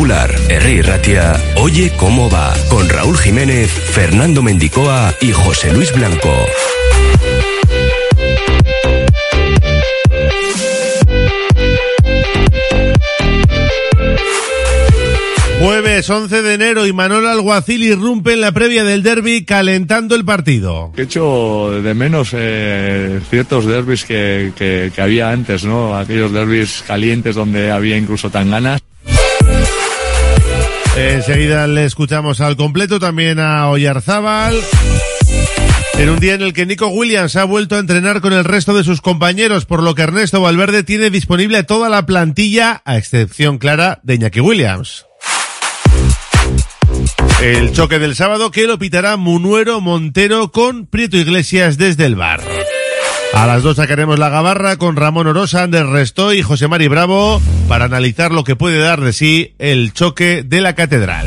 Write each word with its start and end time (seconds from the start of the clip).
Popular, 0.00 0.34
R. 0.48 0.82
Ratia, 0.82 1.36
Oye 1.56 1.92
cómo 1.94 2.30
va, 2.30 2.54
con 2.70 2.88
Raúl 2.88 3.18
Jiménez, 3.18 3.70
Fernando 3.70 4.42
Mendicoa 4.42 5.14
y 5.20 5.30
José 5.30 5.74
Luis 5.74 5.92
Blanco. 5.92 6.32
Jueves 15.60 16.08
11 16.08 16.40
de 16.40 16.54
enero 16.54 16.86
y 16.86 16.94
Manuel 16.94 17.26
Alguacil 17.26 17.82
irrumpe 17.82 18.32
en 18.32 18.40
la 18.40 18.52
previa 18.52 18.84
del 18.84 19.02
derby 19.02 19.44
calentando 19.44 20.14
el 20.14 20.24
partido. 20.24 20.94
He 20.96 21.02
hecho 21.02 21.72
de 21.82 21.92
menos 21.92 22.30
eh, 22.32 23.20
ciertos 23.28 23.66
derbis 23.66 24.06
que, 24.06 24.54
que, 24.56 24.90
que 24.94 25.02
había 25.02 25.30
antes, 25.30 25.64
¿no? 25.64 25.94
Aquellos 25.94 26.32
derbis 26.32 26.82
calientes 26.86 27.34
donde 27.34 27.70
había 27.70 27.98
incluso 27.98 28.30
tan 28.30 28.50
ganas. 28.50 28.80
Enseguida 31.00 31.66
le 31.66 31.86
escuchamos 31.86 32.42
al 32.42 32.56
completo 32.56 33.00
también 33.00 33.38
a 33.38 33.70
Oyarzábal. 33.70 34.54
En 35.98 36.10
un 36.10 36.18
día 36.18 36.34
en 36.34 36.42
el 36.42 36.52
que 36.52 36.66
Nico 36.66 36.88
Williams 36.88 37.36
ha 37.36 37.44
vuelto 37.44 37.76
a 37.76 37.78
entrenar 37.78 38.20
con 38.20 38.34
el 38.34 38.44
resto 38.44 38.74
de 38.74 38.84
sus 38.84 39.00
compañeros, 39.00 39.64
por 39.64 39.82
lo 39.82 39.94
que 39.94 40.02
Ernesto 40.02 40.42
Valverde 40.42 40.82
tiene 40.82 41.08
disponible 41.08 41.62
toda 41.62 41.88
la 41.88 42.04
plantilla, 42.04 42.82
a 42.84 42.98
excepción 42.98 43.58
clara 43.58 44.00
de 44.02 44.16
Iñaki 44.16 44.40
Williams. 44.40 45.06
El 47.42 47.72
choque 47.72 47.98
del 47.98 48.14
sábado 48.14 48.50
que 48.50 48.66
lo 48.66 48.78
pitará 48.78 49.16
Munuero 49.16 49.80
Montero 49.80 50.52
con 50.52 50.86
Prieto 50.86 51.16
Iglesias 51.16 51.78
desde 51.78 52.04
el 52.04 52.14
bar. 52.14 52.42
A 53.34 53.46
las 53.46 53.62
dos 53.62 53.76
sacaremos 53.76 54.18
la 54.18 54.28
gabarra 54.28 54.76
con 54.76 54.96
Ramón 54.96 55.26
Orosa, 55.26 55.62
Ander 55.62 55.86
Restoy 55.86 56.38
y 56.38 56.42
José 56.42 56.68
Mari 56.68 56.88
Bravo 56.88 57.40
para 57.68 57.86
analizar 57.86 58.32
lo 58.32 58.44
que 58.44 58.56
puede 58.56 58.78
dar 58.78 59.00
de 59.00 59.12
sí 59.12 59.54
el 59.58 59.92
choque 59.92 60.42
de 60.42 60.60
la 60.60 60.74
catedral. 60.74 61.26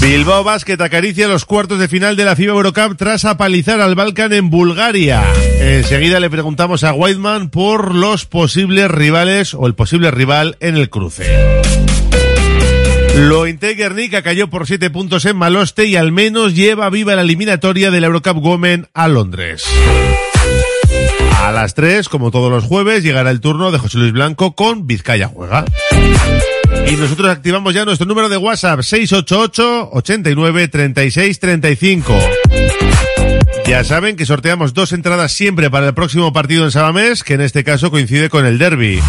Bilbao 0.00 0.44
Basket 0.44 0.80
acaricia 0.80 1.28
los 1.28 1.44
cuartos 1.44 1.78
de 1.78 1.86
final 1.86 2.16
de 2.16 2.24
la 2.24 2.34
FIBA 2.34 2.54
Eurocup 2.54 2.96
tras 2.96 3.26
apalizar 3.26 3.80
al 3.80 3.94
Balkan 3.94 4.32
en 4.32 4.48
Bulgaria. 4.48 5.22
Enseguida 5.60 6.20
le 6.20 6.30
preguntamos 6.30 6.84
a 6.84 6.94
Whiteman 6.94 7.50
por 7.50 7.94
los 7.94 8.24
posibles 8.24 8.90
rivales 8.90 9.52
o 9.52 9.66
el 9.66 9.74
posible 9.74 10.10
rival 10.10 10.56
en 10.60 10.76
el 10.76 10.88
cruce. 10.88 11.26
Lointe 13.20 13.74
Guernica 13.74 14.22
cayó 14.22 14.48
por 14.48 14.66
7 14.66 14.88
puntos 14.88 15.26
en 15.26 15.36
Maloste 15.36 15.84
y 15.84 15.96
al 15.96 16.10
menos 16.10 16.54
lleva 16.54 16.88
viva 16.88 17.14
la 17.14 17.20
eliminatoria 17.20 17.90
de 17.90 18.00
la 18.00 18.06
Eurocup 18.06 18.38
Women 18.38 18.88
a 18.94 19.08
Londres. 19.08 19.64
A 21.36 21.52
las 21.52 21.74
3, 21.74 22.08
como 22.08 22.30
todos 22.30 22.50
los 22.50 22.64
jueves, 22.64 23.02
llegará 23.02 23.30
el 23.30 23.40
turno 23.40 23.72
de 23.72 23.78
José 23.78 23.98
Luis 23.98 24.12
Blanco 24.12 24.54
con 24.54 24.86
Vizcaya 24.86 25.28
Juega. 25.28 25.66
Y 26.90 26.96
nosotros 26.96 27.28
activamos 27.28 27.74
ya 27.74 27.84
nuestro 27.84 28.06
número 28.06 28.30
de 28.30 28.38
WhatsApp 28.38 28.80
688 28.80 29.90
89 29.92 30.68
36 30.68 31.38
35. 31.38 32.18
Ya 33.66 33.84
saben 33.84 34.16
que 34.16 34.24
sorteamos 34.24 34.72
dos 34.72 34.92
entradas 34.92 35.32
siempre 35.32 35.70
para 35.70 35.88
el 35.88 35.94
próximo 35.94 36.32
partido 36.32 36.64
en 36.64 36.70
Sabamés, 36.70 37.22
que 37.22 37.34
en 37.34 37.42
este 37.42 37.64
caso 37.64 37.90
coincide 37.90 38.30
con 38.30 38.46
el 38.46 38.56
derby. 38.56 39.00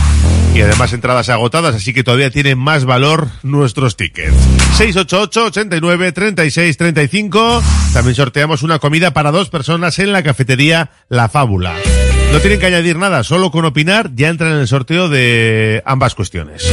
Y 0.54 0.62
además 0.62 0.92
entradas 0.92 1.30
agotadas, 1.30 1.76
así 1.76 1.94
que 1.94 2.04
todavía 2.04 2.30
tienen 2.30 2.58
más 2.58 2.84
valor 2.86 3.30
nuestros 3.42 3.96
tickets. 3.96 4.34
688 4.78 5.46
89 5.46 6.12
36 6.12 6.78
35. 6.78 7.64
También 7.94 8.16
sorteamos 8.16 8.62
una 8.62 8.80
comida 8.80 9.12
para 9.12 9.32
dos 9.32 9.50
personas 9.50 9.98
en 10.00 10.12
la 10.12 10.24
cafetería 10.24 10.92
La 11.08 11.30
Fábula. 11.30 11.74
No 12.34 12.40
tienen 12.40 12.60
que 12.60 12.66
añadir 12.66 12.98
nada, 12.98 13.24
solo 13.24 13.52
con 13.52 13.66
opinar 13.66 14.12
ya 14.14 14.30
entran 14.30 14.54
en 14.54 14.60
el 14.60 14.68
sorteo 14.68 15.10
de 15.10 15.82
ambas 15.86 16.16
cuestiones. 16.16 16.70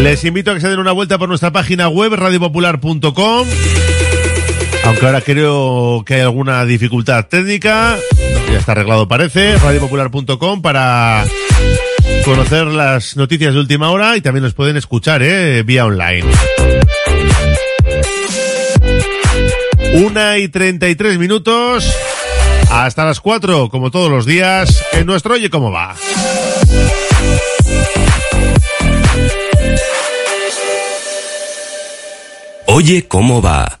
Les 0.00 0.24
invito 0.24 0.50
a 0.50 0.54
que 0.54 0.60
se 0.60 0.68
den 0.68 0.78
una 0.78 0.92
vuelta 0.92 1.18
por 1.18 1.28
nuestra 1.28 1.52
página 1.52 1.88
web 1.88 2.14
radiopopular.com. 2.14 3.46
Aunque 4.84 5.06
ahora 5.06 5.20
creo 5.20 6.02
que 6.04 6.14
hay 6.14 6.20
alguna 6.22 6.64
dificultad 6.64 7.26
técnica, 7.26 7.96
ya 8.52 8.58
está 8.58 8.72
arreglado 8.72 9.08
parece, 9.08 9.56
radiopopular.com 9.56 10.60
para 10.60 11.24
conocer 12.24 12.66
las 12.66 13.16
noticias 13.16 13.54
de 13.54 13.60
última 13.60 13.90
hora 13.90 14.16
y 14.16 14.20
también 14.20 14.44
nos 14.44 14.52
pueden 14.52 14.76
escuchar 14.76 15.22
eh, 15.22 15.62
vía 15.62 15.86
online. 15.86 16.28
Una 19.94 20.38
y 20.38 20.48
treinta 20.48 20.88
y 20.88 20.94
tres 20.94 21.18
minutos 21.18 21.90
hasta 22.70 23.04
las 23.04 23.20
cuatro, 23.20 23.68
como 23.70 23.90
todos 23.90 24.10
los 24.10 24.26
días, 24.26 24.84
en 24.92 25.06
nuestro 25.06 25.34
Oye 25.34 25.48
Cómo 25.48 25.72
Va. 25.72 25.94
Oye 32.66 33.06
cómo 33.08 33.40
va. 33.42 33.80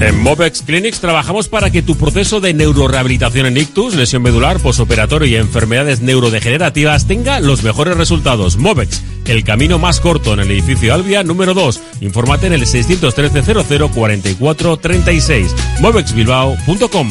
En 0.00 0.22
Movex 0.22 0.62
Clinics 0.62 1.00
trabajamos 1.00 1.48
para 1.48 1.70
que 1.70 1.82
tu 1.82 1.96
proceso 1.96 2.40
de 2.40 2.54
neurorehabilitación 2.54 3.46
en 3.46 3.56
ictus, 3.56 3.96
lesión 3.96 4.22
medular, 4.22 4.60
posoperatorio 4.60 5.26
y 5.26 5.34
enfermedades 5.34 6.00
neurodegenerativas 6.00 7.08
tenga 7.08 7.40
los 7.40 7.64
mejores 7.64 7.96
resultados. 7.96 8.56
Movex, 8.56 9.02
el 9.26 9.42
camino 9.42 9.80
más 9.80 9.98
corto 9.98 10.34
en 10.34 10.40
el 10.40 10.52
edificio 10.52 10.94
Albia 10.94 11.24
número 11.24 11.52
2. 11.52 11.80
Infórmate 12.00 12.46
en 12.46 12.52
el 12.52 12.64
613 12.64 13.42
00 13.42 13.90
44 13.90 14.76
36. 14.76 15.54
movexbilbao.com. 15.80 17.10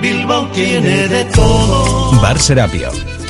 Bilbao 0.00 0.48
tiene 0.48 1.06
de 1.06 1.24
todo. 1.26 2.20
Bar 2.20 2.40
Serapio. 2.40 2.90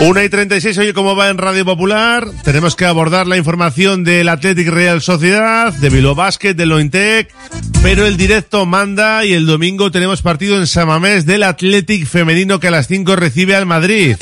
Una 0.00 0.24
y 0.24 0.30
36, 0.30 0.78
oye, 0.78 0.94
¿cómo 0.94 1.14
va 1.14 1.28
en 1.28 1.36
Radio 1.36 1.66
Popular? 1.66 2.26
Tenemos 2.42 2.74
que 2.74 2.86
abordar 2.86 3.26
la 3.26 3.36
información 3.36 4.02
del 4.02 4.30
Athletic 4.30 4.68
Real 4.68 5.02
Sociedad, 5.02 5.74
de 5.74 5.90
Bilbao 5.90 6.14
Basket, 6.14 6.54
de 6.54 6.64
Lointec, 6.64 7.34
pero 7.82 8.06
el 8.06 8.16
directo 8.16 8.64
manda 8.64 9.26
y 9.26 9.34
el 9.34 9.44
domingo 9.44 9.90
tenemos 9.90 10.22
partido 10.22 10.56
en 10.56 10.66
Samamés 10.66 11.26
del 11.26 11.42
Athletic 11.42 12.06
femenino 12.06 12.60
que 12.60 12.68
a 12.68 12.70
las 12.70 12.86
5 12.86 13.14
recibe 13.14 13.54
al 13.54 13.66
Madrid. 13.66 14.16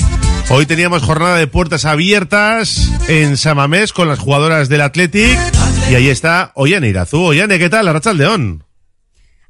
Hoy 0.49 0.65
teníamos 0.65 1.01
jornada 1.01 1.37
de 1.37 1.47
puertas 1.47 1.85
abiertas 1.85 2.91
en 3.07 3.37
Samamés 3.37 3.93
con 3.93 4.09
las 4.09 4.19
jugadoras 4.19 4.67
del 4.67 4.81
Athletic 4.81 5.39
y 5.89 5.95
ahí 5.95 6.09
está 6.09 6.51
Ollane 6.55 6.89
Irazú. 6.89 7.23
Ollane, 7.23 7.57
¿qué 7.57 7.69
tal? 7.69 7.87
Arracha 7.87 8.11
León. 8.11 8.65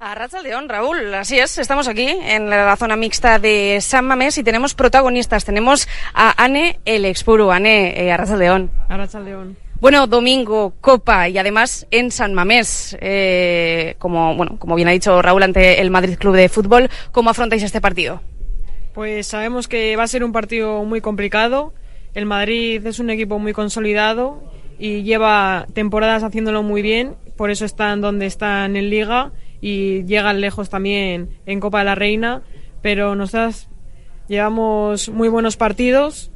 A 0.01 0.15
Racha 0.15 0.41
León, 0.41 0.69
Raúl, 0.69 1.13
así 1.13 1.37
es, 1.37 1.57
estamos 1.57 1.89
aquí 1.89 2.07
en 2.07 2.49
la 2.49 2.73
zona 2.77 2.95
mixta 2.95 3.37
de 3.37 3.79
San 3.81 4.05
Mamés 4.05 4.37
y 4.37 4.45
tenemos 4.45 4.73
protagonistas. 4.73 5.43
Tenemos 5.43 5.89
a 6.13 6.41
Ane 6.41 6.79
el 6.85 7.03
Expuru, 7.03 7.51
Ane, 7.51 8.01
eh, 8.01 8.09
Arracha 8.09 8.37
León. 8.37 8.71
Arracha 8.87 9.19
León. 9.19 9.57
Bueno, 9.81 10.07
domingo, 10.07 10.73
Copa 10.79 11.27
y 11.27 11.37
además 11.37 11.85
en 11.91 12.11
San 12.11 12.33
Mamés, 12.33 12.97
eh, 13.01 13.95
como, 13.99 14.37
bueno, 14.37 14.55
como 14.57 14.75
bien 14.75 14.87
ha 14.87 14.91
dicho 14.91 15.21
Raúl 15.21 15.43
ante 15.43 15.81
el 15.81 15.91
Madrid 15.91 16.17
Club 16.17 16.33
de 16.33 16.47
Fútbol, 16.47 16.89
¿cómo 17.11 17.31
afrontáis 17.31 17.63
este 17.63 17.81
partido? 17.81 18.21
Pues 18.93 19.27
sabemos 19.27 19.67
que 19.67 19.97
va 19.97 20.03
a 20.03 20.07
ser 20.07 20.23
un 20.23 20.31
partido 20.31 20.81
muy 20.85 21.01
complicado. 21.01 21.73
El 22.13 22.25
Madrid 22.25 22.87
es 22.87 22.99
un 22.99 23.09
equipo 23.09 23.37
muy 23.37 23.51
consolidado 23.51 24.41
y 24.79 25.03
lleva 25.03 25.67
temporadas 25.73 26.23
haciéndolo 26.23 26.63
muy 26.63 26.81
bien, 26.81 27.17
por 27.35 27.51
eso 27.51 27.65
están 27.65 27.99
donde 27.99 28.27
están 28.27 28.77
en 28.77 28.89
Liga 28.89 29.33
y 29.61 30.03
llegan 30.05 30.41
lejos 30.41 30.69
también 30.69 31.29
en 31.45 31.59
Copa 31.59 31.79
de 31.79 31.85
la 31.85 31.95
Reina, 31.95 32.41
pero 32.81 33.15
nosotras 33.15 33.69
llevamos 34.27 35.09
muy 35.09 35.27
buenos 35.27 35.57
partidos. 35.57 36.31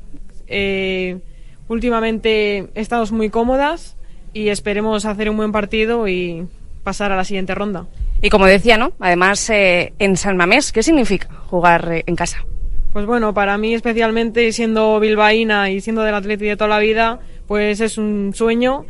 Eh, 0.47 1.19
últimamente 1.67 2.69
estamos 2.75 3.11
muy 3.11 3.29
cómodas 3.29 3.95
y 4.33 4.49
esperemos 4.49 5.05
hacer 5.05 5.29
un 5.29 5.37
buen 5.37 5.51
partido 5.51 6.07
y 6.07 6.47
pasar 6.83 7.11
a 7.11 7.15
la 7.15 7.23
siguiente 7.23 7.55
ronda. 7.55 7.87
Y 8.21 8.29
como 8.29 8.45
decía, 8.45 8.77
¿no? 8.77 8.93
Además, 8.99 9.49
eh, 9.49 9.93
en 9.99 10.17
San 10.17 10.37
Mamés, 10.37 10.71
¿qué 10.71 10.83
significa 10.83 11.29
jugar 11.47 11.91
eh, 11.91 12.03
en 12.05 12.15
casa? 12.15 12.45
Pues 12.93 13.05
bueno, 13.05 13.33
para 13.33 13.57
mí 13.57 13.73
especialmente 13.73 14.51
siendo 14.51 14.99
bilbaína 14.99 15.69
y 15.71 15.81
siendo 15.81 16.03
del 16.03 16.15
Atleti 16.15 16.45
de 16.45 16.55
toda 16.55 16.69
la 16.69 16.79
vida, 16.79 17.19
pues 17.47 17.81
es 17.81 17.97
un 17.97 18.31
sueño. 18.35 18.85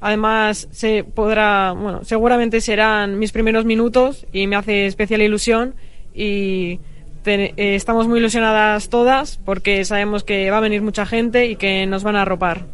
Además, 0.00 0.68
se 0.70 1.04
podrá, 1.04 1.72
bueno, 1.72 2.04
seguramente 2.04 2.60
serán 2.60 3.18
mis 3.18 3.32
primeros 3.32 3.64
minutos 3.64 4.26
y 4.32 4.46
me 4.46 4.56
hace 4.56 4.86
especial 4.86 5.22
ilusión 5.22 5.74
y 6.14 6.80
eh, 7.24 7.52
estamos 7.56 8.06
muy 8.06 8.20
ilusionadas 8.20 8.88
todas 8.88 9.38
porque 9.44 9.84
sabemos 9.84 10.22
que 10.22 10.50
va 10.50 10.58
a 10.58 10.60
venir 10.60 10.82
mucha 10.82 11.06
gente 11.06 11.46
y 11.46 11.56
que 11.56 11.86
nos 11.86 12.02
van 12.02 12.16
a 12.16 12.22
arropar. 12.22 12.66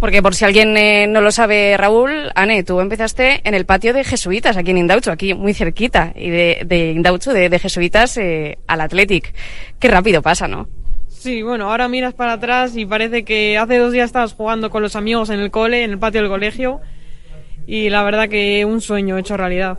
Porque 0.00 0.20
por 0.20 0.34
si 0.34 0.44
alguien 0.44 0.76
eh, 0.76 1.06
no 1.06 1.20
lo 1.20 1.30
sabe, 1.30 1.76
Raúl, 1.76 2.32
Ane, 2.34 2.64
tú 2.64 2.80
empezaste 2.80 3.40
en 3.44 3.54
el 3.54 3.66
patio 3.66 3.92
de 3.94 4.02
Jesuitas, 4.02 4.56
aquí 4.56 4.72
en 4.72 4.78
Indaucho, 4.78 5.12
aquí 5.12 5.32
muy 5.32 5.54
cerquita, 5.54 6.12
y 6.16 6.28
de, 6.28 6.62
de 6.66 6.90
Indaucho, 6.90 7.32
de, 7.32 7.48
de 7.48 7.58
Jesuitas 7.60 8.16
eh, 8.16 8.58
al 8.66 8.80
Athletic. 8.80 9.32
Qué 9.78 9.86
rápido 9.86 10.20
pasa, 10.20 10.48
¿no? 10.48 10.68
Sí, 11.22 11.40
bueno, 11.42 11.70
ahora 11.70 11.86
miras 11.86 12.14
para 12.14 12.32
atrás 12.32 12.76
y 12.76 12.84
parece 12.84 13.24
que 13.24 13.56
hace 13.56 13.78
dos 13.78 13.92
días 13.92 14.06
estabas 14.06 14.32
jugando 14.32 14.70
con 14.70 14.82
los 14.82 14.96
amigos 14.96 15.30
en 15.30 15.38
el 15.38 15.52
cole, 15.52 15.84
en 15.84 15.92
el 15.92 15.98
patio 16.00 16.20
del 16.20 16.28
colegio, 16.28 16.80
y 17.64 17.90
la 17.90 18.02
verdad 18.02 18.28
que 18.28 18.64
un 18.64 18.80
sueño 18.80 19.16
hecho 19.16 19.36
realidad. 19.36 19.78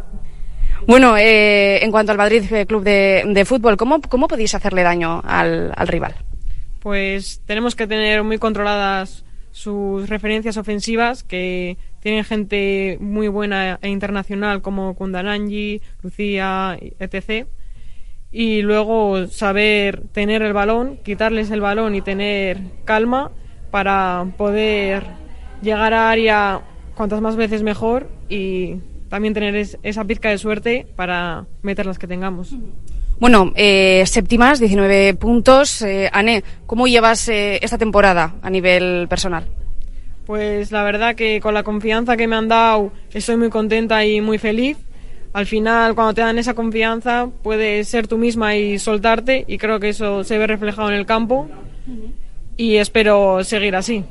Bueno, 0.87 1.17
eh, 1.17 1.83
en 1.83 1.91
cuanto 1.91 2.13
al 2.13 2.17
Madrid 2.17 2.45
eh, 2.49 2.65
Club 2.65 2.85
de, 2.85 3.25
de 3.27 3.43
Fútbol, 3.43 3.75
¿cómo, 3.75 3.99
¿cómo 3.99 4.29
podéis 4.29 4.55
hacerle 4.55 4.83
daño 4.83 5.21
al, 5.25 5.73
al 5.75 5.87
rival? 5.89 6.15
Pues 6.79 7.41
tenemos 7.45 7.75
que 7.75 7.87
tener 7.87 8.23
muy 8.23 8.37
controladas 8.37 9.25
sus 9.51 10.07
referencias 10.07 10.55
ofensivas, 10.55 11.25
que 11.25 11.77
tienen 11.99 12.23
gente 12.23 12.97
muy 13.01 13.27
buena 13.27 13.79
e 13.81 13.89
internacional 13.89 14.61
como 14.61 14.95
Kundananji, 14.95 15.81
Lucía, 16.03 16.77
etc. 16.99 17.47
Y 18.35 18.63
luego 18.63 19.27
saber 19.27 20.01
tener 20.11 20.41
el 20.41 20.53
balón, 20.53 20.97
quitarles 21.03 21.51
el 21.51 21.61
balón 21.61 21.93
y 21.93 22.01
tener 22.01 22.59
calma 22.83 23.29
para 23.69 24.25
poder 24.37 25.03
llegar 25.61 25.93
a 25.93 26.09
área 26.09 26.61
cuantas 26.95 27.21
más 27.21 27.35
veces 27.35 27.61
mejor 27.61 28.09
y 28.29 28.75
también 29.09 29.35
tener 29.35 29.55
es- 29.55 29.77
esa 29.83 30.03
pizca 30.03 30.29
de 30.29 30.39
suerte 30.39 30.87
para 30.95 31.45
meter 31.61 31.85
las 31.85 31.99
que 31.99 32.07
tengamos. 32.07 32.55
Bueno, 33.19 33.51
eh, 33.55 34.03
séptimas, 34.07 34.59
19 34.59 35.13
puntos. 35.13 35.83
Eh, 35.83 36.09
Ane, 36.11 36.43
¿cómo 36.65 36.87
llevas 36.87 37.29
eh, 37.29 37.59
esta 37.61 37.77
temporada 37.77 38.33
a 38.41 38.49
nivel 38.49 39.07
personal? 39.07 39.45
Pues 40.25 40.71
la 40.71 40.83
verdad 40.83 41.13
que 41.15 41.39
con 41.39 41.53
la 41.53 41.61
confianza 41.63 42.17
que 42.17 42.27
me 42.27 42.35
han 42.35 42.47
dado 42.47 42.91
estoy 43.13 43.37
muy 43.37 43.49
contenta 43.49 44.03
y 44.05 44.21
muy 44.21 44.39
feliz. 44.39 44.77
Al 45.33 45.47
final, 45.47 45.95
cuando 45.95 46.13
te 46.13 46.21
dan 46.21 46.37
esa 46.37 46.53
confianza, 46.53 47.27
puedes 47.41 47.87
ser 47.87 48.07
tú 48.07 48.19
misma 48.19 48.55
y 48.55 48.77
soltarte 48.77 49.43
y 49.47 49.57
creo 49.57 49.79
que 49.79 49.89
eso 49.89 50.23
se 50.23 50.37
ve 50.37 50.45
reflejado 50.45 50.89
en 50.89 50.95
el 50.95 51.07
campo 51.07 51.49
y 52.55 52.75
espero 52.75 53.43
seguir 53.43 53.75
así. 53.75 54.03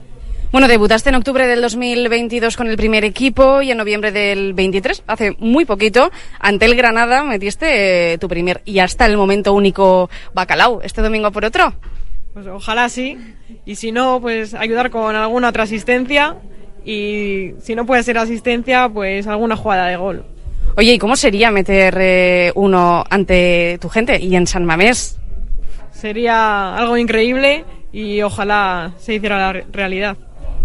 Bueno, 0.50 0.68
debutaste 0.68 1.08
en 1.08 1.14
octubre 1.14 1.46
del 1.46 1.62
2022 1.62 2.56
con 2.56 2.66
el 2.66 2.76
primer 2.76 3.04
equipo 3.04 3.62
y 3.62 3.70
en 3.70 3.78
noviembre 3.78 4.12
del 4.12 4.52
23, 4.52 5.04
hace 5.06 5.34
muy 5.38 5.64
poquito, 5.64 6.10
ante 6.40 6.66
el 6.66 6.74
Granada 6.74 7.22
metiste 7.22 8.12
eh, 8.12 8.18
tu 8.18 8.28
primer 8.28 8.60
y 8.64 8.80
hasta 8.80 9.06
el 9.06 9.16
momento 9.16 9.54
único 9.54 10.10
bacalao. 10.34 10.82
¿Este 10.82 11.00
domingo 11.00 11.30
por 11.30 11.44
otro? 11.44 11.72
Pues 12.34 12.46
ojalá 12.48 12.88
sí. 12.88 13.16
Y 13.64 13.76
si 13.76 13.92
no, 13.92 14.20
pues 14.20 14.54
ayudar 14.54 14.90
con 14.90 15.14
alguna 15.14 15.50
otra 15.50 15.62
asistencia 15.62 16.36
y 16.84 17.52
si 17.62 17.74
no 17.74 17.86
puede 17.86 18.02
ser 18.02 18.18
asistencia, 18.18 18.88
pues 18.88 19.26
alguna 19.28 19.56
jugada 19.56 19.86
de 19.86 19.96
gol. 19.96 20.24
Oye, 20.76 20.94
¿y 20.94 20.98
cómo 20.98 21.16
sería 21.16 21.50
meter 21.50 21.96
eh, 22.00 22.52
uno 22.54 23.04
ante 23.10 23.78
tu 23.80 23.88
gente 23.88 24.18
y 24.20 24.34
en 24.36 24.46
San 24.46 24.64
Mamés? 24.64 25.18
Sería 25.90 26.74
algo 26.76 26.96
increíble 26.96 27.64
y 27.92 28.22
ojalá 28.22 28.92
se 28.98 29.14
hiciera 29.14 29.38
la 29.38 29.52
re- 29.52 29.66
realidad. 29.70 30.16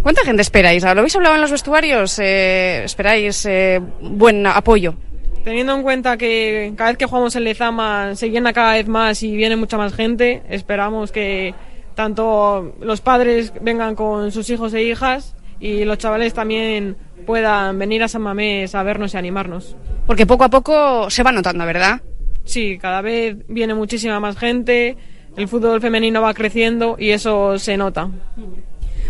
¿Cuánta 0.01 0.23
gente 0.23 0.41
esperáis? 0.41 0.83
¿Lo 0.83 0.89
habéis 0.91 1.15
hablado 1.15 1.35
en 1.35 1.41
los 1.41 1.51
vestuarios? 1.51 2.17
Eh, 2.19 2.83
¿Esperáis 2.85 3.45
eh, 3.45 3.81
buen 4.01 4.47
apoyo? 4.47 4.95
Teniendo 5.43 5.75
en 5.75 5.81
cuenta 5.83 6.17
que 6.17 6.73
cada 6.77 6.91
vez 6.91 6.97
que 6.97 7.05
jugamos 7.05 7.35
en 7.35 7.43
Lezama 7.43 8.15
se 8.15 8.29
llena 8.29 8.53
cada 8.53 8.73
vez 8.73 8.87
más 8.87 9.21
y 9.23 9.35
viene 9.35 9.55
mucha 9.57 9.77
más 9.77 9.93
gente, 9.93 10.43
esperamos 10.49 11.11
que 11.11 11.53
tanto 11.95 12.75
los 12.79 13.01
padres 13.01 13.51
vengan 13.61 13.95
con 13.95 14.31
sus 14.31 14.49
hijos 14.49 14.73
e 14.73 14.83
hijas 14.83 15.35
y 15.59 15.83
los 15.85 15.97
chavales 15.97 16.33
también 16.33 16.95
puedan 17.25 17.77
venir 17.79 18.03
a 18.03 18.07
San 18.07 18.21
Mamés 18.21 18.75
a 18.75 18.83
vernos 18.83 19.13
y 19.13 19.17
animarnos. 19.17 19.75
Porque 20.05 20.25
poco 20.25 20.43
a 20.43 20.49
poco 20.49 21.09
se 21.09 21.23
va 21.23 21.31
notando, 21.31 21.65
¿verdad? 21.65 22.01
Sí, 22.45 22.77
cada 22.77 23.01
vez 23.01 23.35
viene 23.47 23.73
muchísima 23.73 24.19
más 24.19 24.37
gente, 24.37 24.95
el 25.35 25.47
fútbol 25.47 25.81
femenino 25.81 26.21
va 26.21 26.33
creciendo 26.33 26.95
y 26.97 27.11
eso 27.11 27.59
se 27.59 27.77
nota. 27.77 28.09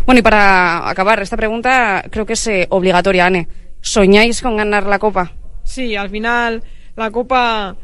Bueno, 0.05 0.19
y 0.19 0.21
para 0.23 0.89
acabar 0.89 1.21
esta 1.21 1.37
pregunta, 1.37 2.03
creo 2.09 2.25
que 2.25 2.33
es 2.33 2.47
eh, 2.47 2.65
obligatoria, 2.69 3.25
Ane. 3.25 3.47
¿Soñáis 3.81 4.41
con 4.41 4.57
ganar 4.57 4.85
la 4.85 4.99
Copa? 4.99 5.33
Sí, 5.63 5.95
al 5.95 6.09
final 6.09 6.63
la 6.95 7.11
Copa 7.11 7.75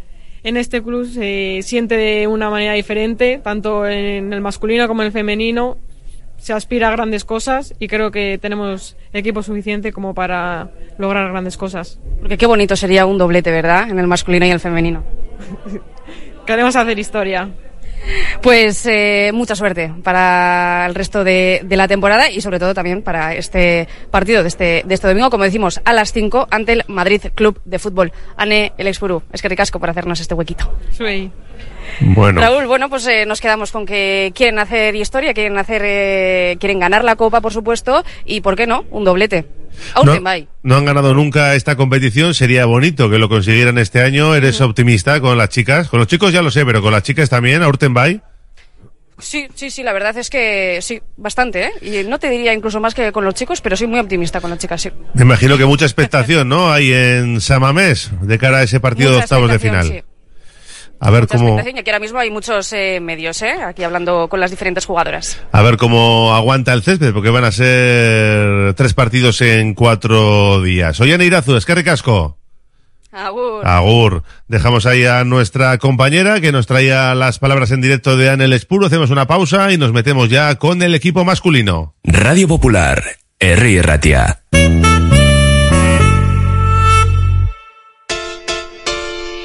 en 0.44 0.58
este 0.58 0.82
club 0.82 1.06
se 1.06 1.60
siente 1.64 1.96
de 1.96 2.28
una 2.28 2.50
manera 2.50 2.74
diferente, 2.74 3.40
tanto 3.44 3.88
en 3.88 4.34
el 4.34 4.42
masculino 4.42 4.88
como 4.88 5.02
en 5.02 5.08
el 5.08 5.12
femenino. 5.14 5.78
Se 6.44 6.52
aspira 6.52 6.90
a 6.90 6.92
grandes 6.92 7.24
cosas 7.24 7.74
y 7.80 7.88
creo 7.88 8.12
que 8.12 8.38
tenemos 8.38 8.98
equipo 9.14 9.42
suficiente 9.42 9.94
como 9.94 10.14
para 10.14 10.72
lograr 10.98 11.32
grandes 11.32 11.56
cosas. 11.56 12.02
Porque 12.20 12.38
qué 12.38 12.46
bonito 12.46 12.76
sería 12.76 13.06
un 13.06 13.18
doblete, 13.18 13.50
¿verdad? 13.50 13.90
En 13.90 13.98
el 13.98 14.08
masculino 14.08 14.46
y 14.46 14.50
el 14.50 14.60
femenino. 14.60 15.06
Queremos 16.46 16.76
hacer 16.76 17.00
historia. 17.00 17.50
Pues 18.42 18.86
eh, 18.86 19.32
mucha 19.34 19.56
suerte 19.56 19.94
para 20.04 20.86
el 20.86 20.96
resto 20.96 21.24
de, 21.24 21.62
de, 21.64 21.78
la 21.78 21.88
temporada 21.88 22.30
y 22.30 22.42
sobre 22.42 22.60
todo 22.60 22.74
también 22.74 23.02
para 23.02 23.34
este 23.34 23.88
partido 24.12 24.42
de 24.42 24.50
este, 24.50 24.84
de 24.86 24.94
este 24.94 25.08
domingo, 25.08 25.30
como 25.30 25.44
decimos, 25.44 25.82
a 25.86 25.94
las 25.94 26.12
5 26.12 26.48
ante 26.52 26.74
el 26.74 26.84
Madrid 26.88 27.22
Club 27.34 27.62
de 27.66 27.80
Fútbol. 27.80 28.12
Ane 28.36 28.74
el 28.78 28.88
Expurú, 28.88 29.24
es 29.32 29.42
que 29.42 29.50
ricasco 29.50 29.80
por 29.80 29.90
hacernos 29.90 30.20
este 30.20 30.34
huequito. 30.34 30.70
Soy. 30.92 31.32
Bueno. 32.00 32.42
Raúl, 32.42 32.68
bueno, 32.68 32.90
pues 32.90 33.06
eh, 33.08 33.26
nos 33.26 33.42
quedamos 33.42 33.72
con 33.72 33.86
que 33.86 34.32
quieren 34.36 34.60
hacer 34.60 34.96
historia, 34.96 35.34
quieren 35.34 35.58
hacer, 35.58 35.82
eh, 35.86 36.58
quieren 36.60 36.80
ganar 36.80 37.04
la 37.04 37.16
copa, 37.16 37.42
por 37.42 37.54
supuesto, 37.54 38.04
y 38.26 38.42
por 38.42 38.56
qué 38.56 38.68
no, 38.68 38.86
un 38.92 39.04
doblete. 39.04 39.46
No, 40.04 40.20
no, 40.64 40.76
han 40.76 40.86
ganado 40.86 41.14
nunca 41.14 41.56
esta 41.56 41.76
competición, 41.76 42.34
sería 42.34 42.66
bonito 42.66 43.10
que 43.10 43.18
lo 43.18 43.30
consiguieran 43.30 43.78
este 43.78 44.02
año. 44.02 44.36
¿Eres 44.36 44.62
optimista 44.62 45.20
con 45.20 45.38
las 45.38 45.50
chicas? 45.50 45.90
Con 45.90 46.00
los 46.00 46.08
chicos 46.08 46.32
ya 46.32 46.42
lo 46.42 46.52
sé, 46.52 46.66
pero 46.66 46.82
con 46.82 46.92
las 46.92 47.04
chicas 47.04 47.30
también, 47.30 47.64
a 47.64 47.68
Urtenbay. 47.68 48.22
Sí, 49.20 49.48
sí, 49.54 49.70
sí, 49.70 49.84
la 49.84 49.94
verdad 49.94 50.18
es 50.18 50.30
que 50.30 50.80
sí, 50.82 51.02
bastante, 51.18 51.66
¿eh? 51.66 51.72
Y 51.82 52.08
no 52.08 52.20
te 52.20 52.30
diría 52.30 52.54
incluso 52.54 52.80
más 52.80 52.94
que 52.94 53.12
con 53.12 53.24
los 53.24 53.36
chicos, 53.36 53.62
pero 53.62 53.78
soy 53.78 53.88
muy 53.88 54.00
optimista 54.00 54.42
con 54.42 54.50
las 54.50 54.60
chicas, 54.60 54.82
sí. 54.82 54.90
Me 55.14 55.22
imagino 55.22 55.58
que 55.58 55.66
mucha 55.66 55.86
expectación, 55.86 56.50
¿no? 56.50 56.72
Hay 56.72 56.92
en 56.92 57.40
Samamés 57.40 58.12
de 58.22 58.38
cara 58.38 58.58
a 58.58 58.64
ese 58.64 58.80
partido 58.80 59.12
mucha 59.12 59.20
de 59.20 59.24
octavos 59.24 59.52
de 59.52 59.60
final. 59.60 59.88
Sí. 59.88 60.04
A 61.06 61.10
ver 61.12 61.24
Mucha 61.24 61.36
cómo, 61.36 61.48
expectación, 61.50 61.76
y 61.76 61.80
aquí 61.80 61.90
ahora 61.90 62.00
mismo 62.00 62.20
hay 62.20 62.32
muchos 62.32 62.72
eh, 62.72 63.00
medios, 63.02 63.42
¿eh? 63.42 63.56
Aquí 63.62 63.84
hablando 63.84 64.30
con 64.30 64.40
las 64.40 64.52
diferentes 64.52 64.86
jugadoras. 64.86 65.38
a 65.52 65.62
ver 65.62 65.76
cómo 65.76 66.34
aguanta 66.34 66.72
el 66.72 66.82
césped, 66.82 67.12
porque 67.14 67.30
van 67.30 67.44
a 67.44 67.52
ser 67.52 68.74
tres 68.76 68.94
partidos 68.94 69.42
en 69.42 69.74
cuatro 69.74 70.62
días. 70.62 71.00
Oye, 71.02 71.18
Neirazu, 71.18 71.58
es 71.58 71.66
que 71.66 71.76
recasco. 71.76 72.38
Agur. 73.12 73.68
Agur. 73.68 74.24
Dejamos 74.48 74.86
ahí 74.86 75.06
a 75.06 75.24
nuestra 75.26 75.78
compañera 75.78 76.40
que 76.42 76.52
nos 76.52 76.68
traía 76.68 77.14
las 77.16 77.38
palabras 77.38 77.72
en 77.72 77.82
directo 77.82 78.16
de 78.18 78.30
Anel 78.30 78.54
Espuro. 78.54 78.88
Hacemos 78.88 79.10
una 79.12 79.28
pausa 79.28 79.72
y 79.72 79.78
nos 79.78 79.92
metemos 79.94 80.30
ya 80.30 80.56
con 80.56 80.82
el 80.82 80.96
equipo 80.96 81.24
masculino. 81.26 81.96
Radio 82.04 82.48
Popular, 82.48 83.04
Herri 83.40 83.82
Ratia. 83.82 84.43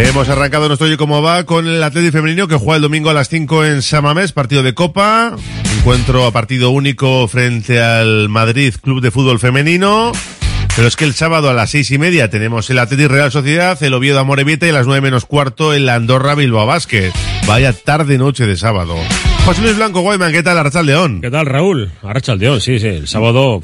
Hemos 0.00 0.28
arrancado 0.28 0.68
nuestro 0.68 0.86
Oye 0.86 0.96
Cómo 0.96 1.22
Va 1.22 1.44
con 1.44 1.66
el 1.66 1.82
Atlético 1.82 2.12
Femenino 2.12 2.46
que 2.46 2.54
juega 2.54 2.76
el 2.76 2.82
domingo 2.82 3.10
a 3.10 3.14
las 3.14 3.28
5 3.28 3.64
en 3.64 3.82
Samamés, 3.82 4.30
partido 4.30 4.62
de 4.62 4.72
Copa. 4.72 5.34
Encuentro 5.76 6.24
a 6.24 6.30
partido 6.30 6.70
único 6.70 7.26
frente 7.26 7.80
al 7.82 8.28
Madrid 8.28 8.72
Club 8.80 9.00
de 9.00 9.10
Fútbol 9.10 9.40
Femenino. 9.40 10.12
Pero 10.76 10.86
es 10.86 10.94
que 10.94 11.04
el 11.04 11.14
sábado 11.14 11.50
a 11.50 11.52
las 11.52 11.70
seis 11.70 11.90
y 11.90 11.98
media 11.98 12.30
tenemos 12.30 12.70
el 12.70 12.78
Atlético 12.78 13.08
Real 13.08 13.32
Sociedad, 13.32 13.82
el 13.82 13.92
Oviedo 13.92 14.20
Amorebieta 14.20 14.66
y 14.66 14.70
a 14.70 14.74
las 14.74 14.86
nueve 14.86 15.00
menos 15.00 15.24
cuarto 15.24 15.74
el 15.74 15.88
Andorra 15.88 16.36
Bilbao 16.36 16.64
Basket. 16.66 17.10
Vaya 17.48 17.72
tarde 17.72 18.18
noche 18.18 18.46
de 18.46 18.56
sábado. 18.56 18.94
José 19.44 19.62
Luis 19.62 19.76
Blanco 19.76 20.02
Guayman, 20.02 20.30
¿qué 20.30 20.44
tal? 20.44 20.58
Arracha 20.58 20.84
León. 20.84 21.20
¿Qué 21.20 21.30
tal, 21.30 21.44
Raúl? 21.44 21.90
Arracha 22.04 22.36
León, 22.36 22.60
sí, 22.60 22.78
sí. 22.78 22.86
El 22.86 23.08
sábado... 23.08 23.60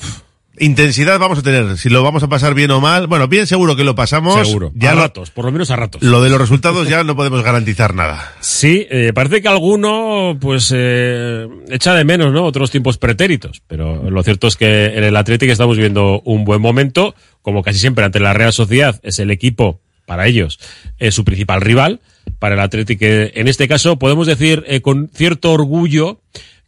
Intensidad 0.59 1.19
vamos 1.19 1.39
a 1.39 1.43
tener, 1.43 1.77
si 1.79 1.89
lo 1.89 2.03
vamos 2.03 2.23
a 2.23 2.29
pasar 2.29 2.55
bien 2.55 2.71
o 2.71 2.81
mal. 2.81 3.07
Bueno, 3.07 3.27
bien 3.27 3.47
seguro 3.47 3.75
que 3.75 3.85
lo 3.85 3.95
pasamos. 3.95 4.47
Seguro. 4.47 4.73
Ya 4.75 4.93
a 4.93 4.95
lo, 4.95 5.01
ratos, 5.01 5.31
por 5.31 5.45
lo 5.45 5.53
menos 5.53 5.71
a 5.71 5.77
ratos. 5.77 6.03
lo 6.03 6.23
de 6.23 6.31
los 6.31 6.39
resultados 6.39 6.89
ya 6.89 7.03
no 7.03 7.17
podemos 7.17 7.43
garantizar 7.43 7.95
nada. 7.95 8.33
Sí, 8.41 8.87
eh, 8.91 9.13
parece 9.13 9.43
que 9.43 9.49
alguno 9.49 10.37
pues 10.41 10.73
eh, 10.75 11.49
echa 11.71 11.95
de 11.95 12.05
menos, 12.05 12.33
¿no? 12.33 12.45
Otros 12.45 12.71
tiempos 12.71 12.99
pretéritos, 12.99 13.63
pero 13.67 14.11
lo 14.11 14.23
cierto 14.23 14.47
es 14.47 14.57
que 14.57 14.87
en 14.87 15.05
el 15.05 15.17
Atlético 15.17 15.51
estamos 15.51 15.77
viviendo 15.77 16.21
un 16.25 16.45
buen 16.45 16.61
momento, 16.61 17.15
como 17.43 17.63
casi 17.63 17.79
siempre 17.79 18.05
ante 18.05 18.21
la 18.21 18.33
Real 18.33 18.53
Sociedad 18.53 19.01
es 19.03 19.19
el 19.19 19.31
equipo 19.31 19.81
para 20.07 20.27
ellos 20.27 20.59
es 20.99 21.15
su 21.15 21.25
principal 21.25 21.61
rival, 21.61 22.01
para 22.39 22.55
el 22.55 22.61
Atlético 22.61 23.05
en 23.05 23.49
este 23.49 23.69
caso 23.69 23.99
podemos 23.99 24.27
decir 24.27 24.65
eh, 24.67 24.81
con 24.81 25.11
cierto 25.15 25.53
orgullo 25.53 26.21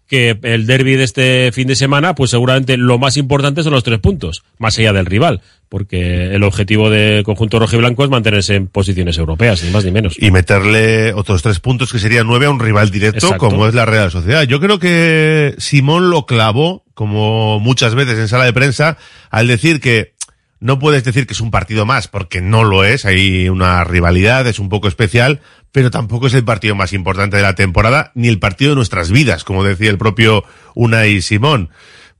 que 0.06 0.38
el 0.42 0.66
derby 0.66 0.94
de 0.96 1.04
este 1.04 1.50
fin 1.52 1.66
de 1.66 1.74
semana, 1.74 2.14
pues 2.14 2.30
seguramente 2.30 2.76
lo 2.76 2.98
más 2.98 3.16
importante 3.16 3.62
son 3.62 3.72
los 3.72 3.82
tres 3.82 3.98
puntos, 3.98 4.44
más 4.58 4.78
allá 4.78 4.92
del 4.92 5.06
rival, 5.06 5.40
porque 5.68 6.34
el 6.34 6.42
objetivo 6.44 6.90
del 6.90 7.24
conjunto 7.24 7.58
rojiblanco 7.58 8.04
es 8.04 8.10
mantenerse 8.10 8.54
en 8.54 8.68
posiciones 8.68 9.18
europeas, 9.18 9.64
ni 9.64 9.70
más 9.70 9.84
ni 9.84 9.90
menos. 9.90 10.16
Y 10.18 10.30
meterle 10.30 11.12
otros 11.12 11.42
tres 11.42 11.58
puntos 11.58 11.92
que 11.92 11.98
serían 11.98 12.26
nueve 12.26 12.46
a 12.46 12.50
un 12.50 12.60
rival 12.60 12.90
directo 12.90 13.26
Exacto. 13.26 13.48
como 13.48 13.66
es 13.66 13.74
la 13.74 13.84
Real 13.84 14.10
Sociedad. 14.10 14.44
Yo 14.44 14.60
creo 14.60 14.78
que 14.78 15.54
Simón 15.58 16.10
lo 16.10 16.24
clavó, 16.24 16.84
como 16.94 17.58
muchas 17.58 17.94
veces 17.94 18.18
en 18.18 18.28
sala 18.28 18.44
de 18.44 18.52
prensa, 18.52 18.98
al 19.30 19.48
decir 19.48 19.80
que 19.80 20.14
no 20.60 20.78
puedes 20.78 21.04
decir 21.04 21.26
que 21.26 21.34
es 21.34 21.40
un 21.40 21.50
partido 21.50 21.84
más, 21.84 22.08
porque 22.08 22.40
no 22.40 22.64
lo 22.64 22.84
es, 22.84 23.04
hay 23.04 23.48
una 23.48 23.84
rivalidad, 23.84 24.46
es 24.46 24.58
un 24.58 24.68
poco 24.68 24.88
especial, 24.88 25.40
pero 25.72 25.90
tampoco 25.90 26.26
es 26.26 26.34
el 26.34 26.44
partido 26.44 26.74
más 26.74 26.92
importante 26.92 27.36
de 27.36 27.42
la 27.42 27.54
temporada, 27.54 28.12
ni 28.14 28.28
el 28.28 28.38
partido 28.38 28.70
de 28.70 28.76
nuestras 28.76 29.10
vidas, 29.10 29.44
como 29.44 29.64
decía 29.64 29.90
el 29.90 29.98
propio 29.98 30.44
Unai 30.74 31.20
Simón. 31.22 31.70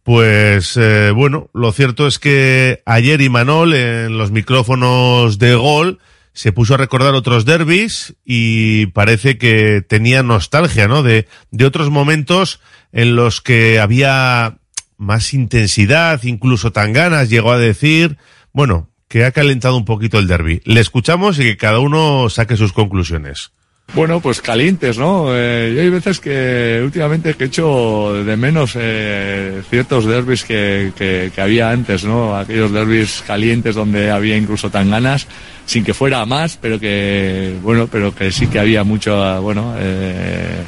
Pues 0.03 0.77
eh, 0.77 1.11
bueno, 1.11 1.51
lo 1.53 1.73
cierto 1.73 2.07
es 2.07 2.19
que 2.19 2.83
ayer 2.87 3.21
Imanol 3.21 3.75
en 3.75 4.19
los 4.19 4.31
micrófonos 4.31 5.39
de 5.39 5.55
gol 5.57 5.99
se 6.33 6.53
puso 6.53 6.75
a 6.75 6.77
recordar 6.77 7.15
otros 7.15 7.45
derbis 7.45 8.15
y 8.25 8.87
parece 8.87 9.39
que 9.39 9.83
tenía 9.87 10.23
nostalgia, 10.23 10.87
¿no? 10.87 11.03
De, 11.03 11.27
de 11.51 11.65
otros 11.65 11.91
momentos 11.91 12.61
en 12.93 13.17
los 13.17 13.41
que 13.41 13.81
había 13.81 14.59
más 14.97 15.35
intensidad, 15.35 16.23
incluso 16.25 16.73
tan 16.73 16.93
ganas, 16.93 17.31
llegó 17.31 17.53
a 17.53 17.59
decir, 17.59 18.19
bueno, 18.53 18.91
que 19.09 19.25
ha 19.25 19.33
calentado 19.33 19.77
un 19.77 19.85
poquito 19.85 20.19
el 20.19 20.27
derby. 20.27 20.61
Le 20.65 20.81
escuchamos 20.81 21.39
y 21.39 21.43
que 21.43 21.57
cada 21.57 21.79
uno 21.79 22.29
saque 22.29 22.57
sus 22.57 22.73
conclusiones. 22.73 23.53
Bueno, 23.95 24.21
pues 24.21 24.43
calientes, 24.43 24.99
¿no? 24.99 25.29
Eh, 25.31 25.73
yo 25.75 25.81
hay 25.81 25.91
veces 25.91 26.19
que 26.19 26.81
últimamente 26.83 27.35
que 27.35 27.45
echo 27.45 28.13
de 28.25 28.37
menos 28.37 28.73
eh, 28.75 29.63
ciertos 29.71 30.05
derbis 30.05 30.45
que, 30.45 30.93
que, 30.97 31.41
había 31.41 31.71
antes, 31.71 32.05
¿no? 32.05 32.37
Aquellos 32.37 32.73
derbis 32.73 33.23
calientes 33.27 33.77
donde 33.77 34.11
había 34.11 34.37
incluso 34.37 34.71
tan 34.71 34.91
ganas, 34.91 35.29
sin 35.67 35.85
que 35.85 35.95
fuera 35.95 36.27
más, 36.27 36.59
pero 36.61 36.81
que, 36.81 37.55
bueno, 37.63 37.87
pero 37.87 38.13
que 38.13 38.33
sí 38.33 38.49
que 38.49 38.59
había 38.59 38.83
mucho, 38.83 39.41
bueno, 39.41 39.75
eh, 39.79 40.63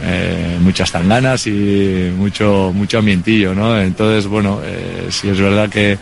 eh, 0.00 0.56
muchas 0.60 0.92
tanganas 0.92 1.46
y 1.48 2.12
mucho, 2.16 2.70
mucho 2.72 2.98
ambientillo, 2.98 3.54
¿no? 3.54 3.78
Entonces, 3.78 4.28
bueno, 4.28 4.60
sí 5.10 5.28
es 5.28 5.40
verdad 5.40 5.68
que, 5.68 5.98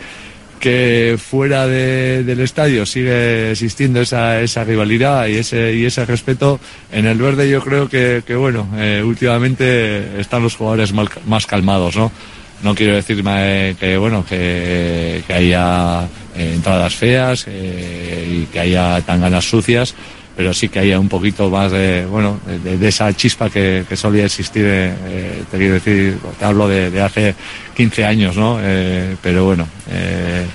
que 0.61 1.17
fuera 1.19 1.67
de- 1.67 2.23
del 2.23 2.41
estadio 2.41 2.87
sigue 2.87 3.51
existiendo 3.51 4.01
esa, 4.01 4.41
esa 4.41 4.63
rivalidad 4.63 5.27
y 5.27 5.37
ese, 5.39 5.75
y 5.75 5.85
ese 5.87 6.05
respeto. 6.05 6.61
En 6.93 7.07
el 7.07 7.19
verde 7.19 7.51
yo 7.51 7.61
creo 7.63 7.89
que, 7.89 8.23
que 8.27 8.37
bueno, 8.37 8.69
eh, 8.77 9.03
últimamente 9.05 10.21
están 10.21 10.43
los 10.43 10.55
jugadores 10.55 10.93
mal- 10.93 11.09
más 11.27 11.47
calmados, 11.47 11.97
¿no? 11.97 12.13
No 12.63 12.75
quiero 12.75 12.95
decir 12.95 13.25
que, 13.81 13.97
bueno, 13.97 14.23
que, 14.29 15.23
que 15.27 15.33
haya 15.33 16.05
eh, 16.37 16.53
entradas 16.55 16.95
feas 16.95 17.47
eh, 17.49 18.29
y 18.31 18.45
que 18.53 18.61
haya 18.61 19.01
tanganas 19.01 19.47
sucias, 19.49 19.95
pero 20.41 20.55
sí 20.55 20.71
que 20.71 20.79
haya 20.79 20.99
un 20.99 21.11
poquito 21.11 21.51
más 21.51 21.71
de, 21.71 22.07
bueno, 22.07 22.41
de, 22.47 22.79
de 22.79 22.89
esa 22.89 23.13
chispa 23.13 23.51
que, 23.51 23.85
que 23.87 23.95
solía 23.95 24.25
existir, 24.25 24.65
eh, 24.65 24.95
eh, 25.07 25.43
te 25.51 25.59
quiero 25.59 25.75
decir, 25.75 26.17
te 26.39 26.45
hablo 26.47 26.67
de, 26.67 26.91
de 26.91 27.03
hace 27.03 27.35
15 27.77 28.07
años, 28.07 28.39
¿no? 28.39 28.59
Eh, 28.59 29.17
pero 29.23 29.45
bueno, 29.45 29.69
eh, 29.91 30.47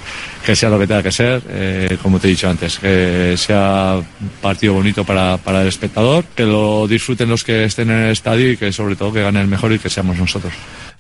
que 0.43 0.55
sea 0.55 0.71
lo 0.71 0.79
que 0.79 0.87
tenga 0.87 1.03
que 1.03 1.11
ser, 1.11 1.39
eh, 1.49 1.99
como 2.01 2.19
te 2.19 2.25
he 2.25 2.31
dicho 2.31 2.49
antes, 2.49 2.79
que 2.79 3.35
sea 3.37 3.97
un 3.97 4.29
partido 4.41 4.73
bonito 4.73 5.03
para, 5.03 5.37
para 5.37 5.61
el 5.61 5.67
espectador, 5.67 6.25
que 6.35 6.45
lo 6.45 6.87
disfruten 6.87 7.29
los 7.29 7.43
que 7.43 7.65
estén 7.65 7.91
en 7.91 8.05
el 8.05 8.11
estadio 8.11 8.53
y 8.53 8.57
que 8.57 8.71
sobre 8.71 8.95
todo 8.95 9.13
que 9.13 9.21
gane 9.21 9.39
el 9.39 9.47
mejor 9.47 9.71
y 9.71 9.77
que 9.77 9.91
seamos 9.91 10.17
nosotros. 10.17 10.51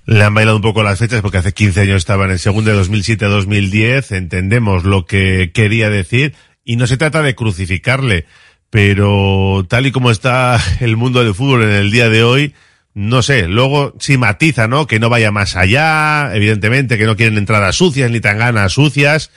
Le 0.05 0.23
han 0.23 0.35
bailado 0.35 0.57
un 0.57 0.61
poco 0.61 0.83
las 0.83 0.99
fechas 0.99 1.21
porque 1.23 1.39
hace 1.39 1.53
15 1.53 1.81
años 1.81 1.97
estaba 1.97 2.25
en 2.25 2.31
el 2.33 2.39
segundo 2.39 2.69
de 2.69 2.77
2007 2.77 3.25
a 3.25 3.29
2010. 3.29 4.11
Entendemos 4.11 4.83
lo 4.83 5.07
que 5.07 5.49
quería 5.55 5.89
decir 5.89 6.35
y 6.65 6.75
no 6.77 6.87
se 6.87 6.97
trata 6.97 7.21
de 7.21 7.35
crucificarle, 7.35 8.25
pero 8.69 9.65
tal 9.69 9.85
y 9.85 9.91
como 9.91 10.11
está 10.11 10.59
el 10.79 10.97
mundo 10.97 11.23
del 11.23 11.33
fútbol 11.35 11.63
en 11.63 11.71
el 11.71 11.91
día 11.91 12.09
de 12.09 12.23
hoy, 12.23 12.53
no 12.93 13.21
sé, 13.21 13.47
luego 13.47 13.93
sí 13.99 14.17
matiza, 14.17 14.67
¿no? 14.67 14.87
Que 14.87 14.99
no 14.99 15.09
vaya 15.09 15.29
más 15.31 15.55
allá, 15.55 16.33
evidentemente, 16.33 16.97
que 16.97 17.05
no 17.05 17.17
quieren 17.17 17.37
entradas 17.37 17.75
sucias 17.75 18.09
ni 18.09 18.21
tan 18.21 18.37
ganas 18.37 18.71
sucias. 18.71 19.31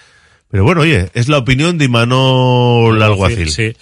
Pero 0.49 0.65
bueno, 0.65 0.83
oye, 0.83 1.09
es 1.13 1.29
la 1.29 1.39
opinión 1.39 1.77
de 1.77 1.87
Imanol 1.87 3.03
Alguacil. 3.03 3.51
Sí. 3.51 3.75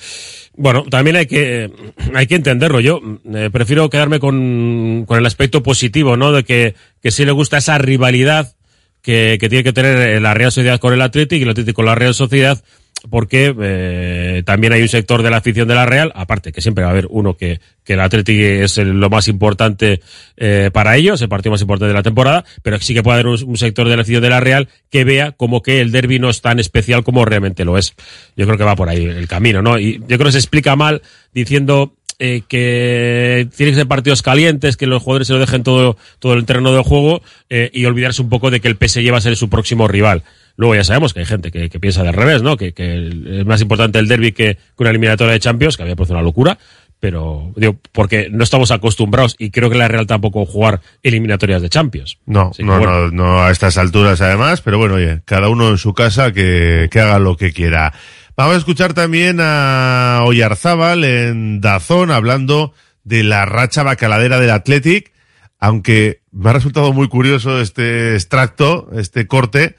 Bueno, 0.57 0.85
también 0.85 1.17
hay 1.17 1.27
que, 1.27 1.71
hay 2.15 2.27
que 2.27 2.35
entenderlo. 2.35 2.81
Yo 2.81 3.01
eh, 3.35 3.51
prefiero 3.53 3.91
quedarme 3.91 4.19
con, 4.19 5.05
con 5.07 5.19
el 5.19 5.27
aspecto 5.27 5.63
positivo, 5.63 6.17
¿no? 6.17 6.33
De 6.33 6.45
que, 6.45 6.75
que 7.03 7.11
sí 7.11 7.27
le 7.27 7.33
gusta 7.33 7.59
esa 7.59 7.77
rivalidad 7.77 8.55
que, 9.03 9.37
que 9.39 9.49
tiene 9.51 9.63
que 9.63 9.75
tener 9.75 10.21
la 10.23 10.33
Real 10.33 10.51
Sociedad 10.51 10.81
con 10.81 10.95
el 10.95 11.03
Atlético 11.03 11.41
y 11.41 11.43
el 11.43 11.51
Atlético 11.51 11.77
con 11.77 11.85
la 11.85 11.95
Real 11.95 12.15
Sociedad, 12.15 12.65
porque 13.11 13.55
eh, 13.61 14.43
también 14.45 14.73
hay 14.73 14.83
un 14.83 14.89
sector 14.89 15.23
de 15.23 15.31
la 15.31 15.39
afición 15.39 15.69
de 15.69 15.75
la 15.75 15.87
Real, 15.87 16.13
aparte 16.15 16.53
que 16.53 16.61
siempre 16.61 16.83
va 16.85 16.91
a 16.91 16.93
haber 16.93 17.07
uno 17.11 17.37
que, 17.37 17.61
que 17.85 17.95
el 17.95 18.01
Atlético 18.01 18.43
es 18.43 18.79
el- 18.79 18.99
lo 19.01 19.09
más 19.11 19.29
importante 19.29 20.01
eh, 20.37 20.71
para 20.73 20.97
ellos, 20.97 21.21
el 21.23 21.29
partido 21.29 21.53
más 21.53 21.61
importante 21.61 21.89
de 21.89 21.95
la 21.95 22.03
temporada, 22.03 22.45
pero 22.63 22.79
sí 22.81 22.95
que 22.95 23.03
puede 23.03 23.21
haber 23.21 23.27
un, 23.29 23.43
un 23.45 23.57
sector 23.57 23.89
de 23.89 23.97
la 23.97 24.03
afición 24.03 24.23
de 24.23 24.31
la 24.31 24.41
Real 24.41 24.69
que 24.91 25.05
vea 25.05 25.33
como 25.33 25.63
que 25.63 25.81
el 25.81 25.93
derby 25.93 26.19
no 26.19 26.31
es 26.31 26.41
tan 26.41 26.59
especial 26.59 27.05
como 27.05 27.25
realmente 27.25 27.65
lo 27.65 27.79
es. 27.79 27.95
Yo 28.37 28.47
creo 28.47 28.59
que 28.59 28.65
va 28.65 28.77
por 28.77 28.89
ahí 28.89 29.05
el 29.05 29.29
camino, 29.29 29.63
¿no? 29.63 29.79
Y 29.79 29.99
yo 30.09 30.17
creo 30.19 30.27
que 30.27 30.33
se 30.33 30.39
explica 30.39 30.77
mal 30.77 31.03
diciendo 31.33 31.95
eh, 32.19 32.43
que 32.49 33.47
tienen 33.57 33.75
que 33.75 33.79
ser 33.81 33.89
partidos 33.89 34.23
calientes, 34.23 34.77
que 34.79 34.87
los 34.87 35.03
jugadores 35.03 35.27
se 35.29 35.35
lo 35.35 35.39
dejen 35.39 35.63
todo, 35.63 35.97
todo 36.19 36.33
el 36.35 36.47
terreno 36.47 36.73
del 36.73 36.83
juego 36.83 37.21
eh, 37.51 37.71
y 37.75 37.85
olvidarse 37.85 38.23
un 38.23 38.31
poco 38.31 38.51
de 38.51 38.61
que 38.61 38.69
el 38.69 38.77
PSG 38.77 39.13
va 39.13 39.19
a 39.19 39.21
ser 39.21 39.37
su 39.37 39.51
próximo 39.51 39.87
rival. 39.87 40.23
Luego 40.57 40.75
ya 40.75 40.85
sabemos 40.85 41.13
que 41.13 41.21
hay 41.21 41.27
gente 41.27 41.51
que, 41.51 41.69
que 41.69 41.81
piensa 41.81 42.03
del 42.03 42.15
revés, 42.15 42.43
¿no? 42.43 42.57
Que, 42.57 42.73
que 42.73 43.09
es 43.41 43.47
más 43.47 43.61
importante 43.61 43.99
el 43.99 44.09
derby 44.09 44.33
que, 44.33 44.59
una 44.79 44.91
eliminatoria 44.91 45.33
de 45.33 45.41
Champions, 45.41 45.77
que 45.77 45.83
a 45.83 45.87
mí 45.87 45.91
me 45.91 45.97
parece 45.97 46.13
una 46.13 46.23
locura. 46.23 46.59
Pero, 46.99 47.53
digo, 47.57 47.77
porque 47.93 48.29
no 48.31 48.43
estamos 48.43 48.71
acostumbrados 48.71 49.37
y 49.39 49.51
creo 49.51 49.69
que 49.69 49.77
la 49.77 49.87
Real 49.87 50.07
tampoco 50.07 50.47
jugar 50.47 50.81
eliminatorias 51.03 51.61
de 51.61 51.69
Champions. 51.69 52.17
No, 52.25 52.49
Así 52.53 52.63
que, 52.63 52.65
no, 52.65 52.79
bueno. 52.79 53.11
no, 53.11 53.11
no 53.11 53.43
a 53.43 53.51
estas 53.51 53.77
alturas 53.77 54.23
además, 54.23 54.63
pero 54.63 54.79
bueno, 54.79 54.95
oye, 54.95 55.21
cada 55.27 55.51
uno 55.51 55.69
en 55.69 55.77
su 55.77 55.93
casa 55.93 56.33
que, 56.33 56.89
que 56.91 57.01
haga 57.01 57.19
lo 57.19 57.37
que 57.37 57.53
quiera. 57.53 57.93
Vamos 58.35 58.55
a 58.55 58.59
escuchar 58.59 58.95
también 58.95 59.39
a 59.41 60.21
Oyarzábal 60.25 61.05
en 61.05 61.61
Dazón 61.61 62.11
hablando 62.11 62.73
de 63.05 63.23
la 63.23 63.45
racha 63.45 63.83
bacaladera 63.83 64.41
del 64.41 64.51
Athletic, 64.51 65.13
aunque 65.61 66.23
me 66.33 66.51
ha 66.51 66.55
resultado 66.55 66.93
muy 66.93 67.09
curioso 67.09 67.61
este 67.61 68.15
extracto, 68.15 68.91
este 68.95 69.27
corte, 69.27 69.77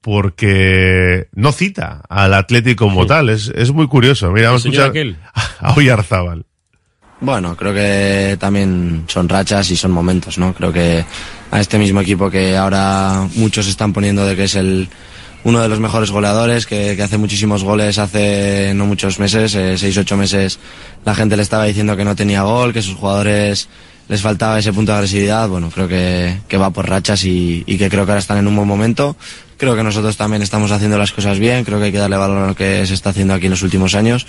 porque 0.00 1.28
no 1.32 1.52
cita 1.52 2.02
al 2.08 2.34
Athletic 2.34 2.78
como 2.78 3.06
tal, 3.06 3.30
es, 3.30 3.52
es 3.54 3.72
muy 3.72 3.88
curioso. 3.88 4.30
Mira, 4.30 4.48
vamos 4.48 4.64
a 4.64 4.68
escuchar 4.68 4.90
aquel. 4.90 5.16
a 5.60 5.74
Oyarzábal. 5.74 6.44
Bueno, 7.20 7.56
creo 7.56 7.74
que 7.74 8.36
también 8.38 9.04
son 9.08 9.28
rachas 9.28 9.70
y 9.70 9.76
son 9.76 9.90
momentos, 9.90 10.38
¿no? 10.38 10.54
Creo 10.54 10.72
que 10.72 11.04
a 11.50 11.60
este 11.60 11.78
mismo 11.78 12.00
equipo 12.00 12.30
que 12.30 12.56
ahora 12.56 13.28
muchos 13.34 13.66
están 13.66 13.92
poniendo 13.92 14.24
de 14.24 14.36
que 14.36 14.44
es 14.44 14.54
el 14.54 14.88
uno 15.44 15.60
de 15.60 15.68
los 15.68 15.80
mejores 15.80 16.10
goleadores, 16.10 16.66
que, 16.66 16.94
que 16.94 17.02
hace 17.02 17.18
muchísimos 17.18 17.64
goles 17.64 17.98
hace 17.98 18.72
no 18.74 18.86
muchos 18.86 19.18
meses, 19.18 19.54
eh, 19.54 19.78
seis, 19.78 19.96
ocho 19.96 20.16
meses, 20.16 20.58
la 21.04 21.14
gente 21.14 21.36
le 21.36 21.42
estaba 21.42 21.64
diciendo 21.64 21.96
que 21.96 22.04
no 22.04 22.14
tenía 22.14 22.42
gol, 22.42 22.72
que 22.72 22.82
sus 22.82 22.94
jugadores 22.94 23.68
les 24.08 24.22
faltaba 24.22 24.58
ese 24.58 24.72
punto 24.72 24.92
de 24.92 24.98
agresividad. 24.98 25.48
Bueno, 25.48 25.70
creo 25.70 25.88
que, 25.88 26.38
que 26.48 26.56
va 26.56 26.70
por 26.70 26.88
rachas 26.88 27.24
y, 27.24 27.62
y 27.66 27.78
que 27.78 27.88
creo 27.88 28.04
que 28.04 28.12
ahora 28.12 28.20
están 28.20 28.38
en 28.38 28.46
un 28.46 28.56
buen 28.56 28.68
momento. 28.68 29.16
Creo 29.58 29.74
que 29.74 29.82
nosotros 29.82 30.16
también 30.16 30.40
estamos 30.40 30.70
haciendo 30.70 30.98
las 30.98 31.10
cosas 31.10 31.40
bien, 31.40 31.64
creo 31.64 31.80
que 31.80 31.86
hay 31.86 31.92
que 31.92 31.98
darle 31.98 32.16
valor 32.16 32.38
a 32.38 32.46
lo 32.46 32.54
que 32.54 32.86
se 32.86 32.94
está 32.94 33.10
haciendo 33.10 33.34
aquí 33.34 33.46
en 33.46 33.50
los 33.50 33.62
últimos 33.62 33.96
años 33.96 34.24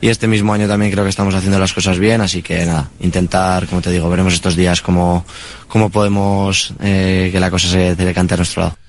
y 0.00 0.08
este 0.08 0.26
mismo 0.26 0.52
año 0.52 0.66
también 0.66 0.90
creo 0.90 1.04
que 1.04 1.10
estamos 1.10 1.36
haciendo 1.36 1.60
las 1.60 1.72
cosas 1.72 2.00
bien, 2.00 2.20
así 2.20 2.42
que 2.42 2.66
nada, 2.66 2.90
intentar, 2.98 3.68
como 3.68 3.80
te 3.80 3.92
digo, 3.92 4.10
veremos 4.10 4.34
estos 4.34 4.56
días 4.56 4.82
cómo, 4.82 5.24
cómo 5.68 5.88
podemos 5.88 6.74
eh, 6.80 7.28
que 7.30 7.38
la 7.38 7.48
cosa 7.48 7.68
se 7.68 7.94
decante 7.94 8.34
a 8.34 8.38
nuestro 8.38 8.62
lado. 8.62 8.81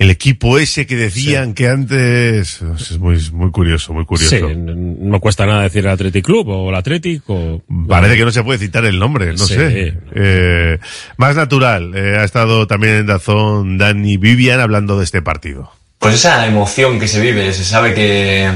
El 0.00 0.08
equipo 0.10 0.58
ese 0.58 0.86
que 0.86 0.96
decían 0.96 1.52
que 1.52 1.68
antes, 1.68 2.62
es 2.62 2.98
muy, 2.98 3.18
muy 3.32 3.50
curioso, 3.50 3.92
muy 3.92 4.06
curioso. 4.06 4.34
Sí, 4.34 4.54
no 4.56 5.20
cuesta 5.20 5.44
nada 5.44 5.64
decir 5.64 5.84
el 5.84 5.90
Athletic 5.90 6.24
Club 6.24 6.48
o 6.48 6.70
el 6.70 6.74
Athletic 6.74 7.22
o... 7.28 7.60
Parece 7.86 8.16
que 8.16 8.24
no 8.24 8.32
se 8.32 8.42
puede 8.42 8.58
citar 8.58 8.86
el 8.86 8.98
nombre, 8.98 9.32
no 9.32 9.36
Sí. 9.46 9.56
sé. 9.56 9.98
Eh, 10.14 10.78
más 11.18 11.36
natural, 11.36 11.92
eh, 11.94 12.16
ha 12.18 12.24
estado 12.24 12.66
también 12.66 12.94
en 12.94 13.06
Dazón 13.08 13.76
Dani 13.76 14.16
Vivian 14.16 14.58
hablando 14.58 14.96
de 14.96 15.04
este 15.04 15.20
partido. 15.20 15.70
Pues 15.98 16.14
esa 16.14 16.46
emoción 16.46 16.98
que 16.98 17.06
se 17.06 17.20
vive, 17.20 17.52
se 17.52 17.62
sabe 17.66 17.92
que, 17.92 18.50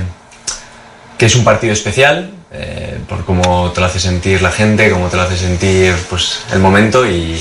que 1.19 1.27
es 1.27 1.37
un 1.37 1.45
partido 1.45 1.75
especial, 1.75 2.31
eh, 2.53 2.97
por 3.07 3.27
cómo 3.27 3.71
te 3.73 3.81
lo 3.81 3.87
hace 3.87 4.01
sentir 4.01 4.41
la 4.41 4.51
gente, 4.51 4.89
cómo 4.91 5.09
te 5.09 5.17
lo 5.17 5.23
hace 5.25 5.37
sentir 5.37 5.93
pues, 6.09 6.43
el 6.55 6.61
momento 6.61 7.07
y, 7.07 7.39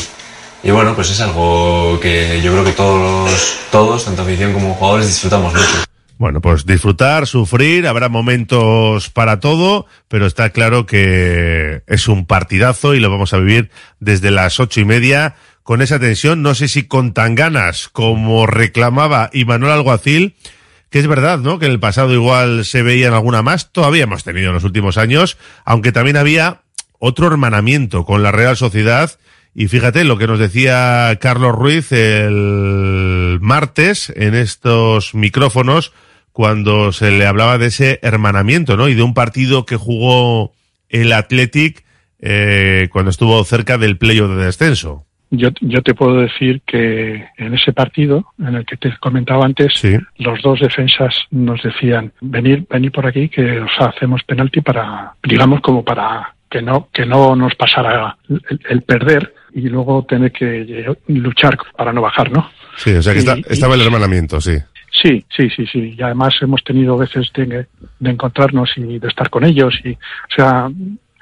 y 0.63 0.71
bueno, 0.71 0.95
pues 0.95 1.11
es 1.11 1.19
algo 1.19 1.99
que 2.01 2.41
yo 2.41 2.51
creo 2.53 2.63
que 2.63 2.71
todos, 2.71 3.59
todos, 3.71 4.05
tanto 4.05 4.21
afición 4.21 4.53
como 4.53 4.73
jugadores, 4.73 5.07
disfrutamos 5.07 5.53
mucho. 5.53 5.83
Bueno, 6.17 6.39
pues 6.39 6.65
disfrutar, 6.65 7.27
sufrir, 7.27 7.85
habrá 7.85 8.07
momentos 8.07 9.09
para 9.09 9.41
todo, 9.41 9.87
pero 10.07 10.25
está 10.25 10.51
claro 10.51 10.85
que 10.85 11.81
es 11.85 12.07
un 12.07 12.25
partidazo 12.25 12.95
y 12.95 13.01
lo 13.01 13.09
vamos 13.09 13.33
a 13.33 13.39
vivir 13.39 13.71
desde 13.99 14.31
las 14.31 14.59
ocho 14.61 14.79
y 14.79 14.85
media 14.85 15.35
con 15.63 15.81
esa 15.81 15.99
tensión, 15.99 16.41
no 16.41 16.55
sé 16.55 16.69
si 16.69 16.83
con 16.83 17.13
tan 17.13 17.35
ganas 17.35 17.89
como 17.89 18.45
reclamaba 18.45 19.29
Imanol 19.33 19.71
Alguacil, 19.71 20.35
que 20.89 20.99
es 20.99 21.07
verdad, 21.07 21.39
¿no? 21.39 21.59
Que 21.59 21.65
en 21.65 21.71
el 21.71 21.79
pasado 21.79 22.13
igual 22.13 22.63
se 22.63 22.83
veían 22.83 23.13
alguna 23.13 23.41
más, 23.41 23.71
todavía 23.73 24.03
hemos 24.03 24.23
tenido 24.23 24.49
en 24.49 24.53
los 24.53 24.63
últimos 24.63 24.97
años, 24.97 25.37
aunque 25.65 25.91
también 25.91 26.15
había 26.15 26.61
otro 26.99 27.27
hermanamiento 27.27 28.05
con 28.05 28.23
la 28.23 28.31
Real 28.31 28.55
Sociedad 28.55 29.11
y 29.55 29.67
fíjate 29.67 30.03
lo 30.03 30.17
que 30.17 30.27
nos 30.27 30.39
decía 30.39 31.15
Carlos 31.21 31.53
Ruiz 31.53 31.91
el 31.91 33.37
martes 33.41 34.11
en 34.15 34.33
estos 34.33 35.13
micrófonos 35.13 35.93
cuando 36.31 36.91
se 36.91 37.11
le 37.11 37.27
hablaba 37.27 37.59
de 37.59 37.67
ese 37.67 37.99
hermanamiento, 38.01 38.75
¿no? 38.75 38.89
Y 38.89 38.95
de 38.95 39.03
un 39.03 39.13
partido 39.13 39.65
que 39.65 39.75
jugó 39.75 40.53
el 40.89 41.13
Athletic 41.13 41.85
eh, 42.19 42.89
cuando 42.91 43.11
estuvo 43.11 43.43
cerca 43.43 43.77
del 43.77 43.97
playo 43.97 44.27
de 44.27 44.45
descenso. 44.45 45.05
Yo, 45.29 45.49
yo 45.61 45.81
te 45.81 45.93
puedo 45.93 46.21
decir 46.21 46.61
que 46.65 47.25
en 47.37 47.53
ese 47.53 47.73
partido, 47.73 48.25
en 48.39 48.55
el 48.55 48.65
que 48.65 48.77
te 48.77 48.95
comentaba 48.99 49.45
antes, 49.45 49.73
los 50.17 50.41
dos 50.41 50.59
defensas 50.59 51.15
nos 51.31 51.61
decían, 51.63 52.11
venir, 52.21 52.65
venir 52.69 52.91
por 52.91 53.07
aquí 53.07 53.29
que 53.29 53.59
os 53.59 53.71
hacemos 53.79 54.23
penalti 54.23 54.61
para, 54.61 55.13
digamos, 55.23 55.61
como 55.61 55.83
para 55.83 56.35
que 56.49 56.61
no, 56.61 56.87
que 56.93 57.05
no 57.05 57.35
nos 57.35 57.55
pasara 57.55 58.15
el, 58.29 58.59
el 58.69 58.81
perder 58.83 59.33
y 59.55 59.61
luego 59.69 60.03
tener 60.05 60.31
que 60.31 60.85
luchar 61.07 61.57
para 61.77 61.93
no 61.93 62.01
bajar, 62.01 62.31
¿no? 62.31 62.49
Sí, 62.77 62.91
o 62.93 63.01
sea 63.01 63.13
que 63.13 63.19
Y- 63.19 63.21
está- 63.21 63.37
y- 63.37 63.43
estaba 63.49 63.75
el 63.75 63.81
hermanamiento, 63.81 64.41
sí. 64.41 64.57
Sí, 65.01 65.25
sí, 65.35 65.49
sí, 65.55 65.65
sí. 65.71 65.95
Y 65.97 66.01
además 66.01 66.33
hemos 66.41 66.63
tenido 66.63 66.97
veces 66.97 67.27
de, 67.35 67.65
de 67.99 68.09
encontrarnos 68.09 68.69
y 68.77 68.99
de 68.99 69.07
estar 69.07 69.29
con 69.29 69.43
ellos. 69.43 69.73
Y, 69.83 69.91
o 69.91 69.97
sea, 70.35 70.69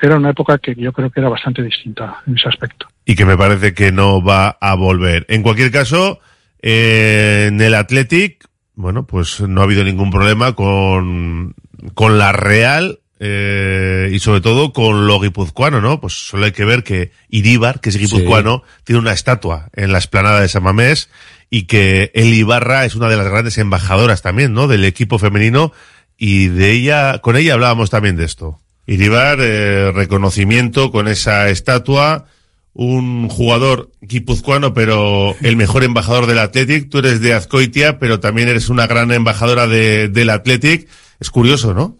era 0.01 0.17
una 0.17 0.29
época 0.31 0.57
que 0.57 0.75
yo 0.75 0.91
creo 0.91 1.09
que 1.09 1.19
era 1.19 1.29
bastante 1.29 1.63
distinta 1.63 2.17
en 2.27 2.35
ese 2.37 2.49
aspecto. 2.49 2.87
Y 3.05 3.15
que 3.15 3.25
me 3.25 3.37
parece 3.37 3.73
que 3.73 3.91
no 3.91 4.21
va 4.23 4.49
a 4.61 4.75
volver. 4.75 5.25
En 5.29 5.41
cualquier 5.41 5.71
caso, 5.71 6.19
eh, 6.61 7.45
en 7.47 7.59
el 7.61 7.73
Athletic, 7.73 8.45
bueno, 8.75 9.05
pues 9.07 9.41
no 9.41 9.61
ha 9.61 9.63
habido 9.63 9.83
ningún 9.83 10.11
problema 10.11 10.53
con, 10.53 11.55
con 11.93 12.17
la 12.17 12.31
Real 12.33 12.99
eh, 13.23 14.09
y 14.11 14.17
sobre 14.17 14.41
todo 14.41 14.73
con 14.73 15.05
lo 15.05 15.19
guipuzcoano, 15.19 15.79
¿no? 15.79 16.01
Pues 16.01 16.13
solo 16.13 16.45
hay 16.45 16.53
que 16.53 16.65
ver 16.65 16.83
que 16.83 17.11
Iríbar, 17.29 17.79
que 17.79 17.89
es 17.89 17.97
guipuzcoano, 17.97 18.63
tiene 18.83 18.99
una 18.99 19.13
estatua 19.13 19.69
en 19.73 19.91
la 19.91 19.99
esplanada 19.99 20.41
de 20.41 20.47
San 20.47 20.63
Mamés 20.63 21.07
y 21.47 21.63
que 21.63 22.09
el 22.15 22.33
Ibarra 22.33 22.83
es 22.83 22.95
una 22.95 23.09
de 23.09 23.17
las 23.17 23.29
grandes 23.29 23.59
embajadoras 23.59 24.23
también, 24.23 24.53
¿no? 24.53 24.67
Del 24.67 24.85
equipo 24.85 25.19
femenino 25.19 25.71
y 26.17 26.47
de 26.47 26.71
ella, 26.71 27.19
con 27.19 27.37
ella 27.37 27.53
hablábamos 27.53 27.91
también 27.91 28.15
de 28.15 28.25
esto. 28.25 28.59
Iribar, 28.87 29.37
eh, 29.39 29.91
reconocimiento 29.91 30.91
con 30.91 31.07
esa 31.07 31.47
estatua, 31.49 32.25
un 32.73 33.29
jugador 33.29 33.91
guipuzcoano, 34.01 34.73
pero 34.73 35.35
el 35.41 35.57
mejor 35.57 35.83
embajador 35.83 36.25
del 36.25 36.39
Athletic. 36.39 36.89
Tú 36.89 36.97
eres 36.97 37.21
de 37.21 37.35
Azcoitia, 37.35 37.99
pero 37.99 38.19
también 38.19 38.47
eres 38.47 38.69
una 38.69 38.87
gran 38.87 39.11
embajadora 39.11 39.67
de, 39.67 40.07
del 40.07 40.31
Athletic. 40.31 40.87
Es 41.19 41.29
curioso, 41.29 41.75
¿no? 41.75 41.97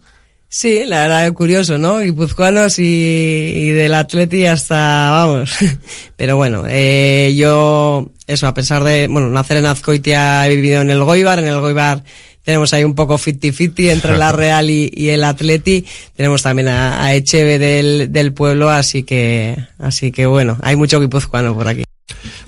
Sí, 0.54 0.82
la 0.84 1.00
verdad 1.00 1.32
curioso, 1.32 1.78
¿no? 1.78 2.00
Guipuzcoanos 2.00 2.78
y, 2.78 2.82
y 2.82 3.70
del 3.70 3.94
Atleti 3.94 4.44
hasta, 4.44 5.10
vamos. 5.10 5.56
Pero 6.16 6.36
bueno, 6.36 6.64
eh, 6.68 7.32
yo, 7.34 8.10
eso, 8.26 8.46
a 8.46 8.52
pesar 8.52 8.84
de, 8.84 9.08
bueno, 9.08 9.30
nacer 9.30 9.56
en 9.56 9.64
Azcoitia 9.64 10.46
he 10.46 10.54
vivido 10.54 10.82
en 10.82 10.90
el 10.90 11.02
Goibar, 11.04 11.38
en 11.38 11.46
el 11.46 11.58
Goibar 11.58 12.04
tenemos 12.42 12.74
ahí 12.74 12.84
un 12.84 12.94
poco 12.94 13.16
50-50 13.16 13.92
entre 13.92 14.18
la 14.18 14.30
Real 14.32 14.68
y, 14.68 14.92
y, 14.94 15.08
el 15.08 15.24
Atleti. 15.24 15.86
Tenemos 16.14 16.42
también 16.42 16.68
a, 16.68 17.02
a 17.02 17.14
Echeve 17.14 17.58
del, 17.58 18.12
del 18.12 18.34
pueblo, 18.34 18.68
así 18.68 19.04
que, 19.04 19.56
así 19.78 20.12
que 20.12 20.26
bueno, 20.26 20.58
hay 20.60 20.76
mucho 20.76 21.00
guipuzcoano 21.00 21.54
por 21.54 21.66
aquí. 21.66 21.84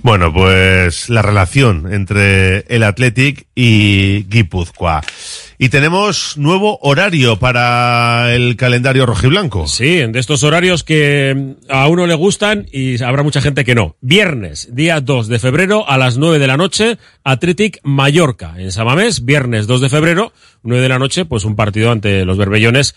Bueno, 0.02 0.30
pues 0.30 1.08
la 1.08 1.22
relación 1.22 1.90
entre 1.90 2.66
el 2.68 2.82
Athletic 2.82 3.46
y 3.54 4.24
Guipúzcoa. 4.28 5.00
Y 5.58 5.68
tenemos 5.68 6.36
nuevo 6.36 6.78
horario 6.82 7.38
para 7.38 8.34
el 8.34 8.56
calendario 8.56 9.06
rojiblanco. 9.06 9.66
Sí, 9.68 9.96
de 9.96 10.18
estos 10.18 10.42
horarios 10.42 10.82
que 10.82 11.54
a 11.68 11.86
uno 11.88 12.06
le 12.06 12.14
gustan 12.14 12.66
y 12.72 13.02
habrá 13.02 13.22
mucha 13.22 13.40
gente 13.40 13.64
que 13.64 13.74
no. 13.74 13.96
Viernes, 14.00 14.74
día 14.74 15.00
2 15.00 15.28
de 15.28 15.38
febrero 15.38 15.88
a 15.88 15.96
las 15.96 16.18
9 16.18 16.38
de 16.38 16.46
la 16.46 16.56
noche, 16.56 16.98
Athletic 17.22 17.78
Mallorca 17.84 18.54
en 18.58 18.72
Samamés. 18.72 19.24
Viernes 19.24 19.66
2 19.66 19.80
de 19.80 19.88
febrero, 19.88 20.32
9 20.62 20.82
de 20.82 20.88
la 20.88 20.98
noche, 20.98 21.24
pues 21.24 21.44
un 21.44 21.54
partido 21.54 21.90
ante 21.92 22.24
los 22.24 22.36
Berbellones 22.36 22.94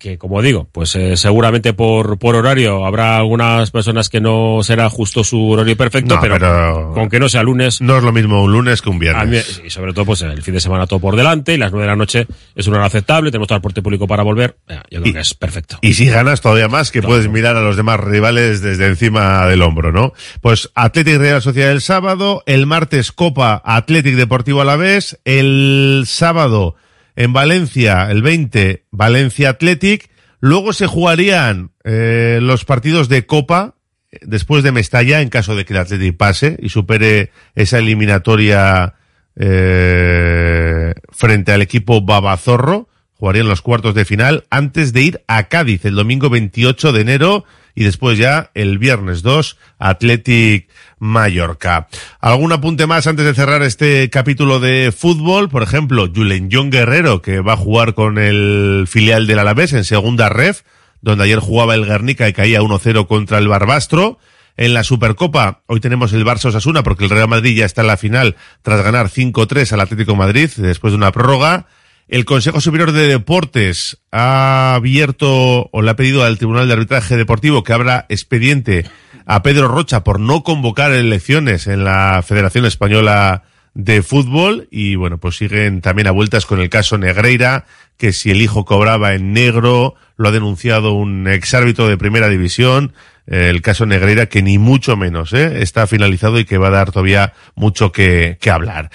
que 0.00 0.16
como 0.18 0.40
digo, 0.40 0.66
pues 0.72 0.96
eh, 0.96 1.16
seguramente 1.16 1.74
por, 1.74 2.18
por 2.18 2.34
horario 2.34 2.86
habrá 2.86 3.18
algunas 3.18 3.70
personas 3.70 4.08
que 4.08 4.20
no 4.20 4.60
será 4.62 4.88
justo 4.88 5.22
su 5.22 5.50
horario 5.50 5.76
perfecto, 5.76 6.14
No, 6.16 6.20
pero, 6.22 6.34
pero- 6.38 6.90
con 6.94 7.08
que 7.10 7.20
no 7.20 7.28
sea 7.28 7.42
lunes. 7.42 7.80
No 7.82 7.98
es 7.98 8.02
lo 8.02 8.10
mismo 8.10 8.42
un 8.42 8.50
lunes 8.50 8.80
que 8.80 8.88
un 8.88 8.96
a 8.96 8.98
mí- 8.98 9.30
viernes. 9.30 9.60
y 9.64 9.68
sobre 9.70 9.92
todo, 9.92 10.06
pues 10.06 10.22
el 10.22 10.42
fin 10.42 10.54
de 10.54 10.60
semana 10.60 10.86
todo 10.86 10.98
por 11.00 11.16
delante 11.16 11.52
y 11.54 11.58
las 11.58 11.70
nueve 11.70 11.84
de 11.84 11.90
la 11.92 11.96
noche 11.96 12.26
es 12.56 12.66
una 12.66 12.78
hora 12.78 12.86
aceptable, 12.86 13.30
tenemos 13.30 13.46
transporte 13.48 13.82
público 13.82 14.08
para 14.08 14.22
volver. 14.22 14.56
Yo 14.90 15.02
creo 15.02 15.12
que 15.14 15.20
es 15.20 15.34
perfecto. 15.34 15.78
Y 15.82 15.92
si 15.92 16.06
ganas 16.06 16.40
todavía 16.40 16.68
más, 16.68 16.90
que 16.90 17.02
puedes 17.02 17.28
mirar 17.28 17.56
a 17.56 17.60
los 17.60 17.76
demás 17.76 18.00
rivales 18.00 18.62
desde 18.62 18.86
encima 18.86 19.46
del 19.46 19.60
hombro, 19.60 19.92
¿no? 19.92 20.14
Pues 20.40 20.70
Athletic 20.74 21.18
Real 21.18 21.42
Sociedad 21.42 21.70
el 21.72 21.82
sábado, 21.82 22.42
el 22.46 22.64
martes 22.66 23.12
Copa 23.12 23.60
Athletic 23.64 24.14
Deportivo 24.16 24.62
Alavés, 24.62 25.20
el 25.26 26.04
sábado 26.06 26.74
en 27.20 27.34
Valencia, 27.34 28.10
el 28.10 28.22
20, 28.22 28.86
Valencia 28.90 29.50
Athletic, 29.50 30.08
luego 30.40 30.72
se 30.72 30.86
jugarían 30.86 31.70
eh, 31.84 32.38
los 32.40 32.64
partidos 32.64 33.10
de 33.10 33.26
Copa 33.26 33.74
después 34.22 34.64
de 34.64 34.72
Mestalla 34.72 35.20
en 35.20 35.28
caso 35.28 35.54
de 35.54 35.66
que 35.66 35.74
el 35.74 35.80
Athletic 35.80 36.16
pase 36.16 36.56
y 36.62 36.70
supere 36.70 37.30
esa 37.54 37.76
eliminatoria 37.76 38.94
eh, 39.36 40.94
frente 41.10 41.52
al 41.52 41.60
equipo 41.60 42.00
Babazorro. 42.00 42.88
Jugarían 43.12 43.48
los 43.48 43.60
cuartos 43.60 43.94
de 43.94 44.06
final 44.06 44.44
antes 44.48 44.94
de 44.94 45.02
ir 45.02 45.24
a 45.26 45.48
Cádiz 45.48 45.84
el 45.84 45.96
domingo 45.96 46.30
28 46.30 46.90
de 46.92 47.02
enero 47.02 47.44
y 47.74 47.84
después 47.84 48.16
ya 48.16 48.50
el 48.54 48.78
viernes 48.78 49.20
2 49.20 49.58
Athletic 49.78 50.70
Mallorca. 51.00 51.88
¿Algún 52.20 52.52
apunte 52.52 52.86
más 52.86 53.08
antes 53.08 53.24
de 53.24 53.34
cerrar 53.34 53.62
este 53.62 54.08
capítulo 54.10 54.60
de 54.60 54.92
fútbol? 54.96 55.48
Por 55.48 55.64
ejemplo, 55.64 56.08
Julen 56.14 56.48
John 56.52 56.70
Guerrero 56.70 57.22
que 57.22 57.40
va 57.40 57.54
a 57.54 57.56
jugar 57.56 57.94
con 57.94 58.18
el 58.18 58.84
filial 58.86 59.26
del 59.26 59.40
Alavés 59.40 59.72
en 59.72 59.84
segunda 59.84 60.28
ref, 60.28 60.62
donde 61.00 61.24
ayer 61.24 61.40
jugaba 61.40 61.74
el 61.74 61.86
Guernica 61.86 62.28
y 62.28 62.32
caía 62.32 62.60
1-0 62.60 63.08
contra 63.08 63.38
el 63.38 63.48
Barbastro. 63.48 64.18
En 64.56 64.74
la 64.74 64.84
Supercopa, 64.84 65.62
hoy 65.66 65.80
tenemos 65.80 66.12
el 66.12 66.24
Barça 66.24 66.46
Osasuna 66.46 66.82
porque 66.82 67.04
el 67.04 67.10
Real 67.10 67.28
Madrid 67.28 67.56
ya 67.56 67.64
está 67.64 67.80
en 67.80 67.86
la 67.86 67.96
final 67.96 68.36
tras 68.60 68.82
ganar 68.84 69.08
5-3 69.08 69.72
al 69.72 69.80
Atlético 69.80 70.16
Madrid 70.16 70.50
después 70.56 70.92
de 70.92 70.98
una 70.98 71.12
prórroga. 71.12 71.66
El 72.08 72.24
Consejo 72.24 72.60
Superior 72.60 72.90
de 72.90 73.06
Deportes 73.06 73.98
ha 74.10 74.74
abierto 74.74 75.70
o 75.72 75.80
le 75.80 75.92
ha 75.92 75.96
pedido 75.96 76.24
al 76.24 76.38
Tribunal 76.38 76.66
de 76.66 76.74
Arbitraje 76.74 77.16
Deportivo 77.16 77.62
que 77.62 77.72
abra 77.72 78.06
expediente 78.08 78.84
a 79.32 79.44
Pedro 79.44 79.68
Rocha 79.68 80.02
por 80.02 80.18
no 80.18 80.42
convocar 80.42 80.90
elecciones 80.90 81.68
en 81.68 81.84
la 81.84 82.20
Federación 82.26 82.66
Española 82.66 83.44
de 83.74 84.02
Fútbol 84.02 84.66
y 84.72 84.96
bueno, 84.96 85.18
pues 85.18 85.36
siguen 85.36 85.82
también 85.82 86.08
a 86.08 86.10
vueltas 86.10 86.46
con 86.46 86.58
el 86.58 86.68
caso 86.68 86.98
Negreira, 86.98 87.64
que 87.96 88.12
si 88.12 88.32
el 88.32 88.42
hijo 88.42 88.64
cobraba 88.64 89.14
en 89.14 89.32
negro, 89.32 89.94
lo 90.16 90.28
ha 90.28 90.32
denunciado 90.32 90.94
un 90.94 91.28
exárbitro 91.28 91.86
de 91.86 91.96
primera 91.96 92.28
división, 92.28 92.92
eh, 93.28 93.50
el 93.50 93.62
caso 93.62 93.86
Negreira 93.86 94.26
que 94.26 94.42
ni 94.42 94.58
mucho 94.58 94.96
menos 94.96 95.32
¿eh? 95.32 95.62
está 95.62 95.86
finalizado 95.86 96.40
y 96.40 96.44
que 96.44 96.58
va 96.58 96.66
a 96.66 96.72
dar 96.72 96.90
todavía 96.90 97.32
mucho 97.54 97.92
que, 97.92 98.36
hablar. 98.50 98.90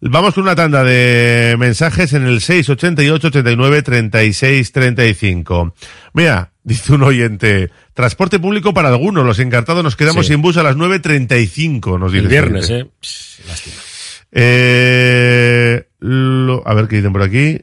Vamos 0.00 0.32
con 0.32 0.44
una 0.44 0.56
tanda 0.56 0.82
de 0.82 1.56
mensajes 1.58 2.14
en 2.14 2.24
el 2.24 2.40
688 2.40 3.26
89 3.28 3.82
36 3.82 4.72
35. 4.72 5.74
Mira, 6.14 6.52
dice 6.64 6.94
un 6.94 7.02
oyente, 7.02 7.70
transporte 7.94 8.38
público 8.38 8.74
para 8.74 8.88
algunos, 8.88 9.24
los 9.24 9.38
encartados 9.38 9.82
nos 9.82 9.96
quedamos 9.96 10.26
Sí. 10.26 10.32
sin 10.34 10.42
bus 10.42 10.56
a 10.56 10.62
las 10.62 10.76
9.35, 10.76 11.98
nos 11.98 12.12
dice. 12.12 12.24
El 12.24 12.28
viernes, 12.30 12.68
eh. 12.70 12.86
Pss, 13.00 13.40
Lástima. 13.48 13.76
Eh, 14.66 15.84
lo- 16.00 16.66
a 16.66 16.74
ver 16.74 16.88
qué 16.88 16.96
dicen 16.96 17.12
por 17.12 17.22
aquí. 17.22 17.62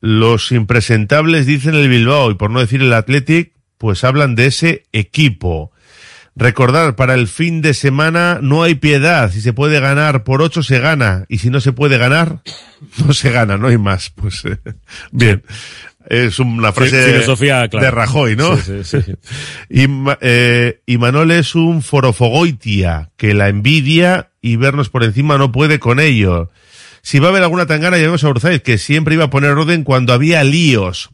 Los 0.00 0.50
impresentables 0.52 1.46
dicen 1.46 1.74
el 1.74 1.88
Bilbao 1.88 2.30
y 2.30 2.34
por 2.34 2.50
no 2.50 2.60
decir 2.60 2.80
el 2.82 2.92
Athletic, 2.92 3.52
pues 3.78 4.02
hablan 4.04 4.34
de 4.34 4.46
ese 4.46 4.84
equipo. 4.92 5.72
Recordar, 6.36 6.96
para 6.96 7.14
el 7.14 7.28
fin 7.28 7.62
de 7.62 7.74
semana 7.74 8.38
no 8.42 8.62
hay 8.64 8.74
piedad. 8.74 9.30
Si 9.30 9.40
se 9.40 9.52
puede 9.52 9.78
ganar 9.80 10.24
por 10.24 10.42
ocho, 10.42 10.62
se 10.64 10.80
gana. 10.80 11.24
Y 11.28 11.38
si 11.38 11.48
no 11.50 11.60
se 11.60 11.72
puede 11.72 11.96
ganar, 11.96 12.40
no 13.06 13.12
se 13.14 13.30
gana, 13.30 13.56
no 13.56 13.68
hay 13.68 13.78
más. 13.78 14.10
Pues 14.10 14.44
eh, 14.44 14.58
bien. 15.12 15.42
Es 16.06 16.38
una 16.38 16.70
frase 16.70 17.02
Fi- 17.02 17.12
filosofía 17.12 17.66
de 17.66 17.90
Rajoy, 17.90 18.36
¿no? 18.36 18.56
Sí, 18.58 18.84
sí, 18.84 18.98
sí. 19.00 19.14
Y, 19.70 19.86
eh, 20.20 20.80
y 20.84 20.98
Manol 20.98 21.30
es 21.30 21.54
un 21.54 21.80
forofogoitia, 21.82 23.10
que 23.16 23.32
la 23.32 23.48
envidia 23.48 24.28
y 24.42 24.56
vernos 24.56 24.90
por 24.90 25.02
encima 25.02 25.38
no 25.38 25.50
puede 25.50 25.78
con 25.78 26.00
ello. 26.00 26.50
Si 27.00 27.20
va 27.20 27.28
a 27.28 27.30
haber 27.30 27.42
alguna 27.42 27.64
tangana, 27.66 27.96
llamemos 27.96 28.22
a 28.24 28.28
Urzaiz, 28.28 28.60
que 28.62 28.76
siempre 28.76 29.14
iba 29.14 29.24
a 29.24 29.30
poner 29.30 29.52
orden 29.52 29.82
cuando 29.84 30.12
había 30.12 30.44
líos. 30.44 31.10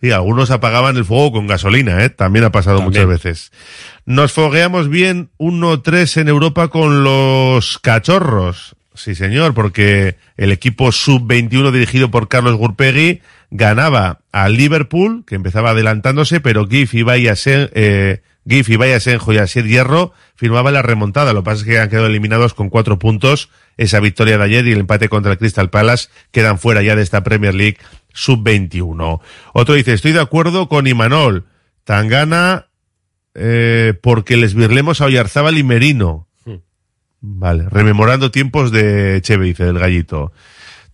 Sí, 0.00 0.10
algunos 0.10 0.50
apagaban 0.50 0.96
el 0.96 1.04
fuego 1.06 1.32
con 1.32 1.46
gasolina, 1.46 2.04
¿eh? 2.04 2.10
También 2.10 2.44
ha 2.44 2.52
pasado 2.52 2.78
También. 2.78 3.06
muchas 3.06 3.22
veces. 3.24 3.52
Nos 4.04 4.32
fogueamos 4.32 4.90
bien 4.90 5.30
1-3 5.38 6.20
en 6.20 6.28
Europa 6.28 6.68
con 6.68 7.02
los 7.02 7.78
cachorros. 7.78 8.76
Sí, 8.94 9.14
señor, 9.14 9.54
porque 9.54 10.16
el 10.36 10.52
equipo 10.52 10.92
sub-21 10.92 11.70
dirigido 11.70 12.10
por 12.10 12.28
Carlos 12.28 12.56
Gurpegui 12.56 13.20
ganaba 13.50 14.20
al 14.32 14.54
Liverpool, 14.56 15.24
que 15.26 15.34
empezaba 15.34 15.70
adelantándose, 15.70 16.40
pero 16.40 16.66
Gif 16.66 16.94
y 16.94 17.02
Bayasen, 17.02 17.70
eh, 17.74 18.20
Gif 18.48 18.68
y 18.68 18.76
Bayasenjo 18.76 19.32
y 19.32 19.38
Asier 19.38 19.66
Hierro 19.66 20.12
firmaban 20.34 20.74
la 20.74 20.82
remontada. 20.82 21.32
Lo 21.32 21.42
que 21.42 21.46
pasa 21.46 21.60
es 21.62 21.66
que 21.66 21.78
han 21.80 21.88
quedado 21.88 22.06
eliminados 22.06 22.54
con 22.54 22.70
cuatro 22.70 22.98
puntos. 22.98 23.50
Esa 23.76 24.00
victoria 24.00 24.38
de 24.38 24.44
ayer 24.44 24.66
y 24.66 24.72
el 24.72 24.80
empate 24.80 25.08
contra 25.08 25.32
el 25.32 25.38
Crystal 25.38 25.70
Palace 25.70 26.08
quedan 26.30 26.58
fuera 26.58 26.82
ya 26.82 26.94
de 26.94 27.02
esta 27.02 27.24
Premier 27.24 27.54
League 27.54 27.78
sub-21. 28.12 29.20
Otro 29.52 29.74
dice, 29.74 29.92
estoy 29.92 30.12
de 30.12 30.20
acuerdo 30.20 30.68
con 30.68 30.86
Imanol. 30.86 31.46
Tangana, 31.84 32.66
eh, 33.34 33.94
porque 34.00 34.36
les 34.36 34.54
virlemos 34.54 35.00
a 35.00 35.06
Oyarzábal 35.06 35.58
y 35.58 35.62
Merino. 35.62 36.26
Vale, 37.20 37.68
rememorando 37.68 38.30
tiempos 38.30 38.70
de 38.70 39.20
Cheve, 39.22 39.46
dice 39.46 39.64
el 39.64 39.78
gallito. 39.78 40.32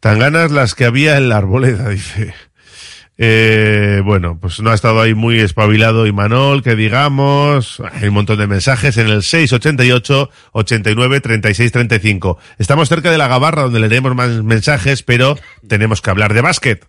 Tan 0.01 0.19
ganas 0.19 0.51
las 0.51 0.75
que 0.75 0.85
había 0.85 1.17
en 1.17 1.29
la 1.29 1.37
arboleda, 1.37 1.88
dice. 1.91 2.35
Eh, 3.25 4.03
bueno, 4.05 4.37
pues 4.41 4.59
no 4.59 4.71
ha 4.71 4.75
estado 4.75 5.01
ahí 5.01 5.15
muy 5.15 5.39
espabilado 5.39 6.09
Imanol, 6.09 6.65
que 6.65 6.75
digamos. 6.75 7.81
Hay 7.93 8.09
un 8.09 8.15
montón 8.15 8.37
de 8.37 8.49
mensajes 8.49 8.97
en 8.97 9.07
el 9.07 9.23
688 9.23 10.29
89 10.51 11.21
36 11.21 11.71
35. 11.71 12.39
Estamos 12.59 12.89
cerca 12.89 13.13
de 13.13 13.19
la 13.19 13.29
gabarra 13.29 13.63
donde 13.63 13.79
leeremos 13.79 14.17
más 14.17 14.29
mensajes, 14.43 15.05
pero 15.05 15.39
tenemos 15.69 16.03
que 16.03 16.11
hablar 16.11 16.35
de 16.35 16.41
básquet. 16.41 16.85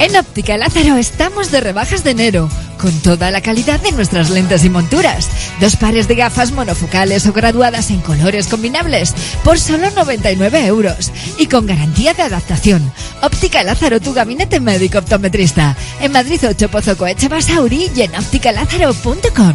En 0.00 0.16
Óptica 0.16 0.58
Lázaro 0.58 0.98
estamos 0.98 1.50
de 1.50 1.60
rebajas 1.60 2.04
de 2.04 2.10
enero 2.10 2.50
con 2.80 2.98
toda 3.00 3.30
la 3.30 3.40
calidad 3.40 3.78
de 3.80 3.92
nuestras 3.92 4.30
lentes 4.30 4.64
y 4.64 4.70
monturas. 4.70 5.28
Dos 5.60 5.76
pares 5.76 6.08
de 6.08 6.14
gafas 6.14 6.52
monofocales 6.52 7.26
o 7.26 7.32
graduadas 7.32 7.90
en 7.90 8.00
colores 8.00 8.48
combinables 8.48 9.14
por 9.44 9.58
solo 9.58 9.90
99 9.90 10.66
euros 10.66 11.12
y 11.38 11.46
con 11.46 11.66
garantía 11.66 12.14
de 12.14 12.22
adaptación. 12.22 12.92
Óptica 13.22 13.62
Lázaro, 13.62 14.00
tu 14.00 14.14
gabinete 14.14 14.60
médico 14.60 14.98
optometrista. 14.98 15.76
En 16.00 16.12
Madrid 16.12 16.40
8 16.48 16.70
Pozo 16.70 16.96
Coeche 16.96 17.28
Basauri 17.28 17.90
y 17.94 18.02
en 18.02 18.14
ópticalázaro.com. 18.14 19.54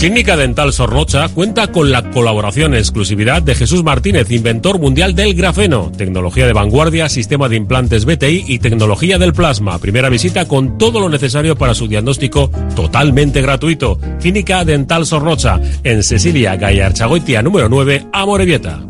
Clínica 0.00 0.34
Dental 0.34 0.72
Sorrocha 0.72 1.28
cuenta 1.28 1.66
con 1.70 1.90
la 1.90 2.10
colaboración 2.10 2.74
exclusividad 2.74 3.42
de 3.42 3.54
Jesús 3.54 3.84
Martínez, 3.84 4.30
inventor 4.30 4.78
mundial 4.78 5.14
del 5.14 5.34
grafeno, 5.34 5.92
tecnología 5.94 6.46
de 6.46 6.54
vanguardia, 6.54 7.10
sistema 7.10 7.50
de 7.50 7.56
implantes 7.56 8.06
BTI 8.06 8.46
y 8.48 8.60
tecnología 8.60 9.18
del 9.18 9.34
plasma. 9.34 9.78
Primera 9.78 10.08
visita 10.08 10.48
con 10.48 10.78
todo 10.78 11.00
lo 11.00 11.10
necesario 11.10 11.54
para 11.54 11.74
su 11.74 11.86
diagnóstico 11.86 12.50
totalmente 12.74 13.42
gratuito. 13.42 14.00
Clínica 14.20 14.64
Dental 14.64 15.04
Sorrocha 15.04 15.60
en 15.84 16.02
Cecilia 16.02 16.56
Gallarchagoitia 16.56 17.42
número 17.42 17.68
9, 17.68 18.06
Amorebieta. 18.10 18.89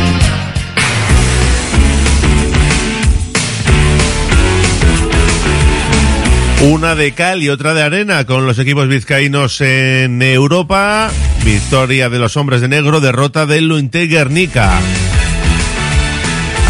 Una 6.63 6.93
de 6.93 7.13
cal 7.13 7.41
y 7.41 7.49
otra 7.49 7.73
de 7.73 7.81
arena 7.81 8.25
con 8.25 8.45
los 8.45 8.59
equipos 8.59 8.87
vizcaínos 8.87 9.61
en 9.61 10.21
Europa. 10.21 11.09
Victoria 11.43 12.07
de 12.07 12.19
los 12.19 12.37
hombres 12.37 12.61
de 12.61 12.67
negro, 12.67 13.01
derrota 13.01 13.47
del 13.47 13.67
Luinte 13.67 14.05
Guernica. 14.05 14.79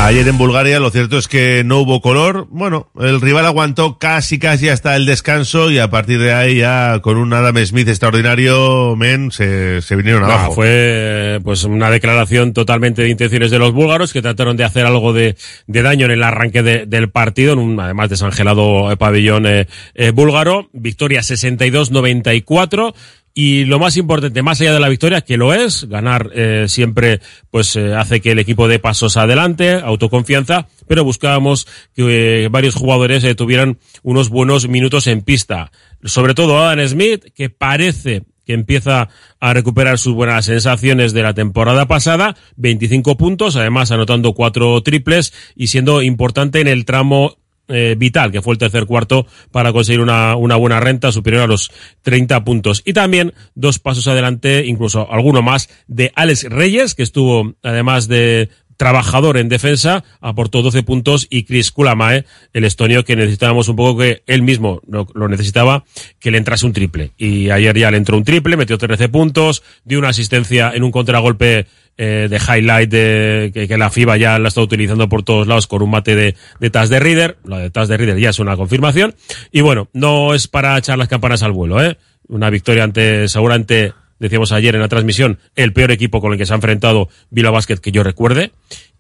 Ayer 0.04 0.28
en 0.28 0.38
Bulgaria 0.40 0.80
lo 0.80 0.90
cierto 0.90 1.20
es 1.20 1.28
que 1.28 1.62
no 1.64 1.78
hubo 1.80 2.02
color. 2.02 2.48
Bueno, 2.50 2.90
el 3.00 3.22
rival 3.22 3.46
aguantó 3.46 4.00
casi 4.00 4.40
casi 4.40 4.68
hasta 4.68 4.96
el 4.96 5.06
descanso 5.06 5.70
y 5.70 5.78
a 5.78 5.92
partir 5.92 6.20
de 6.20 6.34
ahí 6.34 6.58
ya 6.58 7.00
con 7.04 7.18
un 7.18 7.32
Adam 7.34 7.56
Smith 7.64 7.88
extraordinario, 7.88 8.96
men, 8.98 9.32
se, 9.32 9.80
se 9.84 9.96
vinieron 9.96 10.24
abajo. 10.24 10.54
fue 10.56 11.40
pues 11.44 11.64
una 11.66 11.92
declaración 11.92 12.52
totalmente 12.52 13.04
de 13.04 13.10
intenciones 13.10 13.52
de 13.52 13.60
los 13.60 13.74
búlgaros 13.74 14.12
que 14.12 14.24
trataron 14.24 14.58
de 14.58 14.64
hacer 14.64 14.88
algo 14.88 15.14
de, 15.14 15.36
de 15.68 15.82
daño 15.84 16.08
en 16.08 16.12
el 16.14 16.24
arranque 16.24 16.64
de- 16.64 16.86
del 16.88 17.12
partido, 17.12 17.54
en 17.54 17.60
un 17.60 17.80
además 17.80 18.10
desangelado 18.10 18.92
eh, 18.92 18.98
pabellón 18.98 19.46
eh, 19.46 19.68
eh, 19.94 20.10
búlgaro. 20.10 20.68
Victoria 20.74 21.22
62-94. 21.22 22.94
Y 23.34 23.64
lo 23.66 23.80
más 23.80 23.96
importante, 23.96 24.42
más 24.42 24.60
allá 24.60 24.74
de 24.74 24.80
la 24.80 24.90
victoria, 24.90 25.22
que 25.22 25.38
lo 25.38 25.54
es, 25.54 25.88
ganar 25.88 26.32
eh, 26.34 26.66
siempre 26.68 27.22
pues 27.50 27.76
eh, 27.78 27.94
hace 27.96 28.20
que 28.20 28.32
el 28.32 28.40
equipo 28.40 28.68
dé 28.68 28.80
pasos 28.80 29.16
adelante, 29.16 29.74
autoconfianza, 29.74 30.68
pero 30.88 31.06
buscábamos 31.06 31.66
que 31.96 32.44
eh, 32.44 32.48
varios 32.50 32.76
jugadores 32.76 33.24
eh, 33.24 33.34
tuvieran 33.36 33.80
unos 34.04 34.30
buenos 34.30 34.68
minutos 34.68 35.08
en 35.08 35.22
pista. 35.22 35.72
Sobre 36.04 36.34
todo 36.34 36.60
Adam 36.60 36.86
Smith, 36.86 37.24
que 37.34 37.50
parece 37.50 38.24
que 38.46 38.54
empieza 38.54 39.08
a 39.40 39.54
recuperar 39.54 39.98
sus 39.98 40.14
buenas 40.14 40.46
sensaciones 40.46 41.14
de 41.14 41.24
la 41.24 41.34
temporada 41.34 41.88
pasada, 41.88 42.36
25 42.58 43.16
puntos, 43.16 43.56
además 43.56 43.92
anotando 43.92 44.34
cuatro 44.34 44.82
triples 44.82 45.34
y 45.56 45.68
siendo 45.68 46.02
importante 46.02 46.60
en 46.60 46.68
el 46.68 46.84
tramo 46.84 47.38
eh, 47.72 47.96
vital, 47.98 48.32
que 48.32 48.42
fue 48.42 48.54
el 48.54 48.60
tercer 48.60 48.86
cuarto, 48.86 49.26
para 49.52 49.72
conseguir 49.74 50.02
una, 50.02 50.36
una 50.36 50.56
buena 50.56 50.80
renta 50.80 51.12
superior 51.12 51.44
a 51.44 51.48
los 51.48 51.72
30 52.04 52.44
puntos. 52.44 52.82
Y 52.86 52.94
también 52.94 53.34
dos 53.56 53.80
pasos 53.80 54.08
adelante, 54.08 54.66
incluso 54.66 55.12
alguno 55.12 55.42
más, 55.42 55.70
de 55.88 56.12
Alex 56.16 56.44
Reyes, 56.50 56.96
que 56.96 57.04
estuvo, 57.04 57.56
además 57.64 58.08
de 58.08 58.50
trabajador 58.82 59.38
en 59.38 59.48
defensa, 59.48 60.04
aportó 60.22 60.64
12 60.64 60.82
puntos 60.82 61.28
y 61.30 61.44
Chris 61.44 61.72
Kulamae, 61.72 62.26
el 62.52 62.64
estonio 62.64 63.06
que 63.06 63.16
necesitábamos 63.16 63.68
un 63.68 63.76
poco 63.76 64.00
que 64.00 64.24
él 64.26 64.42
mismo 64.42 64.82
lo, 64.88 65.28
necesitaba, 65.28 65.84
que 66.20 66.32
le 66.32 66.40
entrase 66.40 66.66
un 66.66 66.74
triple. 66.74 67.12
Y 67.16 67.52
ayer 67.52 67.78
ya 67.78 67.92
le 67.92 67.98
entró 67.98 68.18
un 68.18 68.24
triple, 68.24 68.58
metió 68.58 68.80
13 68.80 69.08
puntos, 69.10 69.62
dio 69.86 70.00
una 70.00 70.10
asistencia 70.10 70.72
en 70.74 70.82
un 70.82 70.90
contragolpe 70.90 71.68
eh, 71.96 72.28
de 72.28 72.38
highlight 72.38 72.90
de, 72.90 73.52
que, 73.54 73.78
la 73.78 73.92
FIBA 73.92 74.18
ya 74.18 74.40
la 74.40 74.48
está 74.48 74.62
utilizando 74.62 75.08
por 75.08 75.22
todos 75.22 75.46
lados 75.46 75.68
con 75.68 75.84
un 75.84 75.92
mate 75.92 76.16
de, 76.16 76.36
de 76.60 76.70
Taz 76.72 76.90
de 76.90 77.00
Reader. 77.00 77.38
Lo 77.44 77.58
de 77.58 77.70
Taz 77.70 77.88
de 77.88 77.98
Reader 77.98 78.18
ya 78.18 78.32
es 78.32 78.40
una 78.40 78.58
confirmación. 78.58 79.14
Y 79.52 79.62
bueno, 79.62 79.90
no 79.94 80.34
es 80.34 80.48
para 80.48 80.76
echar 80.76 80.98
las 80.98 81.08
campanas 81.08 81.44
al 81.44 81.52
vuelo, 81.52 81.84
¿eh? 81.84 82.00
Una 82.28 82.50
victoria 82.50 82.84
ante, 82.84 83.28
seguramente, 83.28 83.94
decíamos 84.22 84.52
ayer 84.52 84.76
en 84.76 84.82
la 84.82 84.88
transmisión, 84.88 85.40
el 85.56 85.74
peor 85.74 85.92
equipo 85.92 86.22
con 86.22 86.32
el 86.32 86.38
que 86.38 86.46
se 86.46 86.54
ha 86.54 86.56
enfrentado 86.56 87.10
Vila 87.32 87.50
Basket 87.50 87.78
que 87.78 87.92
yo 87.92 88.04
recuerde. 88.04 88.52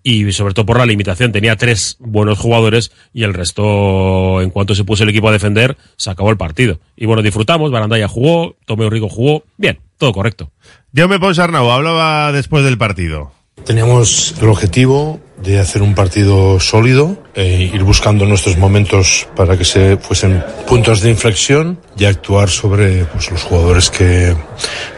Y 0.04 0.32
sobre 0.32 0.56
todo 0.56 0.66
por 0.66 0.80
la 0.80 0.88
limitación, 0.88 1.32
tenía 1.32 1.56
tres 1.58 1.98
buenos 2.00 2.40
jugadores 2.40 2.92
y 3.14 3.22
el 3.22 3.36
resto, 3.36 4.42
en 4.42 4.50
cuanto 4.50 4.74
se 4.74 4.84
puso 4.84 5.04
el 5.04 5.10
equipo 5.10 5.30
a 5.30 5.32
defender, 5.32 5.78
se 5.96 6.10
acabó 6.10 6.32
el 6.32 6.38
partido. 6.38 6.80
Y 6.98 7.06
bueno, 7.06 7.22
disfrutamos, 7.22 7.70
Barandaya 7.70 8.08
jugó, 8.08 8.56
Tomeo 8.66 8.90
Rico 8.90 9.10
jugó, 9.10 9.44
bien, 9.58 9.80
todo 10.00 10.12
correcto. 10.12 10.50
Jaume 10.96 11.20
Ponsarnau 11.20 11.70
hablaba 11.70 12.32
después 12.32 12.64
del 12.64 12.80
partido. 12.80 13.32
Teníamos 13.64 14.34
el 14.42 14.50
objetivo 14.50 15.20
de 15.42 15.60
hacer 15.60 15.82
un 15.82 15.94
partido 15.94 16.60
sólido, 16.60 17.24
e 17.36 17.70
ir 17.74 17.84
buscando 17.84 18.26
nuestros 18.26 18.58
momentos 18.58 19.28
para 19.36 19.58
que 19.58 19.66
se 19.66 19.98
fuesen 19.98 20.44
puntos 20.68 21.02
de 21.02 21.10
inflexión 21.10 21.80
y 21.98 22.06
actuar 22.06 22.50
sobre 22.50 23.06
pues, 23.06 23.32
los 23.32 23.44
jugadores 23.44 23.90
que, 23.90 24.36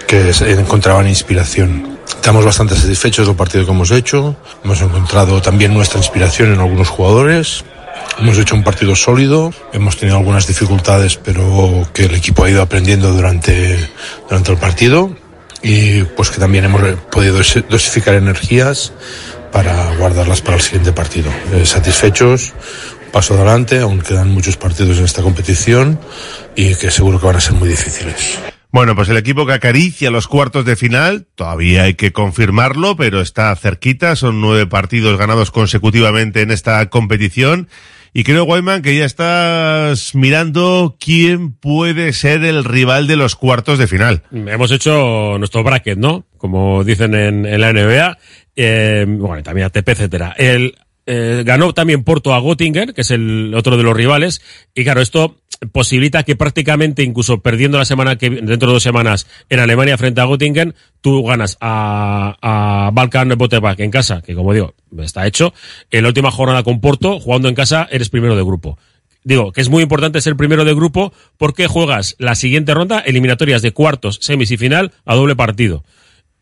que 0.08 0.32
encontraban 0.60 1.08
inspiración. 1.08 1.98
Estamos 2.16 2.46
bastante 2.46 2.76
satisfechos 2.76 3.28
del 3.28 3.36
partido 3.36 3.66
que 3.66 3.72
hemos 3.72 3.92
hecho. 3.92 4.36
Hemos 4.64 4.82
encontrado 4.82 5.42
también 5.42 5.74
nuestra 5.74 6.00
inspiración 6.00 6.54
en 6.54 6.60
algunos 6.60 6.90
jugadores. 6.90 7.64
Hemos 8.20 8.38
hecho 8.38 8.56
un 8.56 8.64
partido 8.64 8.96
sólido, 8.96 9.54
hemos 9.72 9.98
tenido 9.98 10.18
algunas 10.18 10.46
dificultades, 10.46 11.18
pero 11.18 11.88
que 11.94 12.06
el 12.06 12.16
equipo 12.16 12.44
ha 12.44 12.50
ido 12.50 12.62
aprendiendo 12.62 13.12
durante, 13.12 13.90
durante 14.30 14.52
el 14.52 14.58
partido 14.58 15.16
y 15.64 16.04
pues 16.04 16.30
que 16.30 16.40
también 16.40 16.66
hemos 16.66 16.82
podido 17.12 17.38
dos- 17.38 17.64
dosificar 17.70 18.14
energías 18.16 18.94
para 19.52 19.96
guardarlas 19.96 20.42
para 20.42 20.58
el 20.58 20.62
siguiente 20.62 20.92
partido. 20.92 21.32
Eh, 21.54 21.66
satisfechos, 21.66 22.54
paso 23.12 23.34
adelante, 23.36 23.80
aún 23.80 24.02
quedan 24.02 24.30
muchos 24.32 24.58
partidos 24.58 24.98
en 24.98 25.06
esta 25.06 25.22
competición 25.22 26.00
y 26.56 26.76
que 26.76 26.92
seguro 26.92 27.20
que 27.20 27.26
van 27.26 27.38
a 27.38 27.42
ser 27.42 27.54
muy 27.54 27.70
difíciles. 27.70 28.38
Bueno, 28.74 28.96
pues 28.96 29.08
el 29.10 29.18
equipo 29.18 29.46
que 29.46 29.54
acaricia 29.54 30.10
los 30.10 30.28
cuartos 30.28 30.66
de 30.66 30.76
final, 30.76 31.28
todavía 31.36 31.84
hay 31.84 31.94
que 31.94 32.12
confirmarlo, 32.12 32.96
pero 32.96 33.22
está 33.22 33.56
cerquita, 33.56 34.16
son 34.16 34.42
nueve 34.42 34.66
partidos 34.66 35.16
ganados 35.20 35.52
consecutivamente 35.52 36.42
en 36.42 36.50
esta 36.50 36.90
competición. 36.90 37.68
Y 38.14 38.24
creo, 38.24 38.46
Guayman, 38.46 38.82
que 38.82 38.98
ya 38.98 39.06
estás 39.06 40.16
mirando 40.16 40.98
quién 41.00 41.52
puede 41.52 42.14
ser 42.14 42.44
el 42.44 42.64
rival 42.64 43.06
de 43.06 43.16
los 43.16 43.36
cuartos 43.36 43.78
de 43.78 43.86
final. 43.86 44.24
Hemos 44.32 44.72
hecho 44.72 45.38
nuestro 45.38 45.64
bracket, 45.64 46.00
¿no? 46.00 46.26
Como 46.38 46.84
dicen 46.84 47.14
en, 47.14 47.62
la 47.62 47.72
NBA, 47.74 48.18
eh, 48.56 49.06
bueno, 49.08 49.44
también 49.44 49.68
ATP, 49.68 49.88
etcétera. 49.88 50.34
El 50.36 50.76
eh, 51.06 51.44
ganó 51.46 51.74
también 51.74 52.04
Porto 52.04 52.34
a 52.34 52.42
Göttingen, 52.42 52.94
que 52.94 53.02
es 53.02 53.12
el 53.12 53.54
otro 53.56 53.78
de 53.78 53.84
los 53.84 53.96
rivales, 53.96 54.42
y 54.74 54.84
claro, 54.84 55.02
esto 55.02 55.43
posibilita 55.72 56.24
que 56.24 56.36
prácticamente, 56.36 57.04
incluso 57.04 57.42
perdiendo 57.42 57.78
la 57.78 57.86
semana 57.86 58.18
que 58.18 58.30
dentro 58.30 58.68
de 58.70 58.74
dos 58.74 58.84
semanas 58.84 59.28
en 59.50 59.60
Alemania 59.60 59.98
frente 59.98 60.22
a 60.22 60.26
Göttingen, 60.26 60.76
tú 61.02 61.24
ganas 61.24 61.58
a, 61.62 62.38
a 62.42 62.92
Balkan 62.92 63.30
Botebak 63.38 63.80
en 63.80 63.92
casa, 63.92 64.22
que 64.22 64.36
como 64.36 64.54
digo, 64.54 64.74
está 65.00 65.26
hecho. 65.28 65.54
En 65.92 66.04
la 66.04 66.10
última 66.10 66.32
jornada 66.32 66.64
con 66.64 66.82
Porto, 66.82 67.20
jugando 67.20 67.50
en 67.50 67.56
casa, 67.56 67.88
eres 67.92 68.10
primero 68.10 68.36
de 68.36 68.44
grupo. 68.44 68.78
Digo, 69.24 69.52
que 69.54 69.62
es 69.62 69.70
muy 69.70 69.84
importante 69.84 70.20
ser 70.20 70.36
primero 70.36 70.66
de 70.66 70.74
grupo 70.74 71.14
porque 71.38 71.68
juegas 71.68 72.16
la 72.20 72.36
siguiente 72.36 72.74
ronda, 72.74 73.00
eliminatorias 73.00 73.62
de 73.62 73.72
cuartos, 73.72 74.20
semis 74.22 74.52
y 74.52 74.58
final, 74.58 74.92
a 75.06 75.16
doble 75.16 75.36
partido. 75.36 75.84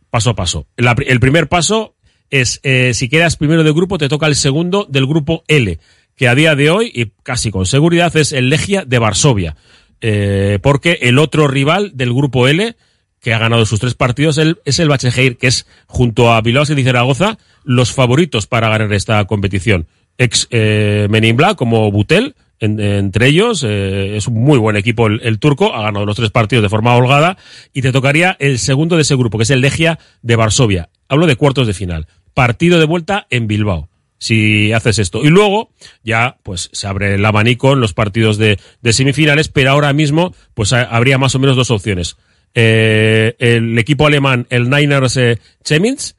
Paso 0.10 0.32
a 0.32 0.36
paso. 0.36 0.66
La- 0.78 0.96
el 1.06 1.20
primer 1.20 1.48
paso 1.48 1.96
es, 2.32 2.60
eh, 2.64 2.94
si 2.96 3.08
quedas 3.08 3.36
primero 3.36 3.64
de 3.64 3.72
grupo, 3.72 3.98
te 3.98 4.10
toca 4.10 4.26
el 4.26 4.36
segundo 4.36 4.88
del 4.90 5.06
grupo 5.06 5.44
L, 5.48 5.78
que 6.22 6.28
a 6.28 6.36
día 6.36 6.54
de 6.54 6.70
hoy, 6.70 6.92
y 6.94 7.14
casi 7.24 7.50
con 7.50 7.66
seguridad, 7.66 8.16
es 8.16 8.32
el 8.32 8.52
Legia 8.52 8.86
de 8.86 9.00
Varsovia. 9.00 9.56
Eh, 10.02 10.60
porque 10.62 11.00
el 11.02 11.18
otro 11.18 11.48
rival 11.48 11.94
del 11.96 12.14
grupo 12.14 12.48
L, 12.48 12.76
que 13.20 13.34
ha 13.34 13.40
ganado 13.40 13.66
sus 13.66 13.80
tres 13.80 13.96
partidos, 13.96 14.40
es 14.66 14.78
el 14.78 14.88
Bachegeir, 14.88 15.38
que 15.38 15.48
es, 15.48 15.66
junto 15.88 16.32
a 16.32 16.40
Bilbao 16.42 16.64
y 16.78 16.84
Zaragoza, 16.84 17.40
los 17.64 17.92
favoritos 17.92 18.46
para 18.46 18.70
ganar 18.70 18.94
esta 18.94 19.26
competición. 19.26 19.88
Ex 20.20 20.48
eh, 20.52 21.10
como 21.56 21.90
Butel, 21.92 22.36
en- 22.60 22.80
entre 22.80 23.26
ellos, 23.26 23.66
eh, 23.68 24.16
es 24.16 24.28
un 24.28 24.36
muy 24.36 24.60
buen 24.60 24.76
equipo 24.76 25.08
el, 25.08 25.22
el 25.24 25.40
turco, 25.40 25.74
ha 25.74 25.82
ganado 25.82 26.06
los 26.06 26.18
tres 26.18 26.30
partidos 26.30 26.62
de 26.62 26.70
forma 26.70 26.96
holgada, 26.96 27.40
y 27.74 27.82
te 27.82 27.92
tocaría 27.92 28.38
el 28.40 28.60
segundo 28.60 28.96
de 28.96 29.02
ese 29.02 29.16
grupo, 29.16 29.40
que 29.40 29.46
es 29.46 29.50
el 29.50 29.62
Legia 29.62 29.98
de 30.22 30.36
Varsovia. 30.36 30.90
Hablo 31.10 31.26
de 31.26 31.36
cuartos 31.36 31.66
de 31.66 31.74
final. 31.74 32.06
Partido 32.36 32.78
de 32.78 32.86
vuelta 32.86 33.26
en 33.32 33.48
Bilbao 33.48 33.90
si 34.22 34.72
haces 34.72 35.00
esto. 35.00 35.24
Y 35.24 35.30
luego 35.30 35.72
ya 36.04 36.38
pues 36.44 36.70
se 36.74 36.86
abre 36.86 37.16
el 37.16 37.26
abanico 37.26 37.74
en 37.74 37.80
los 37.80 37.96
partidos 37.96 38.38
de, 38.38 38.60
de 38.84 38.94
semifinales, 38.94 39.48
pero 39.48 39.72
ahora 39.72 39.94
mismo 39.94 40.36
pues 40.54 40.74
ha- 40.74 40.84
habría 40.84 41.18
más 41.18 41.34
o 41.34 41.40
menos 41.40 41.56
dos 41.56 41.72
opciones. 41.72 42.18
Eh, 42.54 43.36
el 43.40 43.78
equipo 43.80 44.06
alemán, 44.06 44.46
el 44.52 44.70
Niners 44.70 45.18
eh, 45.18 45.40
Chemnitz, 45.64 46.16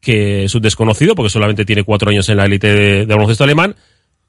que 0.00 0.44
es 0.44 0.54
un 0.56 0.62
desconocido 0.62 1.14
porque 1.14 1.30
solamente 1.30 1.64
tiene 1.64 1.84
cuatro 1.84 2.10
años 2.10 2.28
en 2.28 2.38
la 2.38 2.46
élite 2.46 2.74
de, 2.74 3.06
de 3.06 3.14
baloncesto 3.14 3.44
alemán, 3.44 3.76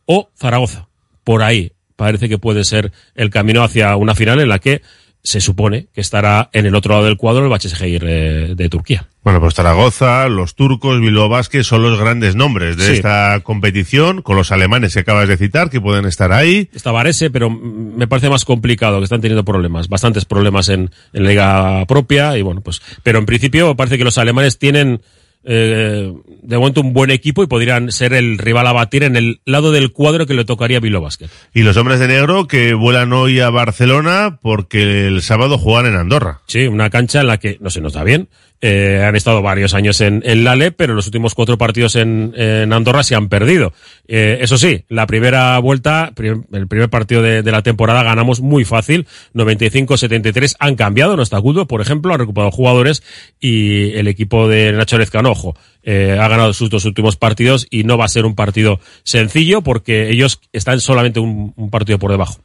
o 0.05 0.29
Zaragoza. 0.37 0.87
Por 1.23 1.41
ahí 1.41 1.71
parece 1.95 2.29
que 2.29 2.37
puede 2.37 2.63
ser 2.63 2.91
el 3.15 3.31
camino 3.31 3.63
hacia 3.63 3.95
una 3.95 4.13
final 4.13 4.39
en 4.39 4.49
la 4.49 4.59
que 4.59 4.83
se 5.25 5.41
supone 5.41 5.87
que 5.93 6.01
estará 6.01 6.49
en 6.53 6.67
el 6.67 6.75
otro 6.75 6.93
lado 6.93 7.05
del 7.05 7.17
cuadro 7.17 7.43
el 7.43 7.49
Başakşehir 7.49 8.03
eh, 8.07 8.53
de 8.55 8.69
Turquía. 8.69 9.07
Bueno, 9.23 9.39
pues 9.39 9.55
Zaragoza, 9.55 10.29
los 10.29 10.53
turcos, 10.53 11.01
Bilbao 11.01 11.27
Basket 11.27 11.63
son 11.63 11.81
los 11.81 11.99
grandes 11.99 12.35
nombres 12.35 12.77
de 12.77 12.85
Sí. 12.85 12.91
esta 12.93 13.39
competición, 13.41 14.21
con 14.21 14.35
los 14.37 14.51
alemanes 14.51 14.93
que 14.93 14.99
acabas 14.99 15.27
de 15.27 15.35
citar, 15.35 15.71
que 15.71 15.81
pueden 15.81 16.05
estar 16.05 16.31
ahí. 16.31 16.69
Está 16.75 16.91
Varese, 16.91 17.31
pero 17.31 17.49
me 17.49 18.07
parece 18.07 18.29
más 18.29 18.45
complicado, 18.45 18.99
que 18.99 19.05
están 19.05 19.21
teniendo 19.21 19.43
problemas, 19.43 19.89
bastantes 19.89 20.25
problemas 20.25 20.69
en, 20.69 20.91
en 21.11 21.23
la 21.23 21.29
liga 21.29 21.85
propia, 21.87 22.37
y 22.37 22.43
bueno, 22.43 22.61
pues, 22.61 22.81
pero 23.01 23.17
en 23.17 23.25
principio 23.25 23.75
parece 23.75 23.97
que 23.97 24.03
los 24.03 24.19
alemanes 24.19 24.59
tienen, 24.59 25.01
eh, 25.45 26.11
de 26.41 26.57
momento 26.57 26.81
un 26.81 26.93
buen 26.93 27.11
equipo 27.11 27.43
y 27.43 27.47
podrían 27.47 27.91
ser 27.91 28.13
el 28.13 28.37
rival 28.37 28.67
a 28.67 28.73
batir 28.73 29.03
en 29.03 29.15
el 29.15 29.41
lado 29.45 29.71
del 29.71 29.91
cuadro 29.91 30.25
que 30.25 30.33
le 30.33 30.45
tocaría 30.45 30.77
a 30.77 30.81
Bilbao 30.81 31.01
Basket. 31.01 31.27
Y 31.53 31.61
los 31.63 31.77
hombres 31.77 31.99
de 31.99 32.07
negro 32.07 32.47
que 32.47 32.73
vuelan 32.73 33.13
hoy 33.13 33.39
a 33.39 33.49
Barcelona 33.49 34.39
porque 34.41 35.07
el 35.07 35.21
sábado 35.21 35.57
juegan 35.57 35.85
en 35.93 35.95
Andorra. 35.99 36.41
Sí, 36.47 36.67
una 36.67 36.89
cancha 36.89 37.21
en 37.21 37.27
la 37.27 37.37
que 37.37 37.57
no 37.61 37.69
se 37.69 37.81
nos 37.81 37.93
da 37.93 38.03
bien. 38.03 38.27
Eh, 38.61 39.03
han 39.05 39.15
estado 39.15 39.41
varios 39.43 39.73
años 39.75 39.99
en, 40.01 40.23
en 40.25 40.43
Lale, 40.43 40.71
pero 40.71 40.93
los 40.95 41.05
últimos 41.05 41.35
cuatro 41.35 41.57
partidos 41.57 41.95
en, 41.97 42.33
en 42.35 42.71
Andorra 42.73 43.03
se 43.03 43.13
han 43.13 43.27
perdido. 43.27 43.73
Eh, 44.07 44.39
eso 44.41 44.57
sí, 44.57 44.85
la 44.87 45.05
primera 45.05 45.59
vuelta, 45.59 46.13
prim- 46.15 46.45
el 46.53 46.67
primer 46.67 46.89
partido 46.89 47.21
de, 47.21 47.43
de 47.43 47.51
la 47.51 47.61
temporada 47.61 48.01
ganamos 48.01 48.39
muy 48.39 48.63
fácil, 48.63 49.05
95-73. 49.33 50.55
Han 50.59 50.75
cambiado, 50.75 51.15
no 51.15 51.21
está 51.21 51.37
Gudo, 51.37 51.67
por 51.67 51.81
ejemplo, 51.81 52.13
han 52.13 52.19
recuperado 52.19 52.49
jugadores 52.51 53.03
y 53.39 53.91
el 53.93 54.07
equipo 54.07 54.47
de 54.47 54.71
Nacho 54.71 54.97
Lezcano, 54.97 55.34
eh, 55.83 56.17
ha 56.19 56.27
ganado 56.27 56.53
sus 56.53 56.69
dos 56.69 56.85
últimos 56.85 57.15
partidos 57.15 57.67
y 57.69 57.83
no 57.83 57.97
va 57.97 58.05
a 58.05 58.09
ser 58.09 58.25
un 58.25 58.35
partido 58.35 58.79
sencillo 59.03 59.61
porque 59.61 60.09
ellos 60.09 60.39
están 60.53 60.79
solamente 60.79 61.19
un 61.19 61.69
partido 61.69 61.99
por 61.99 62.11
debajo. 62.11 62.39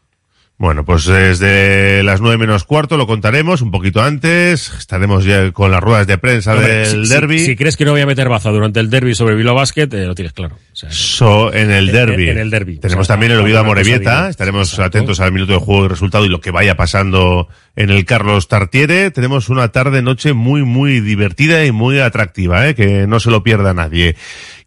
Bueno, 0.60 0.84
pues 0.84 1.06
desde 1.06 2.02
las 2.02 2.20
nueve 2.20 2.36
menos 2.36 2.64
cuarto 2.64 2.98
lo 2.98 3.06
contaremos 3.06 3.62
un 3.62 3.70
poquito 3.70 4.02
antes. 4.02 4.70
Estaremos 4.78 5.24
ya 5.24 5.52
con 5.52 5.70
las 5.70 5.80
ruedas 5.80 6.06
de 6.06 6.18
prensa 6.18 6.52
Hombre, 6.52 6.86
del 6.86 7.06
si- 7.06 7.14
derby. 7.14 7.38
Si, 7.38 7.56
crees 7.56 7.78
que 7.78 7.86
no 7.86 7.92
voy 7.92 8.02
a 8.02 8.06
meter 8.06 8.28
baza 8.28 8.50
durante 8.50 8.78
el 8.78 8.90
derby 8.90 9.14
sobre 9.14 9.36
Bilbao 9.36 9.54
Basket, 9.54 9.88
eh, 9.90 10.04
lo 10.04 10.14
tienes 10.14 10.34
claro. 10.34 10.56
O 10.56 10.76
sea, 10.76 10.90
So, 10.92 11.50
en 11.54 11.70
el 11.70 11.86
derby. 11.90 12.28
en 12.28 12.36
el 12.36 12.50
derby. 12.50 12.76
Tenemos 12.76 13.04
O 13.04 13.06
sea, 13.06 13.14
también 13.14 13.32
el 13.32 13.38
Oviedo 13.40 13.60
cosa 13.60 13.68
Morevieta. 13.68 14.28
Estaremos 14.28 14.78
atentos 14.78 15.18
al 15.20 15.32
minuto 15.32 15.54
de 15.54 15.60
juego 15.60 15.86
y 15.86 15.88
resultado 15.88 16.26
y 16.26 16.28
lo 16.28 16.42
que 16.42 16.50
vaya 16.50 16.76
pasando 16.76 17.48
en 17.74 17.88
el 17.88 18.04
Carlos 18.04 18.46
Tartiere. 18.46 19.10
Tenemos 19.12 19.48
una 19.48 19.68
tarde, 19.68 20.02
noche 20.02 20.34
muy, 20.34 20.62
muy 20.62 21.00
divertida 21.00 21.64
y 21.64 21.72
muy 21.72 22.00
atractiva, 22.00 22.68
¿eh? 22.68 22.74
que 22.74 23.06
no 23.06 23.18
se 23.18 23.30
lo 23.30 23.42
pierda 23.42 23.72
nadie. 23.72 24.14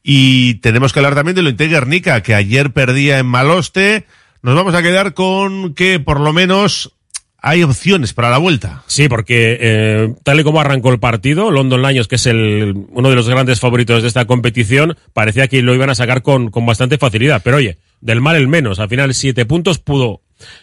Y 0.02 0.56
tenemos 0.56 0.92
que 0.92 0.98
hablar 1.02 1.14
también 1.14 1.36
de 1.36 1.44
lo 1.44 1.52
Guernica, 1.56 2.24
que 2.24 2.34
ayer 2.34 2.72
perdía 2.72 3.20
en 3.20 3.28
Maloste. 3.28 4.08
Nos 4.44 4.56
vamos 4.56 4.76
a 4.76 4.84
quedar 4.84 5.14
con 5.14 5.74
que 5.74 6.02
por 6.02 6.20
lo 6.20 6.34
menos 6.34 6.92
hay 7.42 7.64
opciones 7.64 8.14
para 8.14 8.30
la 8.30 8.38
vuelta. 8.38 8.84
Sí, 8.88 9.08
porque 9.08 9.58
eh, 9.60 10.14
tal 10.24 10.42
y 10.42 10.44
como 10.44 10.60
arrancó 10.60 10.92
el 10.92 11.00
partido, 11.00 11.50
London 11.50 11.82
Lions, 11.82 12.10
que 12.10 12.16
es 12.16 12.26
el, 12.26 12.74
uno 12.90 13.10
de 13.10 13.16
los 13.16 13.30
grandes 13.30 13.62
favoritos 13.62 14.02
de 14.02 14.08
esta 14.10 14.26
competición, 14.26 14.98
parecía 15.14 15.48
que 15.48 15.62
lo 15.62 15.74
iban 15.74 15.90
a 15.90 15.96
sacar 15.96 16.24
con, 16.24 16.52
con 16.52 16.66
bastante 16.66 16.98
facilidad. 16.98 17.42
Pero 17.42 17.56
oye, 17.56 17.78
del 18.02 18.20
mal 18.20 18.36
el 18.36 18.50
menos. 18.50 18.80
Al 18.80 18.90
final, 18.90 19.14
siete 19.14 19.46
puntos 19.46 19.80
pudo 19.80 20.20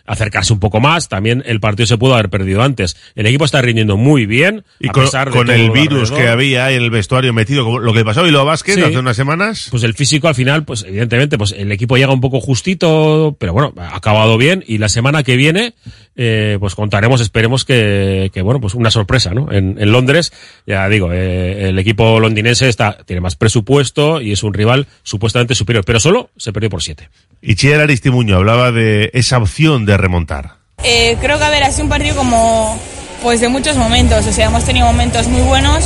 acercarse 0.06 0.52
un 0.52 0.60
poco 0.60 0.80
más. 0.80 1.08
También 1.08 1.42
el 1.46 1.60
partido 1.60 1.86
se 1.86 1.98
pudo 1.98 2.14
haber 2.14 2.30
perdido 2.30 2.62
antes. 2.62 2.96
El 3.14 3.26
equipo 3.26 3.44
está 3.44 3.62
rindiendo 3.62 3.96
muy 3.96 4.26
bien. 4.26 4.64
Y 4.78 4.88
a 4.88 4.92
con, 4.92 5.04
pesar 5.04 5.30
de 5.30 5.36
con 5.36 5.46
todo 5.46 5.56
el 5.56 5.70
virus 5.70 6.10
que 6.10 6.28
había 6.28 6.70
en 6.70 6.82
el 6.82 6.90
vestuario 6.90 7.32
metido, 7.32 7.64
como 7.64 7.78
lo 7.78 7.92
que 7.92 8.04
pasó 8.04 8.26
y 8.26 8.30
lo 8.30 8.44
Vázquez 8.44 8.76
Sí. 8.76 8.82
hace 8.82 8.98
unas 8.98 9.16
semanas. 9.16 9.68
Pues 9.70 9.82
el 9.82 9.94
físico 9.94 10.28
al 10.28 10.34
final, 10.34 10.64
pues 10.64 10.84
evidentemente, 10.84 11.38
pues 11.38 11.52
el 11.52 11.70
equipo 11.72 11.96
llega 11.96 12.12
un 12.12 12.20
poco 12.20 12.40
justito, 12.40 13.36
pero 13.38 13.52
bueno, 13.52 13.72
ha 13.76 13.96
acabado 13.96 14.38
bien 14.38 14.64
y 14.66 14.78
la 14.78 14.88
semana 14.88 15.22
que 15.22 15.36
viene, 15.36 15.74
eh, 16.16 16.56
pues 16.60 16.74
contaremos, 16.74 17.20
esperemos 17.20 17.64
que, 17.64 18.30
que, 18.32 18.42
bueno, 18.42 18.60
pues 18.60 18.74
una 18.74 18.90
sorpresa, 18.90 19.32
¿no? 19.34 19.50
En, 19.52 19.76
en 19.80 19.92
Londres, 19.92 20.32
ya 20.66 20.88
digo, 20.88 21.12
eh, 21.12 21.68
el 21.68 21.78
equipo 21.78 22.20
londinense 22.20 22.68
está, 22.68 22.98
tiene 23.04 23.20
más 23.20 23.36
presupuesto 23.36 24.20
y 24.20 24.32
es 24.32 24.42
un 24.42 24.54
rival 24.54 24.86
supuestamente 25.02 25.54
superior, 25.54 25.84
pero 25.84 26.00
solo 26.00 26.30
se 26.36 26.52
perdió 26.52 26.70
por 26.70 26.82
siete. 26.82 27.08
Y 27.42 27.54
Chier 27.54 27.80
Aristimuño 27.80 28.36
hablaba 28.36 28.70
de 28.70 29.10
esa 29.14 29.38
opción 29.38 29.86
de 29.86 29.96
remontar. 29.96 30.56
Eh, 30.84 31.16
creo 31.20 31.38
que 31.38 31.44
a 31.44 31.50
ver, 31.50 31.62
ha 31.62 31.70
sido 31.70 31.84
un 31.84 31.90
partido 31.90 32.16
como 32.16 32.78
pues 33.22 33.40
de 33.40 33.48
muchos 33.48 33.76
momentos, 33.76 34.26
o 34.26 34.32
sea, 34.32 34.46
hemos 34.46 34.64
tenido 34.64 34.86
momentos 34.86 35.28
muy 35.28 35.42
buenos, 35.42 35.84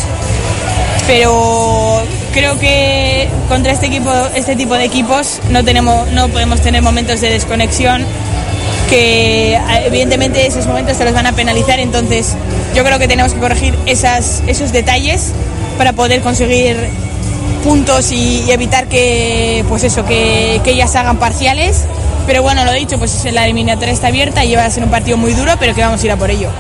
pero 1.07 2.03
creo 2.33 2.59
que 2.61 3.29
contra 3.49 3.73
este 3.73 3.87
equipo, 3.87 4.11
este 4.37 4.55
tipo 4.55 4.75
de 4.75 4.85
equipos 4.85 5.40
no 5.51 5.64
tenemos, 5.64 6.11
no 6.12 6.29
podemos 6.29 6.61
tener 6.61 6.83
momentos 6.83 7.21
de 7.21 7.31
desconexión 7.31 8.05
que 8.88 9.59
evidentemente 9.85 10.47
esos 10.47 10.67
momentos 10.67 10.97
te 10.99 11.05
los 11.05 11.14
van 11.14 11.27
a 11.27 11.33
penalizar, 11.33 11.81
entonces 11.81 12.37
yo 12.75 12.85
creo 12.85 12.99
que 12.99 13.09
tenemos 13.09 13.35
que 13.35 13.40
corregir 13.40 13.75
esos 13.87 14.73
detalles 14.73 15.33
para 15.77 15.93
poder 15.93 16.21
conseguir 16.21 16.77
puntos 17.64 18.12
y, 18.12 18.44
y 18.46 18.50
evitar 18.50 18.88
que 18.88 19.64
pues 19.68 19.83
eso 19.85 20.05
que, 20.05 20.61
que 20.62 20.72
ellas 20.72 20.94
hagan 20.96 21.18
parciales 21.18 21.87
pero 22.27 22.42
bueno 22.42 22.64
lo 22.64 22.72
dicho 22.72 22.98
pues 22.98 23.24
la 23.33 23.44
eliminatoria 23.44 23.92
está 23.92 24.09
abierta 24.09 24.44
y 24.44 24.55
va 24.55 24.66
a 24.66 24.70
ser 24.70 24.85
un 24.85 24.90
partido 24.90 25.16
muy 25.16 25.33
duro 25.33 25.53
pero 25.59 25.74
que 25.74 25.81
vamos 25.81 26.03
a 26.03 26.07
ir 26.07 26.12
a 26.12 26.16
por 26.16 26.31
ello 26.31 26.50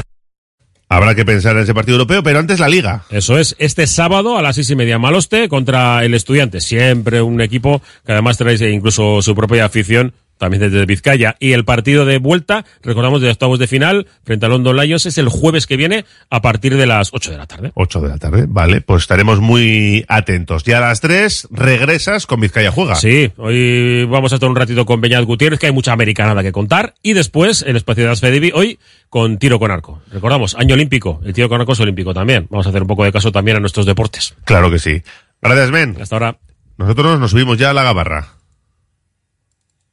Habrá 0.88 1.14
que 1.14 1.24
pensar 1.24 1.56
en 1.56 1.62
ese 1.62 1.74
partido 1.74 1.96
europeo, 1.96 2.22
pero 2.22 2.38
antes 2.38 2.60
la 2.60 2.68
liga. 2.68 3.04
Eso 3.08 3.38
es, 3.38 3.56
este 3.58 3.86
sábado 3.86 4.38
a 4.38 4.42
las 4.42 4.54
seis 4.54 4.70
y 4.70 4.76
media 4.76 4.98
Maloste 4.98 5.48
contra 5.48 6.04
el 6.04 6.14
Estudiante. 6.14 6.60
Siempre 6.60 7.22
un 7.22 7.40
equipo 7.40 7.82
que 8.06 8.12
además 8.12 8.36
trae 8.36 8.70
incluso 8.70 9.20
su 9.20 9.34
propia 9.34 9.64
afición, 9.64 10.12
también 10.38 10.62
desde 10.62 10.84
Vizcaya. 10.86 11.36
Y 11.40 11.52
el 11.52 11.64
partido 11.64 12.04
de 12.04 12.18
vuelta, 12.18 12.64
recordamos 12.82 13.20
de 13.20 13.30
octavos 13.30 13.58
de 13.58 13.66
final, 13.66 14.06
frente 14.24 14.46
a 14.46 14.48
London 14.48 14.76
Lions, 14.76 15.06
es 15.06 15.18
el 15.18 15.28
jueves 15.28 15.66
que 15.66 15.76
viene 15.76 16.04
a 16.30 16.42
partir 16.42 16.76
de 16.76 16.86
las 16.86 17.10
8 17.12 17.30
de 17.30 17.36
la 17.38 17.46
tarde. 17.46 17.72
8 17.74 18.00
de 18.00 18.08
la 18.08 18.18
tarde, 18.18 18.46
vale, 18.48 18.80
pues 18.80 19.02
estaremos 19.02 19.40
muy 19.40 20.04
atentos. 20.08 20.64
Ya 20.64 20.78
a 20.78 20.80
las 20.80 21.00
3 21.00 21.48
regresas 21.50 22.26
con 22.26 22.40
Vizcaya 22.40 22.70
Juega. 22.70 22.94
Sí, 22.96 23.32
hoy 23.36 24.04
vamos 24.04 24.32
a 24.32 24.36
estar 24.36 24.48
un 24.48 24.56
ratito 24.56 24.84
con 24.86 25.00
Beñat 25.00 25.24
Gutiérrez, 25.24 25.58
que 25.58 25.66
hay 25.66 25.72
mucha 25.72 25.92
americanada 25.92 26.42
que 26.42 26.52
contar. 26.52 26.94
Y 27.02 27.12
después, 27.12 27.62
el 27.62 27.76
espacio 27.76 28.04
de 28.04 28.10
Asfedivi, 28.10 28.52
hoy 28.54 28.78
con 29.08 29.38
tiro 29.38 29.58
con 29.58 29.70
arco. 29.70 30.02
Recordamos, 30.10 30.54
año 30.56 30.74
olímpico, 30.74 31.20
el 31.24 31.32
tiro 31.32 31.48
con 31.48 31.60
arco 31.60 31.72
es 31.72 31.80
olímpico 31.80 32.12
también. 32.12 32.46
Vamos 32.50 32.66
a 32.66 32.70
hacer 32.70 32.82
un 32.82 32.88
poco 32.88 33.04
de 33.04 33.12
caso 33.12 33.30
también 33.32 33.56
a 33.56 33.60
nuestros 33.60 33.86
deportes. 33.86 34.34
Claro 34.44 34.70
que 34.70 34.78
sí. 34.78 35.02
Gracias, 35.40 35.70
Ben. 35.70 35.96
Hasta 36.00 36.16
ahora. 36.16 36.38
Nosotros 36.76 37.20
nos 37.20 37.30
subimos 37.30 37.56
ya 37.58 37.70
a 37.70 37.74
la 37.74 37.84
gabarra. 37.84 38.28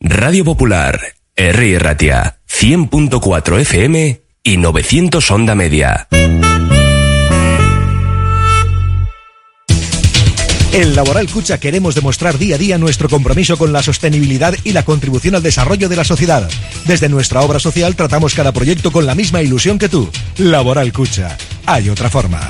Radio 0.03 0.43
Popular, 0.43 0.99
R. 1.35 1.77
Ratia, 1.77 2.39
100.4 2.49 3.59
FM 3.59 4.21
y 4.43 4.57
900 4.57 5.29
Onda 5.29 5.53
Media. 5.53 6.07
En 10.73 10.95
Laboral 10.95 11.29
Cucha 11.29 11.59
queremos 11.59 11.93
demostrar 11.93 12.39
día 12.39 12.55
a 12.55 12.57
día 12.57 12.79
nuestro 12.79 13.09
compromiso 13.09 13.57
con 13.57 13.71
la 13.71 13.83
sostenibilidad 13.83 14.55
y 14.63 14.71
la 14.71 14.83
contribución 14.83 15.35
al 15.35 15.43
desarrollo 15.43 15.87
de 15.87 15.97
la 15.97 16.03
sociedad. 16.03 16.49
Desde 16.85 17.07
nuestra 17.07 17.41
obra 17.41 17.59
social 17.59 17.95
tratamos 17.95 18.33
cada 18.33 18.51
proyecto 18.53 18.91
con 18.91 19.05
la 19.05 19.13
misma 19.13 19.43
ilusión 19.43 19.77
que 19.77 19.87
tú. 19.87 20.09
Laboral 20.39 20.91
Cucha. 20.91 21.37
Hay 21.67 21.89
otra 21.89 22.09
forma. 22.09 22.49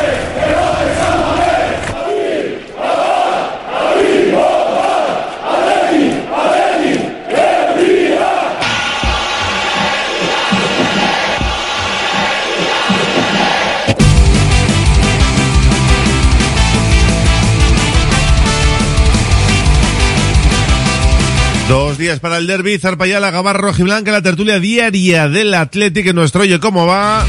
Días 21.97 22.19
para 22.19 22.37
el 22.37 22.47
derby, 22.47 22.77
Zarpayala, 22.77 23.31
Gabarro, 23.31 23.67
Rojiblanca, 23.67 24.11
la 24.11 24.21
tertulia 24.21 24.59
diaria 24.59 25.27
del 25.27 25.53
Atlético 25.53 26.09
en 26.09 26.15
nuestro 26.15 26.41
Oye 26.41 26.59
Cómo 26.59 26.85
Va. 26.85 27.25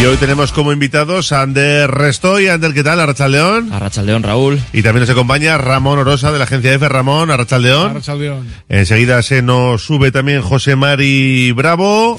Y 0.00 0.04
hoy 0.04 0.16
tenemos 0.16 0.52
como 0.52 0.72
invitados 0.72 1.32
a 1.32 1.42
Ander 1.42 1.90
Restoy. 1.90 2.48
Ander, 2.48 2.74
¿qué 2.74 2.82
tal? 2.82 3.00
Arrachaldeón. 3.00 3.72
Arrachaldeón, 3.72 4.22
Raúl. 4.22 4.60
Y 4.72 4.82
también 4.82 5.02
nos 5.02 5.10
acompaña 5.10 5.56
Ramón 5.58 5.98
Orosa 5.98 6.32
de 6.32 6.38
la 6.38 6.44
agencia 6.44 6.72
F. 6.74 6.88
Ramón, 6.88 7.30
Arrachaldeón. 7.30 7.90
Arrachaldeón. 7.90 8.46
Enseguida 8.68 9.22
se 9.22 9.42
nos 9.42 9.82
sube 9.82 10.10
también 10.10 10.42
José 10.42 10.76
Mari 10.76 11.52
Bravo. 11.52 12.18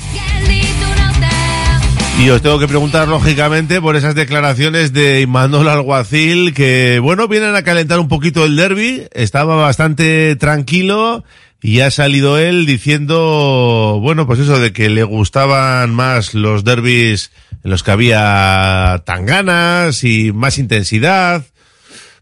Y 2.18 2.30
os 2.30 2.42
tengo 2.42 2.58
que 2.58 2.68
preguntar, 2.68 3.08
lógicamente, 3.08 3.82
por 3.82 3.96
esas 3.96 4.16
declaraciones 4.16 4.94
de 4.94 5.22
Imanol 5.22 5.68
Alguacil, 5.68 6.54
que, 6.54 7.00
bueno, 7.00 7.28
vienen 7.28 7.56
a 7.56 7.64
calentar 7.64 8.00
un 8.00 8.08
poquito 8.08 8.46
el 8.46 8.56
derby. 8.56 9.06
Estaba 9.12 9.56
bastante 9.58 10.36
tranquilo 10.38 11.24
y 11.62 11.82
ha 11.82 11.92
salido 11.92 12.38
él 12.38 12.66
diciendo, 12.66 14.00
bueno, 14.02 14.26
pues 14.26 14.40
eso 14.40 14.60
de 14.60 14.72
que 14.72 14.90
le 14.90 15.04
gustaban 15.04 15.94
más 15.94 16.34
los 16.34 16.64
derbis 16.64 17.32
en 17.64 17.70
los 17.70 17.84
que 17.84 17.92
había 17.92 19.04
tan 19.06 19.26
ganas 19.26 20.04
y 20.04 20.32
más 20.32 20.58
intensidad. 20.58 21.44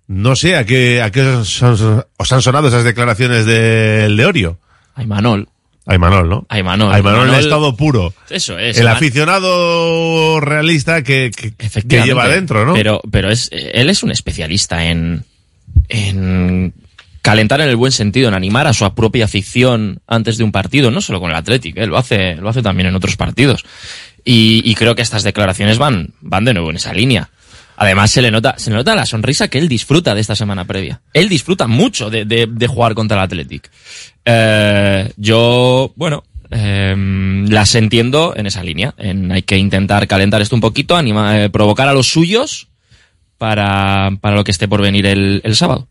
No 0.07 0.35
sé, 0.35 0.57
¿a 0.57 0.65
qué, 0.65 1.01
a 1.01 1.11
qué 1.11 1.21
os, 1.21 1.61
os 1.61 2.31
han 2.31 2.41
sonado 2.41 2.67
esas 2.67 2.83
declaraciones 2.83 3.45
del 3.45 4.17
de 4.17 4.25
Orio? 4.25 4.59
Ay, 4.95 5.05
Manol. 5.07 5.47
Aymanol, 5.85 6.29
¿no? 6.29 6.45
Aymanol. 6.49 6.93
Aymanol 6.93 7.29
en 7.29 7.35
estado 7.35 7.75
puro. 7.75 8.13
Eso 8.29 8.57
es. 8.57 8.77
El 8.77 8.87
aficionado 8.87 10.39
realista 10.39 11.03
que, 11.03 11.31
que, 11.35 11.51
que 11.51 12.01
lleva 12.03 12.27
dentro, 12.27 12.65
¿no? 12.65 12.73
Pero, 12.73 13.01
pero 13.11 13.29
es, 13.29 13.49
él 13.51 13.89
es 13.89 14.01
un 14.01 14.11
especialista 14.11 14.85
en, 14.85 15.25
en 15.89 16.73
calentar 17.21 17.61
en 17.61 17.69
el 17.69 17.75
buen 17.75 17.91
sentido, 17.91 18.29
en 18.29 18.33
animar 18.33 18.67
a 18.67 18.73
su 18.73 18.89
propia 18.93 19.25
afición 19.25 19.99
antes 20.07 20.37
de 20.37 20.43
un 20.43 20.51
partido, 20.51 20.91
no 20.91 21.01
solo 21.01 21.19
con 21.19 21.31
el 21.31 21.35
Athletic, 21.35 21.77
¿eh? 21.77 21.87
lo 21.87 21.97
hace, 21.97 22.35
lo 22.35 22.49
hace 22.49 22.61
también 22.61 22.87
en 22.87 22.95
otros 22.95 23.17
partidos. 23.17 23.63
Y, 24.25 24.61
y 24.63 24.75
creo 24.75 24.95
que 24.95 25.01
estas 25.01 25.23
declaraciones 25.23 25.77
van, 25.77 26.13
van 26.21 26.45
de 26.45 26.53
nuevo 26.53 26.69
en 26.69 26.77
esa 26.77 26.93
línea. 26.93 27.29
Además, 27.75 28.11
se 28.11 28.21
le 28.21 28.29
nota, 28.29 28.55
se 28.57 28.69
le 28.69 28.75
nota 28.75 28.95
la 28.95 29.05
sonrisa 29.05 29.47
que 29.47 29.57
él 29.57 29.67
disfruta 29.67 30.13
de 30.13 30.21
esta 30.21 30.35
semana 30.35 30.63
previa. 30.65 31.01
Él 31.13 31.27
disfruta 31.27 31.67
mucho 31.67 32.09
de, 32.09 32.23
de, 32.23 32.47
de 32.47 32.67
jugar 32.67 32.93
contra 32.93 33.17
el 33.17 33.23
Athletic. 33.23 33.69
Eh, 34.25 35.11
yo, 35.17 35.91
bueno, 35.95 36.23
eh, 36.51 36.95
las 37.49 37.75
entiendo 37.75 38.33
en 38.35 38.45
esa 38.45 38.63
línea. 38.63 38.93
Hay 38.97 39.43
que 39.43 39.57
intentar 39.57 40.07
calentar 40.07 40.41
esto 40.41 40.55
un 40.55 40.61
poquito, 40.61 40.95
anima, 40.95 41.41
eh, 41.43 41.49
provocar 41.49 41.87
a 41.87 41.93
los 41.93 42.07
suyos 42.07 42.69
para, 43.37 44.11
para 44.21 44.35
lo 44.35 44.43
que 44.43 44.51
esté 44.51 44.67
por 44.67 44.81
venir 44.81 45.05
el, 45.05 45.41
el 45.43 45.55
sábado. 45.55 45.87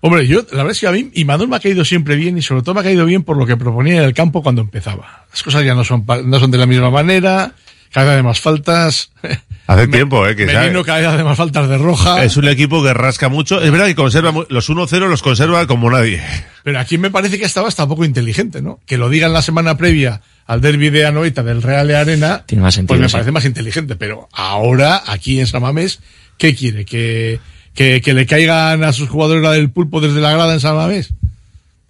Hombre, 0.00 0.26
yo, 0.28 0.42
la 0.52 0.58
verdad 0.58 0.70
es 0.70 0.80
que 0.80 0.86
a 0.86 0.92
mí 0.92 1.10
Imanol 1.14 1.48
me 1.48 1.56
ha 1.56 1.60
caído 1.60 1.84
siempre 1.84 2.14
bien 2.14 2.38
y 2.38 2.42
sobre 2.42 2.62
todo 2.62 2.74
me 2.74 2.82
ha 2.82 2.84
caído 2.84 3.04
bien 3.04 3.24
por 3.24 3.36
lo 3.36 3.46
que 3.46 3.56
proponía 3.56 3.96
en 3.96 4.04
el 4.04 4.14
campo 4.14 4.42
cuando 4.42 4.62
empezaba. 4.62 5.26
Las 5.30 5.42
cosas 5.42 5.64
ya 5.64 5.74
no 5.74 5.82
son, 5.82 6.04
no 6.24 6.38
son 6.38 6.50
de 6.52 6.58
la 6.58 6.66
misma 6.66 6.90
manera, 6.90 7.52
cada 7.92 8.14
vez 8.14 8.24
más 8.24 8.40
faltas. 8.40 9.10
Hace 9.66 9.86
tiempo, 9.88 10.26
eh, 10.26 10.34
que 10.34 10.46
Merino 10.46 10.82
cada 10.82 11.14
vez 11.14 11.24
más 11.24 11.36
faltas 11.36 11.68
de 11.68 11.76
roja. 11.76 12.24
Es 12.24 12.38
un 12.38 12.48
equipo 12.48 12.82
que 12.82 12.94
rasca 12.94 13.28
mucho. 13.28 13.60
Es 13.60 13.70
verdad 13.70 13.84
que 13.86 13.94
conserva 13.94 14.32
los 14.48 14.70
1-0 14.70 15.08
los 15.08 15.20
conserva 15.20 15.66
como 15.66 15.90
nadie. 15.90 16.22
Pero 16.64 16.78
aquí 16.80 16.96
me 16.96 17.10
parece 17.10 17.38
que 17.38 17.44
estaba 17.44 17.68
hasta 17.68 17.86
poco 17.86 18.04
inteligente, 18.06 18.62
¿no? 18.62 18.80
Que 18.86 18.96
lo 18.96 19.10
digan 19.10 19.32
la 19.34 19.42
semana 19.42 19.76
previa 19.76 20.22
al 20.46 20.62
derby 20.62 20.88
de 20.88 21.04
Anoeta 21.04 21.42
del 21.42 21.60
Real 21.62 21.86
de 21.86 21.96
Arena, 21.96 22.44
Tiene 22.46 22.62
más 22.62 22.74
sentido, 22.74 22.94
pues 22.94 23.00
me 23.00 23.08
sí. 23.08 23.12
parece 23.12 23.30
más 23.32 23.44
inteligente. 23.44 23.96
Pero 23.96 24.28
ahora, 24.32 25.02
aquí 25.06 25.38
en 25.38 25.46
Samamés, 25.46 26.00
¿qué 26.38 26.54
quiere? 26.54 26.86
¿Que, 26.86 27.38
que, 27.74 28.00
que 28.00 28.14
le 28.14 28.24
caigan 28.24 28.84
a 28.84 28.94
sus 28.94 29.10
jugadores 29.10 29.42
la 29.42 29.52
del 29.52 29.70
pulpo 29.70 30.00
desde 30.00 30.20
la 30.22 30.32
grada 30.32 30.54
en 30.54 30.60
Samamés? 30.60 31.12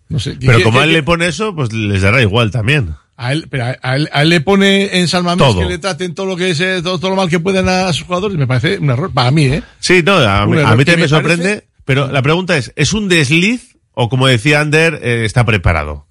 No 0.08 0.18
sé. 0.18 0.36
Pero 0.40 0.58
¿qué- 0.58 0.64
como 0.64 0.78
qué- 0.78 0.84
él 0.84 0.90
qué- 0.90 0.96
le 0.96 1.02
pone 1.04 1.28
eso, 1.28 1.54
pues 1.54 1.72
les 1.72 2.02
dará 2.02 2.20
igual 2.22 2.50
también. 2.50 2.96
A 3.20 3.32
él, 3.32 3.48
pero 3.50 3.64
a, 3.82 3.96
él, 3.96 4.08
a 4.12 4.22
él 4.22 4.28
le 4.28 4.40
pone 4.40 4.96
en 5.00 5.08
San 5.08 5.24
Mamés 5.24 5.44
Todo. 5.44 5.58
que 5.60 5.66
le 5.66 5.78
traten 5.78 6.14
todo 6.14 6.24
lo 6.26 6.36
que 6.36 6.50
es, 6.50 6.60
eh, 6.60 6.80
todo, 6.84 7.00
todo 7.00 7.10
lo 7.10 7.16
mal 7.16 7.28
que 7.28 7.40
puedan 7.40 7.68
a 7.68 7.92
sus 7.92 8.06
jugadores, 8.06 8.38
me 8.38 8.46
parece 8.46 8.78
un 8.78 8.90
error. 8.90 9.12
Para 9.12 9.32
mí, 9.32 9.46
¿eh? 9.46 9.62
Sí, 9.80 10.02
no, 10.04 10.14
a 10.18 10.46
mí, 10.46 10.56
a 10.60 10.76
mí 10.76 10.82
Y 10.82 10.84
también 10.84 11.00
me 11.00 11.08
sorprende, 11.08 11.42
parece- 11.48 11.68
pero 11.84 12.12
la 12.12 12.22
pregunta 12.22 12.56
es, 12.56 12.72
¿es 12.76 12.92
un 12.92 13.08
desliz 13.08 13.76
o 13.92 14.08
como 14.08 14.28
decía 14.28 14.60
Ander, 14.60 15.00
eh, 15.02 15.24
está 15.24 15.44
preparado? 15.44 16.06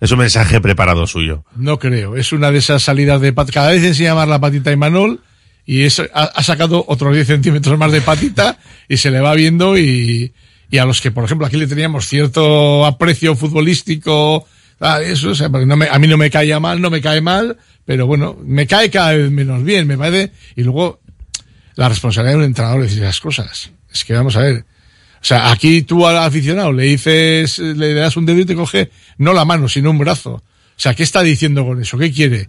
Es 0.00 0.10
un 0.10 0.18
mensaje 0.18 0.60
preparado 0.60 1.06
suyo. 1.06 1.44
No 1.54 1.78
creo. 1.78 2.16
Es 2.16 2.32
una 2.32 2.50
de 2.50 2.58
esas 2.58 2.82
salidas 2.82 3.20
de 3.20 3.32
patita. 3.32 3.60
Cada 3.60 3.70
vez 3.70 3.84
enseña 3.84 4.14
más 4.16 4.26
la 4.28 4.40
patita 4.40 4.70
a 4.70 4.72
Imanol 4.72 5.20
y 5.64 5.82
eso 5.84 6.02
ha, 6.12 6.24
ha 6.24 6.42
sacado 6.42 6.84
otros 6.88 7.14
10 7.14 7.26
centímetros 7.28 7.78
más 7.78 7.92
de 7.92 8.00
patita 8.00 8.58
y 8.88 8.96
se 8.96 9.10
le 9.12 9.20
va 9.20 9.34
viendo 9.34 9.78
y, 9.78 10.34
y 10.68 10.78
a 10.78 10.84
los 10.84 11.00
que, 11.00 11.12
por 11.12 11.24
ejemplo, 11.24 11.46
aquí 11.46 11.56
le 11.56 11.68
teníamos 11.68 12.06
cierto 12.08 12.84
aprecio 12.84 13.36
futbolístico, 13.36 14.46
ah, 14.84 15.00
eso, 15.02 15.30
o 15.30 15.34
sea, 15.34 15.48
porque 15.48 15.66
no 15.66 15.76
me- 15.76 15.88
a 15.88 15.98
mí 15.98 16.06
no 16.06 16.16
me 16.16 16.30
caía 16.30 16.60
mal, 16.60 16.80
no 16.80 16.90
me 16.90 17.00
cae 17.00 17.20
mal, 17.20 17.56
pero 17.84 18.06
bueno, 18.06 18.36
me 18.44 18.66
cae 18.66 18.90
cada 18.90 19.12
vez 19.14 19.30
menos 19.30 19.62
bien, 19.64 19.86
me 19.86 19.96
parece. 19.98 20.32
Y 20.56 20.62
luego, 20.62 21.00
la 21.76 21.88
responsabilidad 21.88 22.34
de 22.34 22.38
un 22.38 22.44
entrenador 22.44 22.80
es 22.82 22.90
decir 22.90 23.02
esas 23.02 23.20
cosas. 23.20 23.70
Es 23.92 24.04
que 24.04 24.12
vamos 24.12 24.36
a 24.36 24.40
ver. 24.40 24.64
O 25.20 25.26
sea, 25.26 25.50
aquí 25.50 25.82
tú 25.82 26.06
al 26.06 26.18
aficionado 26.18 26.72
le 26.72 26.82
dices, 26.84 27.58
le 27.58 27.94
das 27.94 28.16
un 28.16 28.26
dedo 28.26 28.40
y 28.40 28.44
te 28.44 28.54
coge 28.54 28.90
no 29.18 29.32
la 29.32 29.44
mano, 29.44 29.68
sino 29.68 29.90
un 29.90 29.98
brazo. 29.98 30.34
O 30.34 30.42
sea, 30.76 30.94
¿qué 30.94 31.02
está 31.02 31.22
diciendo 31.22 31.64
con 31.64 31.80
eso? 31.80 31.96
¿Qué 31.96 32.12
quiere? 32.12 32.48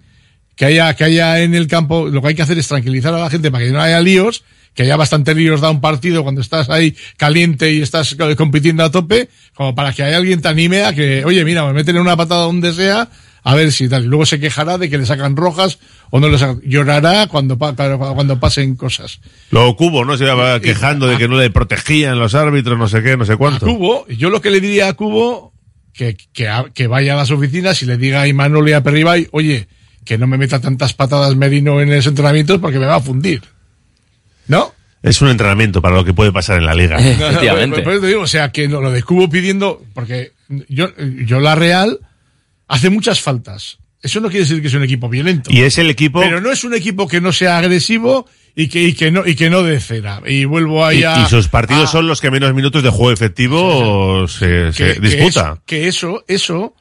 Que 0.55 0.65
haya, 0.65 0.93
que 0.93 1.03
haya 1.05 1.39
en 1.41 1.53
el 1.55 1.67
campo, 1.67 2.07
lo 2.09 2.21
que 2.21 2.29
hay 2.29 2.35
que 2.35 2.41
hacer 2.41 2.57
es 2.57 2.67
tranquilizar 2.67 3.13
a 3.13 3.19
la 3.19 3.29
gente 3.29 3.51
para 3.51 3.63
que 3.65 3.71
no 3.71 3.81
haya 3.81 4.01
líos, 4.01 4.43
que 4.75 4.83
haya 4.83 4.97
bastante 4.97 5.33
líos 5.33 5.61
da 5.61 5.71
un 5.71 5.81
partido 5.81 6.21
cuando 6.21 6.41
estás 6.41 6.69
ahí 6.69 6.95
caliente 7.17 7.71
y 7.71 7.81
estás 7.81 8.15
eh, 8.19 8.35
compitiendo 8.35 8.83
a 8.83 8.91
tope, 8.91 9.29
como 9.55 9.73
para 9.73 9.93
que 9.93 10.03
haya 10.03 10.17
alguien 10.17 10.41
te 10.41 10.49
anime 10.49 10.83
a 10.83 10.93
que, 10.93 11.23
oye, 11.25 11.43
mira, 11.45 11.65
me 11.65 11.73
meten 11.73 11.97
una 11.97 12.17
patada 12.17 12.43
donde 12.43 12.73
sea, 12.73 13.09
a 13.41 13.55
ver 13.55 13.71
si 13.71 13.87
tal. 13.87 14.03
Y 14.03 14.07
luego 14.07 14.25
se 14.25 14.39
quejará 14.39 14.77
de 14.77 14.89
que 14.89 14.97
le 14.97 15.05
sacan 15.05 15.37
rojas 15.37 15.79
o 16.09 16.19
no 16.19 16.27
le 16.27 16.37
sacan. 16.37 16.61
Llorará 16.65 17.27
cuando, 17.27 17.57
cuando 17.57 18.39
pasen 18.39 18.75
cosas. 18.75 19.21
Luego 19.49 19.77
Cubo, 19.77 20.03
¿no? 20.03 20.17
Se 20.17 20.25
iba 20.25 20.59
quejando 20.59 21.07
de 21.07 21.17
que 21.17 21.27
no 21.27 21.37
le 21.37 21.49
protegían 21.49 22.19
los 22.19 22.35
árbitros, 22.35 22.77
no 22.77 22.89
sé 22.89 23.01
qué, 23.01 23.15
no 23.15 23.23
sé 23.23 23.37
cuánto. 23.37 23.65
Cubo, 23.65 24.05
yo 24.07 24.29
lo 24.29 24.41
que 24.41 24.51
le 24.51 24.59
diría 24.59 24.89
a 24.89 24.93
Cubo, 24.93 25.53
que, 25.93 26.17
que, 26.33 26.51
que 26.73 26.87
vaya 26.87 27.13
a 27.13 27.17
las 27.17 27.31
oficinas 27.31 27.81
y 27.81 27.85
le 27.85 27.97
diga 27.97 28.21
a 28.21 28.27
Imanol 28.27 28.67
y 28.67 28.73
a 28.73 28.83
Perribay, 28.83 29.29
oye, 29.31 29.69
que 30.03 30.17
no 30.17 30.27
me 30.27 30.37
meta 30.37 30.59
tantas 30.59 30.93
patadas 30.93 31.35
Merino 31.35 31.79
en 31.81 31.95
los 31.95 32.05
entrenamientos 32.05 32.59
porque 32.59 32.79
me 32.79 32.85
va 32.85 32.95
a 32.95 33.01
fundir. 33.01 33.41
¿No? 34.47 34.73
Es 35.03 35.21
un 35.21 35.29
entrenamiento 35.29 35.81
para 35.81 35.95
lo 35.95 36.03
que 36.03 36.13
puede 36.13 36.31
pasar 36.31 36.57
en 36.57 36.65
la 36.65 36.73
liga. 36.73 36.97
No, 37.19 37.31
no, 37.67 37.75
eso 37.77 38.01
te 38.01 38.07
digo, 38.07 38.21
o 38.21 38.27
sea, 38.27 38.51
que 38.51 38.67
lo 38.67 38.81
lo 38.81 38.91
de 38.91 39.03
Cubo 39.03 39.29
pidiendo, 39.29 39.83
porque 39.93 40.31
yo, 40.67 40.89
yo 40.97 41.39
la 41.39 41.55
Real 41.55 41.99
hace 42.67 42.89
muchas 42.89 43.21
faltas. 43.21 43.77
Eso 44.01 44.19
no 44.19 44.29
quiere 44.29 44.45
decir 44.45 44.61
que 44.61 44.67
es 44.67 44.73
un 44.75 44.83
equipo 44.83 45.09
violento. 45.09 45.51
Y 45.51 45.61
es 45.61 45.77
el 45.79 45.89
equipo... 45.89 46.19
Pero 46.21 46.39
no 46.39 46.51
es 46.51 46.63
un 46.63 46.75
equipo 46.75 47.07
que 47.07 47.21
no 47.21 47.31
sea 47.31 47.57
agresivo 47.57 48.27
y 48.55 48.67
que, 48.67 48.83
y 48.83 48.93
que 48.93 49.09
no, 49.11 49.25
y 49.25 49.35
que 49.35 49.49
no 49.49 49.63
de 49.63 49.79
cera. 49.79 50.21
Y 50.27 50.45
vuelvo 50.45 50.85
ahí 50.85 50.99
Y, 50.99 51.03
a. 51.03 51.23
y 51.23 51.25
sus 51.29 51.47
partidos 51.47 51.85
a- 51.85 51.91
son 51.91 52.07
los 52.07 52.21
que 52.21 52.29
menos 52.29 52.53
minutos 52.53 52.83
de 52.83 52.89
juego 52.89 53.11
efectivo 53.11 54.27
se, 54.27 54.71
se 54.73 54.93
que, 54.95 54.99
disputa. 54.99 55.59
Que 55.65 55.87
eso, 55.87 56.23
que 56.25 56.33
eso, 56.37 56.71
eso 56.71 56.75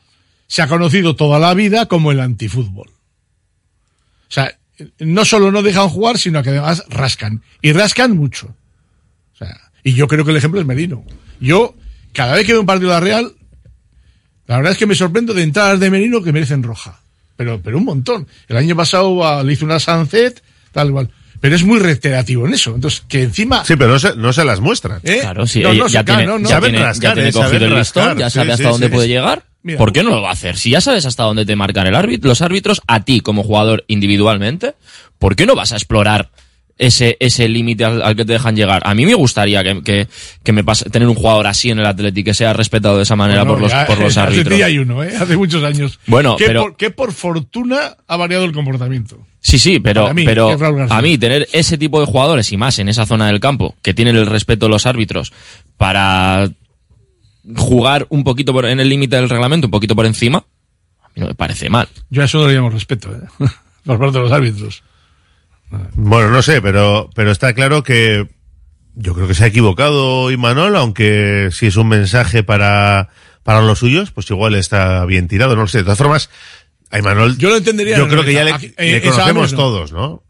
se 0.46 0.60
ha 0.62 0.68
conocido 0.68 1.16
toda 1.16 1.38
la 1.38 1.54
vida 1.54 1.86
como 1.86 2.12
el 2.12 2.20
antifútbol. 2.20 2.88
O 2.90 4.32
sea, 4.34 4.58
no 4.98 5.24
solo 5.24 5.52
no 5.52 5.62
dejan 5.62 5.88
jugar, 5.88 6.18
sino 6.18 6.42
que 6.42 6.50
además 6.50 6.84
rascan. 6.88 7.42
Y 7.62 7.72
rascan 7.72 8.16
mucho. 8.16 8.54
O 9.34 9.36
sea, 9.36 9.56
y 9.82 9.94
yo 9.94 10.08
creo 10.08 10.24
que 10.24 10.30
el 10.30 10.36
ejemplo 10.36 10.60
es 10.60 10.66
Merino. 10.66 11.04
Yo, 11.40 11.74
cada 12.12 12.34
vez 12.34 12.46
que 12.46 12.52
veo 12.52 12.60
un 12.60 12.66
partido 12.66 12.90
de 12.90 12.94
la 12.94 13.00
Real, 13.00 13.32
la 14.46 14.56
verdad 14.56 14.72
es 14.72 14.78
que 14.78 14.86
me 14.86 14.94
sorprendo 14.94 15.34
de 15.34 15.42
entradas 15.42 15.80
de 15.80 15.90
Merino 15.90 16.22
que 16.22 16.32
merecen 16.32 16.62
roja. 16.62 17.00
Pero, 17.36 17.60
pero 17.62 17.78
un 17.78 17.84
montón. 17.84 18.28
El 18.48 18.56
año 18.56 18.76
pasado 18.76 19.26
ah, 19.26 19.42
le 19.42 19.52
hizo 19.52 19.64
una 19.64 19.80
Sunset, 19.80 20.42
tal 20.72 20.92
cual. 20.92 21.10
Pero 21.40 21.56
es 21.56 21.64
muy 21.64 21.78
reiterativo 21.78 22.46
en 22.46 22.54
eso. 22.54 22.74
Entonces, 22.74 23.02
que 23.08 23.22
encima. 23.22 23.64
Sí, 23.64 23.74
pero 23.76 23.92
no 23.92 23.98
se, 23.98 24.16
no 24.16 24.32
se 24.32 24.44
las 24.44 24.60
muestran. 24.60 25.00
¿Eh? 25.02 25.18
Claro, 25.20 25.46
sí, 25.46 25.60
No, 25.60 25.70
ella 25.72 25.82
no, 25.82 25.88
ya, 25.88 26.04
tiene, 26.04 26.26
ya 26.26 26.60
tiene- 26.60 26.78
ya 26.78 27.14
tiene 27.14 27.28
eh, 27.28 27.32
cogido 27.32 27.66
el 27.66 27.74
listón, 27.74 28.18
ya 28.18 28.30
sabe 28.30 28.46
sí, 28.46 28.52
hasta 28.52 28.64
sí, 28.64 28.70
dónde 28.70 28.86
sí. 28.86 28.92
puede 28.92 29.08
llegar. 29.08 29.44
Mira. 29.64 29.78
¿Por 29.78 29.92
qué 29.92 30.02
no 30.04 30.10
lo 30.10 30.20
va 30.22 30.28
a 30.28 30.32
hacer? 30.32 30.56
Si 30.56 30.70
ya 30.70 30.80
sabes 30.80 31.06
hasta 31.06 31.22
dónde 31.24 31.44
te 31.46 31.56
marcan 31.56 31.86
el 31.86 31.94
árbitro, 31.96 32.28
los 32.28 32.42
árbitros, 32.42 32.82
a 32.86 33.02
ti 33.02 33.20
como 33.20 33.42
jugador 33.42 33.84
individualmente, 33.88 34.74
¿por 35.18 35.34
qué 35.34 35.46
no 35.46 35.54
vas 35.56 35.72
a 35.72 35.76
explorar 35.76 36.30
ese, 36.76 37.16
ese 37.20 37.48
límite 37.48 37.84
al, 37.84 38.02
al 38.02 38.14
que 38.14 38.26
te 38.26 38.34
dejan 38.34 38.56
llegar? 38.56 38.82
A 38.84 38.94
mí 38.94 39.06
me 39.06 39.14
gustaría 39.14 39.64
que, 39.64 39.82
que, 39.82 40.06
que 40.42 40.52
me 40.52 40.62
pase, 40.64 40.90
tener 40.90 41.08
un 41.08 41.14
jugador 41.14 41.46
así 41.46 41.70
en 41.70 41.78
el 41.78 41.86
Atlético 41.86 42.26
que 42.26 42.34
sea 42.34 42.52
respetado 42.52 42.98
de 42.98 43.04
esa 43.04 43.16
manera 43.16 43.42
Bueno, 43.44 43.58
por 43.66 43.72
los, 43.72 43.84
por 43.86 43.98
los 44.00 44.16
árbitros. 44.18 44.60
Hay 44.60 44.76
uno, 44.78 45.02
¿eh? 45.02 45.16
Hace 45.18 45.34
muchos 45.36 45.64
años. 45.64 45.98
Bueno, 46.06 46.36
que 46.36 46.44
pero- 46.44 46.62
por, 46.62 46.76
que 46.76 46.90
por 46.90 47.12
fortuna 47.12 47.96
ha 48.06 48.16
variado 48.18 48.44
el 48.44 48.52
comportamiento. 48.52 49.18
Sí, 49.40 49.58
sí, 49.58 49.78
pero, 49.80 50.12
mí, 50.14 50.24
pero 50.24 50.56
a 50.90 51.02
mí 51.02 51.18
tener 51.18 51.48
ese 51.52 51.76
tipo 51.78 52.00
de 52.00 52.06
jugadores 52.06 52.50
y 52.52 52.56
más 52.56 52.78
en 52.78 52.88
esa 52.88 53.04
zona 53.06 53.26
del 53.26 53.40
campo, 53.40 53.76
que 53.82 53.92
tienen 53.94 54.16
el 54.16 54.26
respeto 54.26 54.66
de 54.66 54.70
los 54.70 54.86
árbitros 54.86 55.32
para 55.76 56.48
jugar 57.56 58.06
un 58.10 58.24
poquito 58.24 58.52
por, 58.52 58.64
en 58.66 58.80
el 58.80 58.88
límite 58.88 59.16
del 59.16 59.28
reglamento, 59.28 59.66
un 59.66 59.70
poquito 59.70 59.94
por 59.96 60.06
encima, 60.06 60.38
a 61.02 61.08
mí 61.08 61.20
no 61.20 61.26
me 61.26 61.34
parece 61.34 61.68
mal. 61.70 61.88
Yo 62.10 62.22
a 62.22 62.24
eso 62.26 62.38
no 62.38 62.48
le 62.48 62.54
llamo 62.54 62.70
respeto, 62.70 63.10
¿eh? 63.14 63.20
por 63.84 63.98
parte 63.98 64.18
de 64.18 64.24
los 64.24 64.32
árbitros. 64.32 64.82
Bueno, 65.94 66.30
no 66.30 66.42
sé, 66.42 66.62
pero, 66.62 67.10
pero 67.14 67.30
está 67.30 67.52
claro 67.54 67.82
que 67.82 68.28
yo 68.94 69.14
creo 69.14 69.26
que 69.26 69.34
se 69.34 69.44
ha 69.44 69.48
equivocado 69.48 70.30
Imanol, 70.30 70.76
aunque 70.76 71.48
si 71.52 71.66
es 71.66 71.76
un 71.76 71.88
mensaje 71.88 72.42
para, 72.44 73.08
para 73.42 73.60
los 73.60 73.80
suyos, 73.80 74.10
pues 74.12 74.30
igual 74.30 74.54
está 74.54 75.04
bien 75.04 75.26
tirado, 75.26 75.56
no 75.56 75.62
lo 75.62 75.68
sé. 75.68 75.78
De 75.78 75.84
todas 75.84 75.98
formas, 75.98 76.30
a 76.90 76.98
Imanol, 76.98 77.36
Yo 77.38 77.48
lo 77.48 77.56
entendería. 77.56 77.96
yo 77.96 78.04
en 78.04 78.08
creo 78.10 78.24
que 78.24 78.32
ya 78.34 78.44
le, 78.44 78.52
aquí- 78.52 78.72
le 78.78 79.02
conocemos 79.02 79.52
no. 79.52 79.58
todos, 79.58 79.92
¿no? 79.92 80.22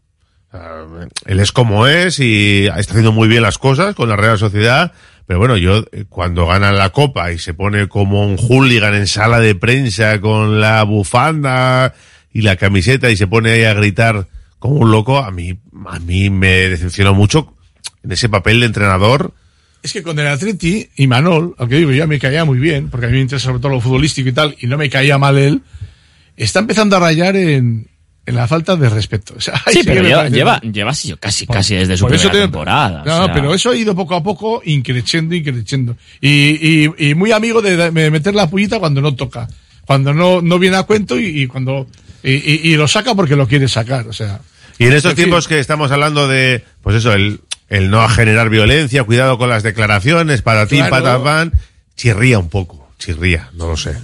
Él 1.25 1.39
es 1.41 1.51
como 1.51 1.85
es 1.85 2.19
y 2.19 2.65
está 2.65 2.91
haciendo 2.93 3.11
muy 3.11 3.27
bien 3.27 3.43
las 3.43 3.57
cosas 3.57 3.93
con 3.93 4.07
la 4.07 4.15
Real 4.15 4.39
Sociedad, 4.39 4.93
pero 5.27 5.39
bueno, 5.39 5.57
yo 5.57 5.85
eh, 5.91 6.05
cuando 6.07 6.45
gana 6.47 6.71
la 6.71 6.91
Copa 6.91 7.31
y 7.31 7.39
se 7.39 7.53
pone 7.53 7.87
como 7.87 8.25
un 8.25 8.37
hooligan 8.37 8.93
en 8.93 9.07
sala 9.07 9.39
de 9.39 9.55
prensa 9.55 10.21
con 10.21 10.61
la 10.61 10.83
bufanda 10.83 11.93
y 12.31 12.41
la 12.41 12.55
camiseta 12.55 13.09
y 13.09 13.17
se 13.17 13.27
pone 13.27 13.51
ahí 13.51 13.63
a 13.63 13.73
gritar 13.73 14.27
como 14.59 14.75
un 14.75 14.91
loco, 14.91 15.19
a 15.19 15.31
mí, 15.31 15.57
a 15.87 15.99
mí 15.99 16.29
me 16.29 16.69
decepcionó 16.69 17.13
mucho 17.13 17.53
en 18.03 18.11
ese 18.11 18.29
papel 18.29 18.59
de 18.59 18.67
entrenador. 18.67 19.33
Es 19.81 19.93
que 19.93 20.03
con 20.03 20.17
el 20.17 20.27
Atleti 20.27 20.89
y 20.95 21.07
Manol, 21.07 21.55
aunque 21.57 21.77
digo, 21.77 21.91
ya 21.91 22.07
me 22.07 22.19
caía 22.19 22.45
muy 22.45 22.57
bien, 22.57 22.89
porque 22.89 23.05
a 23.05 23.09
mí 23.09 23.15
me 23.15 23.21
interesa 23.21 23.45
sobre 23.45 23.59
todo 23.59 23.71
lo 23.73 23.81
futbolístico 23.81 24.29
y 24.29 24.33
tal, 24.33 24.55
y 24.59 24.67
no 24.67 24.77
me 24.77 24.89
caía 24.89 25.17
mal 25.17 25.37
él, 25.37 25.61
está 26.35 26.59
empezando 26.59 26.97
a 26.97 26.99
rayar 26.99 27.35
en, 27.35 27.87
en 28.25 28.35
la 28.35 28.47
falta 28.47 28.75
de 28.75 28.89
respeto. 28.89 29.33
O 29.37 29.41
sea, 29.41 29.61
ahí 29.65 29.73
Sí, 29.73 29.81
pero 29.85 30.01
lleva, 30.01 30.27
lleva, 30.29 30.59
lleva 30.61 30.93
sido 30.93 31.17
casi, 31.17 31.45
casi 31.45 31.75
desde 31.75 31.95
su 31.97 32.07
primera 32.07 32.31
te- 32.31 32.37
temporada. 32.39 33.01
o 33.03 33.05
No, 33.05 33.25
sea, 33.25 33.33
pero 33.33 33.53
eso 33.53 33.69
ha 33.69 33.75
ido 33.75 33.93
poco 33.95 34.15
a 34.15 34.23
poco 34.23 34.61
increciendo, 34.65 35.35
increciendo. 35.35 35.95
Y, 36.21 36.29
y, 36.29 37.09
y 37.09 37.15
muy 37.15 37.31
amigo 37.31 37.61
de, 37.61 37.91
de 37.91 38.11
meter 38.11 38.33
la 38.35 38.49
pullita 38.49 38.79
cuando 38.79 39.01
no 39.01 39.13
toca. 39.15 39.47
Cuando 39.85 40.13
no, 40.13 40.41
no 40.41 40.57
viene 40.57 40.77
a 40.77 40.83
cuento 40.83 41.19
y, 41.19 41.43
y 41.43 41.47
cuando, 41.47 41.87
y, 42.23 42.31
y- 42.33 42.61
y 42.63 42.75
lo 42.75 42.87
saca 42.87 43.13
porque 43.13 43.35
lo 43.35 43.47
quiere 43.47 43.67
sacar, 43.67 44.07
o 44.07 44.13
sea. 44.13 44.39
Y 44.79 44.85
en 44.87 44.93
estos 44.93 45.11
En 45.11 45.17
fin. 45.17 45.25
tiempos 45.25 45.47
que 45.47 45.59
estamos 45.59 45.91
hablando 45.91 46.27
de, 46.27 46.65
pues 46.81 46.95
eso, 46.97 47.13
el, 47.13 47.41
el 47.69 47.89
no 47.91 48.07
generar 48.09 48.49
violencia, 48.49 49.03
cuidado 49.03 49.37
con 49.37 49.49
las 49.49 49.61
declaraciones, 49.63 50.41
para 50.41 50.65
ti, 50.65 50.77
Claro. 50.77 50.89
para 50.89 51.17
van, 51.17 51.53
chirría 51.95 52.39
un 52.39 52.49
poco, 52.49 52.89
chirría, 52.97 53.49
no 53.53 53.67
lo 53.67 53.77
sé. 53.77 53.95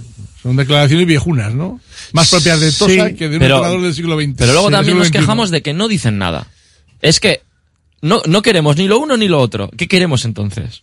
Son 0.42 0.56
declaraciones 0.56 1.06
viejunas, 1.06 1.54
¿no? 1.54 1.80
Más 2.12 2.30
propias 2.30 2.60
de 2.60 2.72
Tosa 2.72 3.12
que 3.14 3.28
de 3.28 3.36
un 3.36 3.40
pero- 3.40 3.56
entrenador 3.56 3.80
del 3.82 3.94
siglo 3.94 4.18
XX. 4.20 4.34
Pero 4.36 4.52
luego 4.52 4.70
también 4.70 4.98
nos 4.98 5.10
quejamos 5.10 5.50
de 5.50 5.62
que 5.62 5.72
no 5.72 5.86
dicen 5.88 6.18
nada. 6.18 6.48
Es 7.00 7.20
que 7.20 7.42
no, 8.00 8.22
no 8.26 8.42
queremos 8.42 8.76
ni 8.76 8.88
lo 8.88 8.98
uno 8.98 9.16
ni 9.16 9.28
lo 9.28 9.38
otro. 9.40 9.70
¿Qué 9.76 9.86
queremos 9.86 10.24
entonces? 10.24 10.82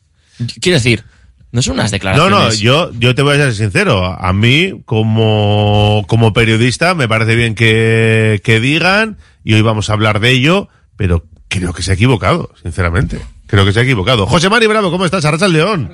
Quiero 0.61 0.77
decir, 0.77 1.03
no 1.51 1.61
son 1.61 1.73
unas 1.73 1.91
No, 1.91 1.95
declaraciones. 1.95 2.31
no, 2.39 2.53
yo, 2.53 2.91
yo 2.97 3.15
te 3.15 3.21
voy 3.21 3.33
a 3.35 3.37
ser 3.37 3.55
sincero. 3.55 4.05
A 4.05 4.31
mí, 4.31 4.81
como, 4.85 6.05
como 6.07 6.31
periodista, 6.31 6.95
me 6.95 7.09
parece 7.09 7.35
bien 7.35 7.55
que, 7.55 8.39
que 8.43 8.59
digan, 8.61 9.17
y 9.43 9.53
hoy 9.55 9.61
vamos 9.61 9.89
a 9.89 9.93
hablar 9.93 10.21
de 10.21 10.31
ello, 10.31 10.69
pero 10.95 11.25
creo 11.49 11.73
que 11.73 11.81
se 11.83 11.91
ha 11.91 11.95
equivocado, 11.95 12.53
sinceramente. 12.63 13.19
Creo 13.49 13.65
que 13.65 13.73
se 13.73 13.79
ha 13.79 13.83
equivocado. 13.83 14.27
José 14.27 14.47
Mari 14.47 14.67
Bravo, 14.67 14.91
¿cómo 14.91 15.05
estás? 15.05 15.25
Arracha 15.25 15.47
el 15.47 15.53
León. 15.53 15.91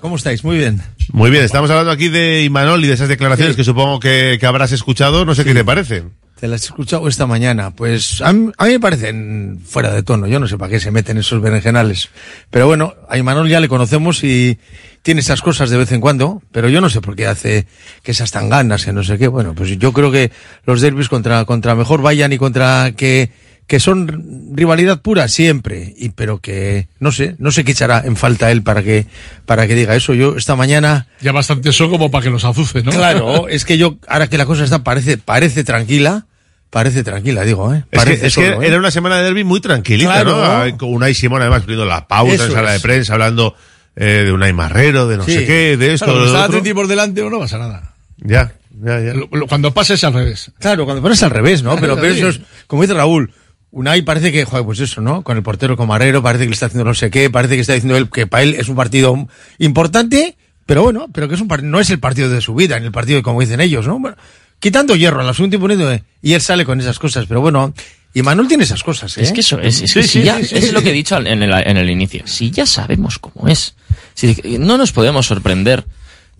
¿Cómo 0.00 0.16
estáis? 0.16 0.42
Muy 0.42 0.58
bien. 0.58 0.82
Muy 1.12 1.30
bien, 1.30 1.44
estamos 1.44 1.70
hablando 1.70 1.92
aquí 1.92 2.08
de 2.08 2.42
Imanol 2.42 2.84
y 2.84 2.88
de 2.88 2.94
esas 2.94 3.08
declaraciones 3.08 3.54
que 3.54 3.62
supongo 3.62 4.00
que, 4.00 4.36
que 4.40 4.46
habrás 4.46 4.72
escuchado. 4.72 5.24
No 5.24 5.34
sé 5.36 5.44
qué 5.44 5.54
te 5.54 5.64
parecen. 5.64 6.12
Te 6.40 6.48
las 6.48 6.62
he 6.62 6.66
escuchado 6.66 7.06
esta 7.06 7.26
mañana. 7.26 7.70
Pues 7.70 8.20
a 8.20 8.32
mí, 8.32 8.50
a 8.58 8.66
mí 8.66 8.72
me 8.72 8.80
parecen 8.80 9.60
fuera 9.64 9.92
de 9.92 10.02
tono. 10.02 10.26
Yo 10.26 10.40
no 10.40 10.48
sé 10.48 10.58
para 10.58 10.70
qué 10.70 10.80
se 10.80 10.90
meten 10.90 11.18
esos 11.18 11.40
berenjenales. 11.40 12.08
Pero 12.50 12.66
bueno, 12.66 12.94
a 13.08 13.16
Imanol 13.16 13.48
ya 13.48 13.60
le 13.60 13.68
conocemos 13.68 14.24
y 14.24 14.58
tiene 15.02 15.20
esas 15.20 15.40
cosas 15.40 15.70
de 15.70 15.76
vez 15.76 15.92
en 15.92 16.00
cuando. 16.00 16.42
Pero 16.50 16.68
yo 16.68 16.80
no 16.80 16.90
sé 16.90 17.00
por 17.00 17.14
qué 17.14 17.28
hace 17.28 17.68
que 18.02 18.10
esas 18.10 18.32
tan 18.32 18.48
ganas, 18.48 18.84
que 18.84 18.92
no 18.92 19.04
sé 19.04 19.18
qué. 19.18 19.28
Bueno, 19.28 19.54
pues 19.54 19.78
yo 19.78 19.92
creo 19.92 20.10
que 20.10 20.32
los 20.64 20.80
derbis 20.80 21.08
contra, 21.08 21.44
contra 21.44 21.76
mejor 21.76 22.02
vayan 22.02 22.32
y 22.32 22.38
contra 22.38 22.90
que, 22.96 23.30
que 23.68 23.78
son 23.78 24.50
rivalidad 24.56 25.00
pura 25.02 25.28
siempre. 25.28 25.94
Y, 25.96 26.08
pero 26.08 26.38
que, 26.40 26.88
no 26.98 27.12
sé, 27.12 27.36
no 27.38 27.52
sé 27.52 27.64
qué 27.64 27.72
echará 27.72 28.02
en 28.04 28.16
falta 28.16 28.50
él 28.50 28.62
para 28.62 28.82
que, 28.82 29.06
para 29.46 29.66
que 29.68 29.74
diga 29.76 29.94
eso. 29.94 30.14
Yo 30.14 30.36
esta 30.36 30.56
mañana, 30.56 31.06
Ya 31.20 31.30
bastante 31.32 31.68
eso 31.68 31.88
como 31.90 32.10
para 32.10 32.24
que 32.24 32.30
los 32.30 32.44
azuce, 32.44 32.82
¿no? 32.82 32.90
Claro, 32.90 33.46
es 33.50 33.64
que 33.64 33.78
yo, 33.78 33.96
ahora 34.08 34.26
que 34.26 34.38
la 34.38 34.46
cosa 34.46 34.64
está, 34.64 34.82
parece, 34.82 35.18
parece 35.18 35.62
tranquila, 35.64 36.24
parece 36.70 37.04
tranquila, 37.04 37.44
digo, 37.44 37.72
¿eh? 37.74 37.84
Es 37.92 38.04
que, 38.04 38.12
es 38.14 38.20
que 38.20 38.30
solo, 38.30 38.62
¿eh? 38.62 38.66
era 38.68 38.78
una 38.78 38.90
semana 38.90 39.18
de 39.18 39.24
derby 39.24 39.44
muy 39.44 39.60
tranquilita, 39.60 40.22
Claro. 40.22 40.66
¿no? 40.70 40.78
Con 40.78 40.94
Unai 40.94 41.14
Simón 41.14 41.42
además 41.42 41.60
poniendo 41.60 41.84
la 41.84 42.08
pausa 42.08 42.34
Eso 42.34 42.46
en 42.46 42.52
sala 42.52 42.74
es. 42.74 42.80
de 42.82 42.88
prensa, 42.88 43.12
hablando 43.12 43.54
eh, 43.96 44.22
de 44.24 44.32
Unai 44.32 44.52
Marrero, 44.54 45.06
de 45.08 45.18
no 45.18 45.24
Sí. 45.24 45.32
sé 45.32 45.44
qué, 45.46 45.76
de 45.76 45.92
esto, 45.92 46.06
Claro, 46.06 46.20
de 46.20 46.24
lo 46.26 46.32
está 46.32 46.46
otro. 46.46 46.58
Atleti 46.58 46.74
por 46.74 46.86
delante 46.88 47.20
o 47.20 47.28
no 47.28 47.38
pasa 47.38 47.58
nada. 47.58 47.94
Ya, 48.16 48.52
ya, 48.82 48.98
ya. 49.00 49.12
Lo- 49.14 49.28
lo- 49.30 49.46
Cuando 49.46 49.74
pasa 49.74 49.92
es 49.94 50.04
al 50.04 50.14
revés. 50.14 50.52
Claro, 50.58 50.84
cuando 50.86 51.02
pones 51.02 51.22
al 51.22 51.30
revés, 51.30 51.62
¿no? 51.62 51.76
Pero, 51.76 51.96
pero 51.96 52.14
eso 52.14 52.28
es, 52.28 52.40
como 52.66 52.82
dice 52.82 52.94
Raúl, 52.94 53.30
Unai 53.70 54.02
parece 54.02 54.32
que, 54.32 54.44
joder, 54.44 54.64
pues 54.64 54.80
eso, 54.80 55.00
¿no? 55.00 55.22
Con 55.22 55.36
el 55.36 55.42
portero 55.42 55.76
Comarero, 55.76 56.22
parece 56.22 56.44
que 56.44 56.48
le 56.50 56.54
está 56.54 56.66
haciendo 56.66 56.84
no 56.84 56.94
sé 56.94 57.10
qué, 57.10 57.28
parece 57.30 57.54
que 57.54 57.60
está 57.60 57.74
diciendo 57.74 57.96
él 57.98 58.08
que 58.10 58.26
para 58.26 58.42
él 58.42 58.54
es 58.54 58.68
un 58.68 58.76
partido 58.76 59.28
importante, 59.58 60.36
pero 60.64 60.82
bueno, 60.82 61.06
pero 61.12 61.28
que 61.28 61.34
es 61.34 61.40
un 61.40 61.48
no 61.64 61.78
es 61.80 61.90
el 61.90 61.98
partido 61.98 62.30
de 62.30 62.40
su 62.40 62.54
vida, 62.54 62.78
ni 62.80 62.86
el 62.86 62.92
partido 62.92 63.22
como 63.22 63.40
dicen 63.40 63.60
ellos, 63.60 63.86
¿no? 63.86 63.98
Bueno, 63.98 64.16
quitando 64.58 64.96
hierro 64.96 65.20
en 65.20 65.26
la 65.26 65.34
segunda 65.34 65.56
y 65.56 65.58
poniendo, 65.60 65.92
eh, 65.92 66.02
y 66.22 66.32
él 66.32 66.40
sale 66.40 66.64
con 66.64 66.80
esas 66.80 66.98
cosas, 66.98 67.26
pero 67.26 67.40
bueno, 67.42 67.74
y 68.14 68.22
Manuel 68.22 68.48
tiene 68.48 68.64
esas 68.64 68.82
cosas, 68.82 69.16
¿eh? 69.18 69.22
Es 69.22 69.32
que 69.32 69.40
eso 69.40 69.60
es, 69.60 69.82
es 69.82 69.92
que 69.92 70.02
Sí, 70.02 70.08
si 70.08 70.18
sí, 70.20 70.24
ya, 70.24 70.38
sí, 70.38 70.46
sí, 70.46 70.56
es 70.56 70.64
sí. 70.66 70.72
lo 70.72 70.82
que 70.82 70.88
he 70.90 70.94
dicho 70.94 71.14
al- 71.16 71.26
en 71.26 71.42
el, 71.42 71.52
en 71.52 71.76
el 71.76 71.90
inicio. 71.90 72.22
Si 72.26 72.50
ya 72.50 72.64
sabemos 72.64 73.18
cómo 73.18 73.48
es. 73.48 73.74
Si 74.14 74.34
no 74.58 74.78
nos 74.78 74.92
podemos 74.92 75.26
sorprender 75.26 75.84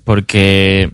porque, 0.05 0.91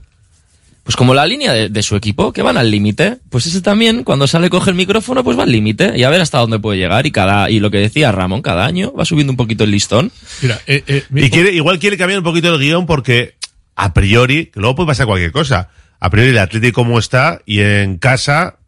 pues 0.85 0.97
como 0.97 1.14
la 1.14 1.26
línea 1.26 1.53
de, 1.53 1.70
de 1.70 1.82
su 1.82 1.97
equipo, 1.97 2.32
que 2.32 2.43
van 2.43 2.59
al 2.59 2.70
límite, 2.70 3.18
pues 3.30 3.47
ese 3.47 3.62
también, 3.62 4.05
cuando 4.05 4.26
sale 4.26 4.51
coge 4.51 4.70
el 4.70 4.76
micrófono, 4.76 5.24
pues 5.24 5.37
va 5.37 5.43
al 5.45 5.51
límite 5.51 5.95
y 5.97 6.05
a 6.05 6.11
ver 6.11 6.20
hasta 6.20 6.39
dónde 6.39 6.59
puede 6.59 6.78
llegar. 6.78 7.07
Y 7.07 7.11
cada, 7.11 7.49
y 7.51 7.59
lo 7.59 7.70
que 7.70 7.78
decía 7.78 8.12
Ramón, 8.12 8.43
cada 8.43 8.66
año 8.66 8.93
va 8.93 9.07
subiendo 9.07 9.32
un 9.32 9.39
poquito 9.39 9.64
el 9.64 9.70
listón. 9.70 10.12
Mira, 10.43 10.61
eh, 10.66 11.03
Y 11.14 11.30
quiere, 11.30 11.53
igual 11.53 11.78
quiere 11.78 11.97
cambiar 11.97 12.18
un 12.18 12.24
poquito 12.24 12.55
el 12.55 12.61
guion 12.61 12.85
porque, 12.85 13.35
a 13.74 13.95
priori, 13.95 14.47
que 14.47 14.61
luego 14.61 14.76
puede 14.76 14.89
pasar 14.89 15.07
cualquier 15.07 15.32
cosa. 15.32 15.70
A 16.01 16.11
priori 16.11 16.30
el 16.30 16.39
Atlético 16.39 16.82
como 16.82 16.99
está 16.99 17.41
y 17.47 17.61
en 17.61 17.97
casa 17.97 18.59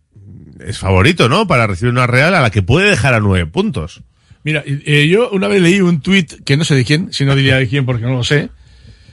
es 0.66 0.78
favorito, 0.78 1.28
¿no? 1.28 1.46
Para 1.46 1.66
recibir 1.66 1.92
una 1.92 2.06
Real 2.06 2.34
a 2.34 2.40
la 2.40 2.50
que 2.50 2.62
puede 2.62 2.88
dejar 2.88 3.12
a 3.12 3.20
nueve 3.20 3.44
puntos. 3.44 4.00
Mira, 4.42 4.62
eh, 4.64 5.06
yo 5.08 5.28
una 5.30 5.48
vez 5.48 5.60
leí 5.60 5.80
un 5.82 6.00
tuit, 6.00 6.32
que 6.44 6.56
no 6.56 6.64
sé 6.64 6.76
de 6.76 6.84
quién, 6.86 7.12
si 7.12 7.26
no 7.26 7.34
diría 7.34 7.56
de 7.56 7.68
quién 7.68 7.84
porque 7.84 8.04
no 8.04 8.14
lo 8.14 8.24
sé, 8.24 8.48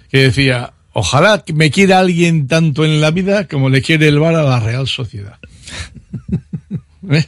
que 0.10 0.20
decía, 0.20 0.74
ojalá 0.94 1.44
que 1.46 1.54
me 1.54 1.70
quiera 1.72 2.00
alguien 2.00 2.48
tanto 2.48 2.86
en 2.86 3.02
la 3.02 3.12
vida 3.12 3.48
como 3.48 3.70
le 3.70 3.82
quiere 3.82 4.08
el 4.08 4.20
bar 4.20 4.36
a 4.36 4.44
la 4.44 4.60
Real 4.60 4.88
Sociedad. 4.88 5.38
¿Eh? 7.10 7.26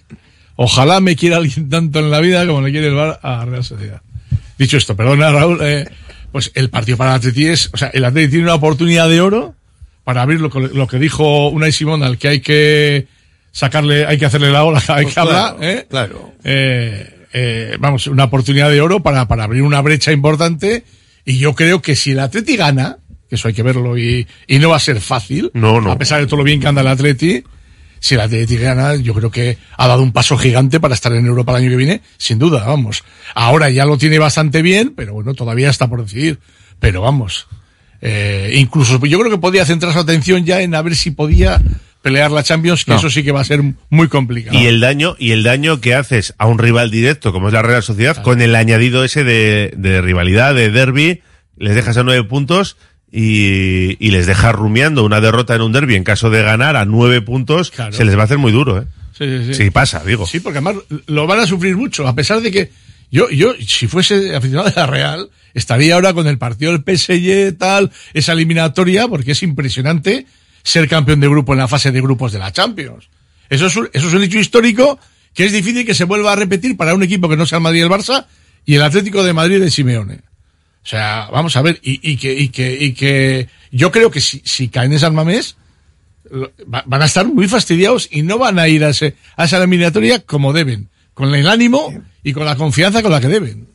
Ojalá 0.55 1.01
me 1.01 1.15
quiera 1.15 1.37
alguien 1.37 1.69
tanto 1.69 1.99
en 1.99 2.09
la 2.11 2.19
vida 2.21 2.45
como 2.47 2.61
le 2.61 2.71
quiere 2.71 2.87
el 2.87 2.95
bar 2.95 3.19
a 3.21 3.37
la 3.37 3.45
Real 3.45 3.63
Sociedad. 3.63 4.01
Dicho 4.57 4.77
esto, 4.77 4.95
perdona 4.95 5.31
Raúl, 5.31 5.59
eh, 5.61 5.85
pues 6.31 6.51
el 6.55 6.69
partido 6.69 6.97
para 6.97 7.11
el 7.11 7.17
Atleti 7.17 7.45
es, 7.47 7.69
o 7.73 7.77
sea, 7.77 7.89
el 7.89 8.05
Atleti 8.05 8.29
tiene 8.29 8.45
una 8.45 8.55
oportunidad 8.55 9.09
de 9.09 9.19
oro 9.19 9.55
para 10.05 10.21
abrir 10.21 10.39
lo, 10.39 10.49
que- 10.49 10.59
lo 10.73 10.87
que 10.87 10.97
dijo 10.97 11.49
Unai 11.49 11.71
Simón, 11.73 12.03
al 12.03 12.17
que 12.17 12.27
hay 12.29 12.39
que 12.39 13.07
sacarle, 13.51 14.05
hay 14.05 14.17
que 14.17 14.25
hacerle 14.25 14.51
la 14.51 14.63
ola, 14.63 14.81
hay 14.87 15.03
Pues 15.03 15.13
que 15.13 15.19
hablar, 15.19 15.55
claro, 15.57 15.63
¿eh? 15.63 15.87
claro. 15.89 16.33
Eh, 16.43 17.09
eh, 17.33 17.77
vamos, 17.79 18.07
una 18.07 18.25
oportunidad 18.25 18.69
de 18.69 18.79
oro 18.79 19.01
para, 19.01 19.27
para 19.27 19.43
abrir 19.43 19.61
una 19.63 19.81
brecha 19.81 20.11
importante. 20.13 20.83
Y 21.25 21.37
yo 21.39 21.53
creo 21.53 21.81
que 21.81 21.95
si 21.97 22.11
el 22.11 22.19
Atleti 22.19 22.55
gana, 22.55 22.99
que 23.29 23.35
eso 23.35 23.47
hay 23.47 23.53
que 23.53 23.63
verlo 23.63 23.97
y, 23.97 24.27
y 24.47 24.59
no 24.59 24.69
va 24.69 24.75
a 24.77 24.79
ser 24.79 24.99
fácil, 25.01 25.51
No, 25.53 25.81
no. 25.81 25.91
a 25.91 25.97
pesar 25.97 26.19
de 26.21 26.27
todo 26.27 26.37
lo 26.37 26.43
bien 26.43 26.59
que 26.59 26.67
anda 26.67 26.81
el 26.81 26.87
Atleti, 26.87 27.43
si 27.99 28.13
el 28.15 28.21
Atleti 28.21 28.57
gana, 28.57 28.95
yo 28.95 29.13
creo 29.15 29.31
que 29.31 29.57
ha 29.77 29.87
dado 29.87 30.03
un 30.03 30.11
paso 30.11 30.37
gigante 30.37 30.79
para 30.79 30.93
estar 30.93 31.11
en 31.13 31.25
Europa 31.25 31.53
el 31.53 31.63
año 31.63 31.69
que 31.71 31.75
viene, 31.77 32.01
sin 32.17 32.37
duda, 32.37 32.63
vamos. 32.65 33.03
Ahora 33.33 33.69
ya 33.71 33.85
lo 33.85 33.97
tiene 33.97 34.19
bastante 34.19 34.61
bien, 34.61 34.93
pero 34.95 35.13
bueno, 35.13 35.33
todavía 35.33 35.69
está 35.71 35.89
por 35.89 36.03
decidir. 36.03 36.37
Pero 36.79 37.01
vamos, 37.01 37.47
eh, 38.01 38.51
incluso 38.55 39.03
yo 39.05 39.17
creo 39.19 39.31
que 39.31 39.37
podía 39.39 39.65
centrar 39.65 39.93
su 39.93 39.99
atención 39.99 40.45
ya 40.45 40.61
en 40.61 40.75
a 40.75 40.81
ver 40.83 40.95
si 40.95 41.11
podía 41.11 41.59
pelear 42.03 42.29
la 42.29 42.43
Champions, 42.43 42.85
que 42.85 42.91
No. 42.91 42.97
eso 42.97 43.09
sí 43.09 43.23
que 43.23 43.31
va 43.31 43.41
a 43.41 43.45
ser 43.45 43.61
muy 43.89 44.07
complicado. 44.07 44.59
Y 44.59 44.67
el 44.67 44.79
daño, 44.79 45.15
y 45.17 45.31
el 45.31 45.41
daño 45.41 45.81
que 45.81 45.95
haces 45.95 46.35
a 46.37 46.45
un 46.45 46.59
rival 46.59 46.91
directo 46.91 47.31
como 47.31 47.47
es 47.47 47.53
la 47.53 47.63
Real 47.63 47.81
Sociedad, 47.81 48.21
con 48.21 48.41
el 48.41 48.55
añadido 48.55 49.03
ese 49.03 49.23
de, 49.23 49.73
de 49.75 50.01
rivalidad, 50.01 50.53
de 50.53 50.69
derby, 50.69 51.21
les 51.57 51.73
dejas 51.73 51.97
a 51.97 52.03
nueve 52.03 52.23
puntos 52.25 52.77
y, 53.17 53.95
y 54.05 54.11
les 54.11 54.25
dejas 54.25 54.53
rumiando 54.53 55.05
una 55.05 55.21
derrota 55.21 55.55
en 55.55 55.61
un 55.61 55.71
derby 55.71 55.95
en 55.95 56.03
caso 56.03 56.29
de 56.29 56.41
ganar 56.41 56.75
a 56.75 56.83
nueve 56.83 57.21
puntos, 57.21 57.71
se 57.91 58.03
les 58.03 58.17
va 58.17 58.21
a 58.21 58.25
hacer 58.25 58.37
muy 58.37 58.51
duro, 58.51 58.81
¿eh? 58.81 58.85
Sí, 59.17 59.23
sí, 59.25 59.45
sí. 59.45 59.53
Sí, 59.53 59.69
pasa, 59.69 60.03
digo. 60.03 60.27
Sí, 60.27 60.41
porque 60.41 60.57
además 60.57 60.83
lo 61.07 61.25
van 61.25 61.39
a 61.39 61.47
sufrir 61.47 61.77
mucho, 61.77 62.05
a 62.05 62.13
pesar 62.13 62.41
de 62.41 62.51
que 62.51 62.71
yo, 63.09 63.29
yo, 63.29 63.53
si 63.65 63.87
fuese 63.87 64.35
aficionado 64.35 64.69
de 64.69 64.75
la 64.75 64.85
Real, 64.85 65.29
estaría 65.53 65.95
ahora 65.95 66.13
con 66.13 66.27
el 66.27 66.37
partido 66.37 66.73
del 66.73 66.83
PSG, 66.83 67.57
tal, 67.57 67.89
esa 68.13 68.33
eliminatoria, 68.33 69.07
porque 69.07 69.31
es 69.31 69.43
impresionante 69.43 70.25
ser 70.63 70.89
campeón 70.89 71.21
de 71.21 71.29
grupo 71.29 71.53
en 71.53 71.59
la 71.59 71.69
fase 71.69 71.93
de 71.93 72.01
grupos 72.01 72.33
de 72.33 72.39
la 72.39 72.51
Champions. 72.51 73.07
Eso 73.49 73.67
es 73.67 73.75
un, 73.77 73.89
eso 73.93 74.09
es 74.09 74.13
un 74.13 74.23
hecho 74.23 74.39
histórico 74.39 74.99
que 75.33 75.45
es 75.45 75.53
difícil 75.53 75.85
que 75.85 75.93
se 75.93 76.03
vuelva 76.03 76.33
a 76.33 76.35
repetir 76.35 76.75
para 76.75 76.93
un 76.93 77.03
equipo 77.03 77.29
que 77.29 77.37
no 77.37 77.45
sea 77.45 77.59
el 77.59 77.63
Madrid 77.63 77.79
y 77.79 77.83
el 77.83 77.89
Barça 77.89 78.25
y 78.65 78.75
el 78.75 78.81
Atlético 78.81 79.23
de 79.23 79.31
Madrid 79.31 79.61
de 79.61 79.71
Simeone. 79.71 80.19
O 80.85 80.87
sea, 80.87 81.27
vamos 81.31 81.55
a 81.55 81.63
ver, 81.63 81.79
y, 81.81 81.99
y 82.11 82.15
que, 82.17 82.31
y 82.33 82.49
que, 82.49 82.77
y 82.79 82.93
que 82.93 83.49
yo 83.71 83.91
creo 83.91 84.11
que 84.11 84.21
si, 84.21 84.41
si 84.45 84.67
caen 84.69 84.93
esas 84.93 85.11
mamés, 85.11 85.57
lo- 86.29 86.51
va- 86.71 86.83
van 86.85 87.01
a 87.01 87.05
estar 87.05 87.25
muy 87.25 87.47
fastidiados 87.47 88.07
y 88.11 88.21
no 88.21 88.37
van 88.37 88.59
a 88.59 88.67
ir 88.67 88.83
a, 88.85 88.89
ese, 88.89 89.15
a 89.35 89.45
esa 89.45 89.57
eliminatoria 89.57 90.19
como 90.19 90.53
deben, 90.53 90.89
con 91.15 91.33
el 91.33 91.47
ánimo 91.47 91.91
y 92.23 92.33
con 92.33 92.45
la 92.45 92.55
confianza 92.55 93.01
con 93.01 93.11
la 93.11 93.19
que 93.19 93.27
deben. 93.29 93.67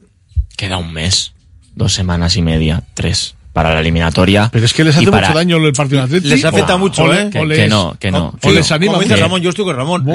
Queda 0.56 0.76
un 0.78 0.92
mes, 0.92 1.32
dos 1.74 1.92
semanas 1.92 2.36
y 2.36 2.42
media, 2.42 2.84
tres, 2.94 3.34
para 3.62 3.74
la 3.74 3.80
eliminatoria. 3.80 4.48
Pero 4.50 4.64
es 4.64 4.72
que 4.72 4.84
les 4.84 4.96
hace 4.96 5.06
para- 5.10 5.28
mucho 5.28 5.38
daño 5.38 5.56
el 5.58 5.72
partido 5.74 5.98
de 6.00 6.04
Atlético. 6.06 6.34
Les 6.34 6.44
afecta 6.46 6.76
mucho, 6.78 7.12
¿eh? 7.12 7.28
Que, 7.30 7.46
que 7.46 7.68
no, 7.68 7.94
que 8.00 8.10
no. 8.10 8.34
O 8.42 8.50
les 8.50 8.72
anima 8.72 8.92
Como 8.94 9.02
dice. 9.02 9.16
Ramón, 9.16 9.42
yo 9.42 9.50
estoy 9.50 9.66
con 9.66 9.76
Ramón. 9.76 10.06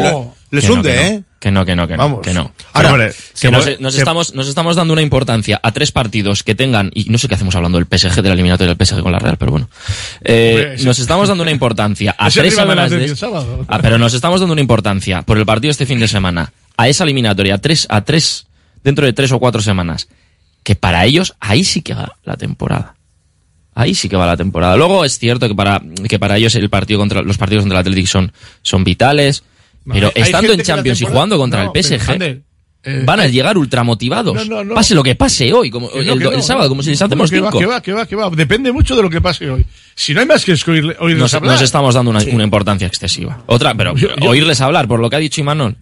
Les 0.49 0.63
Que 0.63 0.69
no, 0.69 0.73
hunde, 0.75 0.89
que 0.89 0.95
no. 0.95 1.01
¿eh? 1.03 1.23
Que 1.39 1.51
no, 1.51 1.63
que 1.65 1.75
no, 1.75 1.87
que 1.87 1.93
no. 1.93 1.97
Vamos. 2.03 2.21
Que 2.21 2.33
no. 2.33 2.51
Ahora, 2.73 3.11
Que 3.39 3.51
nos, 3.51 3.95
estamos, 3.95 4.33
nos 4.33 4.47
estamos 4.47 4.75
dando 4.75 4.93
una 4.93 5.03
importancia 5.03 5.59
a 5.61 5.71
tres 5.71 5.91
partidos 5.91 6.41
que 6.41 6.55
tengan, 6.55 6.89
y 6.95 7.05
no 7.09 7.19
sé 7.19 7.27
qué 7.27 7.35
hacemos 7.35 7.55
hablando 7.55 7.77
del 7.77 7.85
PSG, 7.85 8.15
de 8.23 8.29
la 8.29 8.33
eliminatoria 8.33 8.73
del 8.73 8.83
PSG 8.87 9.03
con 9.03 9.11
la 9.11 9.19
Real, 9.19 9.37
pero 9.37 9.51
bueno. 9.51 9.69
Eh, 10.21 10.77
nos 10.83 10.97
estamos 10.97 11.27
dando 11.27 11.43
una 11.43 11.51
importancia 11.51 12.15
a 12.17 12.31
tres 12.31 12.45
del 12.45 12.51
semanas 12.53 12.89
de... 12.89 13.15
Sábado. 13.15 13.63
Ah, 13.67 13.77
pero 13.79 13.99
nos 13.99 14.15
estamos 14.15 14.39
dando 14.39 14.53
una 14.53 14.61
importancia 14.61 15.21
por 15.21 15.37
el 15.37 15.45
partido 15.45 15.69
este 15.69 15.85
fin 15.85 15.99
de 15.99 16.07
semana 16.07 16.51
a 16.77 16.87
esa 16.87 17.03
eliminatoria, 17.03 17.53
a 17.53 17.57
tres, 17.59 17.85
a 17.91 18.01
tres, 18.01 18.47
dentro 18.83 19.05
de 19.05 19.13
tres 19.13 19.31
o 19.31 19.37
cuatro 19.37 19.61
semanas, 19.61 20.07
que 20.63 20.75
para 20.75 21.05
ellos 21.05 21.35
ahí 21.39 21.63
sí 21.63 21.83
que 21.83 21.93
va 21.93 22.15
la 22.23 22.37
temporada. 22.37 22.94
Ahí 23.75 23.93
sí 23.93 24.07
que 24.09 24.15
va 24.15 24.25
la 24.25 24.37
temporada. 24.37 24.77
Luego 24.77 25.03
es 25.05 25.19
cierto 25.19 25.47
que 25.49 25.53
para, 25.55 25.81
que 26.07 26.17
para 26.17 26.37
ellos 26.37 26.55
el 26.55 26.69
partido 26.69 26.97
contra, 26.99 27.21
los 27.21 27.37
partidos 27.37 27.63
contra 27.63 27.79
el 27.79 27.81
Athletic 27.85 28.07
son, 28.07 28.31
son 28.61 28.83
vitales, 28.85 29.43
pero 29.85 30.11
hay 30.15 30.21
estando 30.23 30.53
en 30.53 30.61
Champions 30.61 31.01
y 31.01 31.05
jugando 31.05 31.37
contra 31.37 31.65
No, 31.65 31.71
el 31.75 31.83
PSG, 31.83 32.09
Ander, 32.11 32.41
eh, 32.83 33.01
van 33.05 33.19
a 33.19 33.27
llegar 33.27 33.57
ultramotivados. 33.57 34.33
No, 34.33 34.45
no, 34.45 34.63
no. 34.63 34.75
Pase 34.75 34.95
lo 34.95 35.03
que 35.03 35.15
pase 35.15 35.51
hoy, 35.51 35.69
como 35.69 35.91
Que 35.91 35.99
el, 35.99 36.07
no, 36.07 36.15
que 36.17 36.23
el 36.25 36.31
no, 36.37 36.41
sábado, 36.41 36.69
como 36.69 36.83
si 36.83 36.91
les 36.91 37.01
hacemos 37.01 37.29
que 37.29 37.41
va, 37.41 37.47
cinco. 37.51 37.59
que 37.59 37.65
va, 37.65 37.81
que 37.81 37.91
va, 37.93 38.05
que 38.07 38.15
va. 38.15 38.29
Depende 38.29 38.71
mucho 38.71 38.95
de 38.95 39.01
lo 39.01 39.09
que 39.09 39.19
pase 39.19 39.49
hoy. 39.49 39.65
Si 39.93 40.13
no 40.13 40.21
hay 40.21 40.25
más 40.25 40.45
que 40.45 40.53
oírle- 40.53 40.95
oírles 40.99 41.19
Nos, 41.21 41.33
hablar. 41.33 41.53
nos 41.53 41.61
estamos 41.61 41.95
dando 41.95 42.11
una, 42.11 42.23
una 42.31 42.43
importancia 42.45 42.87
excesiva. 42.87 43.43
Otra, 43.47 43.73
pero 43.75 43.95
Yo- 43.97 44.09
yo- 44.15 44.29
oírles 44.29 44.61
hablar, 44.61 44.87
por 44.87 44.99
lo 45.01 45.09
que 45.09 45.15
ha 45.17 45.19
dicho 45.19 45.41
Imanol. 45.41 45.75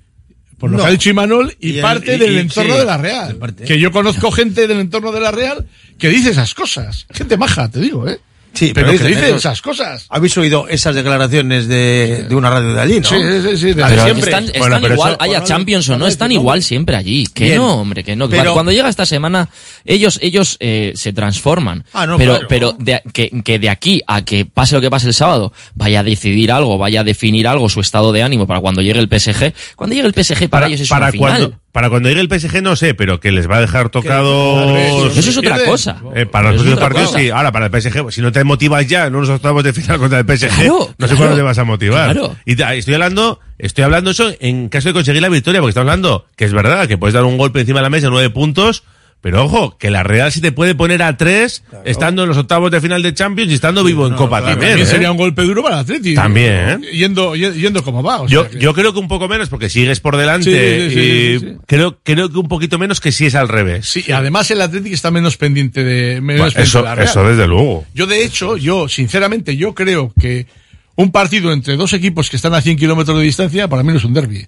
Por 0.57 0.71
lo 0.71 0.77
No. 0.77 0.83
que 0.83 0.89
ha 0.89 0.91
dicho 0.93 1.09
Imanol 1.09 1.53
y, 1.59 1.71
Y 1.71 1.75
el- 1.75 1.81
parte 1.81 2.15
y- 2.15 2.19
del 2.19 2.33
y- 2.35 2.39
entorno 2.39 2.73
sí, 2.73 2.79
de 2.79 2.85
la 2.85 2.97
Real. 2.97 3.37
Que 3.67 3.79
yo 3.79 3.91
conozco 3.91 4.31
gente 4.31 4.65
del 4.67 4.79
entorno 4.79 5.11
de 5.11 5.19
la 5.19 5.31
Real 5.31 5.67
que 6.03 6.09
dice 6.09 6.31
esas 6.31 6.53
cosas. 6.53 7.05
Gente 7.13 7.37
maja, 7.37 7.69
te 7.71 7.79
digo, 7.79 8.05
¿eh? 8.09 8.19
Sí, 8.53 8.71
pero, 8.75 8.87
pero 8.87 8.99
que 8.99 9.07
dicen 9.07 9.23
dice 9.23 9.37
esas 9.37 9.61
cosas. 9.61 10.05
¿Habéis 10.09 10.37
oído 10.37 10.67
esas 10.67 10.93
declaraciones 10.93 11.69
de, 11.69 12.25
de 12.27 12.35
una 12.35 12.49
radio 12.49 12.73
de 12.73 12.81
allí, 12.81 12.99
no? 12.99 13.07
Sí, 13.07 13.15
sí, 13.15 13.41
sí, 13.51 13.57
sí, 13.57 13.67
de 13.67 13.75
Pero 13.85 14.03
siempre. 14.03 14.23
están, 14.25 14.43
están 14.43 14.59
Bueno, 14.59 14.79
pero 14.81 14.93
igual, 14.95 15.11
eso- 15.13 15.21
haya 15.21 15.31
bueno, 15.39 15.45
Champions 15.47 15.89
o 15.89 15.97
no, 15.97 16.07
están 16.07 16.27
no. 16.27 16.33
igual 16.33 16.61
siempre 16.61 16.97
allí. 16.97 17.25
Que 17.33 17.45
Bien. 17.45 17.57
no, 17.59 17.75
hombre, 17.77 18.03
que 18.03 18.17
no. 18.17 18.27
Pero- 18.29 18.51
Cuando 18.53 18.73
llega 18.73 18.89
esta 18.89 19.05
semana, 19.05 19.47
ellos, 19.85 20.19
ellos 20.21 20.57
eh, 20.59 20.91
se 20.95 21.13
transforman. 21.13 21.85
Ah, 21.93 22.05
no, 22.05 22.17
pero 22.17 22.33
claro. 22.33 22.47
pero 22.49 22.75
de- 22.77 23.01
que, 23.13 23.31
que 23.45 23.59
de 23.59 23.69
aquí 23.69 24.01
a 24.07 24.23
que 24.25 24.43
pase 24.45 24.75
lo 24.75 24.81
que 24.81 24.89
pase 24.91 25.07
el 25.07 25.13
sábado, 25.13 25.53
vaya 25.73 26.01
a 26.01 26.03
decidir 26.03 26.51
algo, 26.51 26.77
vaya 26.77 26.99
a 26.99 27.03
definir 27.05 27.47
algo, 27.47 27.69
su 27.69 27.79
estado 27.79 28.11
de 28.11 28.23
ánimo 28.23 28.45
para 28.45 28.59
cuando 28.59 28.81
llegue 28.81 28.99
el 28.99 29.07
PSG. 29.07 29.53
Cuando 29.77 29.95
llegue 29.95 30.09
el 30.09 30.13
PSG 30.13 30.49
para, 30.49 30.67
ellos 30.67 30.81
es 30.81 30.89
para 30.89 31.05
una 31.05 31.11
final. 31.11 31.57
Para 31.73 31.89
cuando 31.89 32.07
llegue 32.07 32.21
el 32.21 32.29
PSG 32.29 32.61
no 32.61 32.75
sé, 32.77 32.93
pero 32.93 33.19
que 33.19 33.31
les 33.31 33.49
va 33.49 33.57
a 33.57 33.61
dejar 33.61 33.89
tocados. 33.89 34.77
Eso 35.17 35.29
es 35.31 35.37
otra 35.37 35.57
cosa. 35.65 35.97
Eh, 36.15 36.25
para 36.25 36.51
los 36.51 36.61
próximos 36.61 36.79
partidos 36.79 37.07
cosa. 37.09 37.19
sí. 37.19 37.29
Ahora, 37.31 37.51
para 37.51 37.65
el 37.65 37.81
PSG, 37.81 38.11
si 38.11 38.21
no 38.21 38.31
te 38.31 38.43
motivas 38.43 38.87
ya 38.87 39.07
en 39.07 39.15
unos 39.15 39.27
octavos 39.29 39.63
de 39.63 39.73
final 39.73 39.97
contra 39.97 40.19
el 40.19 40.25
PSG, 40.25 40.49
Claro, 40.55 40.93
no 40.97 41.07
sé 41.07 41.15
cuándo 41.15 41.35
te 41.35 41.41
vas 41.41 41.57
a 41.57 41.63
motivar. 41.65 42.11
claro. 42.13 42.35
Y 42.45 42.61
estoy 42.61 42.93
hablando, 42.93 43.39
estoy 43.57 43.83
hablando 43.83 44.11
eso 44.11 44.31
en 44.39 44.69
caso 44.69 44.89
de 44.89 44.93
conseguir 44.93 45.21
la 45.21 45.29
victoria, 45.29 45.59
porque 45.61 45.69
estamos 45.71 45.89
hablando 45.89 46.25
que 46.35 46.45
es 46.45 46.53
verdad 46.53 46.87
que 46.87 46.97
puedes 46.97 47.13
dar 47.13 47.23
un 47.25 47.37
golpe 47.37 47.59
encima 47.59 47.79
de 47.79 47.83
la 47.83 47.89
mesa, 47.89 48.07
nueve 48.09 48.29
puntos, 48.29 48.83
pero 49.23 49.45
ojo, 49.45 49.77
que 49.77 49.89
la 49.89 50.03
Real 50.03 50.33
sí 50.33 50.41
te 50.41 50.51
puede 50.51 50.75
poner 50.75 51.01
a 51.01 51.15
tres, 51.15 51.63
estando 51.85 52.23
en 52.23 52.29
los 52.29 52.37
octavos 52.37 52.69
de 52.71 52.81
final 52.81 53.01
de 53.01 53.13
Champions 53.13 53.49
y 53.51 53.55
estando 53.55 53.81
vivo 53.81 54.05
en 54.05 54.15
Copa 54.15 54.39
también. 54.41 54.59
También 54.59 54.79
¿eh? 54.79 54.85
sería 54.85 55.09
un 55.11 55.17
golpe 55.17 55.43
duro 55.43 55.63
para 55.63 55.75
el 55.77 55.81
Atleti. 55.81 56.13
También, 56.13 56.81
Yendo, 56.91 57.33
yendo, 57.33 57.55
yendo 57.57 57.83
como 57.85 58.03
va. 58.03 58.21
o 58.23 58.27
Yo, 58.27 58.41
sea 58.41 58.49
que- 58.51 58.59
yo 58.59 58.73
creo 58.73 58.91
que 58.91 58.99
un 58.99 59.07
poco 59.07 59.29
menos 59.29 59.47
porque 59.47 59.69
sigues 59.69 60.01
por 60.01 60.17
delante 60.17 60.89
Sí, 60.89 60.89
sí, 60.89 60.93
sí, 60.93 61.01
y 61.05 61.39
sí. 61.39 61.57
creo 61.65 61.99
creo 62.03 62.29
que 62.29 62.37
un 62.37 62.49
poquito 62.49 62.77
menos 62.77 62.99
que 62.99 63.13
si 63.13 63.25
es 63.27 63.35
al 63.35 63.47
revés. 63.47 63.87
Sí, 63.87 64.03
y 64.05 64.11
además 64.11 64.51
el 64.51 64.59
Atlético 64.61 64.93
está 64.93 65.09
menos 65.09 65.37
pendiente 65.37 65.85
de 65.85 66.19
menos 66.19 66.41
Bueno, 66.41 66.43
pendiente 66.53 66.61
eso, 66.63 66.77
de 66.79 66.83
la 66.83 66.95
Real. 66.95 67.07
eso 67.07 67.23
desde 67.25 67.47
luego. 67.47 67.85
Yo, 67.93 68.05
de 68.05 68.25
hecho, 68.25 68.57
yo, 68.57 68.89
sinceramente, 68.89 69.55
yo 69.55 69.73
creo 69.73 70.11
que 70.19 70.47
un 70.95 71.11
partido 71.13 71.53
entre 71.53 71.77
dos 71.77 71.93
equipos 71.93 72.29
que 72.29 72.35
están 72.35 72.53
a 72.53 72.61
100 72.61 72.75
kilómetros 72.77 73.17
de 73.17 73.23
distancia, 73.23 73.69
para 73.69 73.83
mí 73.83 73.91
no 73.93 73.97
es 73.99 74.03
un 74.03 74.13
derby. 74.13 74.47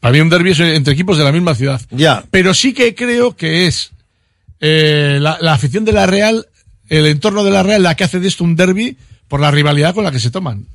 Para 0.00 0.12
mí 0.12 0.20
un 0.20 0.28
derby 0.30 0.50
es 0.52 0.60
entre 0.60 0.92
equipos 0.94 1.18
de 1.18 1.24
la 1.24 1.32
misma 1.32 1.54
ciudad. 1.54 1.80
Ya. 1.90 2.24
Pero 2.30 2.54
sí 2.54 2.72
que 2.72 2.94
creo 2.94 3.34
que 3.36 3.66
es 3.66 3.90
eh, 4.60 5.18
la, 5.20 5.38
la 5.40 5.54
afición 5.54 5.84
de 5.84 5.92
la 5.92 6.06
Real, 6.06 6.46
el 6.88 7.06
entorno 7.06 7.44
de 7.44 7.50
la 7.50 7.62
Real, 7.62 7.82
la 7.82 7.94
que 7.94 8.04
hace 8.04 8.20
de 8.20 8.28
esto 8.28 8.44
un 8.44 8.56
derby 8.56 8.96
por 9.28 9.40
la 9.40 9.50
rivalidad 9.50 9.94
con 9.94 10.04
la 10.04 10.10
que 10.12 10.20
se 10.20 10.30
toman. 10.30 10.66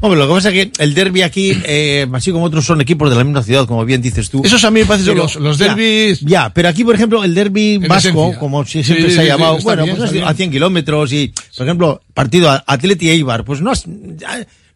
Hombre, 0.00 0.18
lo 0.18 0.26
que 0.26 0.34
pasa 0.34 0.48
es 0.50 0.54
que 0.54 0.82
el 0.82 0.92
derby 0.92 1.22
aquí, 1.22 1.52
eh, 1.64 2.04
así 2.12 2.32
como 2.32 2.44
otros, 2.46 2.64
son 2.64 2.80
equipos 2.80 3.10
de 3.10 3.14
la 3.16 3.22
misma 3.22 3.44
ciudad, 3.44 3.64
como 3.66 3.84
bien 3.84 4.02
dices 4.02 4.28
tú. 4.28 4.42
Esos 4.44 4.64
a 4.64 4.72
mí 4.72 4.80
me 4.80 4.86
parecen 4.86 5.16
los, 5.16 5.36
los 5.36 5.56
ya, 5.56 5.66
derbis. 5.74 6.20
Ya, 6.20 6.52
pero 6.52 6.68
aquí, 6.68 6.82
por 6.82 6.96
ejemplo, 6.96 7.22
el 7.22 7.32
derby 7.32 7.78
vasco, 7.78 8.34
como 8.40 8.64
si 8.64 8.78
Sí, 8.82 8.84
siempre 8.84 9.10
sí, 9.10 9.14
se 9.14 9.20
ha 9.20 9.22
sí, 9.22 9.28
llamado, 9.28 9.52
está 9.58 9.64
bueno, 9.64 9.84
bien, 9.84 9.96
pues 9.96 10.10
a 10.10 10.12
bien. 10.12 10.34
100 10.36 10.50
kilómetros 10.50 11.12
y, 11.12 11.32
por 11.56 11.66
ejemplo, 11.66 12.00
partido 12.12 12.50
Atleti 12.66 13.08
Eibar, 13.10 13.44
pues 13.44 13.60
no, 13.60 13.70
has- 13.70 13.84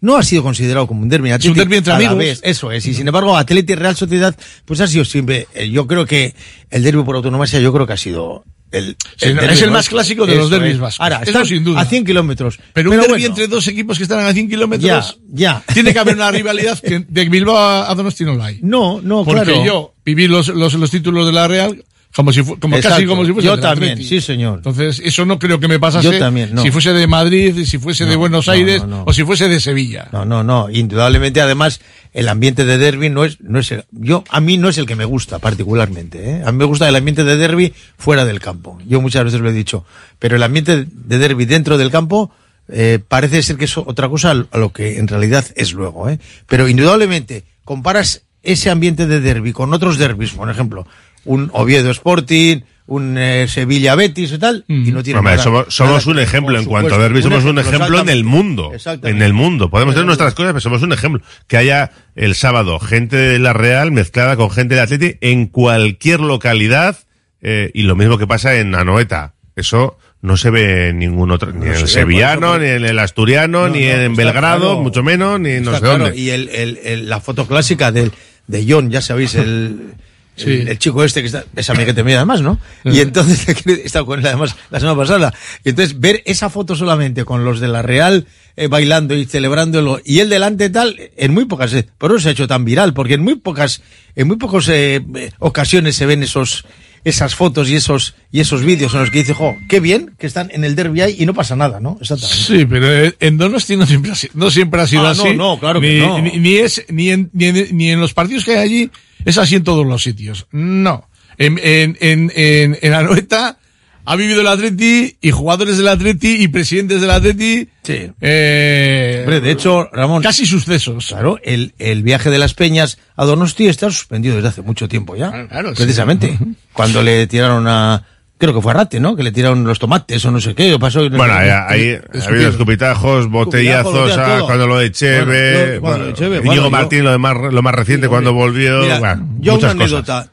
no 0.03 0.17
ha 0.17 0.23
sido 0.23 0.43
considerado 0.43 0.87
como 0.87 1.01
un 1.01 1.09
derby. 1.09 1.31
Es 1.31 1.45
un 1.47 1.55
derbi 1.55 1.77
entre 1.77 1.95
amigos. 1.95 2.19
Vez, 2.19 2.41
eso 2.43 2.71
es. 2.71 2.85
Y 2.87 2.93
sin 2.93 3.07
embargo, 3.07 3.37
Atleti 3.37 3.75
Real 3.75 3.97
Sociedad, 3.97 4.37
pues 4.67 4.81
ha 4.81 4.87
sido 4.87 5.05
siempre, 5.05 5.47
eh, 5.55 5.71
yo 5.71 5.87
creo 5.87 6.05
que 6.05 6.35
el 6.71 6.83
derby 6.83 7.03
por 7.05 7.17
autonomía, 7.17 7.47
yo 7.61 7.73
creo 7.73 7.87
que 7.87 7.93
ha 7.95 7.97
sido 7.97 8.45
el, 8.73 8.97
Sí, 9.17 9.33
derbi 9.33 9.55
es 9.55 9.63
el 9.63 9.71
más 9.71 9.89
clásico 9.89 10.27
de 10.27 10.35
los 10.35 10.51
derbis 10.51 10.79
vascos. 10.79 11.01
Ahora, 11.01 11.17
Eso 11.23 11.31
están 11.31 11.47
sin 11.47 11.63
duda. 11.63 11.81
a 11.81 11.85
100 11.85 12.05
kilómetros. 12.05 12.59
Pero 12.73 12.91
un 12.91 12.97
derbi 12.97 13.11
bueno, 13.13 13.27
entre 13.27 13.47
dos 13.47 13.67
equipos 13.69 13.97
que 13.97 14.03
están 14.03 14.27
a 14.27 14.33
100 14.33 14.49
kilómetros. 14.51 15.19
Ya, 15.31 15.63
ya. 15.63 15.73
Tiene 15.73 15.93
que 15.93 15.99
haber 16.01 16.17
una 16.17 16.31
rivalidad 16.33 16.79
que 16.81 17.05
de 17.07 17.29
Bilbao 17.29 17.57
a 17.57 17.91
a 17.91 17.95
Donosti 17.95 18.25
no 18.25 18.35
la 18.35 18.47
hay. 18.47 18.59
No, 18.63 19.01
no, 19.01 19.25
Porque 19.25 19.43
claro. 19.43 19.65
yo 19.65 19.95
viví 20.05 20.27
los, 20.27 20.49
los, 20.49 20.75
los 20.75 20.91
títulos 20.91 21.27
de 21.27 21.33
la 21.33 21.47
Real 21.47 21.85
como 22.15 22.33
si 22.33 22.43
como 22.43 22.79
casi 22.81 23.07
como 23.07 23.25
si 23.25 23.33
fuese 23.33 23.47
Yo 23.47 23.53
del 23.53 23.61
también, 23.63 23.93
Atleti. 23.93 24.09
sí, 24.09 24.21
señor. 24.21 24.59
Entonces, 24.59 25.01
eso 25.05 25.25
no 25.25 25.39
creo 25.39 25.59
que 25.59 25.69
me 25.69 25.79
pasase 25.79 26.11
Yo 26.13 26.19
también, 26.19 26.55
no. 26.55 26.63
si 26.63 26.71
fuese 26.71 26.93
de 26.93 27.07
Madrid, 27.07 27.65
si 27.65 27.79
fuese 27.79 28.05
de 28.05 28.13
No, 28.13 28.19
Buenos 28.19 28.47
no, 28.47 28.53
Aires 28.53 28.83
o 29.07 29.13
si 29.13 29.25
fuese 29.25 29.49
de 29.49 29.61
Sevilla. 29.61 30.09
No, 30.13 30.25
no, 30.25 30.45
no. 30.45 30.69
Indudablemente, 30.71 31.41
además, 31.41 31.81
el 32.13 32.29
ambiente 32.29 32.65
de 32.65 32.77
derby 32.77 33.09
no 33.09 33.25
es, 33.25 33.41
no 33.41 33.59
es 33.59 33.73
el, 33.73 33.85
yo, 33.93 34.25
a 34.29 34.41
mí 34.41 34.59
no 34.59 34.69
es 34.69 34.77
el 34.79 34.85
que 34.87 34.95
me 34.97 35.07
gusta 35.07 35.39
particularmente, 35.39 36.31
¿eh? 36.31 36.43
A 36.45 36.53
mí 36.53 36.59
me 36.59 36.65
gusta 36.67 36.89
el 36.89 36.97
ambiente 36.97 37.25
de 37.25 37.37
derby 37.37 37.73
fuera 37.97 38.25
del 38.25 38.41
campo. 38.41 38.79
Yo 38.87 39.01
muchas 39.01 39.25
veces 39.25 39.41
lo 39.41 39.49
he 39.49 39.53
dicho. 39.55 39.85
Pero 40.19 40.37
el 40.37 40.43
ambiente 40.43 40.87
de 40.91 41.19
derby 41.19 41.47
dentro 41.47 41.79
del 41.79 41.91
campo, 41.91 42.31
eh, 42.69 42.99
parece 43.07 43.43
ser 43.43 43.57
que 43.57 43.65
es 43.65 43.77
otra 43.79 44.09
cosa 44.09 44.31
a 44.51 44.59
lo 44.59 44.73
que 44.73 44.99
en 44.99 45.09
realidad 45.09 45.47
es 45.57 45.73
luego, 45.73 46.11
¿eh? 46.11 46.19
Pero 46.47 46.69
indudablemente, 46.69 47.45
comparas 47.65 48.23
ese 48.43 48.71
ambiente 48.71 49.07
de 49.07 49.21
derby 49.21 49.53
con 49.53 49.73
otros 49.73 49.99
derbis, 49.99 50.33
por 50.33 50.51
ejemplo, 50.51 50.87
un 51.25 51.51
Oviedo 51.53 51.91
Sporting, 51.91 52.61
un 52.87 53.17
eh, 53.17 53.47
Sevilla 53.49 53.95
Betis 53.95 54.33
y 54.33 54.39
tal, 54.39 54.65
y 54.69 54.91
no 54.91 55.03
tiene 55.03 55.19
Hombre, 55.21 55.35
nada- 55.35 55.43
somos, 55.45 55.67
somos 55.69 56.07
nada 56.07 56.11
un 56.13 56.19
ejemplo 56.19 56.59
en 56.59 56.65
cuanto 56.65 56.95
a 56.95 56.99
derby, 56.99 57.23
somos 57.23 57.45
un 57.45 57.59
ejemplo 57.59 58.01
en 58.01 58.09
el 58.09 58.25
mundo. 58.25 58.73
En 59.05 59.23
el 59.23 59.33
mundo. 59.33 59.71
Podemos 59.71 59.95
tener 59.95 60.07
nuestras 60.07 60.35
cosas, 60.35 60.53
pero 60.53 60.61
somos 60.61 60.83
un 60.83 60.93
ejemplo. 60.93 61.23
Que 61.47 61.57
haya 61.57 61.93
el 62.17 62.35
sábado 62.35 62.79
gente 62.81 63.17
de 63.17 63.39
la 63.39 63.53
Real 63.53 63.93
mezclada 63.93 64.37
con 64.37 64.51
gente 64.51 64.75
de 64.75 64.81
Atleti 64.81 65.17
en 65.21 65.47
cualquier 65.47 66.21
localidad 66.21 66.99
eh, 67.41 67.71
y 67.73 67.83
lo 67.83 67.97
mismo 67.97 68.19
que 68.19 68.27
pasa 68.27 68.57
en 68.57 68.75
Anoeta. 68.75 69.35
Eso 69.55 69.99
no 70.21 70.37
se 70.37 70.51
ve 70.51 70.89
en 70.89 70.99
ningún 70.99 71.31
otro, 71.31 71.53
ni 71.53 71.67
en 71.67 71.73
el 71.75 71.89
sevillano, 71.89 72.53
por 72.53 72.61
ni 72.61 72.69
en 72.69 72.85
el 72.85 72.99
asturiano, 72.99 73.69
No, 73.69 73.75
ni 73.75 73.81
no, 73.87 73.93
en 73.93 74.17
Belgrado, 74.17 74.61
claro. 74.61 74.81
mucho 74.83 75.03
menos, 75.03 75.39
ni 75.41 75.61
no 75.61 75.75
sé 75.75 75.81
claro, 75.81 76.05
dónde. 76.05 76.19
Y 76.19 76.31
el, 76.31 76.49
el- 76.49 76.79
el- 76.85 77.09
la 77.09 77.21
foto 77.21 77.47
clásica 77.47 77.91
del, 77.93 78.13
de 78.47 78.65
John, 78.69 78.91
ya 78.91 79.01
sabéis, 79.01 79.35
el, 79.35 79.95
Sí. 80.35 80.51
el, 80.51 80.69
el 80.69 80.79
chico 80.79 81.05
este 81.05 81.21
que 81.21 81.27
está, 81.27 81.45
es 81.55 81.69
amiguete 81.69 82.03
mío 82.03 82.17
además, 82.17 82.41
¿no? 82.41 82.59
Y 82.85 83.01
entonces, 83.01 83.47
he 83.67 83.73
estado 83.85 84.07
con 84.07 84.21
él 84.21 84.27
además 84.27 84.57
la 84.71 84.81
semana 84.81 84.97
pasada. 84.99 85.35
Y 85.65 85.71
entonces, 85.71 86.01
ver 86.01 86.23
esa 86.25 86.49
foto 86.49 86.75
solamente 86.75 87.25
con 87.25 87.45
los 87.45 87.61
de 87.61 87.69
la 87.69 87.83
Real 87.83 88.27
eh, 88.57 88.67
bailando 88.67 89.15
y 89.15 89.25
celebrándolo, 89.27 90.01
y 90.05 90.21
él 90.21 90.29
delante 90.31 90.71
tal, 90.71 90.99
en 91.17 91.33
muy 91.35 91.45
pocas, 91.45 91.73
eh, 91.75 91.87
por 91.99 92.11
eso 92.11 92.21
se 92.21 92.29
ha 92.31 92.33
hecho 92.33 92.47
tan 92.49 92.65
viral, 92.65 92.93
porque 92.95 93.15
en 93.15 93.23
muy 93.23 93.35
pocas, 93.37 93.83
en 94.17 94.27
muy 94.29 94.37
pocas 94.37 94.69
eh, 94.69 95.03
eh, 95.17 95.31
ocasiones 95.39 95.97
se 95.97 96.05
ven 96.07 96.23
esos, 96.23 96.65
esas 97.05 97.35
fotos 97.35 97.69
y 97.71 97.77
esos, 97.77 98.15
y 98.31 98.41
esos 98.41 98.63
vídeos 98.63 98.93
en 98.95 99.01
los 99.01 99.11
que 99.11 99.19
dice, 99.21 99.33
jo, 99.35 99.57
qué 99.69 99.81
bien 99.81 100.15
que 100.19 100.27
están 100.27 100.51
en 100.53 100.65
el 100.65 100.75
derby 100.77 101.01
ahí 101.01 101.17
y 101.19 101.25
no 101.27 101.33
pasa 101.35 101.57
nada, 101.57 101.81
¿no? 101.81 101.97
Exactamente. 102.01 102.43
Sí, 102.43 102.65
pero 102.67 102.91
eh, 102.93 103.15
en 103.21 103.39
Donosti 103.39 103.77
no 103.77 103.87
siempre 103.87 104.13
ha 104.13 104.15
sido, 104.15 104.33
no 104.37 104.51
siempre 104.51 104.81
ha 104.83 104.87
sido 104.87 105.07
Ah, 105.07 105.11
así. 105.11 105.25
no, 105.35 105.55
no, 105.55 105.59
claro 105.61 105.81
que 105.81 105.99
no. 106.01 106.21
Ni, 106.21 106.39
ni 106.39 106.57
es, 106.57 106.85
ni 106.89 107.11
en, 107.11 107.31
ni, 107.33 107.47
en, 107.47 107.77
ni 107.77 107.91
en 107.91 108.01
los 108.01 108.13
partidos 108.15 108.45
que 108.45 108.53
hay 108.53 108.59
allí 108.59 108.91
es 109.25 109.39
así 109.39 109.57
en 109.57 109.65
todos 109.65 109.87
los 109.87 110.03
sitios. 110.03 110.47
No. 110.53 111.09
En, 111.39 111.59
en, 111.63 111.97
en, 112.01 112.33
en, 112.35 112.79
en 112.81 112.93
Anoeta 112.93 113.59
ha 114.05 114.17
vivido 114.17 114.41
el 114.41 114.49
Atleti 114.49 115.17
y 115.21 115.31
jugadores 115.31 115.77
del 115.79 115.89
Atleti 115.89 116.43
y 116.43 116.49
presidentes 116.49 117.01
del 117.01 117.11
Atleti. 117.11 117.69
Sí. 117.83 118.11
Eh, 118.21 119.19
Hombre, 119.21 119.41
de 119.41 119.51
hecho, 119.51 119.89
Ramón. 119.93 120.23
Casi 120.23 120.45
sucesos. 120.45 121.07
Claro, 121.07 121.39
el, 121.43 121.75
el 121.79 122.03
viaje 122.03 122.31
de 122.31 122.39
las 122.39 122.55
Peñas 122.55 122.99
a 123.17 123.25
Donosti 123.25 123.69
está 123.69 123.91
suspendido 123.91 124.35
desde 124.37 124.49
hace 124.49 124.63
mucho 124.63 124.89
tiempo 124.89 125.15
ya. 125.17 125.29
Ah, 125.33 125.47
claro, 125.49 125.71
sí. 125.71 125.83
precisamente. 125.83 126.39
Cuando 126.73 127.03
le 127.03 127.27
tiraron 127.27 127.67
a. 127.69 128.05
Creo 128.43 128.53
que 128.55 128.61
fue 128.61 128.73
a 128.73 128.75
Rate, 128.75 128.99
¿no? 128.99 129.15
Que 129.15 129.23
le 129.23 129.31
tiraron 129.31 129.63
los 129.63 129.79
tomates 129.79 130.25
o 130.25 130.33
no 130.33 130.41
sé 130.41 130.53
qué. 130.57 130.75
o 130.75 130.79
pasó, 130.81 131.09
Bueno, 131.09 131.33
ahí, 131.33 131.49
ha 131.49 131.67
habido 131.69 132.49
escupitajos, 132.51 133.29
botellazos, 133.31 134.19
ah, 134.19 134.41
cuando 134.45 134.67
lo 134.67 134.79
de 134.79 134.91
Cheve, 134.91 135.79
Bueno, 135.79 135.81
bueno, 135.81 136.05
Íñigo 136.09 136.41
bueno, 136.43 136.55
yo- 136.65 136.71
Martín, 136.71 137.05
lo, 137.05 137.13
de 137.13 137.19
más, 137.19 137.37
lo 137.37 137.63
más 137.63 137.73
reciente, 137.73 138.09
cuando 138.09 138.33
volvió. 138.33 138.81
Mira, 138.81 139.21
yo 139.39 139.53
una 139.53 139.61
cosas. 139.61 139.71
anécdota 139.71 140.31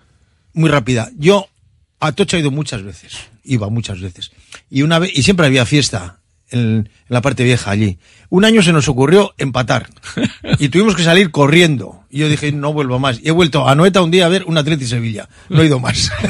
muy 0.53 0.71
rápida. 0.71 1.11
Yo 1.19 1.49
a 1.99 2.11
Tocha 2.13 2.37
he 2.37 2.39
ido 2.39 2.49
muchas 2.49 2.81
veces. 2.81 3.15
Iba 3.43 3.69
muchas 3.69 4.01
veces. 4.01 4.31
Y 4.71 4.81
una 4.81 4.97
vez, 4.97 5.11
y 5.15 5.21
siempre 5.21 5.45
había 5.45 5.67
fiesta 5.67 6.17
en, 6.49 6.59
en 6.59 6.89
la 7.09 7.21
parte 7.21 7.43
vieja 7.43 7.69
allí. 7.69 7.99
Un 8.29 8.43
año 8.43 8.63
se 8.63 8.73
nos 8.73 8.87
ocurrió 8.87 9.35
empatar. 9.37 9.87
Y 10.57 10.69
tuvimos 10.69 10.95
que 10.95 11.03
salir 11.03 11.29
corriendo. 11.29 11.98
Y 12.11 12.19
yo 12.19 12.29
dije, 12.29 12.51
no 12.51 12.73
vuelvo 12.73 12.97
más. 12.97 13.19
Y 13.21 13.27
he 13.27 13.31
vuelto 13.31 13.67
a 13.67 13.75
Noeta 13.75 14.01
un 14.01 14.09
día 14.09 14.25
a 14.25 14.29
ver 14.29 14.43
un 14.45 14.57
Atleti 14.57 14.85
Sevilla. 14.85 15.29
No 15.49 15.61
he 15.61 15.67
ido 15.67 15.79
más. 15.79 16.11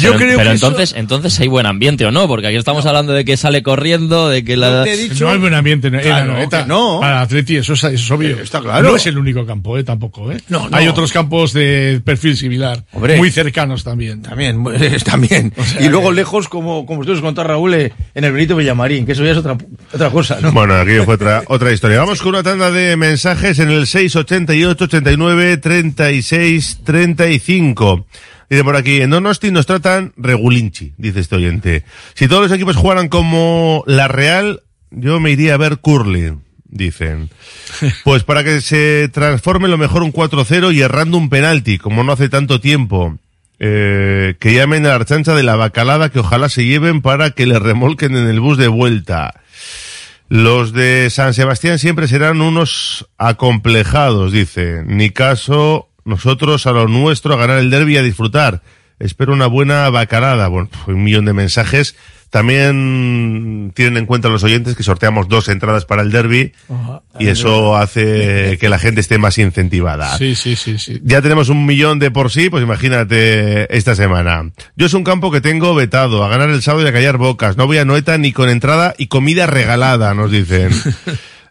Pero, 0.00 0.18
pero 0.18 0.50
entonces, 0.50 0.94
entonces 0.96 1.38
hay 1.40 1.48
buen 1.48 1.66
ambiente 1.66 2.04
o 2.04 2.10
no, 2.10 2.26
porque 2.28 2.46
aquí 2.48 2.56
estamos 2.56 2.84
hablando 2.86 3.12
de 3.12 3.24
que 3.24 3.36
sale 3.36 3.62
corriendo, 3.62 4.28
de 4.28 4.44
que 4.44 4.56
la. 4.56 4.84
No 5.20 5.30
hay 5.30 5.38
buen 5.38 5.54
ambiente 5.54 5.88
en, 5.88 5.94
en 5.96 6.00
Claro, 6.02 6.32
Anoeta. 6.32 6.62
que 6.62 6.68
no. 6.68 7.00
Para 7.00 7.22
Atleti, 7.22 7.56
eso 7.56 7.72
es, 7.72 7.84
eso 7.84 7.94
es 7.94 8.10
obvio. 8.10 8.38
Está 8.40 8.60
claro. 8.60 8.90
No 8.90 8.96
es 8.96 9.06
el 9.06 9.16
único 9.18 9.46
campo, 9.46 9.78
eh, 9.78 9.84
tampoco, 9.84 10.30
eh. 10.32 10.40
No, 10.48 10.68
no. 10.68 10.76
Hay 10.76 10.88
otros 10.88 11.12
campos 11.12 11.52
de 11.52 12.00
perfil 12.04 12.36
similar. 12.36 12.84
Hombre. 12.92 13.16
Muy 13.16 13.30
cercanos 13.30 13.84
también. 13.84 14.22
También, 14.22 14.62
también. 15.04 15.52
y 15.80 15.88
luego 15.88 16.12
lejos, 16.12 16.48
como, 16.48 16.84
como 16.86 17.00
ustedes 17.00 17.20
contó 17.20 17.42
Raúl, 17.44 17.74
eh, 17.74 17.92
en 18.14 18.24
el 18.24 18.32
Benito 18.32 18.56
Villamarín, 18.56 19.06
que 19.06 19.12
eso 19.12 19.24
ya 19.24 19.32
es 19.32 19.38
otra, 19.38 19.56
otra 19.92 20.10
cosa, 20.10 20.38
¿no? 20.40 20.52
Bueno, 20.52 20.74
aquí 20.74 20.98
fue 21.04 21.14
otra, 21.14 21.42
otra 21.46 21.72
historia. 21.72 21.98
Vamos 21.98 22.20
con 22.20 22.30
una 22.30 22.42
tanda 22.42 22.70
de 22.70 22.96
mensajes 22.96 23.58
en 23.58 23.70
el 23.70 23.86
688 23.86 24.88
89 24.94 25.56
36 25.58 26.80
35. 26.84 28.06
Dice 28.50 28.64
por 28.64 28.76
aquí, 28.76 29.00
en 29.00 29.10
Donosti 29.10 29.50
nos 29.50 29.66
tratan 29.66 30.12
regulinchi, 30.16 30.92
dice 30.98 31.20
este 31.20 31.36
oyente. 31.36 31.84
Si 32.14 32.28
todos 32.28 32.42
los 32.42 32.52
equipos 32.52 32.76
jugaran 32.76 33.08
como 33.08 33.82
la 33.86 34.08
Real, 34.08 34.62
yo 34.90 35.18
me 35.18 35.30
iría 35.30 35.54
a 35.54 35.58
ver 35.58 35.78
curling, 35.78 36.42
dicen. 36.66 37.30
Pues 38.04 38.22
para 38.22 38.44
que 38.44 38.60
se 38.60 39.08
transforme 39.12 39.68
lo 39.68 39.78
mejor 39.78 40.02
un 40.02 40.12
4-0 40.12 40.72
y 40.72 40.82
errando 40.82 41.18
un 41.18 41.28
penalti, 41.28 41.78
como 41.78 42.04
no 42.04 42.12
hace 42.12 42.28
tanto 42.28 42.60
tiempo. 42.60 43.18
Eh, 43.60 44.34
que 44.40 44.52
llamen 44.52 44.84
a 44.84 44.90
la 44.90 44.94
archancha 44.96 45.34
de 45.34 45.42
la 45.42 45.56
bacalada 45.56 46.10
que 46.10 46.18
ojalá 46.18 46.48
se 46.48 46.64
lleven 46.64 47.02
para 47.02 47.30
que 47.30 47.46
le 47.46 47.58
remolquen 47.58 48.16
en 48.16 48.28
el 48.28 48.40
bus 48.40 48.58
de 48.58 48.68
vuelta. 48.68 49.40
Los 50.28 50.72
de 50.72 51.10
San 51.10 51.34
Sebastián 51.34 51.78
siempre 51.78 52.08
serán 52.08 52.40
unos 52.40 53.08
acomplejados, 53.18 54.32
dice. 54.32 54.82
Ni 54.86 55.10
caso, 55.10 55.90
nosotros 56.04 56.66
a 56.66 56.72
lo 56.72 56.88
nuestro, 56.88 57.34
a 57.34 57.36
ganar 57.36 57.58
el 57.58 57.70
derby 57.70 57.94
y 57.94 57.98
a 57.98 58.02
disfrutar. 58.02 58.62
Espero 58.98 59.32
una 59.32 59.46
buena 59.46 59.88
bacalada. 59.90 60.48
Bueno, 60.48 60.70
un 60.86 61.04
millón 61.04 61.24
de 61.26 61.34
mensajes 61.34 61.96
También 62.34 63.70
tienen 63.76 63.96
en 63.96 64.06
cuenta 64.06 64.28
los 64.28 64.42
oyentes 64.42 64.74
que 64.74 64.82
sorteamos 64.82 65.28
dos 65.28 65.48
entradas 65.48 65.84
para 65.84 66.02
el 66.02 66.10
derby 66.10 66.52
y 67.20 67.28
eso 67.28 67.76
hace 67.76 68.58
que 68.58 68.68
la 68.68 68.80
gente 68.80 69.00
esté 69.00 69.18
más 69.18 69.38
incentivada. 69.38 70.18
Sí, 70.18 70.34
sí, 70.34 70.56
sí, 70.56 70.76
sí. 70.80 71.00
Ya 71.04 71.22
tenemos 71.22 71.48
un 71.48 71.64
millón 71.64 72.00
de 72.00 72.10
por 72.10 72.32
sí, 72.32 72.50
pues 72.50 72.64
imagínate 72.64 73.72
esta 73.76 73.94
semana. 73.94 74.50
Yo 74.74 74.86
es 74.86 74.94
un 74.94 75.04
campo 75.04 75.30
que 75.30 75.40
tengo 75.40 75.76
vetado, 75.76 76.24
a 76.24 76.28
ganar 76.28 76.50
el 76.50 76.60
sábado 76.60 76.84
y 76.84 76.88
a 76.88 76.92
callar 76.92 77.18
bocas. 77.18 77.56
No 77.56 77.68
voy 77.68 77.78
a 77.78 77.84
Noeta 77.84 78.18
ni 78.18 78.32
con 78.32 78.48
entrada 78.48 78.96
y 78.98 79.06
comida 79.06 79.46
regalada, 79.46 80.12
nos 80.12 80.32
dicen. 80.32 80.72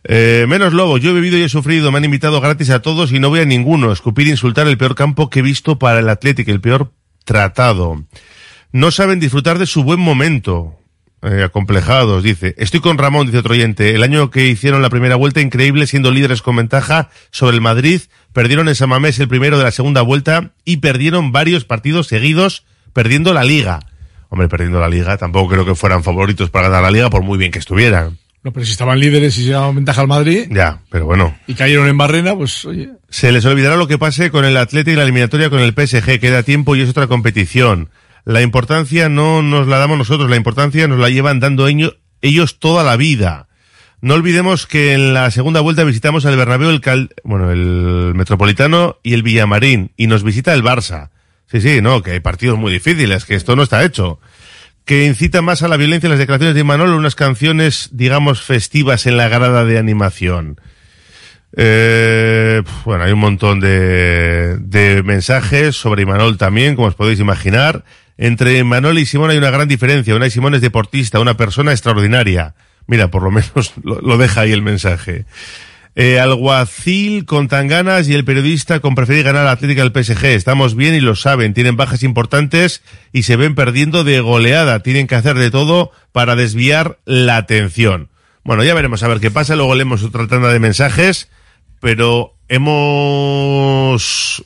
Eh, 0.05 0.47
menos 0.49 0.73
lobo, 0.73 0.97
yo 0.97 1.11
he 1.11 1.13
bebido 1.13 1.38
y 1.38 1.43
he 1.43 1.47
sufrido, 1.47 1.89
me 1.89 1.97
han 1.97 2.03
invitado 2.03 2.41
gratis 2.41 2.71
a 2.71 2.81
todos 2.81 3.13
y 3.13 3.21
no 3.21 3.29
voy 3.29 3.39
a 3.39 3.45
ninguno. 3.45 3.89
Escupir, 3.89 4.27
insultar, 4.27 4.67
el 4.67 4.77
peor 4.77 4.95
campo 4.95 5.29
que 5.29 5.39
he 5.39 5.41
visto 5.41 5.79
para 5.79 5.99
el 5.99 6.09
Atlético, 6.09 6.51
el 6.51 6.59
peor 6.59 6.91
tratado. 7.23 8.03
No 8.74 8.91
saben 8.91 9.19
disfrutar 9.19 9.59
de 9.59 9.65
su 9.65 9.84
buen 9.84 9.99
momento. 9.99 10.76
Eh, 11.21 11.41
acomplejados, 11.43 12.21
dice. 12.21 12.53
Estoy 12.57 12.82
con 12.82 12.97
Ramón, 12.97 13.28
dice 13.28 13.38
otro 13.38 13.53
oyente. 13.53 13.95
El 13.95 14.03
año 14.03 14.30
que 14.30 14.47
hicieron 14.49 14.82
la 14.82 14.89
primera 14.89 15.15
vuelta, 15.15 15.39
increíble, 15.39 15.88
siendo 15.88 16.11
líderes 16.11 16.41
con 16.41 16.57
ventaja 16.57 17.09
sobre 17.32 17.55
el 17.55 17.61
Madrid. 17.61 18.01
Perdieron 18.34 18.67
en 18.67 18.76
San 18.76 18.89
Mamés 18.89 19.19
el 19.19 19.30
primero 19.30 19.57
de 19.57 19.63
la 19.63 19.71
segunda 19.71 20.01
vuelta 20.01 20.51
y 20.65 20.78
perdieron 20.78 21.32
varios 21.32 21.63
partidos 21.63 22.07
seguidos, 22.07 22.65
perdiendo 22.91 23.34
la 23.34 23.45
liga. 23.45 23.80
Hombre, 24.28 24.49
perdiendo 24.49 24.80
la 24.82 24.89
liga, 24.89 25.15
tampoco 25.17 25.51
creo 25.51 25.65
que 25.65 25.76
fueran 25.76 26.03
favoritos 26.03 26.49
para 26.49 26.67
ganar 26.67 26.84
la 26.84 26.91
liga, 26.91 27.09
por 27.09 27.21
muy 27.21 27.38
bien 27.38 27.51
que 27.51 27.59
estuvieran. 27.59 28.17
No, 28.43 28.51
pero 28.51 28.65
si 28.65 28.71
estaban 28.74 28.99
líderes 28.99 29.38
y 29.38 29.45
se 29.45 29.51
daban 29.51 29.76
ventaja 29.76 30.01
al 30.01 30.07
Madrid 30.07 30.47
Ya, 30.49 30.80
pero 30.89 31.05
bueno. 31.05 31.38
y 31.47 31.53
cayeron 31.53 31.88
en 31.88 31.97
Barrena, 31.97 32.36
pues 32.36 32.65
oye. 32.65 32.89
Se 33.09 33.32
les 33.32 33.45
olvidará 33.45 33.78
lo 33.78 33.88
que 33.88 33.97
pase 33.97 34.32
con 34.32 34.43
el 34.43 34.57
Atleti 34.57 34.91
y 34.91 34.95
la 34.95 35.03
eliminatoria 35.03 35.49
con 35.49 35.59
el 35.61 35.74
PSG. 35.74 36.19
Queda 36.19 36.43
tiempo 36.43 36.76
y 36.76 36.82
es 36.82 36.89
otra 36.89 37.07
competición. 37.07 37.89
La 38.26 38.41
importancia 38.41 39.09
no 39.09 39.41
nos 39.41 39.67
la 39.67 39.78
damos 39.78 39.97
nosotros, 39.97 40.30
la 40.30 40.36
importancia 40.38 40.88
nos 40.88 40.99
la 40.99 41.09
llevan 41.09 41.39
dando 41.39 41.67
ello- 41.67 41.97
ellos 42.21 42.59
toda 42.59 42.84
la 42.84 42.95
vida. 42.95 43.47
No 44.01 44.13
olvidemos 44.15 44.67
que 44.67 44.93
en 44.93 45.13
la 45.13 45.32
segunda 45.32 45.61
vuelta 45.61 45.84
visitamos 45.84 46.26
al 46.26 46.36
Bernabéu, 46.38 46.69
el 46.69 46.82
Cal, 46.82 47.09
bueno, 47.24 47.51
el 47.51 48.13
Metropolitano 48.15 48.97
y 49.03 49.13
el 49.13 49.24
Villamarín 49.24 49.91
y 49.97 50.07
nos 50.07 50.24
visita 50.24 50.53
el 50.53 50.63
Barça. 50.63 51.09
Sí, 51.47 51.61
sí, 51.61 51.82
no, 51.82 52.01
que 52.01 52.11
hay 52.11 52.19
partidos 52.19 52.57
muy 52.57 52.71
difíciles, 52.71 53.26
que 53.26 53.36
esto 53.36 53.55
no 53.55 53.63
está 53.63 53.84
hecho. 53.84 54.19
Que 54.86 55.05
incita 55.05 55.41
más 55.41 55.61
a 55.63 55.67
la 55.69 55.78
violencia 55.78 56.09
las 56.09 56.19
declaraciones 56.19 56.55
de 56.55 56.63
Manolo, 56.65 56.97
unas 56.97 57.15
canciones, 57.15 57.89
digamos, 57.93 58.41
festivas 58.41 59.05
en 59.05 59.15
la 59.15 59.30
grada 59.30 59.63
de 59.63 59.78
animación. 59.78 60.59
Eh, 61.55 62.63
bueno, 62.84 63.03
hay 63.03 63.11
un 63.11 63.19
montón 63.19 63.59
de, 63.59 64.57
de 64.59 65.03
mensajes 65.03 65.76
sobre 65.76 66.01
Imanol 66.01 66.38
también, 66.38 66.76
como 66.76 66.88
os 66.88 66.95
podéis 66.95 67.19
imaginar. 67.19 67.84
Entre 68.24 68.57
Imanol 68.57 68.99
y 68.99 69.05
Simón 69.05 69.32
hay 69.32 69.38
una 69.38 69.51
gran 69.51 69.67
diferencia. 69.67 70.15
Una 70.15 70.30
Simón 70.30 70.55
es 70.55 70.61
deportista, 70.61 71.19
una 71.19 71.36
persona 71.36 71.74
extraordinaria. 71.74 72.55
Mira, 72.88 73.09
por 73.09 73.21
lo 73.21 73.32
menos 73.32 73.74
lo, 73.84 73.99
lo 73.99 74.17
deja 74.17 74.39
ahí 74.39 74.53
el 74.53 74.61
mensaje. 74.61 75.26
Eh, 75.95 76.21
alguacil 76.21 77.26
con 77.26 77.49
tan 77.49 77.67
ganas 77.67 78.07
y 78.07 78.13
el 78.13 78.24
periodista 78.24 78.80
con 78.80 78.95
preferir 78.95 79.26
ganar 79.26 79.41
a 79.41 79.45
la 79.47 79.51
Atlética 79.51 79.84
del 79.84 79.91
PSG. 79.91 80.24
Estamos 80.28 80.74
bien 80.76 80.95
y 80.95 81.01
lo 81.01 81.17
saben. 81.17 81.53
Tienen 81.53 81.76
bajas 81.76 82.01
importantes 82.01 82.82
y 83.11 83.24
se 83.24 83.36
ven 83.36 83.55
perdiendo 83.55 84.05
de 84.05 84.21
goleada. 84.21 84.80
Tienen 84.80 85.07
que 85.07 85.15
hacer 85.15 85.36
de 85.38 85.51
todo 85.51 85.91
para 86.13 86.38
desviar 86.38 86.99
la 87.03 87.36
atención. 87.36 88.07
Bueno, 88.45 88.63
ya 88.63 88.74
veremos 88.74 89.03
a 89.03 89.09
ver 89.09 89.19
qué 89.19 89.32
pasa. 89.32 89.57
Luego 89.57 89.76
leemos 89.76 90.01
otra 90.01 90.28
tanda 90.28 90.47
de 90.47 90.59
mensajes. 90.61 91.28
Pero 91.82 92.38
hemos 92.47 94.45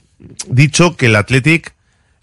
dicho 0.50 0.98
que 0.98 1.06
el 1.06 1.16
Athletic 1.16 1.77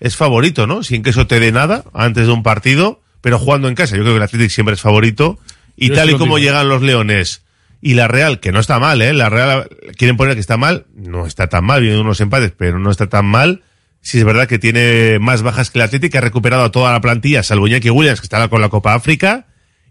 es 0.05 0.17
favorito, 0.17 0.67
¿no? 0.67 0.83
Sin 0.83 1.03
que 1.03 1.11
eso 1.11 1.27
te 1.27 1.41
dé 1.41 1.51
nada 1.51 1.83
antes 1.95 2.27
de 2.27 2.33
un 2.33 2.43
partido, 2.43 3.01
pero 3.23 3.39
jugando 3.39 3.69
en 3.69 3.75
casa. 3.75 3.97
Yo 3.97 4.03
creo 4.03 4.13
que 4.13 4.19
el 4.19 4.23
Athletic 4.23 4.51
siempre 4.51 4.75
es 4.75 4.83
favorito. 4.83 5.39
Y 5.79 5.89
Yo 5.89 5.95
tal 5.95 6.11
y 6.11 6.19
como 6.19 6.39
llegan 6.39 6.69
los 6.69 6.83
Leones 6.83 7.43
y 7.81 7.95
la 7.95 8.07
Real, 8.07 8.39
que 8.39 8.53
no 8.53 8.61
está 8.61 8.79
mal, 8.79 9.01
¿eh? 9.01 9.15
La 9.15 9.31
Real 9.31 9.67
quieren 9.97 10.19
poner 10.19 10.35
que 10.35 10.41
está 10.41 10.59
mal, 10.59 10.85
no 10.95 11.27
está 11.27 11.47
tan 11.47 11.65
mal, 11.65 11.81
vienen 11.81 12.01
unos 12.01 12.21
empates, 12.21 12.53
pero 12.55 12.79
no 12.79 12.91
está 12.91 13.09
tan 13.09 13.25
mal. 13.25 13.63
Si 14.03 14.19
es 14.19 14.25
verdad 14.25 14.47
que 14.47 14.59
tiene 14.59 15.19
más 15.21 15.41
bajas 15.41 15.71
que 15.71 15.79
el 15.79 15.85
Atlético, 15.85 16.13
que 16.13 16.19
ha 16.19 16.21
recuperado 16.21 16.65
a 16.65 16.71
toda 16.71 16.93
la 16.93 17.01
plantilla, 17.01 17.43
salvo 17.43 17.67
Iñaki 17.67 17.89
Williams, 17.89 18.21
que 18.21 18.27
estará 18.27 18.49
con 18.49 18.61
la 18.61 18.69
Copa 18.69 18.93
África, 18.93 19.47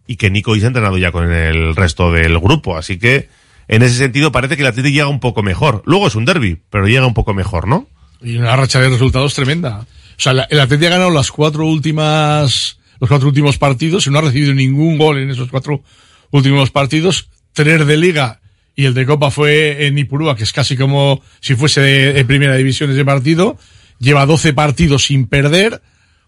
y 0.05 0.17
que 0.17 0.29
Nico 0.29 0.55
se 0.55 0.65
ha 0.65 0.67
entrenado 0.67 0.99
ya 0.99 1.11
con 1.11 1.31
el 1.31 1.75
resto 1.75 2.11
del 2.11 2.37
grupo. 2.37 2.77
Así 2.77 2.99
que, 2.99 3.29
en 3.67 3.81
ese 3.81 3.95
sentido, 3.95 4.31
parece 4.31 4.57
que 4.57 4.61
el 4.61 4.67
Atlético 4.67 4.93
llega 4.93 5.07
un 5.07 5.19
poco 5.19 5.41
mejor. 5.41 5.81
Luego 5.87 6.05
es 6.05 6.13
un 6.13 6.25
derby, 6.25 6.61
pero 6.69 6.85
llega 6.85 7.07
un 7.07 7.15
poco 7.15 7.33
mejor, 7.33 7.67
¿no? 7.67 7.87
Y 8.23 8.37
una 8.37 8.55
racha 8.55 8.79
de 8.79 8.89
resultados 8.89 9.33
tremenda. 9.33 9.85
O 10.17 10.21
sea, 10.21 10.47
el 10.49 10.59
Atleti 10.59 10.85
ha 10.85 10.89
ganado 10.89 11.09
las 11.09 11.31
cuatro 11.31 11.65
últimas, 11.65 12.77
los 12.99 13.09
cuatro 13.09 13.27
últimos 13.27 13.57
partidos 13.57 14.07
y 14.07 14.09
no 14.09 14.19
ha 14.19 14.21
recibido 14.21 14.53
ningún 14.53 14.97
gol 14.97 15.17
en 15.19 15.31
esos 15.31 15.49
cuatro 15.49 15.83
últimos 16.31 16.71
partidos. 16.71 17.29
Tres 17.53 17.85
de 17.85 17.97
Liga 17.97 18.39
y 18.75 18.85
el 18.85 18.93
de 18.93 19.05
Copa 19.05 19.29
fue 19.29 19.85
en 19.85 19.97
Ipurúa, 19.97 20.35
que 20.35 20.43
es 20.43 20.51
casi 20.51 20.75
como 20.75 21.21
si 21.39 21.55
fuese 21.55 21.81
de, 21.81 22.25
primera 22.25 22.55
división 22.55 22.91
ese 22.91 23.05
partido. 23.05 23.57
Lleva 23.99 24.25
12 24.25 24.53
partidos 24.53 25.05
sin 25.05 25.27
perder. 25.27 25.81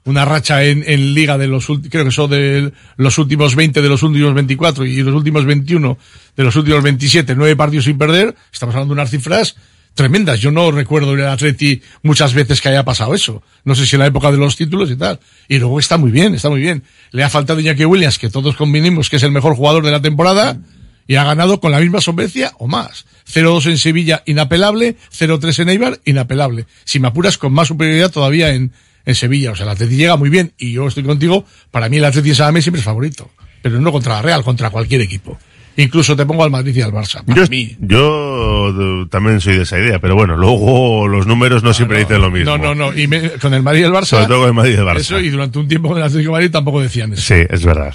Una 0.03 0.23
racha 0.23 0.63
en, 0.63 0.83
en 0.85 1.15
Liga 1.15 1.35
de 1.39 1.47
los 1.47 1.65
creo 1.65 2.05
que 2.05 2.11
son 2.11 2.29
de 2.29 2.71
los 2.97 3.17
últimos 3.17 3.55
20 3.55 3.81
de 3.81 3.89
los 3.89 4.03
últimos 4.03 4.35
24 4.35 4.85
y 4.85 5.01
los 5.01 5.15
últimos 5.15 5.45
21 5.45 5.97
de 6.37 6.43
los 6.43 6.55
últimos 6.55 6.83
27, 6.83 7.33
nueve 7.35 7.55
partidos 7.55 7.85
sin 7.85 7.97
perder. 7.97 8.35
Estamos 8.53 8.75
hablando 8.75 8.93
de 8.93 9.01
unas 9.01 9.09
cifras 9.09 9.55
tremendas. 9.95 10.39
Yo 10.39 10.51
no 10.51 10.69
recuerdo 10.71 11.13
en 11.13 11.21
el 11.21 11.27
Atleti 11.27 11.81
muchas 12.03 12.33
veces 12.33 12.61
que 12.61 12.69
haya 12.69 12.85
pasado 12.85 13.15
eso. 13.15 13.41
No 13.63 13.73
sé 13.73 13.87
si 13.87 13.95
en 13.95 14.01
la 14.01 14.07
época 14.07 14.31
de 14.31 14.37
los 14.37 14.55
títulos 14.55 14.91
y 14.91 14.95
tal. 14.95 15.19
Y 15.47 15.57
luego 15.57 15.79
está 15.79 15.97
muy 15.97 16.11
bien, 16.11 16.35
está 16.35 16.49
muy 16.49 16.61
bien. 16.61 16.83
Le 17.11 17.23
ha 17.23 17.29
faltado 17.29 17.59
Iñaki 17.59 17.85
Williams, 17.85 18.19
que 18.19 18.29
todos 18.29 18.55
convinimos 18.55 19.09
que 19.09 19.15
es 19.15 19.23
el 19.23 19.31
mejor 19.31 19.55
jugador 19.55 19.83
de 19.83 19.91
la 19.91 20.01
temporada, 20.01 20.59
y 21.07 21.15
ha 21.15 21.23
ganado 21.23 21.59
con 21.59 21.71
la 21.71 21.79
misma 21.79 22.01
solvencia 22.01 22.51
o 22.59 22.67
más. 22.67 23.05
0-2 23.31 23.67
en 23.67 23.77
Sevilla, 23.77 24.23
inapelable. 24.25 24.97
0-3 25.11 25.59
en 25.59 25.69
Eibar, 25.69 25.99
inapelable. 26.05 26.65
Si 26.83 26.99
me 26.99 27.07
apuras, 27.07 27.37
con 27.37 27.53
más 27.53 27.67
superioridad 27.67 28.11
todavía 28.11 28.53
en, 28.53 28.71
en 29.05 29.15
Sevilla. 29.15 29.51
O 29.51 29.55
sea, 29.55 29.65
el 29.65 29.71
Atleti 29.71 29.95
llega 29.95 30.17
muy 30.17 30.29
bien. 30.29 30.53
Y 30.57 30.73
yo 30.73 30.87
estoy 30.87 31.03
contigo. 31.03 31.45
Para 31.71 31.89
mí 31.89 31.97
el 31.97 32.05
Atleti 32.05 32.29
en 32.29 32.35
Sadamés 32.35 32.63
siempre 32.63 32.79
es 32.79 32.85
favorito. 32.85 33.29
Pero 33.61 33.79
no 33.79 33.91
contra 33.91 34.15
la 34.15 34.21
Real, 34.21 34.43
contra 34.43 34.69
cualquier 34.69 35.01
equipo. 35.01 35.37
Incluso 35.77 36.15
te 36.15 36.25
pongo 36.25 36.43
al 36.45 36.51
Madrid 36.51 36.73
y 36.75 36.81
al 36.81 36.91
Barça. 36.93 37.23
Para 37.25 37.41
Yo, 37.43 37.47
mí. 37.49 37.75
yo 37.81 38.69
eh, 38.69 39.07
también 39.09 39.41
soy 39.41 39.57
de 39.57 39.63
esa 39.63 39.77
idea, 39.77 39.99
pero 39.99 40.15
bueno, 40.15 40.37
luego 40.37 41.07
los 41.07 41.27
números 41.27 41.63
no 41.63 41.73
siempre 41.73 41.99
dicen 41.99 42.21
lo 42.21 42.31
mismo. 42.31 42.57
No, 42.57 42.73
no, 42.73 42.73
no. 42.73 42.97
Y 42.97 43.07
me- 43.07 43.31
con 43.31 43.53
el 43.53 43.61
Madrid 43.61 43.81
y 43.81 43.83
el 43.83 43.91
Barça. 43.91 44.05
Sobre 44.05 44.27
todo 44.27 44.39
con 44.39 44.47
el 44.47 44.53
Madrid 44.53 44.71
y 44.73 44.77
el 44.77 44.83
Barça. 44.85 44.97
Eso, 44.99 45.19
y 45.19 45.29
durante 45.29 45.59
un 45.59 45.67
tiempo 45.67 45.89
con 45.89 45.97
el 45.97 46.03
Atlético 46.03 46.29
de 46.31 46.37
Madrid 46.37 46.51
tampoco 46.51 46.81
decían 46.81 47.11
eso. 47.13 47.21
Sí, 47.21 47.41
es 47.49 47.65
verdad. 47.65 47.93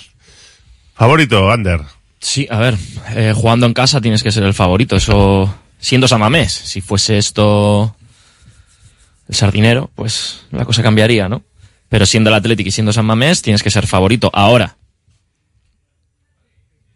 Favorito, 0.94 1.50
Ander. 1.50 1.80
Sí, 2.18 2.46
a 2.50 2.58
ver, 2.58 2.76
eh, 3.14 3.32
jugando 3.34 3.64
en 3.64 3.72
casa 3.72 4.00
tienes 4.02 4.22
que 4.22 4.30
ser 4.30 4.42
el 4.42 4.52
favorito, 4.52 4.96
eso 4.96 5.54
siendo 5.78 6.06
San 6.06 6.20
Mamés. 6.20 6.52
Si 6.52 6.82
fuese 6.82 7.16
esto 7.16 7.96
el 9.26 9.34
sardinero, 9.34 9.90
pues 9.94 10.42
la 10.50 10.66
cosa 10.66 10.82
cambiaría, 10.82 11.30
¿no? 11.30 11.42
Pero 11.88 12.04
siendo 12.04 12.28
el 12.28 12.34
Atlético 12.34 12.68
y 12.68 12.72
siendo 12.72 12.92
San 12.92 13.06
Mamés, 13.06 13.40
tienes 13.40 13.62
que 13.62 13.70
ser 13.70 13.86
favorito. 13.86 14.30
Ahora, 14.34 14.76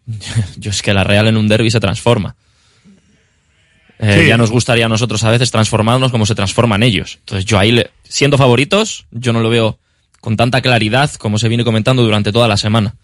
yo 0.57 0.71
es 0.71 0.81
que 0.81 0.93
la 0.93 1.03
Real 1.03 1.27
en 1.27 1.37
un 1.37 1.47
derby 1.47 1.71
se 1.71 1.79
transforma. 1.79 2.35
Eh, 3.99 4.19
Sí. 4.23 4.27
Ya 4.27 4.37
nos 4.37 4.51
gustaría 4.51 4.85
a 4.85 4.89
nosotros 4.89 5.23
a 5.23 5.31
veces 5.31 5.51
transformarnos 5.51 6.11
como 6.11 6.25
se 6.25 6.35
transforman 6.35 6.83
ellos. 6.83 7.17
Entonces 7.21 7.45
yo 7.45 7.57
ahí, 7.57 7.71
le- 7.71 7.91
siendo 8.03 8.37
favoritos, 8.37 9.05
yo 9.11 9.31
no 9.31 9.39
lo 9.39 9.49
veo 9.49 9.79
con 10.19 10.35
tanta 10.35 10.61
claridad 10.61 11.11
como 11.13 11.37
se 11.39 11.47
viene 11.47 11.63
comentando 11.63 12.03
durante 12.03 12.31
toda 12.33 12.47
la 12.47 12.57
semana. 12.57 12.95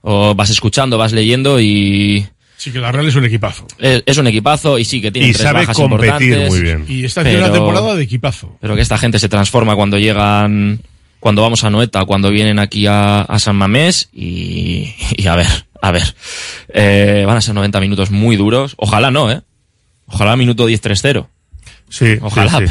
O 0.00 0.34
vas 0.34 0.50
escuchando, 0.50 0.98
vas 0.98 1.12
leyendo 1.12 1.60
y 1.60 2.26
Sí, 2.56 2.72
que 2.72 2.78
la 2.80 2.90
Real 2.90 3.06
es 3.06 3.14
un 3.14 3.24
equipazo. 3.24 3.66
es, 3.78 4.02
es 4.06 4.18
un 4.18 4.26
equipazo 4.26 4.78
y 4.78 4.84
sí 4.84 5.00
que 5.00 5.12
tiene 5.12 5.28
Y 5.28 5.32
tres 5.32 5.42
sabe 5.44 5.60
bajas 5.60 5.76
competir 5.76 6.06
importantes. 6.08 6.48
muy 6.50 6.60
bien. 6.60 6.84
Y 6.88 7.04
está 7.04 7.20
haciendo 7.20 7.44
una 7.44 7.52
temporada 7.52 7.94
de 7.94 8.02
equipazo. 8.02 8.56
Pero 8.60 8.74
que 8.74 8.82
esta 8.82 8.98
gente 8.98 9.18
se 9.18 9.28
transforma 9.28 9.76
cuando 9.76 9.98
llegan, 9.98 10.80
cuando 11.20 11.42
vamos 11.42 11.62
a 11.64 11.70
Noeta, 11.70 12.04
cuando 12.04 12.30
vienen 12.30 12.58
aquí 12.58 12.86
a, 12.86 13.20
a 13.22 13.38
San 13.38 13.56
Mamés 13.56 14.08
y, 14.12 14.92
y 15.16 15.26
a 15.26 15.36
ver, 15.36 15.65
a 15.82 15.90
ver. 15.92 16.14
Eh, 16.68 17.24
van 17.26 17.36
a 17.36 17.40
ser 17.40 17.54
90 17.54 17.80
minutos 17.80 18.10
muy 18.10 18.36
duros. 18.36 18.74
Ojalá 18.78 19.10
no, 19.10 19.30
¿eh? 19.30 19.42
Ojalá 20.06 20.36
minuto 20.36 20.68
10-3-0. 20.68 21.26
Sí, 21.88 22.18
Ojalá, 22.20 22.50
sí, 22.50 22.56
sí. 22.58 22.64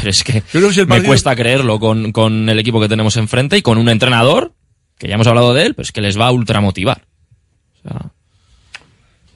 pero 0.52 0.68
es 0.68 0.74
que 0.76 0.86
me 0.86 1.02
cuesta 1.02 1.34
creerlo 1.34 1.78
con, 1.80 2.12
con 2.12 2.48
el 2.48 2.58
equipo 2.58 2.80
que 2.80 2.88
tenemos 2.88 3.16
enfrente 3.16 3.56
y 3.56 3.62
con 3.62 3.78
un 3.78 3.88
entrenador, 3.88 4.52
que 4.98 5.08
ya 5.08 5.14
hemos 5.14 5.26
hablado 5.26 5.54
de 5.54 5.64
él, 5.64 5.74
pero 5.74 5.84
es 5.84 5.92
que 5.92 6.02
les 6.02 6.18
va 6.20 6.26
a 6.26 6.32
ultramotivar. 6.32 7.06
O 7.84 7.88
sea, 7.88 8.10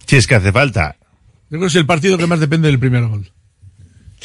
Si 0.06 0.16
es 0.16 0.26
que 0.26 0.34
hace 0.34 0.52
falta. 0.52 0.96
Yo 1.50 1.58
creo 1.58 1.60
que 1.62 1.66
es 1.68 1.74
el 1.76 1.86
partido 1.86 2.18
que 2.18 2.26
más 2.26 2.40
depende 2.40 2.68
del 2.68 2.78
primer 2.78 3.06
gol. 3.06 3.30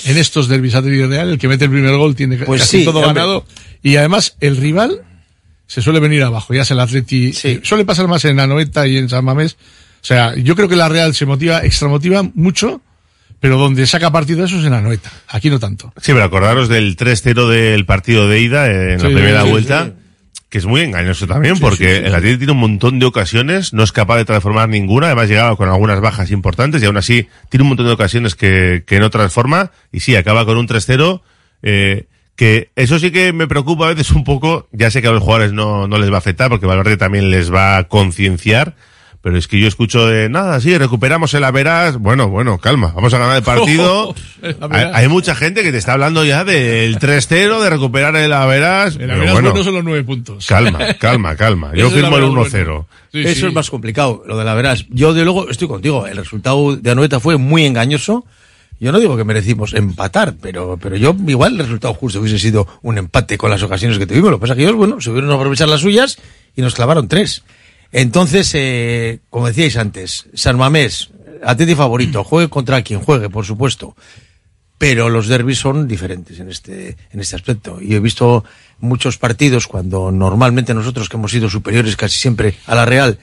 En 0.03 0.17
estos 0.17 0.49
derbis 0.49 0.75
Atleti 0.75 0.97
y 0.97 1.05
Real, 1.05 1.29
el 1.29 1.39
que 1.39 1.47
mete 1.47 1.65
el 1.65 1.71
primer 1.71 1.95
gol 1.95 2.15
tiene 2.15 2.37
Pues 2.39 2.61
casi 2.61 2.79
sí, 2.79 2.85
todo 2.85 2.99
hombre. 2.99 3.13
ganado. 3.13 3.45
Y 3.81 3.95
además, 3.95 4.35
el 4.41 4.57
rival 4.57 5.03
se 5.67 5.81
suele 5.81 5.99
venir 5.99 6.23
abajo. 6.23 6.53
Ya 6.53 6.61
es 6.63 6.71
el 6.71 6.79
Atleti. 6.79 7.33
Suele 7.63 7.85
pasar 7.85 8.07
más 8.07 8.25
en 8.25 8.39
Anoeta 8.39 8.87
y 8.87 8.97
en 8.97 9.09
San 9.09 9.25
Mamés. 9.25 9.53
O 10.01 10.05
sea, 10.07 10.35
yo 10.35 10.55
creo 10.55 10.69
que 10.69 10.75
la 10.75 10.87
Real 10.89 11.15
se 11.15 11.25
motiva, 11.25 11.63
extramotiva 11.65 12.21
mucho, 12.35 12.81
pero 13.39 13.57
donde 13.57 13.85
saca 13.87 14.11
partido 14.11 14.39
de 14.39 14.45
eso 14.45 14.59
es 14.59 14.65
en 14.65 14.73
Anoeta. 14.73 15.11
Aquí 15.29 15.49
no 15.49 15.59
tanto. 15.59 15.91
Sí, 15.97 16.11
pero 16.13 16.23
acordaros 16.23 16.69
del 16.69 16.95
3-0 16.95 17.47
del 17.49 17.85
partido 17.85 18.27
de 18.29 18.39
ida 18.41 18.67
en 18.67 19.01
la 19.01 19.09
Sí, 19.09 19.13
primera 19.15 19.43
sí, 19.43 19.49
vuelta. 19.49 19.85
sí. 19.85 19.93
que 20.49 20.59
es 20.59 20.65
muy 20.67 20.81
engañoso 20.81 21.25
también, 21.27 21.59
porque 21.59 21.97
el 21.97 22.13
Atleti 22.15 22.37
tiene 22.37 22.53
un 22.53 22.59
montón 22.59 22.99
de 22.99 23.05
ocasiones, 23.07 23.73
no 23.73 23.83
es 23.83 23.91
capaz 23.91 24.17
de 24.17 24.25
transformar 24.25 24.69
ninguna, 24.69 25.07
además 25.07 25.27
llegaba 25.27 25.55
con 25.57 25.67
algunas 25.69 25.99
bajas 25.99 26.29
importantes 26.31 26.81
y 26.81 26.85
aún 26.85 26.97
así 26.97 27.27
tiene 27.49 27.63
un 27.63 27.69
montón 27.69 27.87
de 27.87 27.91
ocasiones 27.93 28.35
que, 28.35 28.83
que 28.85 28.99
no 28.99 29.09
transforma 29.09 29.71
y 29.91 29.99
sí, 30.01 30.15
acaba 30.15 30.45
con 30.45 30.57
un 30.57 30.67
3-0, 30.67 31.21
eh, 31.63 32.05
que 32.35 32.69
eso 32.75 32.99
sí 32.99 33.11
que 33.11 33.33
me 33.33 33.47
preocupa 33.47 33.85
a 33.85 33.93
veces 33.93 34.11
un 34.11 34.23
poco, 34.23 34.67
ya 34.71 34.91
sé 34.91 35.01
que 35.01 35.07
a 35.07 35.11
los 35.11 35.23
jugadores 35.23 35.53
no, 35.53 35.87
no 35.87 35.97
les 35.97 36.11
va 36.11 36.15
a 36.15 36.19
afectar 36.19 36.49
porque 36.49 36.65
Valverde 36.65 36.97
también 36.97 37.29
les 37.31 37.53
va 37.53 37.77
a 37.77 37.85
concienciar, 37.85 38.75
pero 39.21 39.37
es 39.37 39.47
que 39.47 39.59
yo 39.59 39.67
escucho 39.67 40.05
de 40.05 40.29
nada, 40.29 40.59
sí, 40.59 40.77
recuperamos 40.77 41.33
el 41.33 41.43
Averas. 41.45 41.97
Bueno, 41.97 42.29
bueno, 42.29 42.59
calma, 42.59 42.91
vamos 42.93 43.11
a 43.13 43.17
ganar 43.17 43.37
el 43.37 43.41
partido. 43.41 44.13
hay, 44.69 44.85
hay 44.93 45.07
mucha 45.07 45.33
gente 45.33 45.63
que 45.63 45.71
te 45.71 45.79
está 45.79 45.93
hablando 45.93 46.23
ya 46.23 46.43
del 46.43 46.99
3-0, 46.99 47.59
de 47.59 47.69
recuperar 47.71 48.15
el 48.17 48.31
Averas. 48.33 48.97
El 48.97 49.09
Averas 49.09 49.33
bueno, 49.33 49.49
bueno 49.49 49.63
son 49.63 49.73
los 49.73 49.83
nueve 49.83 50.03
puntos. 50.03 50.45
calma, 50.45 50.93
calma, 50.99 51.35
calma. 51.35 51.71
Yo 51.73 51.89
firmo 51.89 52.17
el 52.17 52.23
Averas 52.25 52.51
1-0. 52.53 52.65
bueno. 52.65 52.87
Sí, 53.11 53.21
Eso 53.21 53.39
sí. 53.39 53.45
es 53.47 53.53
más 53.53 53.69
complicado, 53.71 54.23
lo 54.27 54.37
de 54.37 54.43
la 54.43 54.53
verás. 54.53 54.85
Yo, 54.89 55.13
de 55.13 55.23
luego, 55.23 55.49
estoy 55.49 55.69
contigo. 55.69 56.05
El 56.05 56.17
resultado 56.17 56.75
de 56.75 56.91
Anoeta 56.91 57.19
fue 57.19 57.37
muy 57.37 57.65
engañoso. 57.65 58.25
Yo 58.79 58.91
no 58.91 58.99
digo 58.99 59.15
que 59.15 59.23
merecimos 59.23 59.73
empatar, 59.73 60.35
pero, 60.41 60.77
pero 60.81 60.97
yo 60.97 61.15
igual 61.27 61.53
el 61.53 61.59
resultado 61.59 61.93
justo 61.93 62.19
hubiese 62.19 62.39
sido 62.39 62.67
un 62.81 62.97
empate 62.97 63.37
con 63.37 63.49
las 63.49 63.63
ocasiones 63.63 63.97
que 63.97 64.05
tuvimos. 64.05 64.31
Lo 64.31 64.37
que 64.37 64.41
pasa 64.41 64.53
es 64.53 64.57
que 64.57 64.63
ellos, 64.63 64.75
bueno, 64.75 64.99
se 64.99 65.11
hubieron 65.11 65.31
a 65.31 65.35
aprovechar 65.35 65.69
las 65.69 65.81
suyas 65.81 66.17
y 66.55 66.61
nos 66.61 66.75
clavaron 66.75 67.07
tres. 67.07 67.43
Entonces, 67.91 68.51
eh, 68.53 69.19
como 69.29 69.47
decíais 69.47 69.77
antes, 69.77 70.27
San 70.33 70.57
Mamés, 70.57 71.09
Atleti 71.43 71.75
favorito, 71.75 72.23
juegue 72.25 72.49
contra 72.49 72.81
quien 72.81 72.99
juegue, 72.99 73.29
por 73.29 73.45
supuesto. 73.45 73.95
Pero 74.77 75.09
los 75.09 75.27
derbis 75.27 75.59
son 75.59 75.87
diferentes 75.87 76.37
en 76.39 76.49
este, 76.49 76.97
en 77.11 77.21
este 77.21 77.37
aspecto. 77.37 77.79
Y 77.81 77.95
he 77.95 77.99
visto 78.01 78.43
muchos 78.79 79.17
partidos 79.17 79.67
cuando 79.67 80.11
normalmente 80.11 80.73
nosotros 80.73 81.07
que 81.07 81.15
hemos 81.15 81.31
sido 81.31 81.49
superiores 81.49 81.95
casi 81.95 82.19
siempre 82.19 82.55
a 82.65 82.75
la 82.75 82.85
Real, 82.85 83.17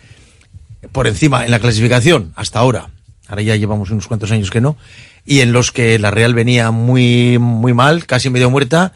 por 0.92 1.06
encima 1.06 1.44
en 1.44 1.50
la 1.50 1.60
clasificación, 1.60 2.32
hasta 2.36 2.58
ahora, 2.58 2.88
ahora 3.28 3.42
ya 3.42 3.56
llevamos 3.56 3.90
unos 3.90 4.08
cuantos 4.08 4.30
años 4.30 4.50
que 4.50 4.62
no, 4.62 4.76
y 5.24 5.40
en 5.40 5.52
los 5.52 5.72
que 5.72 5.98
la 5.98 6.10
Real 6.10 6.34
venía 6.34 6.70
muy, 6.70 7.38
muy 7.38 7.74
mal, 7.74 8.06
casi 8.06 8.30
medio 8.30 8.50
muerta, 8.50 8.92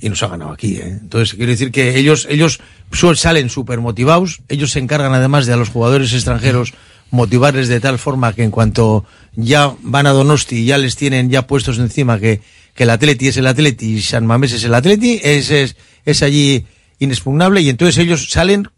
y 0.00 0.08
nos 0.08 0.22
ha 0.22 0.28
ganado 0.28 0.52
aquí. 0.52 0.76
¿eh? 0.76 0.98
Entonces, 1.00 1.34
quiero 1.34 1.50
decir 1.50 1.70
que 1.70 1.96
ellos, 1.98 2.26
ellos 2.28 2.60
salen 3.14 3.48
súper 3.48 3.80
motivados, 3.80 4.42
ellos 4.48 4.72
se 4.72 4.80
encargan 4.80 5.14
además 5.14 5.46
de 5.46 5.52
a 5.52 5.56
los 5.56 5.68
jugadores 5.68 6.12
extranjeros 6.12 6.74
motivarles 7.10 7.68
de 7.68 7.80
tal 7.80 7.98
forma 7.98 8.32
que 8.32 8.42
en 8.42 8.50
cuanto 8.50 9.04
ya 9.36 9.72
van 9.82 10.06
a 10.06 10.10
Donosti 10.10 10.64
ya 10.64 10.78
les 10.78 10.96
tienen 10.96 11.30
ya 11.30 11.46
puestos 11.46 11.78
encima 11.78 12.18
que, 12.18 12.40
que 12.74 12.82
el 12.82 12.90
Atleti 12.90 13.28
es 13.28 13.36
el 13.36 13.46
Atleti 13.46 13.94
y 13.94 14.02
San 14.02 14.26
Mamés 14.26 14.52
es 14.52 14.64
el 14.64 14.74
Atleti, 14.74 15.20
es, 15.22 15.50
es, 15.50 15.76
es 16.04 16.22
allí 16.22 16.66
inexpugnable 16.98 17.60
y 17.60 17.68
entonces 17.68 17.98
ellos 17.98 18.30
salen, 18.30 18.68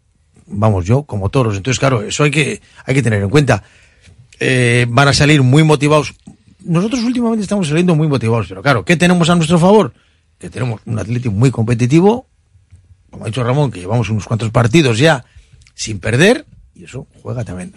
vamos 0.45 0.85
yo, 0.85 1.03
como 1.03 1.29
toros. 1.29 1.57
Entonces, 1.57 1.79
claro, 1.79 2.03
eso 2.03 2.23
hay 2.23 2.31
que, 2.31 2.61
hay 2.85 2.93
que 2.93 3.03
tener 3.03 3.21
en 3.21 3.29
cuenta. 3.29 3.63
Eh, 4.39 4.85
van 4.89 5.07
a 5.07 5.13
salir 5.13 5.41
muy 5.41 5.63
motivados. 5.63 6.13
Nosotros 6.67 7.03
últimamente 7.03 7.43
estamos 7.43 7.67
saliendo 7.67 7.95
muy 7.95 8.07
motivados, 8.07 8.47
pero 8.47 8.61
claro, 8.61 8.85
¿qué 8.85 8.97
tenemos 8.97 9.29
a 9.29 9.35
nuestro 9.35 9.57
favor? 9.57 9.93
Que 10.37 10.49
tenemos 10.49 10.81
un 10.85 10.99
Atleti 10.99 11.29
muy 11.29 11.51
competitivo, 11.51 12.27
como 13.09 13.23
ha 13.23 13.27
dicho 13.27 13.43
Ramón, 13.43 13.71
que 13.71 13.79
llevamos 13.79 14.09
unos 14.09 14.25
cuantos 14.25 14.51
partidos 14.51 14.97
ya 14.97 15.25
sin 15.73 15.99
perder, 15.99 16.45
y 16.75 16.83
eso 16.83 17.07
juega 17.21 17.43
también 17.43 17.73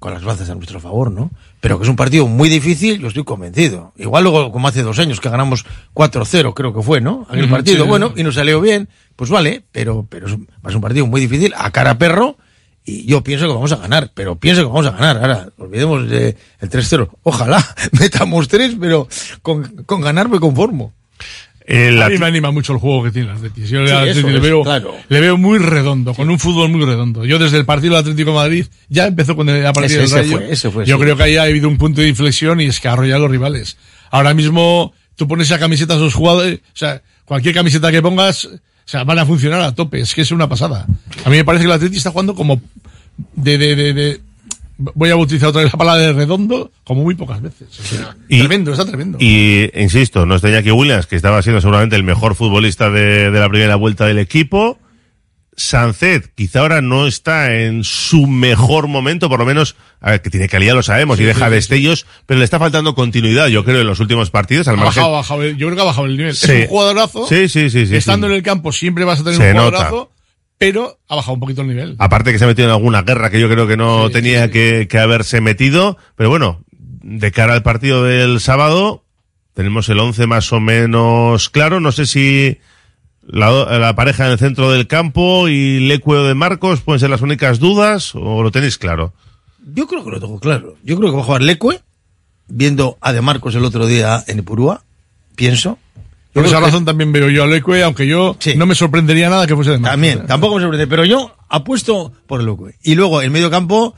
con 0.00 0.14
las 0.14 0.24
bazas 0.24 0.48
a 0.48 0.54
nuestro 0.54 0.80
favor, 0.80 1.10
¿no? 1.12 1.30
Pero 1.60 1.78
que 1.78 1.84
es 1.84 1.88
un 1.90 1.94
partido 1.94 2.26
muy 2.26 2.48
difícil, 2.48 2.98
yo 2.98 3.08
estoy 3.08 3.22
convencido. 3.22 3.92
Igual 3.96 4.24
luego, 4.24 4.50
como 4.50 4.66
hace 4.66 4.82
dos 4.82 4.98
años 4.98 5.20
que 5.20 5.28
ganamos 5.28 5.66
4-0, 5.94 6.54
creo 6.54 6.74
que 6.74 6.82
fue, 6.82 7.02
¿no? 7.02 7.26
Aquel 7.28 7.50
partido, 7.50 7.84
sí. 7.84 7.88
bueno, 7.88 8.14
y 8.16 8.22
nos 8.22 8.34
salió 8.34 8.62
bien, 8.62 8.88
pues 9.14 9.28
vale, 9.28 9.62
pero, 9.70 10.06
pero 10.08 10.26
es 10.26 10.32
un, 10.32 10.80
partido 10.80 11.06
muy 11.06 11.20
difícil, 11.20 11.52
a 11.54 11.70
cara 11.70 11.98
perro, 11.98 12.38
y 12.90 13.04
yo 13.06 13.22
pienso 13.22 13.46
que 13.46 13.52
vamos 13.54 13.72
a 13.72 13.76
ganar, 13.76 14.10
pero 14.14 14.36
pienso 14.36 14.62
que 14.62 14.68
vamos 14.68 14.86
a 14.86 14.90
ganar. 14.90 15.16
Ahora, 15.18 15.48
olvidemos 15.58 16.08
de 16.08 16.36
el 16.60 16.70
3-0. 16.70 17.08
Ojalá 17.22 17.64
metamos 18.00 18.48
tres, 18.48 18.76
pero 18.80 19.08
con, 19.42 19.62
con 19.86 20.00
ganar 20.00 20.28
me 20.28 20.38
conformo. 20.40 20.92
a 21.68 22.08
mí 22.08 22.18
me 22.18 22.26
anima 22.26 22.50
mucho 22.50 22.72
el 22.72 22.78
juego 22.80 23.04
que 23.04 23.10
tiene 23.12 23.30
el 23.30 23.36
Atleti. 23.36 23.60
Yo 23.66 23.86
Sí, 23.86 23.92
Atleti 23.92 24.22
le, 24.22 24.36
es, 24.36 24.42
veo, 24.42 24.62
claro. 24.62 24.94
le 25.08 25.20
veo 25.20 25.36
muy 25.36 25.58
redondo, 25.58 26.14
con 26.14 26.28
un 26.28 26.38
fútbol 26.38 26.68
muy 26.68 26.84
redondo. 26.84 27.24
Yo 27.24 27.38
desde 27.38 27.58
el 27.58 27.64
partido 27.64 27.94
del 27.94 28.00
Atlético 28.02 28.30
de 28.30 28.36
Madrid 28.36 28.66
ya 28.88 29.06
empezó 29.06 29.36
con 29.36 29.48
el, 29.48 29.64
a 29.64 29.72
partir 29.72 29.92
Ese- 29.92 29.98
del 29.98 30.06
ese 30.06 30.16
Rayo. 30.16 30.36
fue, 30.38 30.52
ese 30.52 30.70
fue, 30.70 30.86
Yo 30.86 30.96
sí. 30.96 31.02
creo 31.02 31.16
que 31.16 31.22
ahí 31.22 31.36
ha 31.36 31.42
habido 31.44 31.68
un 31.68 31.78
punto 31.78 32.00
de 32.00 32.08
inflexión 32.08 32.60
y 32.60 32.66
es 32.66 32.80
que 32.80 32.88
ha 32.88 32.92
arrollado 32.94 33.18
a 33.18 33.22
los 33.22 33.30
rivales. 33.30 33.76
Ahora 34.10 34.34
mismo 34.34 34.92
tú 35.14 35.28
pones 35.28 35.46
esa 35.48 35.58
camiseta 35.60 35.94
a 35.94 35.96
esos 35.96 36.14
jugadores, 36.14 36.58
o 36.58 36.76
sea, 36.76 37.02
cualquier 37.24 37.54
camiseta 37.54 37.92
que 37.92 38.02
pongas, 38.02 38.48
sea, 38.90 39.04
van 39.04 39.18
a 39.18 39.26
funcionar 39.26 39.60
a 39.60 39.74
tope. 39.74 40.00
Es 40.00 40.14
que 40.14 40.22
es 40.22 40.30
una 40.32 40.48
pasada. 40.48 40.86
A 41.24 41.30
mí 41.30 41.36
me 41.36 41.44
parece 41.44 41.64
que 41.64 41.70
el 41.70 41.76
Atleti 41.76 41.96
está 41.96 42.10
jugando 42.10 42.34
como 42.34 42.60
de, 43.34 43.58
de, 43.58 43.76
de, 43.76 43.92
de- 43.94 44.20
voy 44.78 45.10
a 45.10 45.16
utilizar 45.16 45.50
otra 45.50 45.62
vez 45.62 45.72
la 45.72 45.78
palabra 45.78 46.00
de 46.02 46.12
redondo, 46.12 46.72
como 46.84 47.02
muy 47.02 47.14
pocas 47.14 47.40
veces. 47.42 47.68
O 47.78 47.82
sea, 47.82 48.16
tremendo, 48.28 48.72
está 48.72 48.84
tremendo. 48.86 49.18
Y, 49.20 49.70
insisto, 49.74 50.24
no 50.26 50.36
está 50.36 50.48
Iñaki 50.48 50.70
Williams, 50.70 51.06
que 51.06 51.16
estaba 51.16 51.42
siendo 51.42 51.60
seguramente 51.60 51.96
el 51.96 52.02
mejor 52.02 52.34
futbolista 52.34 52.88
de, 52.90 53.30
de 53.30 53.40
la 53.40 53.48
primera 53.48 53.76
vuelta 53.76 54.06
del 54.06 54.18
equipo. 54.18 54.78
Sancet, 55.56 56.32
quizá 56.34 56.60
ahora 56.60 56.80
no 56.80 57.06
está 57.06 57.54
en 57.54 57.84
su 57.84 58.26
mejor 58.26 58.88
momento, 58.88 59.28
por 59.28 59.40
lo 59.40 59.44
menos, 59.44 59.76
a 60.00 60.10
ver, 60.12 60.22
que 60.22 60.30
tiene 60.30 60.48
calidad, 60.48 60.74
lo 60.74 60.82
sabemos, 60.82 61.18
Sí, 61.18 61.22
y 61.22 61.26
deja 61.26 61.40
sí, 61.46 61.50
sí, 61.50 61.54
destellos, 61.54 62.06
pero 62.26 62.38
le 62.38 62.44
está 62.44 62.58
faltando 62.58 62.94
continuidad, 62.94 63.48
yo 63.48 63.64
creo, 63.64 63.80
en 63.82 63.86
los 63.86 64.00
últimos 64.00 64.30
partidos, 64.30 64.66
al 64.68 64.74
Ha 64.74 64.78
margen. 64.78 64.96
bajado, 65.02 65.14
ha 65.14 65.18
bajado 65.18 65.42
el- 65.42 65.56
yo 65.56 65.66
creo 65.66 65.76
que 65.76 65.82
ha 65.82 65.86
bajado 65.86 66.06
el 66.06 66.16
nivel. 66.16 66.30
Es 66.32 66.42
un 66.48 66.66
jugadorazo. 66.66 67.26
Sí, 67.28 67.48
sí, 67.48 67.68
sí, 67.70 67.86
sí, 67.86 67.96
Estando 67.96 68.26
en 68.26 68.32
el 68.34 68.42
campo 68.42 68.72
siempre 68.72 69.04
vas 69.04 69.20
a 69.20 69.24
tener 69.24 69.38
Se 69.38 69.50
un 69.50 69.56
nota. 69.56 69.68
jugadorazo, 69.68 70.10
pero 70.58 70.98
ha 71.08 71.16
bajado 71.16 71.34
un 71.34 71.40
poquito 71.40 71.62
el 71.62 71.68
nivel. 71.68 71.96
Aparte 71.98 72.32
que 72.32 72.38
se 72.38 72.44
ha 72.44 72.48
metido 72.48 72.68
en 72.68 72.72
alguna 72.74 73.02
guerra 73.02 73.30
que 73.30 73.40
yo 73.40 73.48
creo 73.48 73.66
que 73.66 73.76
no 73.76 74.10
tenía 74.10 74.50
Que, 74.50 74.88
que 74.90 74.98
haberse 74.98 75.40
metido, 75.40 75.96
pero 76.16 76.28
bueno, 76.30 76.62
de 77.02 77.30
cara 77.32 77.54
al 77.54 77.62
partido 77.62 78.04
del 78.04 78.40
sábado, 78.40 79.04
tenemos 79.54 79.88
el 79.88 79.98
11 79.98 80.26
más 80.26 80.52
o 80.52 80.60
menos 80.60 81.48
claro, 81.50 81.80
no 81.80 81.92
sé 81.92 82.06
si 82.06 82.58
la, 83.26 83.50
la 83.78 83.94
pareja 83.94 84.26
en 84.26 84.32
el 84.32 84.38
centro 84.38 84.70
del 84.70 84.86
campo 84.86 85.48
y 85.48 85.80
Lecueo 85.80 86.24
de 86.24 86.34
Marcos 86.34 86.80
pueden 86.80 87.00
ser 87.00 87.10
las 87.10 87.20
únicas 87.22 87.58
dudas 87.58 88.14
o 88.14 88.42
lo 88.42 88.50
tenéis 88.50 88.78
claro. 88.78 89.12
Yo 89.74 89.86
creo 89.86 90.04
que 90.04 90.10
lo 90.10 90.20
tengo 90.20 90.38
claro. 90.40 90.76
Yo 90.82 90.96
creo 90.96 91.10
que 91.10 91.16
va 91.16 91.22
a 91.22 91.26
jugar 91.26 91.42
Lecue, 91.42 91.80
viendo 92.48 92.96
a 93.00 93.12
De 93.12 93.20
Marcos 93.20 93.54
el 93.54 93.64
otro 93.64 93.86
día 93.86 94.22
en 94.26 94.38
Ipurúa, 94.40 94.82
pienso. 95.36 95.78
Por 96.32 96.44
Yo 96.44 96.48
esa 96.50 96.58
que- 96.60 96.66
razón 96.66 96.84
también 96.84 97.10
veo 97.12 97.28
yo 97.28 97.42
a 97.42 97.46
Leque, 97.48 97.82
aunque 97.82 98.06
yo 98.06 98.36
no 98.56 98.66
me 98.66 98.74
sorprendería 98.76 99.28
nada 99.28 99.46
que 99.48 99.54
fuese 99.56 99.72
de 99.72 99.78
Marcos. 99.78 99.92
También, 99.94 100.26
tampoco 100.26 100.54
me 100.56 100.62
sorprende, 100.62 100.86
pero 100.86 101.04
yo 101.04 101.34
apuesto 101.48 102.12
por 102.28 102.42
Lecue. 102.42 102.76
Y 102.84 102.94
luego, 102.94 103.20
el 103.20 103.30
medio 103.32 103.50
campo, 103.50 103.94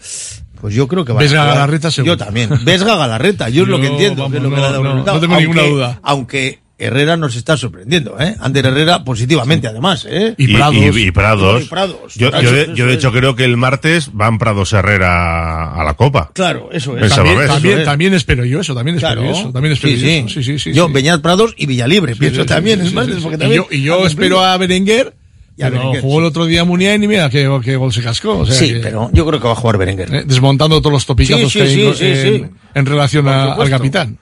pues 0.61 0.75
yo 0.75 0.89
creo 0.89 1.05
que 1.05 1.13
va 1.13 1.21
Vesga 1.21 1.41
a 1.41 1.45
jugar- 1.45 1.55
Galarreta 1.57 1.91
seguro. 1.91 2.15
Yo 2.15 2.17
también. 2.25 2.49
Vesga 2.65 2.97
Galarreta, 2.97 3.51
yo 3.51 3.65
es 3.65 3.69
lo 3.69 3.77
que 3.81 3.85
Yo, 3.85 3.91
entiendo. 3.93 4.23
vamos, 4.23 4.33
que 4.33 4.39
es 4.39 4.43
lo 4.43 4.49
que 4.49 4.57
no, 4.57 4.63
le 4.63 4.67
ha 4.67 4.73
dado 4.73 4.83
no, 4.95 5.21
tengo 5.21 5.37
ninguna 5.41 5.63
duda. 5.63 6.01
Aunque 6.03 6.62
Herrera 6.79 7.17
nos 7.17 7.37
está 7.37 7.57
sorprendiendo, 7.57 8.17
¿eh? 8.19 8.35
Ander 8.41 8.67
Herrera 8.67 9.05
positivamente, 9.05 9.69
además, 9.69 10.07
¿eh? 10.09 10.35
Y, 10.37 10.47
y- 10.47 10.51
y 10.51 11.11
Prados. 11.13 11.63
Y 11.63 11.67
Prados. 11.67 12.15
Yo, 12.15 12.31
Prados, 12.31 12.45
yo 12.51 12.53
de, 12.53 12.63
eso 12.63 12.75
yo 12.75 12.87
de 12.87 12.93
es. 12.93 12.99
hecho 12.99 13.13
creo 13.13 13.37
que 13.37 13.45
el 13.45 13.57
martes 13.57 14.11
van 14.13 14.39
Prados 14.39 14.73
Herrera 14.73 15.75
a 15.75 15.85
la 15.85 15.95
Copa. 15.95 16.31
Claro, 16.35 16.71
eso 16.73 16.97
es. 16.99 17.15
También, 17.15 17.47
también, 17.47 17.73
Eso 17.75 17.81
es. 17.81 17.85
también 17.85 18.15
espero 18.15 18.45
yo 18.45 18.61
eso, 18.61 18.75
también 18.75 18.97
espero 18.97 19.23
Claro. 19.23 19.37
eso, 19.39 19.53
también 19.53 19.73
espero 19.75 19.95
Sí, 19.97 20.01
yo 20.01 20.07
sí. 20.07 20.15
eso. 20.17 20.29
Sí, 20.29 20.43
sí, 20.43 20.59
sí. 20.59 20.73
Yo, 20.73 20.87
sí. 20.89 20.93
Beñat 20.93 21.21
Prados 21.23 21.55
y 21.57 21.67
Villalibre, 21.67 22.15
Sí, 22.15 22.21
pienso 22.21 22.41
sí, 22.43 22.47
también, 22.49 22.79
sí, 22.81 22.85
es 22.85 22.89
sí, 22.91 22.95
más, 22.97 23.07
sí, 23.07 23.13
sí. 23.15 23.21
porque 23.23 23.37
Y 23.37 23.39
también 23.39 23.63
yo, 23.63 23.77
y 23.77 23.83
yo 23.83 24.07
espero 24.07 24.41
a 24.45 24.57
Berenguer, 24.57 25.15
Y 25.57 25.63
a 25.63 25.67
pero 25.67 25.79
Berenguer, 25.81 26.01
jugó 26.03 26.15
sí. 26.15 26.19
el 26.21 26.25
otro 26.25 26.47
día 26.47 26.65
Muniain 26.65 27.03
y 27.03 27.09
mira 27.09 27.29
qué, 27.29 27.47
qué 27.63 27.77
gol 27.77 27.93
se 27.93 28.03
cascó. 28.03 28.39
O 28.39 28.47
sea 28.47 28.55
Sí, 28.55 28.73
que- 28.75 28.81
pero 28.81 29.11
yo 29.13 29.27
creo 29.27 29.39
que 29.39 29.47
va 29.47 29.53
a 29.53 29.57
jugar 29.57 29.77
Berenguer. 29.77 30.15
eh, 30.15 30.25
desmontando 30.27 30.81
todos 30.81 30.93
los 30.95 31.05
topicazos 31.07 31.53
Sí, 31.53 31.59
que 31.59 31.67
sí, 31.69 31.81
hay 31.81 31.87
en- 31.89 31.95
sí, 31.95 32.05
en, 32.07 32.39
sí. 32.39 32.55
en 32.75 32.87
relación 32.87 33.29
a- 33.29 33.53
al 33.53 33.69
capitán. 33.71 34.19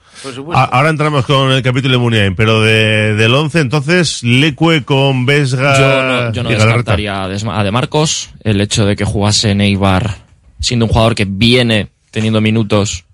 A- 0.53 0.63
ahora 0.65 0.89
entramos 0.89 1.25
con 1.25 1.51
el 1.51 1.61
capítulo 1.63 1.93
de 1.93 1.97
Muniain, 1.99 2.35
pero 2.35 2.61
de, 2.61 3.15
del 3.15 3.33
11 3.33 3.59
entonces 3.61 4.21
Lecue 4.23 4.83
con 4.83 5.25
Vesga 5.25 5.79
Yo 5.79 6.03
no, 6.03 6.31
yo 6.33 6.43
no 6.43 6.49
descartaría 6.49 7.23
a 7.23 7.63
De 7.63 7.71
Marcos. 7.71 8.29
El 8.43 8.59
hecho 8.61 8.85
de 8.85 8.95
que 8.97 9.05
jugase 9.05 9.55
Neibar 9.55 10.17
siendo 10.59 10.85
un 10.85 10.91
jugador 10.91 11.15
que 11.15 11.25
viene 11.25 11.87
teniendo 12.11 12.41
minutos 12.41 13.05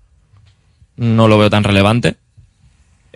no 0.96 1.28
lo 1.28 1.38
veo 1.38 1.50
tan 1.50 1.62
relevante. 1.64 2.16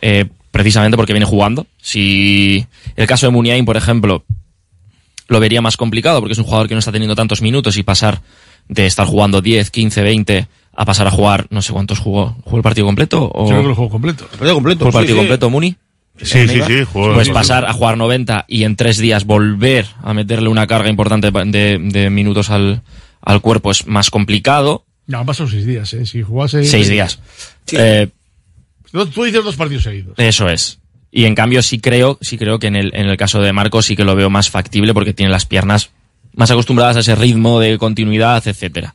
eh, 0.00 0.26
precisamente 0.50 0.96
porque 0.96 1.12
viene 1.12 1.26
jugando. 1.26 1.66
Si 1.80 2.66
el 2.96 3.06
caso 3.06 3.26
de 3.26 3.32
Muniain, 3.32 3.64
por 3.64 3.76
ejemplo, 3.76 4.24
lo 5.28 5.40
vería 5.40 5.60
más 5.62 5.76
complicado 5.76 6.20
porque 6.20 6.32
es 6.32 6.38
un 6.38 6.44
jugador 6.44 6.68
que 6.68 6.74
no 6.74 6.78
está 6.80 6.92
teniendo 6.92 7.14
tantos 7.14 7.42
minutos 7.42 7.76
y 7.76 7.82
pasar 7.82 8.20
de 8.68 8.86
estar 8.86 9.06
jugando 9.06 9.40
10, 9.40 9.70
15, 9.70 10.02
20 10.02 10.46
a 10.74 10.84
pasar 10.84 11.06
a 11.06 11.10
jugar, 11.10 11.46
no 11.50 11.60
sé 11.62 11.72
cuántos 11.72 11.98
jugó. 11.98 12.36
¿Jugó 12.44 12.56
el 12.56 12.62
partido 12.62 12.86
completo? 12.86 13.30
O... 13.34 13.44
Yo 13.44 13.50
creo 13.50 13.62
que 13.62 13.68
lo 13.68 13.74
juego 13.74 13.90
completo. 13.90 14.26
partido 14.26 14.54
completo. 14.54 14.78
¿Jugó 14.84 14.88
el 14.88 14.92
sí, 14.92 14.96
partido 14.98 15.14
sí. 15.16 15.20
completo, 15.20 15.50
Muni? 15.50 15.76
Sí, 16.20 16.46
sí, 16.48 16.60
sí, 16.66 16.84
jugó- 16.84 17.14
Pues 17.14 17.26
sí, 17.26 17.32
pasar 17.32 17.64
a 17.64 17.72
jugar 17.72 17.96
90 17.96 18.44
y 18.48 18.64
en 18.64 18.76
tres 18.76 18.98
días 18.98 19.24
volver 19.24 19.86
a 20.02 20.14
meterle 20.14 20.48
una 20.48 20.66
carga 20.66 20.88
importante 20.90 21.30
de, 21.30 21.78
de 21.78 22.10
minutos 22.10 22.50
al, 22.50 22.82
al 23.22 23.40
cuerpo 23.40 23.70
es 23.70 23.86
más 23.86 24.10
complicado. 24.10 24.84
No, 25.06 25.18
han 25.18 25.26
pasado 25.26 25.48
seis 25.50 25.66
días, 25.66 25.92
¿eh? 25.94 26.06
Si 26.06 26.22
jugase... 26.22 26.64
Seis 26.64 26.88
días. 26.88 27.18
Eh, 27.72 28.08
Tú 28.92 29.24
dices 29.24 29.42
dos 29.42 29.56
partidos 29.56 29.84
seguidos. 29.84 30.14
eso 30.18 30.48
es. 30.48 30.78
Y 31.14 31.26
en 31.26 31.34
cambio 31.34 31.62
sí 31.62 31.78
creo, 31.78 32.18
sí 32.22 32.38
creo 32.38 32.58
que 32.58 32.68
en 32.68 32.74
el, 32.74 32.94
en 32.94 33.06
el 33.06 33.18
caso 33.18 33.42
de 33.42 33.52
Marcos 33.52 33.84
sí 33.84 33.94
que 33.94 34.04
lo 34.04 34.16
veo 34.16 34.30
más 34.30 34.48
factible 34.48 34.94
porque 34.94 35.12
tiene 35.12 35.30
las 35.30 35.44
piernas 35.44 35.90
más 36.34 36.50
acostumbradas 36.50 36.96
a 36.96 37.00
ese 37.00 37.14
ritmo 37.14 37.60
de 37.60 37.76
continuidad, 37.76 38.42
etcétera. 38.48 38.94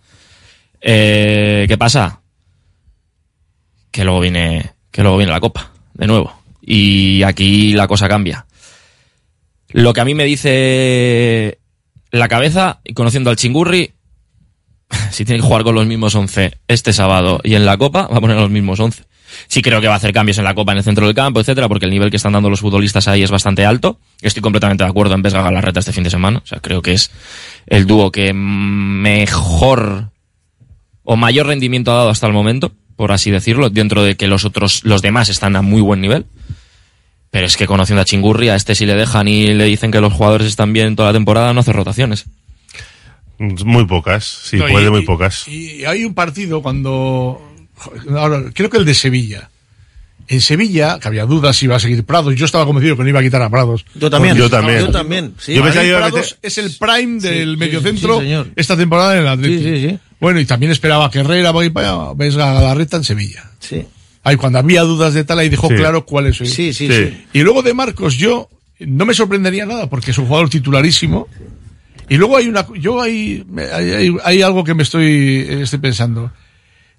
Eh, 0.81 1.65
¿Qué 1.67 1.77
pasa? 1.77 2.21
Que 3.91 4.03
luego 4.03 4.19
viene, 4.19 4.71
que 4.89 5.03
luego 5.03 5.17
viene 5.17 5.31
la 5.31 5.39
copa, 5.39 5.71
de 5.93 6.07
nuevo. 6.07 6.33
Y 6.59 7.21
aquí 7.21 7.73
la 7.73 7.87
cosa 7.87 8.07
cambia. 8.09 8.47
Lo 9.69 9.93
que 9.93 10.01
a 10.01 10.05
mí 10.05 10.15
me 10.15 10.23
dice 10.23 11.59
la 12.09 12.27
cabeza, 12.27 12.79
y 12.83 12.95
conociendo 12.95 13.29
al 13.29 13.35
chingurri, 13.35 13.93
si 15.11 15.23
tiene 15.23 15.39
que 15.39 15.47
jugar 15.47 15.63
con 15.63 15.75
los 15.75 15.85
mismos 15.85 16.15
11 16.15 16.57
este 16.67 16.93
sábado 16.93 17.39
y 17.43 17.53
en 17.53 17.65
la 17.65 17.77
Copa, 17.77 18.07
va 18.07 18.17
a 18.17 18.21
poner 18.21 18.37
los 18.37 18.49
mismos 18.49 18.79
11. 18.79 19.03
Sí 19.47 19.61
creo 19.61 19.81
que 19.81 19.87
va 19.87 19.93
a 19.93 19.97
hacer 19.97 20.13
cambios 20.13 20.37
en 20.37 20.43
la 20.43 20.53
Copa, 20.53 20.71
en 20.71 20.77
el 20.79 20.83
centro 20.83 21.05
del 21.05 21.15
campo, 21.15 21.39
etcétera, 21.39 21.67
porque 21.67 21.85
el 21.85 21.91
nivel 21.91 22.09
que 22.09 22.17
están 22.17 22.33
dando 22.33 22.49
los 22.49 22.59
futbolistas 22.61 23.07
ahí 23.07 23.23
es 23.23 23.31
bastante 23.31 23.65
alto. 23.65 23.99
Estoy 24.21 24.41
completamente 24.41 24.83
de 24.83 24.89
acuerdo 24.89 25.13
en 25.15 25.21
Vesga 25.21 25.41
Galarreta 25.41 25.79
este 25.79 25.93
fin 25.93 26.03
de 26.03 26.09
semana. 26.09 26.39
O 26.43 26.47
sea, 26.47 26.59
creo 26.59 26.81
que 26.81 26.93
es 26.93 27.11
el 27.67 27.85
dúo 27.85 28.11
que 28.11 28.33
mejor 28.33 30.11
o 31.03 31.15
mayor 31.15 31.47
rendimiento 31.47 31.91
ha 31.91 31.95
dado 31.95 32.09
hasta 32.09 32.27
el 32.27 32.33
momento, 32.33 32.71
por 32.95 33.11
así 33.11 33.31
decirlo, 33.31 33.69
dentro 33.69 34.03
de 34.03 34.15
que 34.15 34.27
los 34.27 34.45
otros, 34.45 34.83
los 34.83 35.01
demás 35.01 35.29
están 35.29 35.55
a 35.55 35.61
muy 35.61 35.81
buen 35.81 36.01
nivel. 36.01 36.25
Pero 37.29 37.45
es 37.45 37.57
que 37.57 37.67
conociendo 37.67 38.01
a 38.01 38.05
Chingurri, 38.05 38.49
a 38.49 38.55
este 38.55 38.73
si 38.75 38.85
le 38.85 38.95
dejan 38.95 39.27
y 39.27 39.53
le 39.53 39.65
dicen 39.65 39.91
que 39.91 39.99
los 40.01 40.13
jugadores 40.13 40.47
están 40.47 40.71
bien 40.73 40.95
toda 40.95 41.09
la 41.09 41.13
temporada, 41.17 41.53
no 41.53 41.59
hace 41.59 41.73
rotaciones. 41.73 42.25
Muy 43.39 43.85
pocas, 43.85 44.23
sí, 44.25 44.57
No, 44.57 44.67
y- 44.67 44.71
puede 44.71 44.89
muy 44.89 45.01
y- 45.01 45.05
pocas. 45.05 45.47
Y 45.47 45.85
hay 45.85 46.03
un 46.05 46.13
partido 46.13 46.61
cuando. 46.61 47.41
Ahora, 48.15 48.43
creo 48.53 48.69
que 48.69 48.77
el 48.77 48.85
de 48.85 48.93
Sevilla. 48.93 49.49
En 50.29 50.41
Sevilla, 50.41 50.99
que 50.99 51.07
había 51.07 51.25
dudas 51.25 51.55
si 51.55 51.65
iba 51.65 51.77
a 51.77 51.79
seguir 51.79 52.03
Prados. 52.03 52.35
Yo 52.35 52.45
estaba 52.45 52.65
convencido 52.65 52.97
que 52.97 53.03
no 53.03 53.09
iba 53.09 53.19
a 53.21 53.23
quitar 53.23 53.41
a 53.41 53.49
Prados. 53.49 53.85
Yo 53.95 54.09
también. 54.09 54.35
Yo 54.35 54.49
también. 54.49 54.79
Yo 54.81 54.91
también, 54.91 55.33
sí. 55.39 55.53
Yo 55.53 55.63
pensaba 55.63 55.85
que 55.85 55.93
Prados 55.93 56.13
meter- 56.13 56.37
es 56.41 56.57
el 56.57 56.71
prime 56.77 57.21
del 57.21 57.51
sí, 57.51 57.57
mediocentro 57.57 58.19
sí, 58.19 58.51
esta 58.57 58.75
temporada 58.75 59.13
en 59.15 59.21
el 59.21 59.27
Atlético. 59.29 59.63
Sí, 59.63 59.75
sí, 59.81 59.89
sí. 59.89 59.99
Bueno, 60.19 60.39
y 60.41 60.45
también 60.45 60.71
esperaba 60.73 61.09
que 61.09 61.19
Herrera, 61.19 61.51
voy 61.51 61.69
para 61.69 61.89
allá, 61.93 62.13
ves 62.15 62.35
a 62.35 62.51
Galarreta 62.53 62.97
en 62.97 63.03
Sevilla. 63.05 63.49
Sí. 63.59 63.85
Ahí 64.23 64.35
cuando 64.35 64.59
había 64.59 64.81
dudas 64.81 65.13
de 65.13 65.23
tal, 65.23 65.39
ahí 65.39 65.47
dejó 65.47 65.69
Sí. 65.69 65.75
claro 65.75 66.05
cuál 66.05 66.27
es. 66.27 66.35
su- 66.35 66.45
Sí, 66.45 66.73
sí, 66.73 66.89
sí. 66.91 67.25
Y 67.31 67.41
luego 67.43 67.61
de 67.63 67.73
Marcos, 67.73 68.17
yo 68.17 68.49
no 68.79 69.05
me 69.05 69.13
sorprendería 69.13 69.65
nada 69.65 69.89
porque 69.89 70.11
es 70.11 70.17
un 70.17 70.25
jugador 70.25 70.49
titularísimo. 70.49 71.29
Y 72.09 72.17
luego 72.17 72.35
hay 72.35 72.47
una, 72.47 72.65
yo 72.79 73.01
hay, 73.01 73.45
hay- 73.73 74.13
hay 74.25 74.41
algo 74.41 74.63
que 74.65 74.73
me 74.73 74.83
estoy, 74.83 75.45
estoy 75.61 75.79
pensando. 75.79 76.31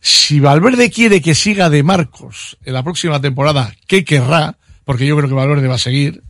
Si 0.01 0.41
Valverde 0.41 0.91
quiere 0.91 1.21
que 1.21 1.35
siga 1.35 1.71
de 1.71 1.83
Marcos 1.83 2.57
en 2.65 2.75
la 2.75 2.83
próxima 2.83 3.21
temporada, 3.21 3.75
¿qué 3.87 4.05
querrá? 4.05 4.57
Porque 4.85 5.07
yo 5.07 5.17
creo 5.17 5.29
que 5.29 5.35
Valverde 5.35 5.69
va 5.69 5.75
a 5.75 5.79
seguir. 5.79 6.23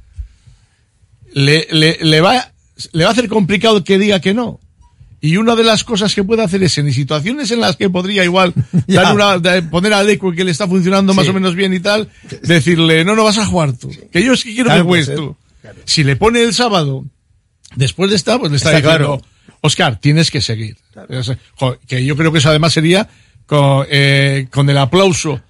Le, 1.33 1.69
le, 1.71 1.99
le 2.01 2.21
va, 2.21 2.53
le 2.93 3.05
va 3.05 3.11
a 3.11 3.13
hacer 3.13 3.29
complicado 3.29 3.85
que 3.85 3.99
diga 3.99 4.21
que 4.21 4.35
no. 4.35 4.61
Y 5.21 5.37
una 5.37 5.57
de 5.57 5.65
las 5.65 5.83
cosas 5.83 6.15
que 6.15 6.23
puede 6.23 6.45
hacer 6.45 6.63
es 6.63 6.79
en 6.79 6.93
situaciones 6.93 7.51
en 7.51 7.61
las 7.61 7.77
que 7.77 7.91
podría 7.91 8.25
igual 8.25 8.55
dar 8.87 9.15
una, 9.15 9.41
poner 9.69 9.93
al 9.93 10.09
Eco 10.09 10.33
que 10.33 10.45
le 10.45 10.53
está 10.53 10.69
funcionando 10.69 11.13
más 11.13 11.29
o 11.29 11.33
menos 11.33 11.55
bien 11.55 11.75
y 11.75 11.81
tal, 11.81 12.09
decirle, 12.43 13.05
no, 13.05 13.17
no 13.17 13.25
vas 13.25 13.39
a 13.39 13.47
jugar 13.47 13.73
tú. 13.73 13.91
Que 14.13 14.23
yo 14.23 14.33
es 14.33 14.45
que 14.45 14.55
quiero 14.55 14.67
Claro, 14.67 14.83
que 14.83 14.89
juegues. 14.89 15.11
Si 15.85 16.05
le 16.05 16.17
pone 16.17 16.43
el 16.43 16.55
sábado, 16.55 17.05
después 17.75 18.11
de 18.11 18.17
esta, 18.17 18.39
pues 18.39 18.53
le 18.53 18.57
está, 18.57 18.77
Está 18.77 18.91
diciendo, 18.91 19.19
claro. 19.19 19.59
Oscar, 19.61 19.99
tienes 19.99 20.31
que 20.31 20.41
seguir. 20.41 20.77
Que 21.89 22.05
yo 22.05 22.17
creo 22.17 22.31
que 22.31 22.39
eso 22.39 22.49
además 22.49 22.73
sería 22.73 23.09
con, 23.49 23.87
eh, 23.91 24.47
con 24.51 24.69
el 24.71 24.77
aplauso 24.79 25.41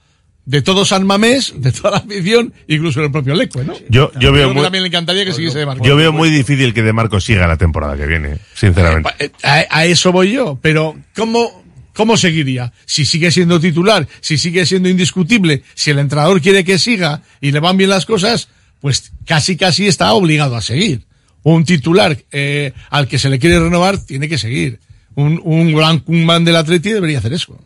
de 0.46 0.62
todo 0.62 0.86
San 0.86 1.04
Mamés, 1.04 1.52
de 1.56 1.72
toda 1.72 1.90
la 1.90 1.96
afición, 1.98 2.54
incluso 2.68 3.02
el 3.02 3.10
propio 3.12 3.34
Leque, 3.34 3.64
¿no? 3.64 3.74
Yo, 3.90 4.10
yo 4.18 4.32
veo 4.32 4.54
muy, 4.54 4.62
también 4.62 4.82
le 4.82 4.88
encantaría 4.88 5.26
que 5.26 5.34
siguiese 5.34 5.58
de 5.58 5.66
Marcos. 5.66 5.86
yo 5.86 5.94
veo 5.94 6.10
muy 6.10 6.30
difícil 6.30 6.72
que 6.72 6.82
De 6.82 6.94
Marcos 6.94 7.24
siga 7.24 7.46
la 7.46 7.58
temporada 7.58 7.98
que 7.98 8.06
viene, 8.06 8.38
sinceramente. 8.54 9.10
Eh, 9.18 9.30
A, 9.42 9.66
a 9.68 9.84
eso 9.84 10.10
voy 10.10 10.32
yo, 10.32 10.58
pero 10.62 10.96
¿cómo, 11.14 11.62
¿cómo 11.92 12.16
seguiría? 12.16 12.72
Si 12.86 13.04
sigue 13.04 13.30
siendo 13.30 13.60
titular, 13.60 14.08
si 14.22 14.38
sigue 14.38 14.64
siendo 14.64 14.88
indiscutible, 14.88 15.64
si 15.74 15.90
el 15.90 15.98
entrenador 15.98 16.40
quiere 16.40 16.64
que 16.64 16.78
siga 16.78 17.20
y 17.42 17.50
le 17.50 17.60
van 17.60 17.76
bien 17.76 17.90
las 17.90 18.06
cosas, 18.06 18.48
pues 18.80 19.12
casi 19.26 19.56
casi 19.58 19.86
está 19.86 20.14
obligado 20.14 20.56
a 20.56 20.62
seguir. 20.62 21.02
Un 21.42 21.64
titular 21.66 22.16
eh, 22.32 22.72
al 22.88 23.06
que 23.06 23.18
se 23.18 23.28
le 23.28 23.38
quiere 23.38 23.58
renovar 23.60 23.98
tiene 23.98 24.28
que 24.30 24.38
seguir. 24.38 24.80
Un, 25.14 25.40
un 25.44 25.74
gran 25.74 26.02
man 26.06 26.44
del 26.46 26.56
Atleti 26.56 26.90
debería 26.90 27.18
hacer 27.18 27.34
eso. 27.34 27.58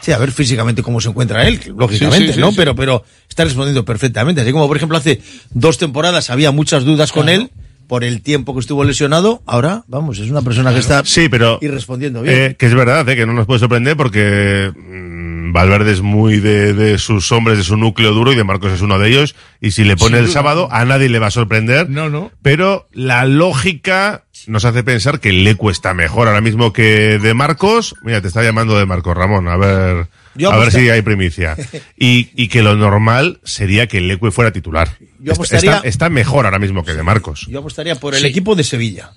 Sí, 0.00 0.12
a 0.12 0.18
ver 0.18 0.30
físicamente 0.32 0.82
cómo 0.82 1.00
se 1.00 1.08
encuentra 1.08 1.46
él, 1.48 1.60
lógicamente, 1.76 2.18
Sí, 2.18 2.26
sí, 2.28 2.34
sí, 2.34 2.40
¿no? 2.40 2.50
sí. 2.50 2.56
Pero, 2.56 2.74
pero 2.76 3.04
está 3.28 3.44
respondiendo 3.44 3.84
perfectamente. 3.84 4.40
Así 4.42 4.52
como, 4.52 4.68
por 4.68 4.76
ejemplo, 4.76 4.96
hace 4.96 5.20
dos 5.50 5.76
temporadas 5.78 6.30
había 6.30 6.50
muchas 6.52 6.84
dudas 6.84 7.10
con 7.12 7.28
él 7.28 7.50
por 7.88 8.04
el 8.04 8.20
tiempo 8.22 8.52
que 8.54 8.60
estuvo 8.60 8.84
lesionado. 8.84 9.42
Ahora, 9.46 9.82
vamos, 9.88 10.18
es 10.18 10.30
una 10.30 10.42
persona 10.42 10.72
que 10.72 10.78
está 10.78 11.04
Sí, 11.04 11.28
pero 11.28 11.58
y 11.62 11.68
respondiendo 11.68 12.22
bien. 12.22 12.34
eh, 12.50 12.56
que 12.58 12.66
es 12.66 12.74
verdad, 12.74 13.08
eh, 13.08 13.16
que 13.16 13.24
no 13.26 13.32
nos 13.32 13.46
puede 13.46 13.60
sorprender 13.60 13.96
porque 13.96 14.70
mm, 14.76 15.52
Valverde 15.52 15.92
es 15.92 16.02
muy 16.02 16.38
de, 16.38 16.74
de 16.74 16.98
sus 16.98 17.32
hombres, 17.32 17.56
de 17.56 17.64
su 17.64 17.78
núcleo 17.78 18.12
duro 18.12 18.30
y 18.32 18.36
de 18.36 18.44
Marcos 18.44 18.72
es 18.72 18.82
uno 18.82 18.98
de 18.98 19.08
ellos. 19.08 19.34
Y 19.60 19.70
si 19.70 19.84
le 19.84 19.96
pone 19.96 20.18
el 20.18 20.28
sábado, 20.28 20.68
a 20.70 20.84
nadie 20.84 21.08
le 21.08 21.18
va 21.18 21.28
a 21.28 21.30
sorprender. 21.30 21.88
No, 21.88 22.10
no. 22.10 22.30
Pero 22.42 22.88
la 22.92 23.24
lógica 23.24 24.26
nos 24.48 24.64
hace 24.64 24.82
pensar 24.82 25.20
que 25.20 25.32
le 25.32 25.54
cuesta 25.54 25.94
mejor 25.94 26.26
ahora 26.28 26.40
mismo 26.40 26.72
que 26.72 27.18
de 27.18 27.34
Marcos. 27.34 27.94
Mira, 28.02 28.20
te 28.20 28.28
está 28.28 28.42
llamando 28.42 28.78
de 28.78 28.86
Marcos 28.86 29.16
Ramón, 29.16 29.46
a 29.48 29.56
ver, 29.56 30.08
Yo 30.34 30.50
a 30.50 30.58
ver 30.58 30.72
si 30.72 30.88
hay 30.90 31.02
primicia. 31.02 31.56
Y, 31.96 32.30
y 32.34 32.48
que 32.48 32.62
lo 32.62 32.74
normal 32.76 33.40
sería 33.44 33.86
que 33.86 34.00
Leque 34.00 34.30
fuera 34.30 34.52
titular. 34.52 34.88
Yo 35.18 35.32
Está- 35.32 35.32
apostaría- 35.32 35.76
está, 35.76 35.88
está 35.88 36.08
mejor 36.10 36.44
ahora 36.46 36.58
mismo 36.58 36.84
que 36.84 36.94
de 36.94 37.02
Marcos. 37.02 37.46
Yo 37.48 37.58
apostaría 37.60 37.94
por 37.96 38.14
el 38.14 38.20
Sí. 38.22 38.26
equipo 38.26 38.54
de 38.54 38.64
Sevilla. 38.64 39.10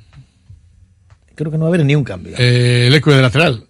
Creo 1.36 1.52
que 1.52 1.58
no 1.58 1.64
va 1.66 1.70
a 1.70 1.74
haber 1.74 1.86
ni 1.86 1.96
un 1.96 2.04
cambio. 2.04 2.36
Eh, 2.38 2.90
de 2.92 3.22
lateral. 3.22 3.66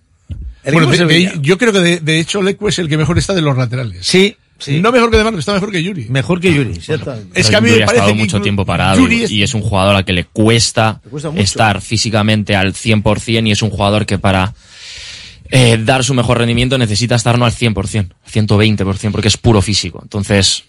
El 0.63 0.73
Bueno, 0.73 0.89
de- 0.91 1.05
de 1.05 1.37
yo 1.41 1.57
creo 1.57 1.73
que 1.73 1.79
de, 1.79 1.99
de 1.99 2.19
hecho 2.19 2.41
Leco 2.41 2.67
es 2.69 2.77
el 2.79 2.87
que 2.87 2.97
mejor 2.97 3.17
está 3.17 3.33
de 3.33 3.41
los 3.41 3.57
laterales. 3.57 4.05
Sí, 4.05 4.35
sí. 4.61 4.79
No 4.79 4.91
mejor 4.91 5.11
que 5.11 5.17
de 5.17 5.23
Marcos, 5.23 5.39
está 5.39 5.53
mejor 5.53 5.71
que 5.71 5.83
Yuri. 5.83 6.05
Mejor 6.09 6.39
que 6.39 6.53
Yuri, 6.53 6.75
¿cierto? 6.79 7.13
Es 7.33 7.49
que 7.49 7.55
a 7.57 7.61
mí 7.61 7.67
Yuri 7.69 7.79
me 7.79 7.83
ha 7.83 7.87
estado 7.87 8.07
que 8.07 8.13
mucho 8.15 8.41
tiempo 8.41 8.65
parado 8.65 8.99
Yuri 9.01 9.17
y, 9.17 9.23
es- 9.23 9.31
y 9.31 9.43
es 9.43 9.53
un 9.53 9.61
jugador 9.61 9.95
al 9.95 10.05
que 10.05 10.13
le 10.13 10.23
cuesta, 10.25 11.01
estar 11.35 11.81
físicamente 11.81 12.55
al 12.55 12.73
100% 12.73 13.47
y 13.47 13.51
es 13.51 13.61
un 13.61 13.69
jugador 13.69 14.05
que 14.05 14.17
para 14.19 14.53
eh, 15.49 15.77
dar 15.83 16.03
su 16.05 16.13
mejor 16.13 16.37
rendimiento 16.37 16.77
necesita 16.77 17.15
estar 17.15 17.37
no 17.37 17.43
al 17.45 17.51
100%, 17.51 18.13
120%, 18.31 19.11
porque 19.11 19.27
es 19.27 19.35
puro 19.37 19.61
físico. 19.61 19.99
Entonces, 20.01 20.63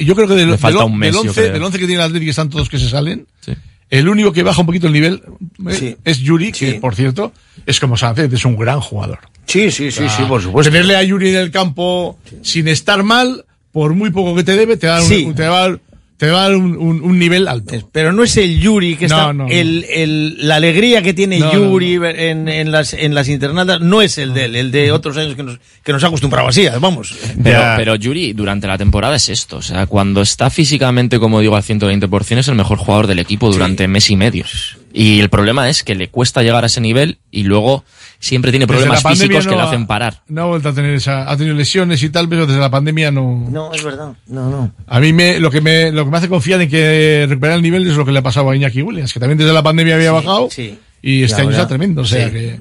Yo 0.00 0.14
creo 0.16 0.26
que 0.26 0.34
del, 0.34 0.50
Le 0.52 0.58
falta 0.58 0.78
del, 0.80 0.86
un 0.92 0.98
mes, 0.98 1.08
del 1.12 1.14
yo 1.24 1.28
11, 1.30 1.40
creo. 1.40 1.52
del 1.52 1.62
11 1.62 1.78
que 1.78 1.86
tiene 1.86 2.02
el 2.02 2.06
Atlético 2.06 2.24
que 2.26 2.30
están 2.30 2.48
todos 2.50 2.68
que 2.68 2.78
se 2.78 2.88
salen, 2.88 3.26
sí. 3.44 3.52
El 3.90 4.08
único 4.08 4.32
que 4.32 4.42
baja 4.42 4.60
un 4.60 4.66
poquito 4.66 4.86
el 4.86 4.92
nivel 4.92 5.22
eh, 5.68 5.74
Sí. 5.74 5.96
es 6.04 6.18
Yuri, 6.20 6.52
que 6.52 6.74
por 6.74 6.94
cierto 6.94 7.32
es 7.66 7.78
como 7.80 7.96
Sánchez, 7.96 8.32
es 8.32 8.44
un 8.44 8.56
gran 8.56 8.80
jugador. 8.80 9.18
Sí, 9.46 9.70
sí, 9.70 9.90
sí, 9.90 10.08
sí, 10.08 10.22
por 10.28 10.40
supuesto. 10.40 10.70
Tenerle 10.70 10.96
a 10.96 11.02
Yuri 11.02 11.30
en 11.30 11.36
el 11.36 11.50
campo 11.50 12.18
sin 12.42 12.68
estar 12.68 13.02
mal, 13.02 13.44
por 13.72 13.94
muy 13.94 14.10
poco 14.10 14.34
que 14.36 14.44
te 14.44 14.56
debe, 14.56 14.76
te 14.76 14.86
da 14.86 15.02
un, 15.02 15.08
Sí. 15.08 15.32
te 15.34 15.46
va 15.48 15.58
a 15.64 15.68
dar- 15.68 15.80
te 16.20 16.30
va 16.30 16.40
a 16.44 16.48
dar 16.50 16.56
un, 16.56 16.76
un- 16.76 17.00
un 17.02 17.18
nivel 17.18 17.48
alto. 17.48 17.88
Pero 17.92 18.12
no 18.12 18.22
es 18.22 18.36
el 18.36 18.60
Yuri 18.60 18.96
que 18.96 19.08
No, 19.08 19.16
está. 19.16 19.32
no, 19.32 19.44
no. 19.44 19.48
El, 19.50 19.86
el- 19.88 20.46
la 20.46 20.56
alegría 20.56 21.00
que 21.00 21.14
tiene 21.14 21.38
No, 21.38 21.46
no, 21.46 21.52
Yuri 21.54 21.94
En, 21.94 22.46
en 22.46 22.70
las, 22.70 22.92
en 22.92 23.14
las 23.14 23.26
internadas 23.30 23.80
no 23.80 24.02
es 24.02 24.18
el 24.18 24.34
de 24.34 24.44
él, 24.44 24.54
el 24.56 24.70
de 24.70 24.92
otros 24.92 25.16
años 25.16 25.34
que 25.34 25.42
nos, 25.42 25.58
que 25.82 25.92
nos 25.94 26.04
ha 26.04 26.08
acostumbrado 26.08 26.46
así, 26.48 26.68
vamos. 26.78 27.14
Pero, 27.42 27.60
pero 27.78 27.94
Yuri 27.96 28.34
durante 28.34 28.66
la 28.66 28.76
temporada 28.76 29.16
es 29.16 29.30
esto, 29.30 29.56
o 29.56 29.62
sea, 29.62 29.86
cuando 29.86 30.20
está 30.20 30.50
físicamente, 30.50 31.18
como 31.18 31.40
digo, 31.40 31.56
al 31.56 31.62
120% 31.62 32.36
es 32.38 32.48
el 32.48 32.54
mejor 32.54 32.76
jugador 32.76 33.06
del 33.06 33.18
equipo 33.18 33.50
durante 33.50 33.88
mes 33.88 34.10
y 34.10 34.16
medio. 34.16 34.44
Y 34.92 35.20
el 35.20 35.30
problema 35.30 35.70
es 35.70 35.82
que 35.82 35.94
le 35.94 36.08
cuesta 36.08 36.42
llegar 36.42 36.64
a 36.64 36.66
ese 36.66 36.82
nivel 36.82 37.16
y 37.30 37.44
luego 37.44 37.82
siempre 38.20 38.52
tiene 38.52 38.66
problemas 38.66 39.02
físicos 39.02 39.44
que 39.44 39.50
no 39.50 39.56
le 39.56 39.62
ha- 39.62 39.68
hacen 39.68 39.86
parar. 39.86 40.22
No 40.28 40.42
ha 40.42 40.46
vuelto 40.46 40.68
a 40.68 40.72
tener 40.74 40.94
esa, 40.94 41.28
ha 41.28 41.36
tenido 41.36 41.56
lesiones 41.56 42.02
y 42.02 42.10
tal, 42.10 42.28
pero 42.28 42.46
desde 42.46 42.60
la 42.60 42.70
pandemia 42.70 43.10
no. 43.10 43.48
No, 43.50 43.72
es 43.72 43.82
verdad. 43.82 44.12
No, 44.28 44.50
no. 44.50 44.72
A 44.86 45.00
mí 45.00 45.12
me, 45.12 45.40
lo 45.40 45.50
que 45.50 45.60
me, 45.60 45.90
lo 45.90 46.04
que 46.04 46.10
me 46.10 46.18
hace 46.18 46.28
confiar 46.28 46.60
en 46.60 46.68
que 46.68 47.26
recuperar 47.28 47.56
el 47.56 47.62
nivel 47.62 47.86
es 47.88 47.96
lo 47.96 48.04
que 48.04 48.12
le 48.12 48.20
ha 48.20 48.22
pasado 48.22 48.50
a 48.50 48.54
Iñaki 48.54 48.82
Williams, 48.82 49.12
que 49.12 49.18
también 49.18 49.38
desde 49.38 49.52
la 49.52 49.62
pandemia 49.62 49.96
había 49.96 50.12
bajado 50.12 50.48
sí. 50.50 50.78
y 51.02 51.22
este 51.22 51.40
año 51.40 51.50
está 51.50 51.66
tremendo, 51.66 52.02
o 52.02 52.04
sea 52.04 52.26
sí. 52.26 52.32
que, 52.32 52.60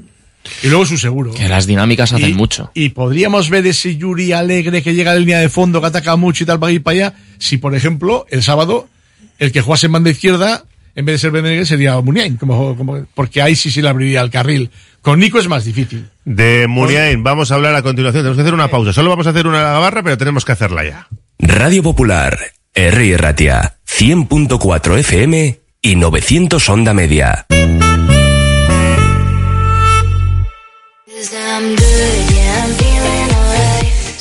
y 0.63 0.67
luego 0.67 0.85
su 0.85 0.97
seguro. 0.97 1.33
Que 1.33 1.49
las 1.49 1.67
dinámicas 1.67 2.13
hacen 2.13 2.29
y, 2.29 2.33
mucho. 2.33 2.71
Y 2.73 2.89
podríamos 2.89 3.49
ver 3.49 3.67
ese 3.67 3.97
Yuri 3.97 4.31
alegre 4.31 4.81
que 4.81 4.93
llega 4.93 5.11
a 5.11 5.13
la 5.13 5.19
línea 5.19 5.39
de 5.39 5.49
fondo, 5.49 5.81
que 5.81 5.87
ataca 5.87 6.15
mucho 6.15 6.43
y 6.43 6.47
tal 6.47 6.59
para 6.59 6.71
ir 6.71 6.81
para 6.81 6.95
allá, 6.95 7.13
si 7.37 7.57
por 7.57 7.75
ejemplo, 7.75 8.25
el 8.29 8.43
sábado, 8.43 8.87
el 9.37 9.51
que 9.51 9.61
jugase 9.61 9.87
en 9.87 9.91
banda 9.91 10.09
izquierda, 10.09 10.63
en 10.95 11.05
vez 11.05 11.15
de 11.15 11.19
ser 11.19 11.31
Beneguer, 11.31 11.65
sería 11.65 11.99
Muniain, 12.01 12.37
como, 12.37 12.75
como, 12.75 13.05
porque 13.13 13.41
ahí 13.41 13.55
sí 13.55 13.71
se 13.71 13.81
le 13.81 13.89
abriría 13.89 14.21
el 14.21 14.29
carril. 14.29 14.69
Con 15.01 15.19
Nico 15.19 15.39
es 15.39 15.47
más 15.47 15.65
difícil. 15.65 16.09
De 16.25 16.67
Muniain, 16.67 17.23
vamos 17.23 17.51
a 17.51 17.55
hablar 17.55 17.75
a 17.75 17.81
continuación. 17.81 18.23
Tenemos 18.23 18.37
que 18.37 18.41
hacer 18.41 18.53
una 18.53 18.69
pausa. 18.69 18.93
Solo 18.93 19.09
vamos 19.09 19.27
a 19.27 19.31
hacer 19.31 19.47
una 19.47 19.63
barra, 19.79 20.03
pero 20.03 20.17
tenemos 20.17 20.45
que 20.45 20.51
hacerla 20.51 20.83
ya. 20.83 21.07
Radio 21.39 21.83
Popular, 21.83 22.37
R. 22.73 23.17
Ratia, 23.17 23.77
100.4 23.87 24.97
FM 24.99 25.59
y 25.81 25.95
900 25.95 26.69
Onda 26.69 26.93
Media. 26.93 27.45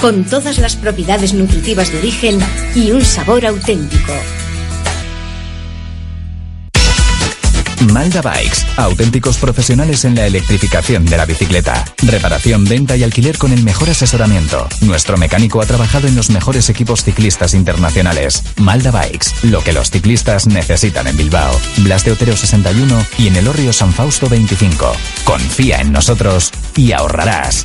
con 0.00 0.24
todas 0.24 0.58
las 0.58 0.76
propiedades 0.76 1.34
nutritivas 1.34 1.92
de 1.92 1.98
origen 1.98 2.38
y 2.74 2.90
un 2.92 3.04
sabor 3.04 3.46
auténtico. 3.46 4.12
Malda 7.92 8.22
Bikes, 8.22 8.66
auténticos 8.76 9.38
profesionales 9.38 10.04
en 10.04 10.14
la 10.14 10.26
electrificación 10.26 11.04
de 11.04 11.16
la 11.16 11.26
bicicleta. 11.26 11.84
Reparación, 12.02 12.64
venta 12.64 12.96
y 12.96 13.02
alquiler 13.02 13.38
con 13.38 13.52
el 13.52 13.62
mejor 13.62 13.90
asesoramiento. 13.90 14.68
Nuestro 14.80 15.16
mecánico 15.16 15.60
ha 15.60 15.66
trabajado 15.66 16.08
en 16.08 16.16
los 16.16 16.30
mejores 16.30 16.68
equipos 16.68 17.04
ciclistas 17.04 17.54
internacionales. 17.54 18.42
Malda 18.56 18.90
Bikes, 18.90 19.30
lo 19.42 19.62
que 19.62 19.72
los 19.72 19.90
ciclistas 19.90 20.46
necesitan 20.46 21.06
en 21.06 21.16
Bilbao. 21.16 21.58
Blas 21.78 22.04
de 22.04 22.12
Otero 22.12 22.36
61 22.36 23.06
y 23.18 23.28
en 23.28 23.36
el 23.36 23.48
Orrio 23.48 23.72
San 23.72 23.92
Fausto 23.92 24.28
25. 24.28 24.92
Confía 25.24 25.80
en 25.80 25.92
nosotros 25.92 26.50
y 26.76 26.92
ahorrarás. 26.92 27.64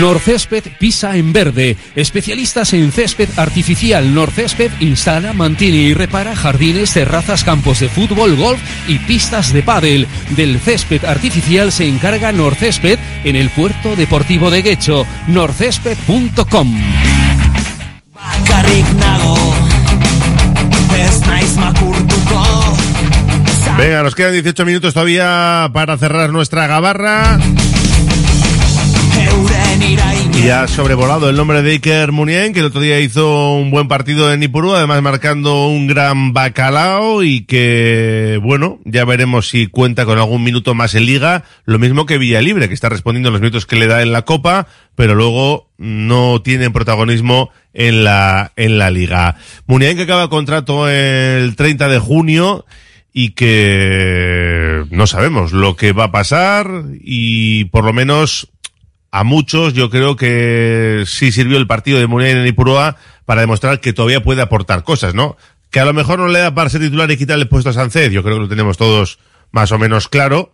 Norcésped 0.00 0.64
pisa 0.78 1.16
en 1.16 1.32
verde. 1.32 1.76
Especialistas 1.94 2.72
en 2.72 2.92
césped 2.92 3.28
artificial. 3.36 4.14
Norcésped 4.14 4.70
instala, 4.80 5.32
mantiene 5.32 5.78
y 5.78 5.94
repara 5.94 6.36
jardines, 6.36 6.92
terrazas, 6.92 7.44
campos 7.44 7.80
de 7.80 7.88
fútbol, 7.88 8.36
golf 8.36 8.60
y 8.88 8.98
pistas 8.98 9.52
de 9.52 9.62
pádel. 9.62 10.06
Del 10.30 10.60
césped 10.60 11.04
artificial 11.04 11.72
se 11.72 11.88
encarga 11.88 12.32
Norcésped 12.32 12.98
en 13.24 13.36
el 13.36 13.50
puerto 13.50 13.96
deportivo 13.96 14.50
de 14.50 14.62
Guecho. 14.62 15.06
Norcésped.com. 15.28 16.76
Venga, 23.78 24.02
nos 24.02 24.14
quedan 24.14 24.32
18 24.32 24.64
minutos 24.64 24.94
todavía 24.94 25.68
para 25.72 25.98
cerrar 25.98 26.30
nuestra 26.30 26.66
gabarra. 26.66 27.38
Y 30.46 30.50
ha 30.50 30.68
sobrevolado 30.68 31.28
el 31.28 31.36
nombre 31.36 31.62
de 31.62 31.72
Iker 31.72 32.12
Munien, 32.12 32.52
que 32.52 32.60
el 32.60 32.66
otro 32.66 32.80
día 32.80 33.00
hizo 33.00 33.54
un 33.54 33.70
buen 33.70 33.88
partido 33.88 34.32
en 34.32 34.42
Ipurú, 34.42 34.74
además 34.74 35.02
marcando 35.02 35.66
un 35.66 35.86
gran 35.86 36.32
bacalao 36.32 37.22
y 37.24 37.46
que, 37.46 38.38
bueno, 38.42 38.78
ya 38.84 39.04
veremos 39.04 39.48
si 39.48 39.66
cuenta 39.66 40.04
con 40.04 40.18
algún 40.18 40.44
minuto 40.44 40.74
más 40.74 40.94
en 40.94 41.06
liga, 41.06 41.44
lo 41.64 41.78
mismo 41.78 42.06
que 42.06 42.18
Villalibre, 42.18 42.68
que 42.68 42.74
está 42.74 42.88
respondiendo 42.88 43.30
los 43.30 43.40
minutos 43.40 43.66
que 43.66 43.76
le 43.76 43.86
da 43.86 44.02
en 44.02 44.12
la 44.12 44.22
Copa, 44.22 44.68
pero 44.94 45.14
luego 45.14 45.68
no 45.78 46.42
tiene 46.42 46.70
protagonismo 46.70 47.50
en 47.74 48.04
la, 48.04 48.52
en 48.56 48.78
la 48.78 48.90
liga. 48.90 49.36
Munien 49.66 49.96
que 49.96 50.04
acaba 50.04 50.30
contrato 50.30 50.88
el 50.88 51.56
30 51.56 51.88
de 51.88 51.98
junio 51.98 52.66
y 53.18 53.30
que 53.30 54.84
no 54.90 55.06
sabemos 55.06 55.52
lo 55.52 55.74
que 55.74 55.92
va 55.92 56.04
a 56.04 56.12
pasar 56.12 56.84
y 57.00 57.64
por 57.64 57.84
lo 57.84 57.94
menos 57.94 58.50
a 59.16 59.24
muchos 59.24 59.72
yo 59.72 59.88
creo 59.88 60.14
que 60.14 61.04
sí 61.06 61.32
sirvió 61.32 61.56
el 61.56 61.66
partido 61.66 61.98
de 61.98 62.06
Munien 62.06 62.36
en 62.36 62.46
Ipurúa 62.46 62.96
para 63.24 63.40
demostrar 63.40 63.80
que 63.80 63.94
todavía 63.94 64.22
puede 64.22 64.42
aportar 64.42 64.84
cosas, 64.84 65.14
¿no? 65.14 65.38
Que 65.70 65.80
a 65.80 65.86
lo 65.86 65.94
mejor 65.94 66.18
no 66.18 66.28
le 66.28 66.38
da 66.40 66.54
para 66.54 66.68
ser 66.68 66.82
titular 66.82 67.10
y 67.10 67.16
quitarle 67.16 67.44
el 67.44 67.48
puesto 67.48 67.70
a 67.70 67.72
Sánchez, 67.72 68.12
yo 68.12 68.22
creo 68.22 68.36
que 68.36 68.42
lo 68.42 68.48
tenemos 68.48 68.76
todos 68.76 69.18
más 69.52 69.72
o 69.72 69.78
menos 69.78 70.08
claro, 70.08 70.52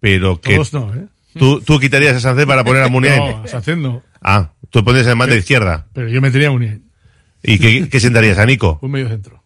pero 0.00 0.40
que 0.40 0.54
Todos 0.54 0.72
no, 0.72 0.94
¿eh? 0.94 1.08
tú, 1.38 1.60
tú 1.60 1.78
quitarías 1.78 2.16
a 2.16 2.20
Sánchez 2.20 2.46
para 2.46 2.64
poner 2.64 2.84
a 2.84 2.88
Munien. 2.90 3.18
No, 3.18 3.46
Sánchez 3.46 3.76
no. 3.76 4.02
Ah, 4.22 4.52
tú 4.70 4.78
el 4.78 5.16
mando 5.16 5.34
de 5.34 5.40
izquierda. 5.40 5.86
Pero 5.92 6.08
yo 6.08 6.22
metería 6.22 6.48
a 6.48 6.52
Munien. 6.52 6.84
¿Y 7.42 7.58
qué, 7.58 7.90
qué 7.90 8.00
sentarías 8.00 8.38
a 8.38 8.46
Nico? 8.46 8.78
Un 8.80 8.92
medio 8.92 9.08
centro. 9.08 9.42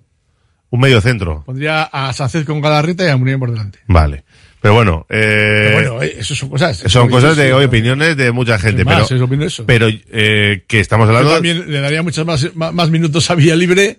Un 0.70 0.78
medio 0.78 1.00
centro. 1.00 1.42
Pondría 1.44 1.82
a 1.82 2.12
Sánchez 2.12 2.44
con 2.46 2.60
Galarreta 2.60 3.04
y 3.04 3.08
a 3.08 3.16
Munien 3.16 3.40
por 3.40 3.50
delante. 3.50 3.80
Vale. 3.88 4.22
Pero 4.64 4.72
bueno, 4.76 5.04
eh, 5.10 5.72
Pero 5.76 5.92
bueno, 5.96 6.02
eso 6.18 6.34
son 6.34 6.48
cosas. 6.48 6.78
son 6.86 7.10
cosas 7.10 7.36
de 7.36 7.52
hoy, 7.52 7.66
opiniones 7.66 8.16
de 8.16 8.32
mucha 8.32 8.58
gente, 8.58 8.82
más, 8.82 9.06
pero, 9.06 9.16
es 9.16 9.22
opinión 9.22 9.46
eso. 9.46 9.66
pero 9.66 9.88
eh, 9.90 10.64
que 10.66 10.80
estamos 10.80 11.06
Yo 11.06 11.10
hablando 11.10 11.34
también 11.34 11.70
le 11.70 11.80
daría 11.82 12.02
muchos 12.02 12.24
más, 12.24 12.48
más, 12.54 12.88
minutos 12.88 13.30
a 13.30 13.34
Villa 13.34 13.56
Libre, 13.56 13.98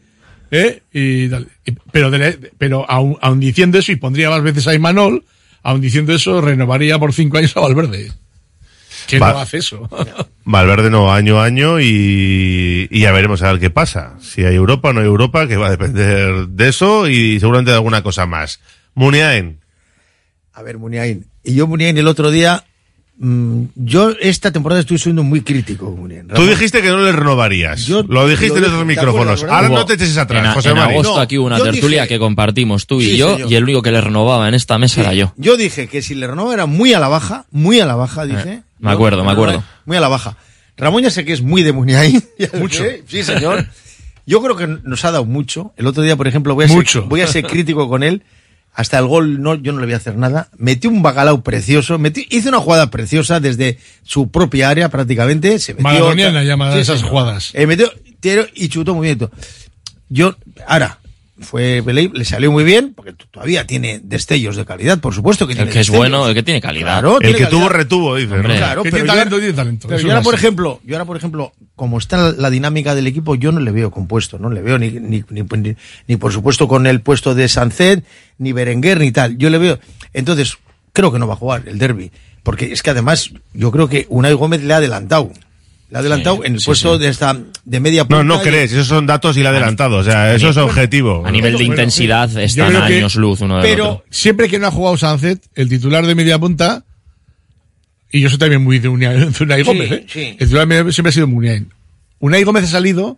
¿eh? 0.50 0.82
Y, 0.92 1.30
tal. 1.30 1.48
Y- 1.68 1.74
pero 1.92 2.10
de- 2.10 2.50
pero 2.58 2.84
aun, 2.90 3.16
aun 3.22 3.40
diciendo 3.40 3.78
eso, 3.78 3.92
y 3.92 3.98
pondría 3.98 4.32
más 4.32 4.42
veces 4.42 4.66
a 4.68 4.74
Imanol, 4.74 5.24
aun 5.62 5.82
diciendo 5.82 6.14
eso, 6.16 6.42
renovaría 6.42 6.98
por 6.98 7.14
cinco 7.14 7.38
años 7.38 7.56
a 7.56 7.60
Valverde. 7.60 8.12
Que 9.06 9.20
no 9.20 9.26
hace 9.38 9.58
eso. 9.58 9.88
Valverde 10.46 10.90
no, 10.90 11.14
año 11.14 11.40
a 11.40 11.46
año 11.46 11.80
y, 11.80 12.88
y 12.90 13.00
ya 13.02 13.12
veremos 13.12 13.44
a 13.44 13.52
ver 13.52 13.62
qué 13.62 13.70
pasa. 13.70 14.16
Si 14.20 14.44
hay 14.44 14.56
Europa 14.56 14.90
o 14.90 14.94
no 14.94 15.02
hay 15.02 15.06
Europa, 15.06 15.48
que 15.48 15.58
va 15.58 15.68
a 15.68 15.70
depender 15.78 16.48
de 16.48 16.70
eso 16.70 17.08
y 17.08 17.40
seguramente 17.40 17.70
de 17.70 17.78
alguna 17.78 18.02
cosa 18.02 18.26
más. 18.26 18.60
Muniain. 18.96 19.60
A 20.56 20.62
ver, 20.64 20.78
Muniain. 20.78 21.26
Y 21.44 21.54
yo, 21.56 21.68
Muniain, 21.68 21.98
el 21.98 22.08
otro 22.08 22.32
día, 22.32 22.64
mm, 23.18 23.64
yo 23.76 24.12
esta 24.22 24.52
temporada 24.52 24.80
estoy 24.82 24.98
siendo 24.98 25.22
muy 25.24 25.42
crítico, 25.42 25.92
Muniain. 25.92 26.28
Tú 26.30 26.46
dijiste 26.46 26.82
que 26.82 26.90
no 26.90 27.02
le 27.04 27.12
renovarías. 27.12 27.88
lo 27.90 28.28
dijiste 28.28 28.60
lo 28.62 28.68
en 28.68 28.80
¿te 28.80 28.86
micrófonos. 28.86 29.44
Ahora 29.44 29.70
no 29.70 29.86
te 29.86 29.94
eches 29.96 30.18
atrás, 30.18 30.42
en, 30.44 30.50
a- 30.50 30.54
José 30.54 30.70
en 30.70 30.78
agosto 30.78 31.16
No, 31.16 31.20
aquí 31.20 31.38
hubo 31.38 31.48
una 31.48 31.58
tertulia 31.62 32.04
dije- 32.04 32.08
que 32.16 32.20
compartimos 32.20 32.88
tú 32.88 33.02
y 33.02 33.12
Sí, 33.12 33.18
yo, 33.18 33.34
señor. 33.36 33.52
y 33.52 33.56
el 33.56 33.64
único 33.64 33.82
que 33.82 33.92
le 33.92 34.02
renovaba 34.02 34.48
en 34.48 34.54
esta 34.54 34.78
mesa 34.78 35.02
era 35.02 35.14
yo. 35.14 35.34
Yo 35.38 35.58
dije 35.58 35.88
que 35.88 36.02
si 36.02 36.16
le 36.16 36.26
renovaba 36.28 36.54
era 36.54 36.66
muy 36.66 36.94
a 36.94 37.00
la 37.00 37.08
baja, 37.10 37.46
muy 37.52 37.80
a 37.80 37.86
la 37.86 37.96
baja, 37.96 38.26
dije. 38.26 38.50
Eh, 38.54 38.62
me 38.80 38.92
acuerdo, 38.92 39.24
me 39.24 39.32
acuerdo. 39.32 39.64
Muy 39.86 39.98
a 39.98 40.00
la 40.00 40.08
baja. 40.08 40.38
Ramón 40.78 41.04
ya 41.04 41.10
sé 41.10 41.24
que 41.26 41.34
es 41.34 41.42
muy 41.42 41.64
de 41.64 41.72
Muniain. 41.74 42.22
Mucho. 42.60 42.84
Sí, 43.08 43.24
señor. 43.24 43.66
Yo 44.26 44.42
creo 44.42 44.56
que 44.56 44.68
nos 44.84 45.06
ha 45.06 45.12
dado 45.12 45.24
mucho. 45.26 45.72
El 45.78 45.86
otro 45.88 46.02
día, 46.02 46.16
por 46.16 46.28
ejemplo, 46.28 46.56
voy 46.56 46.66
a 46.66 46.68
ser, 46.68 46.78
Mucho. 46.78 47.04
voy 47.04 47.22
a 47.22 47.28
ser 47.28 47.46
crítico 47.46 47.88
con 47.88 48.02
él. 48.04 48.24
Hasta 48.76 49.00
el 49.00 49.08
gol 49.08 49.42
no, 49.42 49.56
yo 49.56 49.72
no 49.72 49.80
le 49.80 49.86
voy 49.86 49.94
a 49.94 49.98
hacer 49.98 50.18
nada. 50.18 50.50
Metió 50.58 50.90
un 50.90 51.02
bacalao 51.02 51.42
precioso, 51.42 51.98
metió, 51.98 52.24
hizo 52.30 52.50
una 52.50 52.60
jugada 52.60 52.92
preciosa 52.92 53.40
desde 53.40 53.80
su 54.04 54.30
propia 54.30 54.70
área 54.70 54.90
prácticamente. 54.90 55.58
Se 55.60 55.74
metió, 55.74 55.84
Maradoniana 55.84 56.44
llama 56.44 56.76
esas 56.78 56.98
señor. 56.98 57.10
jugadas. 57.12 57.52
Eh, 57.54 57.66
metió 57.68 57.92
tiro 58.20 58.46
y 58.54 58.68
chutó 58.68 58.94
muy 58.94 59.08
bien. 59.16 59.30
Yo, 60.10 60.36
ahora, 60.68 61.00
fue 61.40 61.82
Belay, 61.82 62.10
le 62.14 62.24
salió 62.24 62.52
muy 62.52 62.64
bien, 62.64 62.94
porque 62.96 63.14
todavía 63.30 63.68
tiene 63.68 64.00
destellos 64.04 64.56
de 64.56 64.64
calidad, 64.66 65.00
por 65.00 65.14
supuesto 65.14 65.46
que 65.48 65.54
El 65.54 65.58
tiene 65.58 65.72
que 65.72 65.80
es 65.82 65.88
destellos. 65.88 65.98
bueno, 66.10 66.28
el 66.30 66.34
que 66.34 66.44
tiene 66.44 66.62
calidad. 66.62 66.86
Claro, 67.02 67.14
El 67.16 67.20
tiene 67.20 67.34
que 67.38 67.44
calidad. 67.44 67.60
tuvo 67.60 67.70
retuvo, 67.70 68.16
dice. 68.16 68.30
¿no? 68.30 68.36
Hombre. 68.36 68.56
Claro, 68.58 68.84
Que 68.84 68.92
tiene 68.92 69.06
yo, 69.08 69.14
talento, 69.14 69.38
tiene 69.40 69.54
talento. 69.54 69.88
pero 69.88 70.00
yo 70.00 70.08
ahora, 70.08 70.20
es 70.20 70.24
por 70.24 70.36
así. 70.36 70.46
ejemplo, 70.46 70.80
yo 70.86 70.96
ahora, 70.96 71.06
por 71.06 71.18
ejemplo, 71.18 71.54
como 71.76 71.98
está 71.98 72.32
la 72.32 72.50
dinámica 72.50 72.96
del 72.96 73.08
equipo, 73.08 73.36
yo 73.36 73.52
no 73.52 73.60
le 73.60 73.72
veo 73.72 73.92
compuesto, 73.92 74.40
no 74.40 74.50
le 74.50 74.62
veo 74.62 74.78
ni, 74.80 74.92
ni, 74.92 75.24
ni, 75.30 75.42
ni- 75.44 75.76
ni, 76.08 76.16
por 76.18 76.32
supuesto 76.32 76.68
con 76.68 76.88
el 76.88 77.02
puesto 77.02 77.36
de 77.36 77.48
Sancet, 77.50 78.06
ni 78.38 78.54
Berenguer, 78.54 79.00
ni 79.00 79.12
tal. 79.12 79.38
Yo 79.38 79.50
le 79.50 79.58
veo. 79.58 79.80
Entonces, 80.14 80.58
creo 80.94 81.12
que 81.12 81.20
no 81.20 81.28
va 81.28 81.34
a 81.34 81.38
jugar 81.38 81.64
el 81.68 81.78
derby. 81.78 82.12
Porque 82.44 82.72
es 82.72 82.82
que 82.82 82.92
además, 82.92 83.32
yo 83.54 83.72
creo 83.72 83.90
que 83.90 84.06
Unai 84.08 84.34
Gómez 84.34 84.64
le 84.64 84.74
ha 84.74 84.78
adelantado. 84.78 85.32
Le 85.90 85.98
ha 85.98 86.00
adelantado 86.00 86.46
en 86.46 86.54
el 86.54 86.60
sí, 86.60 86.66
puesto 86.68 86.96
sí. 86.96 87.04
de 87.04 87.10
esta, 87.10 87.38
de 87.66 87.80
media 87.80 88.04
No, 88.04 88.08
punta. 88.10 88.24
no 88.24 88.36
y- 88.38 88.44
crees, 88.44 88.72
esos 88.72 88.88
son 88.88 89.06
datos 89.08 89.36
y 89.38 89.44
la 89.44 89.50
adelantado, 89.50 89.98
o 89.98 90.04
sea, 90.04 90.34
eso 90.36 90.50
es 90.50 90.58
objetivo. 90.58 91.26
A 91.26 91.32
nivel 91.32 91.58
de 91.58 91.64
intensidad 91.64 92.30
están 92.38 92.72
que- 92.72 92.78
años 92.98 93.16
luz 93.16 93.42
uno 93.42 93.56
del 93.58 93.64
Pero 93.64 93.90
otro. 93.90 94.06
siempre 94.12 94.48
que 94.48 94.60
no 94.60 94.68
ha 94.68 94.72
jugado 94.72 94.96
Sánchez, 94.98 95.40
el 95.56 95.68
titular 95.70 96.06
de 96.06 96.14
media 96.16 96.38
punta, 96.40 96.86
y 98.12 98.22
yo 98.22 98.30
soy 98.30 98.38
también 98.38 98.64
muy 98.64 98.78
de 98.80 98.88
Unai, 98.88 99.18
de 99.32 99.44
Unai 99.44 99.62
Sí, 99.62 99.68
Gómez, 99.68 99.92
¿eh? 99.92 100.06
sí. 100.08 100.20
el 100.22 100.38
titular 100.38 100.68
de 100.68 100.92
siempre 100.94 101.10
ha 101.10 101.14
sido 101.14 101.28
Unai. 101.28 101.66
Unai 102.20 102.44
Gómez 102.44 102.64
ha 102.66 102.68
salido 102.68 103.18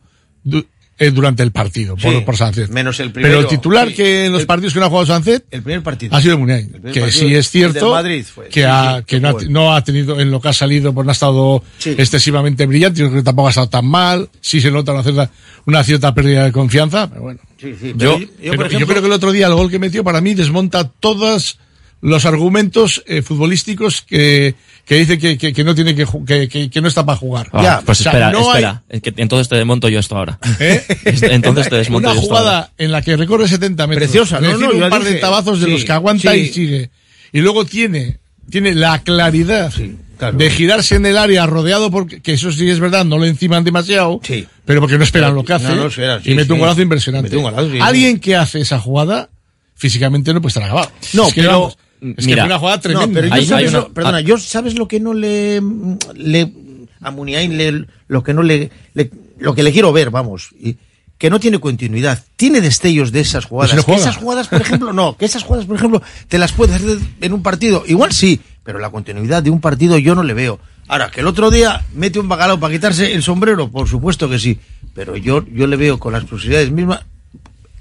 eh, 0.99 1.11
durante 1.11 1.44
el 1.44 1.52
partido 1.52 1.95
por, 1.95 2.11
Sí, 2.14 2.22
por 2.22 2.36
Sánchez. 2.38 2.69
menos 2.69 2.99
el 2.99 3.11
primero, 3.11 3.36
Pero 3.36 3.41
el 3.41 3.48
titular 3.48 3.88
sí. 3.90 3.94
que 3.94 4.26
en 4.26 4.32
los 4.32 4.41
El- 4.41 4.48
partidos 4.48 4.74
que 4.74 4.80
no 4.80 4.86
ha 4.86 4.90
jugado 4.90 5.06
Sánchez 5.06 5.44
El 5.52 5.61
primer 5.61 5.84
partido. 5.84 6.15
ha 6.15 6.22
sido 6.22 6.38
primer 6.38 6.65
Que 6.68 6.80
partido 6.80 7.10
sí 7.11 7.36
es 7.36 7.49
cierto 7.49 7.91
Madrid 7.91 8.26
fue. 8.26 8.48
que, 8.49 8.65
ha- 8.65 9.03
que 9.06 9.19
no, 9.19 9.30
ha, 9.30 9.34
fue. 9.34 9.48
no 9.48 9.76
ha 9.76 9.84
tenido, 9.84 10.19
en 10.19 10.32
lo 10.32 10.41
que 10.41 10.49
ha 10.49 10.53
salido, 10.53 10.94
pues 10.94 11.06
no 11.06 11.11
ha 11.11 11.14
estado 11.14 11.64
excesivamente 11.86 12.65
brillante. 12.65 12.99
Yo 13.02 13.07
creo 13.10 13.22
que 13.22 13.26
tampoco 13.26 13.48
ha 13.48 13.52
estado 13.52 13.69
tan 13.69 13.86
mal. 13.86 14.30
Sí 14.41 14.61
se 14.61 14.72
nota 14.72 14.94
una 14.94 15.03
cierta, 15.03 15.30
una 15.65 15.84
cierta 15.84 16.14
pérdida 16.14 16.45
de 16.45 16.52
confianza, 16.52 17.10
pero 17.10 17.22
bueno. 17.22 17.40
Sí, 17.60 17.74
sí, 17.80 17.94
Yo, 17.95 18.18
pero 18.18 18.19
yo, 18.19 18.28
pero 18.40 18.52
por 18.56 18.57
yo 18.57 18.65
ejemplo, 18.65 18.88
creo 18.88 19.02
que 19.02 19.07
el 19.07 19.14
otro 19.14 19.32
día 19.32 19.48
el 19.48 19.53
gol 19.56 19.69
que 19.72 19.80
metió 19.80 20.03
para 20.03 20.22
mí 20.22 20.34
desmonta 20.36 20.88
todos 20.90 21.60
los 22.02 22.26
argumentos 22.26 23.03
eh, 23.07 23.24
futbolísticos 23.24 24.03
que, 24.03 24.53
que 24.88 24.95
dice 24.95 25.18
que, 25.18 25.38
que, 25.38 25.51
que 25.51 25.64
no 25.65 25.76
tiene 25.76 25.93
que, 25.93 26.07
que, 26.26 26.47
que, 26.47 26.69
que 26.69 26.81
no 26.81 26.88
está 26.88 27.05
para 27.05 27.18
jugar. 27.18 27.49
Ah, 27.51 27.61
Ya, 27.61 27.81
pues 27.81 27.99
o 27.99 28.03
sea, 28.03 28.14
espera, 28.14 28.31
no 28.31 28.47
espera. 28.47 28.84
Entonces 28.89 29.49
te 29.49 29.57
desmonto 29.57 29.89
yo 29.89 29.99
esto 29.99 30.15
ahora. 30.15 30.39
¿Eh? 30.61 30.81
Entonces 31.23 31.68
te 31.68 31.76
desmonto 31.77 32.07
Una 32.09 32.15
yo 32.15 32.22
esto 32.22 32.34
ahora. 32.38 32.49
jugada 32.49 32.72
en 32.77 32.91
la 32.93 33.01
que 33.01 33.18
recorre 33.18 33.49
70 33.49 33.85
metros. 33.85 34.07
Preciosa, 34.07 34.39
no, 34.39 34.47
recibe 34.49 34.80
no, 34.80 34.85
un 34.85 34.89
par 34.89 35.01
dije, 35.01 35.15
de 35.15 35.19
tabazos 35.19 35.59
de 35.59 35.65
sí, 35.65 35.72
los 35.72 35.84
que 35.84 35.91
aguanta 35.91 36.31
sí. 36.31 36.39
y 36.39 36.47
sigue. 36.47 36.89
Y 37.34 37.41
luego 37.41 37.65
tiene, 37.65 38.19
tiene 38.49 38.73
la 38.76 38.99
claridad 39.03 39.73
claro. 40.18 40.38
de 40.38 40.49
girarse 40.51 40.95
en 40.95 41.05
el 41.05 41.18
área 41.18 41.45
rodeado 41.45 41.91
porque, 41.91 42.22
que 42.22 42.31
eso 42.31 42.53
sí 42.53 42.69
es 42.69 42.80
verdad, 42.80 43.03
no 43.03 43.18
lo 43.18 43.26
enciman 43.26 43.65
demasiado. 43.65 44.22
Sí. 44.23 44.47
Pero 44.64 44.80
porque 44.80 44.97
no 44.97 45.03
esperan 45.03 45.35
lo 45.35 45.43
que 45.43 45.51
hace. 45.51 45.68
No, 45.68 45.76
no 45.76 45.88
esperan, 45.88 46.23
sí, 46.23 46.31
y 46.31 46.35
mete 46.35 46.53
un 46.53 46.59
sí. 46.59 46.61
golazo 46.61 46.81
impresionante. 46.81 47.26
Mete 47.27 47.35
un 47.35 47.43
golazo, 47.43 47.69
sí, 47.69 47.80
Alguien 47.81 48.19
que 48.22 48.38
hace 48.38 48.61
esa 48.61 48.80
jugada, 48.80 49.30
físicamente 49.76 50.34
no 50.34 50.41
puede 50.41 50.51
estar 50.51 50.64
acabado. 50.64 50.89
No, 51.11 51.27
es 51.27 51.34
que, 51.34 51.41
pero- 51.41 51.51
vamos, 51.51 51.77
es 52.02 52.26
que 52.28 52.34
fue 52.36 52.44
una 52.45 52.60
jugada 52.60 52.80
tremenda. 52.80 53.07
No, 53.07 53.14
pero 53.14 53.28
yo 53.28 53.34
Hay- 53.34 53.45
sabes 53.45 53.64
hay 53.64 53.69
una- 53.76 53.80
lo- 53.88 53.94
perdona, 53.94 54.18
ah. 54.18 54.22
yo 54.22 54.38
sabes 54.38 54.76
lo 54.76 54.88
que 54.88 54.99
no 54.99 55.14
le, 55.14 55.61
le 56.15 56.52
a 57.02 57.11
Muniain 57.11 57.57
le, 57.57 57.86
lo 58.07 58.24
que 58.24 58.34
no 58.34 58.44
le, 58.44 58.69
le- 58.94 59.11
lo 59.40 59.53
que 59.56 59.64
le 59.64 59.72
quiero 59.72 59.91
ver, 59.94 60.10
vamos, 60.10 60.49
y 60.60 60.78
que 61.18 61.30
no 61.30 61.40
tiene 61.40 61.60
continuidad, 61.60 62.24
tiene 62.36 62.61
destellos 62.61 63.11
de 63.11 63.22
esas 63.22 63.45
jugadas. 63.45 63.72
Pues 63.74 63.88
no 63.88 63.94
que 63.94 63.99
esas 63.99 64.18
jugadas, 64.18 64.48
por 64.48 64.61
ejemplo, 64.61 64.94
no, 64.94 65.18
que 65.18 65.26
esas 65.26 65.44
jugadas, 65.44 65.65
por 65.65 65.76
ejemplo, 65.78 66.02
te 66.28 66.38
las 66.38 66.52
puedes 66.52 66.76
hacer 66.76 66.98
en 67.22 67.34
un 67.34 67.41
partido, 67.41 67.84
igual 67.88 68.11
sí, 68.14 68.40
pero 68.64 68.78
la 68.80 68.90
continuidad 68.91 69.41
de 69.41 69.49
un 69.49 69.60
partido 69.61 69.98
yo 69.98 70.14
no 70.15 70.24
le 70.24 70.34
veo. 70.34 70.60
Ahora, 70.88 71.10
que 71.11 71.19
el 71.22 71.28
otro 71.28 71.49
día 71.52 71.84
mete 71.95 72.19
un 72.19 72.30
bacalao 72.30 72.60
para 72.60 72.74
quitarse 72.74 73.14
el 73.14 73.22
sombrero, 73.24 73.69
por 73.69 73.88
supuesto 73.90 74.30
que 74.30 74.40
sí, 74.40 74.60
pero 74.94 75.18
yo, 75.18 75.44
yo 75.52 75.68
le 75.68 75.76
veo 75.76 75.99
con 75.99 76.14
las 76.14 76.24
posibilidades 76.26 76.72
mismas. 76.72 77.02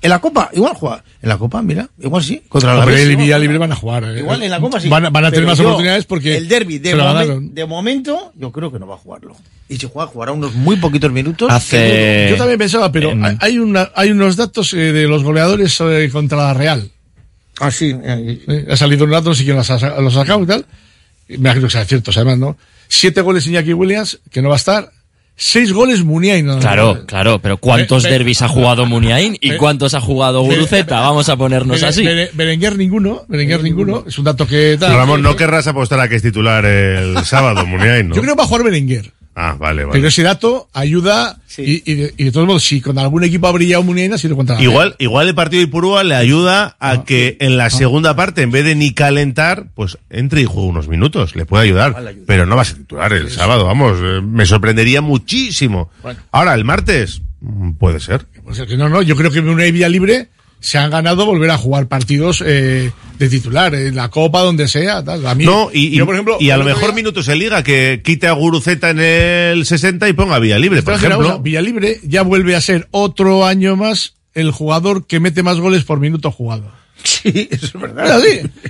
En 0.02 0.10
la 0.10 0.18
Copa, 0.20 0.50
igual 0.52 0.74
juega. 0.74 1.02
En 1.22 1.28
la 1.28 1.38
Copa, 1.38 1.62
mira, 1.62 1.88
igual 1.98 2.22
sí. 2.22 2.42
Contra 2.48 2.74
la 2.74 2.80
Hombre, 2.80 3.02
el 3.02 3.10
igual 3.12 3.24
Villa. 3.24 3.38
Libre 3.38 3.58
van 3.58 3.72
a 3.72 3.76
jugar. 3.76 4.04
eh. 4.04 4.18
Igual 4.20 4.42
en 4.42 4.50
la 4.50 4.60
Copa 4.60 4.78
sí. 4.78 4.88
Van, 4.88 5.06
a- 5.06 5.10
van 5.10 5.24
a 5.24 5.30
tener 5.30 5.40
Pero 5.40 5.48
más 5.48 5.58
yo, 5.58 5.64
oportunidades 5.64 6.04
porque. 6.04 6.36
El 6.36 6.48
derby, 6.48 6.78
de, 6.78 6.94
momen- 6.94 7.66
momento, 7.66 8.32
yo 8.36 8.52
creo 8.52 8.70
que 8.70 8.78
no 8.78 8.86
va 8.86 8.94
a 8.96 8.98
jugarlo. 8.98 9.34
Y 9.68 9.78
si 9.78 9.88
juega, 9.92 10.08
jugará 10.08 10.32
unos 10.32 10.54
muy 10.54 10.76
poquitos 10.76 11.10
minutos. 11.10 11.50
Hace- 11.50 12.28
Yo 12.30 12.36
también 12.36 12.58
pensaba, 12.58 12.92
pero 12.92 13.10
en- 13.10 13.38
hay- 13.40 13.58
una, 13.58 13.90
hay 13.94 14.10
unos 14.10 14.36
datos 14.36 14.72
eh, 14.74 14.92
de 14.92 15.08
los 15.08 15.24
goleadores 15.24 15.80
eh, 15.80 16.08
contra 16.12 16.38
la 16.38 16.54
Real. 16.54 16.88
Ah, 17.58 17.70
sí. 17.70 17.92
eh, 18.04 18.38
Eh, 18.46 18.66
ha 18.70 18.76
salido 18.76 19.06
un 19.06 19.10
dato, 19.10 19.30
no 19.30 19.34
sé 19.34 19.44
quién 19.44 19.56
los 19.56 19.68
ha, 19.70 20.00
los 20.00 20.14
ha 20.14 20.20
sacado 20.20 20.42
y 20.42 20.46
tal. 20.46 20.66
Me 21.28 21.36
imagino 21.36 21.66
que 21.66 21.72
sean 21.72 21.86
ciertos, 21.86 22.16
además, 22.16 22.38
¿no? 22.38 22.56
Siete 22.86 23.22
goles 23.22 23.46
Iñaki 23.46 23.72
Williams, 23.72 24.20
que 24.30 24.42
no 24.42 24.50
va 24.50 24.54
a 24.54 24.58
estar. 24.58 24.92
Seis 25.38 25.70
goles 25.72 26.02
Muniain. 26.02 26.46
¿no? 26.46 26.58
Claro, 26.58 27.04
claro, 27.06 27.38
pero 27.40 27.58
¿cuántos 27.58 28.02
Be- 28.04 28.08
be- 28.08 28.12
derbis 28.14 28.40
ha 28.40 28.48
jugado 28.48 28.86
Muniain 28.86 29.36
y 29.38 29.50
Be- 29.50 29.56
cuántos 29.58 29.92
ha 29.92 30.00
jugado 30.00 30.40
Guruceta? 30.42 31.00
Vamos 31.00 31.28
a 31.28 31.36
ponernos 31.36 31.82
así. 31.82 32.02
Bere- 32.04 32.30
Berenguer 32.32 32.76
ninguno, 32.78 33.24
Berenguer 33.28 33.62
ninguno. 33.62 34.04
Es 34.06 34.18
un 34.18 34.24
dato 34.24 34.46
que 34.46 34.76
tal. 34.80 34.94
Ramón, 34.94 35.20
no 35.22 35.36
querrás 35.36 35.66
apostar 35.66 36.00
a 36.00 36.08
que 36.08 36.16
es 36.16 36.22
titular 36.22 36.64
el 36.64 37.22
sábado, 37.26 37.66
Muniain, 37.66 38.08
¿no? 38.08 38.14
Yo 38.14 38.22
creo 38.22 38.34
que 38.34 38.38
va 38.38 38.44
a 38.44 38.46
jugar 38.46 38.64
Berenguer. 38.64 39.12
Ah, 39.38 39.54
vale, 39.58 39.84
vale. 39.84 39.92
Pero 39.98 40.08
ese 40.08 40.22
dato 40.22 40.70
ayuda 40.72 41.38
y, 41.58 41.82
y 41.92 41.94
de, 41.94 42.14
y 42.16 42.24
de 42.24 42.32
todos 42.32 42.46
modos, 42.46 42.64
si 42.64 42.80
con 42.80 42.98
algún 42.98 43.22
equipo 43.22 43.46
ha 43.46 43.52
brillado 43.52 43.82
Muniain, 43.82 44.10
contra 44.34 44.54
la 44.54 44.60
Real. 44.60 44.62
Igual, 44.72 44.96
igual 44.98 45.28
el 45.28 45.34
partido 45.34 45.60
de 45.60 45.64
Ipurúa 45.68 46.04
le 46.04 46.14
ayuda 46.14 46.74
Ah. 46.80 46.92
a 46.92 47.04
que 47.04 47.36
en 47.40 47.58
la 47.58 47.68
segunda 47.68 48.16
parte, 48.16 48.40
en 48.40 48.50
vez 48.50 48.64
de 48.64 48.74
ni 48.74 48.94
calentar, 48.94 49.66
pues 49.74 49.98
entre 50.08 50.40
y 50.40 50.46
juegue 50.46 50.70
unos 50.70 50.88
minutos. 50.88 51.36
Le 51.36 51.44
puede 51.44 51.64
ayudar. 51.64 51.94
Pero 52.26 52.46
no 52.46 52.56
va 52.56 52.62
a 52.62 52.64
ser 52.64 52.78
titular 52.78 53.12
el 53.12 53.30
sábado, 53.30 53.66
vamos. 53.66 53.98
eh, 54.02 54.22
Me 54.22 54.46
sorprendería 54.46 55.02
muchísimo. 55.02 55.90
Bueno. 56.02 56.18
Ahora, 56.32 56.54
el 56.54 56.64
martes, 56.64 57.20
mm, 57.42 57.72
puede 57.72 58.00
ser. 58.00 58.24
Pues 58.42 58.58
es 58.58 58.66
que 58.66 58.76
no, 58.78 58.88
no, 58.88 59.02
yo 59.02 59.16
creo 59.16 59.30
que 59.30 59.40
en 59.40 59.48
una 59.50 59.64
vía 59.64 59.88
libre 59.90 60.28
se 60.60 60.78
han 60.78 60.90
ganado 60.90 61.26
volver 61.26 61.50
a 61.50 61.58
jugar 61.58 61.86
partidos 61.86 62.42
eh, 62.44 62.90
de 63.18 63.28
titular, 63.28 63.74
en 63.74 63.94
la 63.94 64.08
Copa, 64.08 64.40
donde 64.40 64.66
sea. 64.68 65.04
Tal. 65.04 65.24
A 65.26 65.34
mí, 65.34 65.44
No, 65.44 65.70
y, 65.72 65.90
yo, 65.90 66.06
por 66.06 66.14
ejemplo, 66.14 66.36
y 66.40 66.50
a 66.50 66.56
lo 66.56 66.64
mejor 66.64 66.86
día- 66.86 66.92
minutos 66.96 67.28
en 67.28 67.38
liga, 67.38 67.62
que 67.62 68.00
quite 68.04 68.26
a 68.26 68.32
Guruceta 68.32 68.90
en 68.90 68.98
el 69.00 69.64
60 69.66 70.08
y 70.08 70.12
ponga 70.12 70.38
Vía 70.38 70.58
Libre, 70.58 70.80
Te 70.80 70.84
por 70.84 70.94
una 70.94 71.02
ejemplo. 71.04 71.28
cosa, 71.28 71.38
Villalibre 71.42 72.00
ya 72.04 72.22
vuelve 72.22 72.56
a 72.56 72.60
ser 72.60 72.88
otro 72.90 73.46
año 73.46 73.76
más 73.76 74.14
el 74.34 74.50
jugador 74.50 75.06
que 75.06 75.20
mete 75.20 75.42
más 75.42 75.58
goles 75.60 75.84
por 75.84 76.00
minuto 76.00 76.30
jugado. 76.30 76.70
Sí, 77.04 77.48
eso 77.52 77.66
es 77.66 77.80
verdad. 77.80 78.20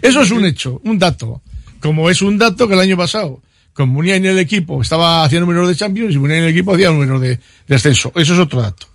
Eso 0.02 0.20
es 0.20 0.30
un 0.30 0.44
hecho, 0.44 0.80
un 0.84 0.98
dato. 0.98 1.40
Como 1.80 2.10
es 2.10 2.20
un 2.20 2.36
dato 2.36 2.68
que 2.68 2.74
el 2.74 2.80
año 2.80 2.96
pasado, 2.96 3.40
con 3.72 3.88
Muniain 3.88 4.24
en 4.26 4.32
el 4.32 4.38
equipo 4.38 4.82
estaba 4.82 5.24
haciendo 5.24 5.46
números 5.46 5.68
de 5.68 5.76
Champions 5.76 6.14
y 6.14 6.18
Muniain 6.18 6.42
en 6.42 6.48
el 6.48 6.54
equipo 6.54 6.74
hacía 6.74 6.90
números 6.90 7.20
de, 7.22 7.38
de 7.66 7.74
ascenso. 7.74 8.12
Eso 8.14 8.34
es 8.34 8.38
otro 8.40 8.60
dato. 8.60 8.86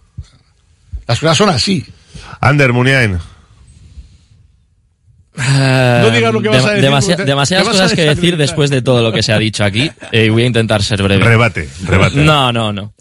Las 1.08 1.20
cosas 1.20 1.38
son 1.38 1.50
así. 1.50 1.84
Ander 2.40 2.74
Muniain. 2.74 3.20
Eh, 5.38 6.00
No 6.04 6.12
digas 6.12 6.34
lo 6.34 6.42
que 6.42 6.50
vas 6.50 6.66
a 6.66 6.72
decir, 6.74 6.90
demasi- 6.90 7.16
demasiadas 7.24 7.66
vas 7.68 7.76
cosas 7.78 7.94
que 7.94 8.02
decir 8.04 8.36
después 8.38 8.70
de 8.70 8.82
todo 8.82 9.02
lo 9.02 9.14
que 9.14 9.24
se 9.24 9.32
ha 9.32 9.38
dicho 9.40 9.64
aquí. 9.64 9.90
Eh, 10.12 10.30
voy 10.30 10.44
a 10.44 10.48
intentar 10.48 10.84
ser 10.84 11.02
breve. 11.02 11.24
Rebate, 11.24 11.70
rebate. 11.86 12.18
No, 12.18 12.52
no, 12.52 12.74
no. 12.74 12.94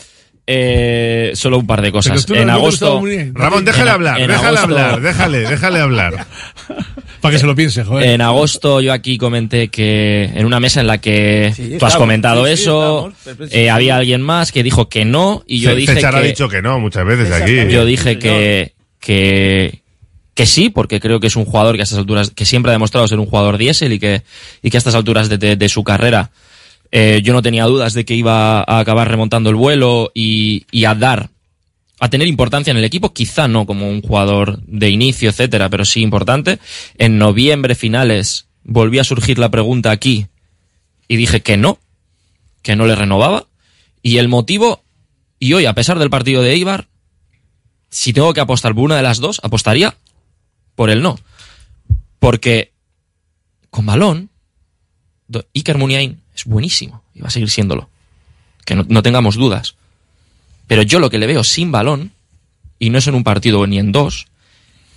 Eh, 0.46 1.32
solo 1.34 1.58
un 1.58 1.66
par 1.66 1.82
de 1.82 1.92
cosas. 1.92 2.28
No- 2.28 2.34
En 2.36 2.50
agosto. 2.50 3.02
Ramón, 3.34 3.64
déjale 3.64 3.82
En- 3.90 3.94
hablar, 3.94 4.20
en 4.20 4.28
déjale 4.28 4.58
agosto- 4.58 4.62
hablar, 4.78 5.00
déjale, 5.00 5.38
déjale 5.40 5.80
hablar. 5.80 6.26
Para 7.20 7.32
que 7.34 7.38
se 7.38 7.46
lo 7.46 7.54
piense, 7.54 7.84
joder. 7.84 8.08
En 8.10 8.20
agosto 8.22 8.80
yo 8.80 8.92
aquí 8.94 9.18
comenté 9.18 9.68
que 9.68 10.24
en 10.34 10.46
una 10.46 10.58
mesa 10.58 10.80
en 10.80 10.86
la 10.86 10.98
que 10.98 11.52
Sí, 11.54 11.76
tú 11.78 11.84
has 11.84 11.96
comentado 11.96 12.46
sí, 12.46 12.56
sí, 12.56 12.62
eso, 12.62 13.12
estamos, 13.26 13.52
eh, 13.52 13.68
había 13.68 13.96
alguien 13.96 14.22
más 14.22 14.50
que 14.52 14.62
dijo 14.62 14.88
que 14.88 15.04
no 15.04 15.42
y 15.46 15.60
yo 15.60 15.74
dije 15.74 15.92
ha 16.04 16.10
que 16.12 16.22
dicho 16.22 16.48
que 16.48 16.62
no 16.62 16.78
muchas 16.80 17.04
veces 17.04 17.30
aquí. 17.30 17.56
Yo 17.70 17.84
dije 17.84 18.18
que 18.18 18.72
que 19.00 19.80
que 20.34 20.46
sí 20.46 20.70
porque 20.70 21.00
creo 21.00 21.18
que 21.20 21.26
es 21.26 21.36
un 21.36 21.44
jugador 21.44 21.74
que 21.74 21.82
a 21.82 21.84
estas 21.84 21.98
alturas 21.98 22.30
que 22.30 22.44
siempre 22.46 22.70
ha 22.70 22.72
demostrado 22.72 23.08
ser 23.08 23.18
un 23.18 23.26
jugador 23.26 23.58
diésel 23.58 23.92
y 23.94 23.98
que 23.98 24.22
y 24.62 24.70
que 24.70 24.76
a 24.76 24.78
estas 24.78 24.94
alturas 24.94 25.28
de, 25.28 25.56
de- 25.56 25.68
su 25.68 25.82
carrera 25.82 26.30
eh, 26.92 27.20
yo 27.22 27.32
no 27.32 27.42
tenía 27.42 27.64
dudas 27.66 27.94
de 27.94 28.04
que 28.04 28.14
iba 28.14 28.60
a 28.60 28.78
acabar 28.78 29.08
remontando 29.08 29.50
el 29.50 29.56
vuelo 29.56 30.12
y, 30.14 30.66
y 30.70 30.84
a 30.84 30.94
dar 30.94 31.30
a 32.02 32.08
tener 32.08 32.26
importancia 32.28 32.70
en 32.70 32.78
el 32.78 32.84
equipo, 32.84 33.12
quizá 33.12 33.46
no 33.46 33.66
como 33.66 33.86
un 33.88 34.00
jugador 34.00 34.58
de 34.62 34.88
inicio, 34.88 35.28
etcétera, 35.28 35.68
pero 35.68 35.84
sí 35.84 36.00
importante. 36.00 36.58
En 36.96 37.18
noviembre 37.18 37.74
finales 37.74 38.46
volví 38.64 38.98
a 38.98 39.04
surgir 39.04 39.38
la 39.38 39.50
pregunta 39.50 39.90
aquí 39.90 40.26
y 41.08 41.16
dije 41.16 41.42
que 41.42 41.58
no, 41.58 41.78
que 42.62 42.74
no 42.74 42.86
le 42.86 42.94
renovaba. 42.94 43.46
Y 44.02 44.16
el 44.16 44.28
motivo, 44.28 44.82
y 45.38 45.52
hoy, 45.52 45.66
a 45.66 45.74
pesar 45.74 45.98
del 45.98 46.08
partido 46.08 46.42
de 46.42 46.52
Eibar, 46.54 46.86
si 47.90 48.12
tengo 48.12 48.32
que 48.32 48.40
apostar 48.40 48.74
por 48.74 48.84
una 48.84 48.96
de 48.96 49.02
las 49.02 49.18
dos, 49.18 49.40
apostaría 49.42 49.96
por 50.74 50.90
el 50.90 51.02
no. 51.02 51.18
Porque 52.18 52.72
con 53.70 53.86
balón, 53.86 54.30
Iker 55.54 55.78
Muniain 55.78 56.20
es 56.34 56.44
buenísimo 56.44 57.02
y 57.14 57.20
va 57.20 57.28
a 57.28 57.30
seguir 57.30 57.50
siéndolo. 57.50 57.88
Que 58.64 58.74
no, 58.74 58.84
no 58.88 59.02
tengamos 59.02 59.36
dudas. 59.36 59.74
Pero 60.66 60.82
yo 60.82 60.98
lo 61.00 61.10
que 61.10 61.18
le 61.18 61.26
veo 61.26 61.42
sin 61.44 61.72
balón, 61.72 62.12
y 62.78 62.90
no 62.90 62.98
es 62.98 63.06
en 63.06 63.14
un 63.14 63.24
partido 63.24 63.66
ni 63.66 63.78
en 63.78 63.90
dos, 63.92 64.26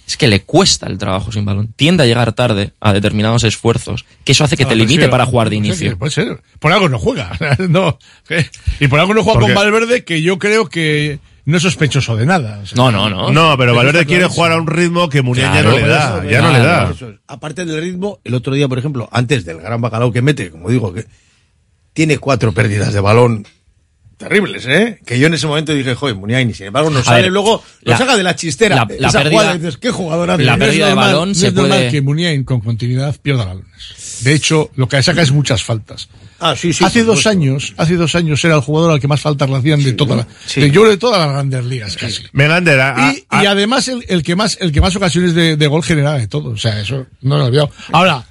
es 0.05 0.17
que 0.17 0.27
le 0.27 0.41
cuesta 0.41 0.87
el 0.87 0.97
trabajo 0.97 1.31
sin 1.31 1.45
balón. 1.45 1.73
Tiende 1.75 2.03
a 2.03 2.05
llegar 2.05 2.33
tarde 2.33 2.73
a 2.81 2.93
determinados 2.93 3.43
esfuerzos, 3.43 4.05
que 4.25 4.33
eso 4.33 4.43
hace 4.43 4.57
que 4.57 4.63
Ah, 4.63 4.67
te 4.69 4.75
pues 4.75 4.87
limite 4.87 5.05
sí, 5.05 5.09
para 5.11 5.25
jugar 5.25 5.49
de 5.49 5.55
inicio. 5.55 5.89
ser, 5.91 5.97
Puede 5.97 6.11
ser. 6.11 6.43
Por 6.59 6.71
algo 6.73 6.89
no 6.89 6.99
juega. 6.99 7.31
no. 7.69 7.97
eh, 8.29 8.47
Y 8.79 8.87
por 8.87 8.99
algo 8.99 9.13
no 9.13 9.23
juega 9.23 9.39
¿Por 9.39 9.47
con? 9.49 9.55
Valverde, 9.55 10.03
que 10.03 10.21
yo 10.21 10.37
creo 10.39 10.67
que 10.69 11.19
no 11.45 11.57
es 11.57 11.63
sospechoso 11.63 12.15
de 12.15 12.25
nada. 12.25 12.59
O 12.63 12.65
sea, 12.65 12.75
No, 13.31 13.55
pero 13.57 13.75
Valverde 13.75 14.05
quiere 14.05 14.25
jugar 14.25 14.53
a 14.53 14.57
un 14.57 14.67
ritmo 14.67 15.09
que 15.09 15.21
Muniain 15.21 15.53
ya 15.53 15.63
no 15.63 15.71
le 15.71 15.87
da. 15.87 16.23
Ya 16.29 16.41
no 16.41 16.51
le 16.51 16.59
da. 16.59 16.91
Eso 16.91 17.09
es. 17.09 17.15
Aparte 17.27 17.65
del 17.65 17.81
ritmo, 17.81 18.19
el 18.23 18.33
otro 18.33 18.53
día, 18.53 18.67
por 18.67 18.79
ejemplo, 18.79 19.09
antes 19.11 19.43
del 19.45 19.59
gran 19.59 19.81
bacalao 19.81 20.11
que 20.11 20.21
mete, 20.21 20.49
como 20.51 20.69
digo, 20.69 20.93
que 20.93 21.05
tiene 21.93 22.17
cuatro 22.17 22.53
pérdidas 22.53 22.93
de 22.93 22.99
balón 23.01 23.45
terribles, 24.17 24.65
¿eh? 24.67 24.99
Que 25.05 25.19
yo 25.19 25.27
en 25.27 25.33
ese 25.33 25.47
momento 25.47 25.73
dije, 25.73 25.95
joder, 25.95 26.15
Muniain, 26.15 26.49
y 26.49 26.53
sin 26.53 26.67
embargo 26.67 26.89
nos 26.89 27.01
A 27.01 27.05
sale 27.11 27.23
ver, 27.23 27.31
luego, 27.31 27.61
la- 27.81 27.97
saca 27.97 28.15
de 28.15 28.23
la 28.23 28.35
chistera. 28.35 28.75
la- 28.77 28.87
la 28.97 29.07
esa 29.09 29.19
pérdida- 29.19 29.31
jugada, 29.41 29.55
y 29.55 29.59
dices, 29.59 29.77
qué 29.77 29.91
jugador 29.91 30.31
hace? 30.31 30.43
la 30.43 30.55
no 30.55 30.63
es 30.63 30.69
pérdida 30.69 30.87
de 30.87 30.93
balón 30.93 31.29
no 31.29 31.35
se 31.35 31.47
es 31.47 31.53
normal 31.53 31.77
puede- 31.79 31.91
que 31.91 32.01
Muniain 32.01 32.43
con 32.45 32.61
continuidad 32.61 33.15
pierda 33.21 33.43
balones. 33.45 34.19
De 34.21 34.33
hecho, 34.33 34.71
lo 34.75 34.87
que 34.87 35.03
saca 35.03 35.21
es 35.21 35.31
muchas 35.31 35.61
faltas. 35.63 36.07
Ah, 36.43 36.55
sí, 36.55 36.73
sí. 36.73 36.83
hace 36.83 37.03
dos 37.03 37.25
años, 37.27 37.73
hace 37.77 37.95
dos 37.95 38.13
años 38.15 38.43
era 38.43 38.55
el 38.55 38.61
jugador 38.61 38.91
al 38.91 38.99
que 38.99 39.07
más 39.07 39.21
faltas 39.21 39.49
le 39.49 39.55
hacían 39.57 39.83
de 39.83 39.93
toda 39.93 40.15
la, 40.17 40.27
sí. 40.45 40.61
de, 40.61 40.71
yo 40.71 40.87
de 40.87 40.97
todas 40.97 41.19
las 41.19 41.29
grandes 41.29 41.65
ligas 41.65 41.95
casi. 41.97 42.23
Megander, 42.33 42.79
a- 42.81 43.09
a- 43.09 43.13
Y, 43.13 43.25
y 43.43 43.45
además 43.45 43.87
el, 43.87 44.03
el 44.07 44.23
que 44.23 44.35
más, 44.35 44.57
el 44.61 44.71
que 44.71 44.81
más 44.81 44.95
ocasiones 44.95 45.33
de, 45.35 45.55
de 45.57 45.67
gol 45.67 45.83
generaba 45.83 46.17
de 46.17 46.27
todo. 46.27 46.49
O 46.51 46.57
sea, 46.57 46.79
eso 46.79 47.07
no 47.21 47.37
lo 47.37 47.45
he 47.45 47.47
olvidado. 47.47 47.71
Ahora, 47.91 48.25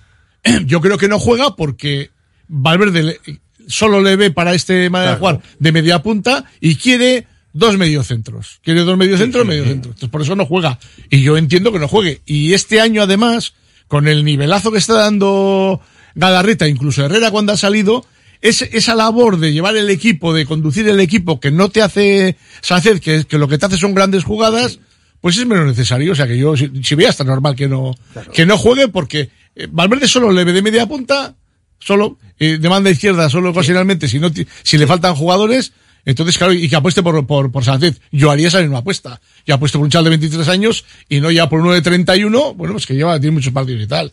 yo 0.66 0.80
creo 0.80 0.98
que 0.98 1.08
no 1.08 1.18
juega 1.18 1.56
porque 1.56 2.10
Valverde 2.48 3.02
le- 3.02 3.20
solo 3.68 4.00
le 4.00 4.16
ve 4.16 4.30
para 4.30 4.54
este 4.54 4.90
manera 4.90 5.12
de 5.12 5.18
jugar 5.18 5.40
de 5.58 5.72
media 5.72 6.02
punta 6.02 6.44
y 6.60 6.74
quiere 6.76 7.26
dos 7.54 7.78
mediocentros. 7.78 8.60
Quiere 8.62 8.80
dos 8.82 8.96
mediocentros, 8.98 9.46
medio 9.46 9.64
centro. 9.64 9.90
Entonces 9.92 10.08
por 10.10 10.22
eso 10.22 10.34
no 10.36 10.46
juega. 10.46 10.78
Y 11.10 11.22
yo 11.22 11.36
entiendo 11.36 11.72
que 11.72 11.78
no 11.78 11.86
juegue. 11.88 12.20
Y 12.26 12.54
este 12.54 12.80
año 12.80 13.02
además, 13.02 13.54
con 13.88 14.08
el 14.08 14.24
nivelazo 14.24 14.72
que 14.72 14.78
está 14.78 14.94
dando 14.94 15.80
Galarreta, 16.14 16.68
incluso 16.68 17.04
Herrera 17.04 17.30
cuando 17.30 17.52
ha 17.52 17.56
salido, 17.56 18.04
es, 18.40 18.62
esa 18.62 18.94
labor 18.94 19.38
de 19.38 19.52
llevar 19.52 19.76
el 19.76 19.88
equipo, 19.90 20.34
de 20.34 20.46
conducir 20.46 20.88
el 20.88 21.00
equipo, 21.00 21.40
que 21.40 21.50
no 21.50 21.68
te 21.68 21.82
hace 21.82 22.36
Sánchez, 22.60 23.00
que, 23.00 23.24
que 23.24 23.38
lo 23.38 23.48
que 23.48 23.58
te 23.58 23.66
hace 23.66 23.78
son 23.78 23.94
grandes 23.94 24.24
jugadas, 24.24 24.80
pues 25.20 25.38
es 25.38 25.46
menos 25.46 25.66
necesario. 25.66 26.12
O 26.12 26.14
sea 26.14 26.26
que 26.26 26.36
yo, 26.36 26.56
si, 26.56 26.70
si 26.82 26.94
veía 26.94 27.10
hasta 27.10 27.24
normal 27.24 27.54
que 27.54 27.68
no, 27.68 27.94
que 28.34 28.44
no 28.44 28.58
juegue, 28.58 28.88
porque 28.88 29.30
eh, 29.54 29.68
Valverde 29.70 30.08
solo 30.08 30.32
le 30.32 30.44
ve 30.44 30.52
de 30.52 30.62
media 30.62 30.86
punta, 30.86 31.36
solo, 31.78 32.18
eh, 32.38 32.58
de 32.58 32.68
banda 32.68 32.90
izquierda, 32.90 33.30
solo 33.30 33.50
ocasionalmente, 33.50 34.08
si 34.08 34.18
no, 34.18 34.30
si 34.62 34.78
le 34.78 34.86
faltan 34.86 35.14
jugadores, 35.14 35.72
entonces 36.04 36.36
claro, 36.36 36.52
y 36.52 36.68
que 36.68 36.76
apueste 36.76 37.02
por, 37.02 37.24
por, 37.26 37.52
por 37.52 37.64
Sánchez. 37.64 38.00
Yo 38.10 38.30
haría 38.30 38.48
esa 38.48 38.60
misma 38.60 38.78
apuesta. 38.78 39.20
Yo 39.46 39.54
apuesto 39.54 39.78
por 39.78 39.84
un 39.84 39.90
chaval 39.90 40.04
de 40.04 40.10
23 40.10 40.48
años 40.48 40.84
y 41.08 41.20
no 41.20 41.30
ya 41.30 41.48
por 41.48 41.60
uno 41.60 41.72
de 41.72 41.82
31, 41.82 42.54
bueno, 42.54 42.74
pues 42.74 42.86
que 42.86 42.94
lleva, 42.94 43.18
tiene 43.20 43.34
muchos 43.34 43.52
partidos 43.52 43.82
y 43.82 43.86
tal. 43.86 44.12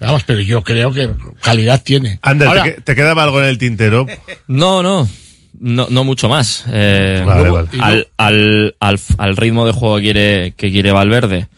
Vamos, 0.00 0.24
pero 0.24 0.40
yo 0.40 0.62
creo 0.62 0.92
que 0.92 1.08
calidad 1.40 1.82
tiene. 1.82 2.18
Ander, 2.22 2.48
Ahora, 2.48 2.62
¿te, 2.64 2.74
que- 2.74 2.80
te 2.82 2.94
quedaba 2.94 3.22
algo 3.22 3.40
en 3.40 3.46
el 3.46 3.58
tintero? 3.58 4.06
No, 4.46 4.82
no. 4.82 5.08
No, 5.58 5.86
no 5.88 6.04
mucho 6.04 6.28
más. 6.28 6.64
Eh, 6.70 7.22
Vale, 7.24 7.48
vale. 7.48 7.68
Al, 7.80 8.08
al, 8.18 8.76
al, 8.78 9.00
al 9.16 9.36
ritmo 9.38 9.64
de 9.64 9.72
juego 9.72 9.96
que 9.96 10.02
quiere, 10.02 10.54
que 10.54 10.70
quiere 10.70 10.92
Valverde, 10.92 11.48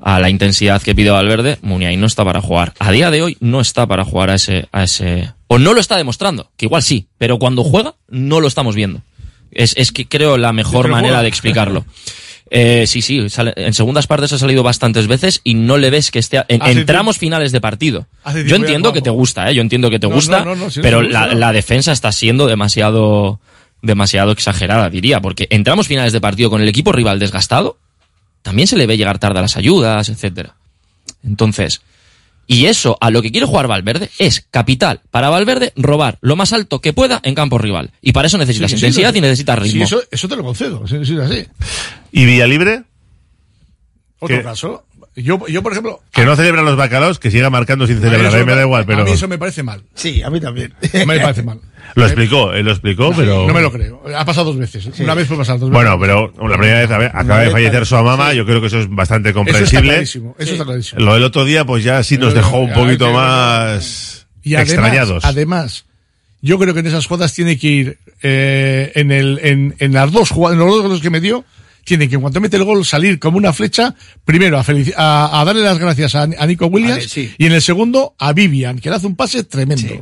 a 0.00 0.20
la 0.20 0.28
intensidad 0.28 0.82
que 0.82 0.94
pide 0.94 1.08
Valverde, 1.10 1.56
Muniain 1.62 1.98
no 1.98 2.06
está 2.06 2.24
para 2.26 2.42
jugar. 2.42 2.74
A 2.78 2.92
día 2.92 3.10
de 3.10 3.22
hoy 3.22 3.38
no 3.40 3.62
está 3.62 3.86
para 3.86 4.04
jugar 4.04 4.28
a 4.28 4.34
ese, 4.34 4.68
a 4.70 4.82
ese, 4.84 5.32
o 5.46 5.58
no 5.58 5.72
lo 5.72 5.80
está 5.80 5.96
demostrando, 5.96 6.50
que 6.58 6.66
igual 6.66 6.82
sí, 6.82 7.08
pero 7.16 7.38
cuando 7.38 7.64
juega 7.64 7.94
no 8.08 8.40
lo 8.40 8.48
estamos 8.48 8.76
viendo. 8.76 9.00
Es, 9.50 9.72
es 9.78 9.92
que 9.92 10.06
creo 10.06 10.36
la 10.36 10.52
mejor 10.52 10.88
manera 10.88 11.08
juega. 11.14 11.22
de 11.22 11.28
explicarlo. 11.28 11.86
Eh, 12.50 12.86
sí, 12.86 13.02
sí, 13.02 13.28
sale- 13.28 13.52
en 13.56 13.74
segundas 13.74 14.06
partes 14.06 14.32
ha 14.32 14.38
salido 14.38 14.62
bastantes 14.62 15.06
veces 15.06 15.40
y 15.44 15.54
no 15.54 15.76
le 15.76 15.90
ves 15.90 16.10
que 16.10 16.18
esté 16.18 16.42
en, 16.48 16.86
tramos 16.86 17.18
finales 17.18 17.52
de 17.52 17.60
partido. 17.60 18.06
Yo 18.46 18.56
entiendo 18.56 18.92
que 18.92 19.02
te 19.02 19.10
gusta, 19.10 19.50
¿eh? 19.50 19.54
yo 19.54 19.60
entiendo 19.62 19.90
que 19.90 19.98
te 19.98 20.08
No, 20.08 20.14
gusta, 20.14 20.44
no, 20.44 20.56
no, 20.56 20.68
pero 20.80 21.02
la, 21.02 21.52
defensa 21.52 21.92
está 21.92 22.10
siendo 22.12 22.46
demasiado, 22.46 23.40
demasiado 23.82 24.32
exagerada, 24.32 24.88
diría, 24.90 25.20
porque 25.20 25.46
entramos 25.50 25.86
finales 25.88 26.12
de 26.12 26.20
partido 26.20 26.50
con 26.50 26.62
el 26.62 26.68
equipo 26.68 26.92
rival 26.92 27.18
desgastado, 27.18 27.76
también 28.42 28.66
se 28.68 28.76
le 28.76 28.86
ve 28.86 28.96
llegar 28.96 29.18
tarde 29.18 29.38
a 29.40 29.42
las 29.42 29.56
ayudas, 29.56 30.08
etcétera. 30.08 30.54
Entonces, 31.24 31.82
y 32.46 32.64
eso 32.64 32.96
a 33.02 33.10
lo 33.10 33.20
que 33.20 33.30
quiere 33.30 33.46
jugar 33.46 33.66
Valverde 33.66 34.08
es 34.18 34.46
capital 34.50 35.00
para 35.10 35.28
Valverde 35.28 35.74
robar 35.76 36.16
lo 36.22 36.34
más 36.34 36.54
alto 36.54 36.80
que 36.80 36.94
pueda 36.94 37.20
en 37.22 37.34
campo 37.34 37.58
rival. 37.58 37.90
Y 38.00 38.12
para 38.12 38.28
eso 38.28 38.38
necesitas 38.38 38.70
Sí, 38.70 38.76
intensidad 38.76 39.12
sí. 39.12 39.18
y 39.18 39.20
necesitas 39.20 39.56
Sí, 39.58 39.64
ritmo. 39.64 39.84
eso, 39.84 40.00
eso 40.10 40.28
te 40.28 40.36
lo 40.36 40.44
concedo. 40.44 40.82
Es 40.86 40.92
así. 40.92 41.44
¿Y 42.12 42.24
Villalibre? 42.26 42.82
Otro 44.20 44.36
Que- 44.38 44.42
caso. 44.42 44.84
Yo, 45.16 45.44
yo, 45.48 45.64
por 45.64 45.72
ejemplo, 45.72 46.00
Que 46.12 46.24
no 46.24 46.36
celebra 46.36 46.62
los 46.62 46.76
bacalaos, 46.76 47.18
que 47.18 47.32
siga 47.32 47.50
marcando 47.50 47.88
sin 47.88 47.98
celebrar. 48.00 48.26
eso 48.28 48.38
eh, 48.38 48.44
me 48.44 48.54
da 48.54 48.62
igual, 48.62 48.82
A 48.82 48.86
pero 48.86 49.04
mí 49.04 49.10
eso 49.10 49.26
me 49.26 49.36
parece 49.36 49.64
mal. 49.64 49.82
Sí, 49.94 50.22
a 50.22 50.30
mí 50.30 50.40
también. 50.40 50.72
Me 51.06 51.18
parece 51.18 51.42
mal. 51.42 51.60
lo 51.96 52.04
explicó, 52.04 52.52
él 52.52 52.64
lo 52.66 52.70
explicó, 52.70 53.12
pero... 53.16 53.44
No 53.48 53.52
me 53.52 53.60
lo 53.60 53.72
creo. 53.72 54.00
Ha 54.16 54.24
pasado 54.24 54.46
dos 54.52 54.58
veces. 54.58 54.86
Una 55.00 55.14
vez 55.14 55.26
puede 55.26 55.40
pasar 55.40 55.58
dos 55.58 55.70
veces. 55.70 55.82
Bueno, 55.82 55.98
pero 56.00 56.48
la 56.48 56.56
primera 56.56 56.78
vez, 56.80 56.90
a 56.92 56.98
ver, 56.98 57.10
acaba 57.12 57.40
de 57.40 57.50
fallecer 57.50 57.84
su 57.84 57.96
mamá, 57.96 58.30
sí. 58.30 58.36
yo 58.36 58.46
creo 58.46 58.60
que 58.60 58.68
eso 58.68 58.78
es 58.78 58.88
bastante 58.88 59.30
Eso 59.30 59.40
está 59.40 59.50
comprensible. 59.50 59.88
clarísimo. 59.90 60.36
Eso 60.38 60.52
está 60.52 60.64
clarísimo. 60.64 61.00
Lo 61.00 61.14
del 61.14 61.24
otro 61.24 61.44
día, 61.44 61.64
pues 61.64 61.82
ya 61.82 62.00
sí 62.04 62.16
nos 62.16 62.32
dejó 62.34 62.58
un 62.58 62.72
poquito 62.72 63.06
que- 63.08 63.12
más 63.14 64.28
Y 64.44 64.54
además, 64.54 64.72
extrañados. 64.72 65.24
además, 65.24 65.84
yo 66.42 66.60
creo 66.60 66.74
que 66.74 66.80
en 66.80 66.86
esas 66.86 67.06
jugadas 67.06 67.34
tiene 67.34 67.58
que 67.58 67.66
ir 67.66 67.98
eh, 68.22 68.92
en 68.94 69.10
el 69.10 69.40
en, 69.42 69.74
en 69.80 69.92
las 69.94 70.12
dos 70.12 70.30
jugadas, 70.30 70.54
en 70.54 70.60
los 70.64 70.68
dos 70.76 70.82
goles 70.82 71.00
que 71.02 71.10
me 71.10 71.20
dio, 71.20 71.44
tiene 71.88 72.08
que 72.08 72.14
en 72.16 72.20
cuanto 72.20 72.40
mete 72.40 72.56
el 72.56 72.64
gol 72.64 72.84
salir 72.84 73.18
como 73.18 73.38
una 73.38 73.52
flecha, 73.52 73.94
primero 74.24 74.58
a, 74.58 74.64
a, 74.96 75.40
a 75.40 75.44
darle 75.44 75.62
las 75.62 75.78
gracias 75.78 76.14
a, 76.14 76.22
a 76.22 76.46
Nico 76.46 76.66
Williams 76.66 76.96
Vale, 76.96 77.08
sí. 77.08 77.32
y 77.38 77.46
en 77.46 77.52
el 77.52 77.62
segundo 77.62 78.14
a 78.18 78.32
Vivian, 78.32 78.78
que 78.78 78.90
le 78.90 78.96
hace 78.96 79.06
un 79.06 79.16
pase 79.16 79.42
tremendo. 79.44 79.94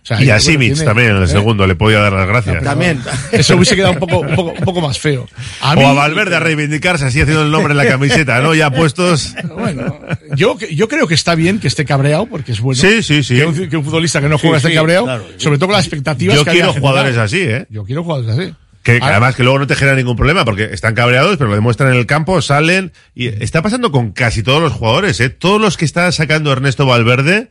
O 0.00 0.06
sea, 0.08 0.22
y 0.24 0.30
a 0.30 0.40
Simic 0.40 0.72
tiene- 0.72 0.84
también 0.86 1.10
en 1.10 1.16
el 1.18 1.24
¿eh? 1.24 1.28
segundo 1.28 1.66
le 1.66 1.74
podía 1.74 1.98
dar 1.98 2.12
las 2.14 2.26
gracias. 2.26 2.64
También. 2.64 2.98
Eso 3.30 3.56
hubiese 3.56 3.76
quedado 3.76 3.92
un 3.92 3.98
poco, 3.98 4.20
un 4.20 4.34
poco, 4.34 4.50
un 4.52 4.64
poco 4.64 4.80
más 4.80 4.98
feo. 4.98 5.28
A 5.60 5.76
mí- 5.76 5.82
o 5.84 5.88
a 5.88 5.92
Valverde 5.92 6.34
a 6.34 6.40
reivindicarse 6.40 7.04
así 7.04 7.20
haciendo 7.20 7.42
el 7.42 7.50
nombre 7.50 7.72
en 7.72 7.76
la 7.76 7.86
camiseta, 7.86 8.40
¿no? 8.40 8.54
Ya 8.54 8.70
puestos. 8.70 9.34
Bueno, 9.58 10.00
yo, 10.34 10.56
yo 10.72 10.88
creo 10.88 11.06
que 11.06 11.14
está 11.14 11.34
bien 11.34 11.58
que 11.58 11.68
esté 11.68 11.84
cabreado 11.84 12.24
porque 12.26 12.52
es 12.52 12.60
bueno. 12.60 12.80
Sí, 12.80 13.02
sí, 13.02 13.22
sí. 13.22 13.34
Que 13.36 13.44
un, 13.44 13.68
que 13.68 13.76
un 13.76 13.84
futbolista 13.84 14.20
que 14.22 14.28
no 14.30 14.38
juega 14.38 14.56
Sí, 14.60 14.68
esté 14.68 14.70
sí, 14.70 14.74
cabreado, 14.76 15.04
claro. 15.04 15.24
sobre 15.36 15.58
todo 15.58 15.66
con 15.66 15.76
las 15.76 15.84
expectativas 15.84 16.36
Yo 16.36 16.44
que 16.44 16.52
quiero 16.52 16.72
jugadores 16.72 17.16
así, 17.18 17.40
¿eh? 17.42 17.66
Yo 17.68 17.84
quiero 17.84 18.02
jugadores 18.02 18.30
así. 18.38 18.54
Que 18.88 18.94
Ahora- 19.02 19.16
además 19.16 19.34
que 19.36 19.42
luego 19.42 19.58
no 19.58 19.66
te 19.66 19.74
genera 19.76 19.94
ningún 19.98 20.16
problema 20.16 20.46
porque 20.46 20.70
están 20.72 20.94
cabreados, 20.94 21.36
pero 21.36 21.50
lo 21.50 21.56
demuestran 21.56 21.92
en 21.92 21.98
el 21.98 22.06
campo, 22.06 22.40
salen 22.40 22.90
y 23.14 23.26
está 23.26 23.60
pasando 23.60 23.92
con 23.92 24.12
casi 24.12 24.42
todos 24.42 24.62
los 24.62 24.72
jugadores, 24.72 25.20
¿eh? 25.20 25.28
Todos 25.28 25.60
los 25.60 25.76
que 25.76 25.84
está 25.84 26.10
sacando 26.10 26.50
Ernesto 26.52 26.86
Valverde 26.86 27.50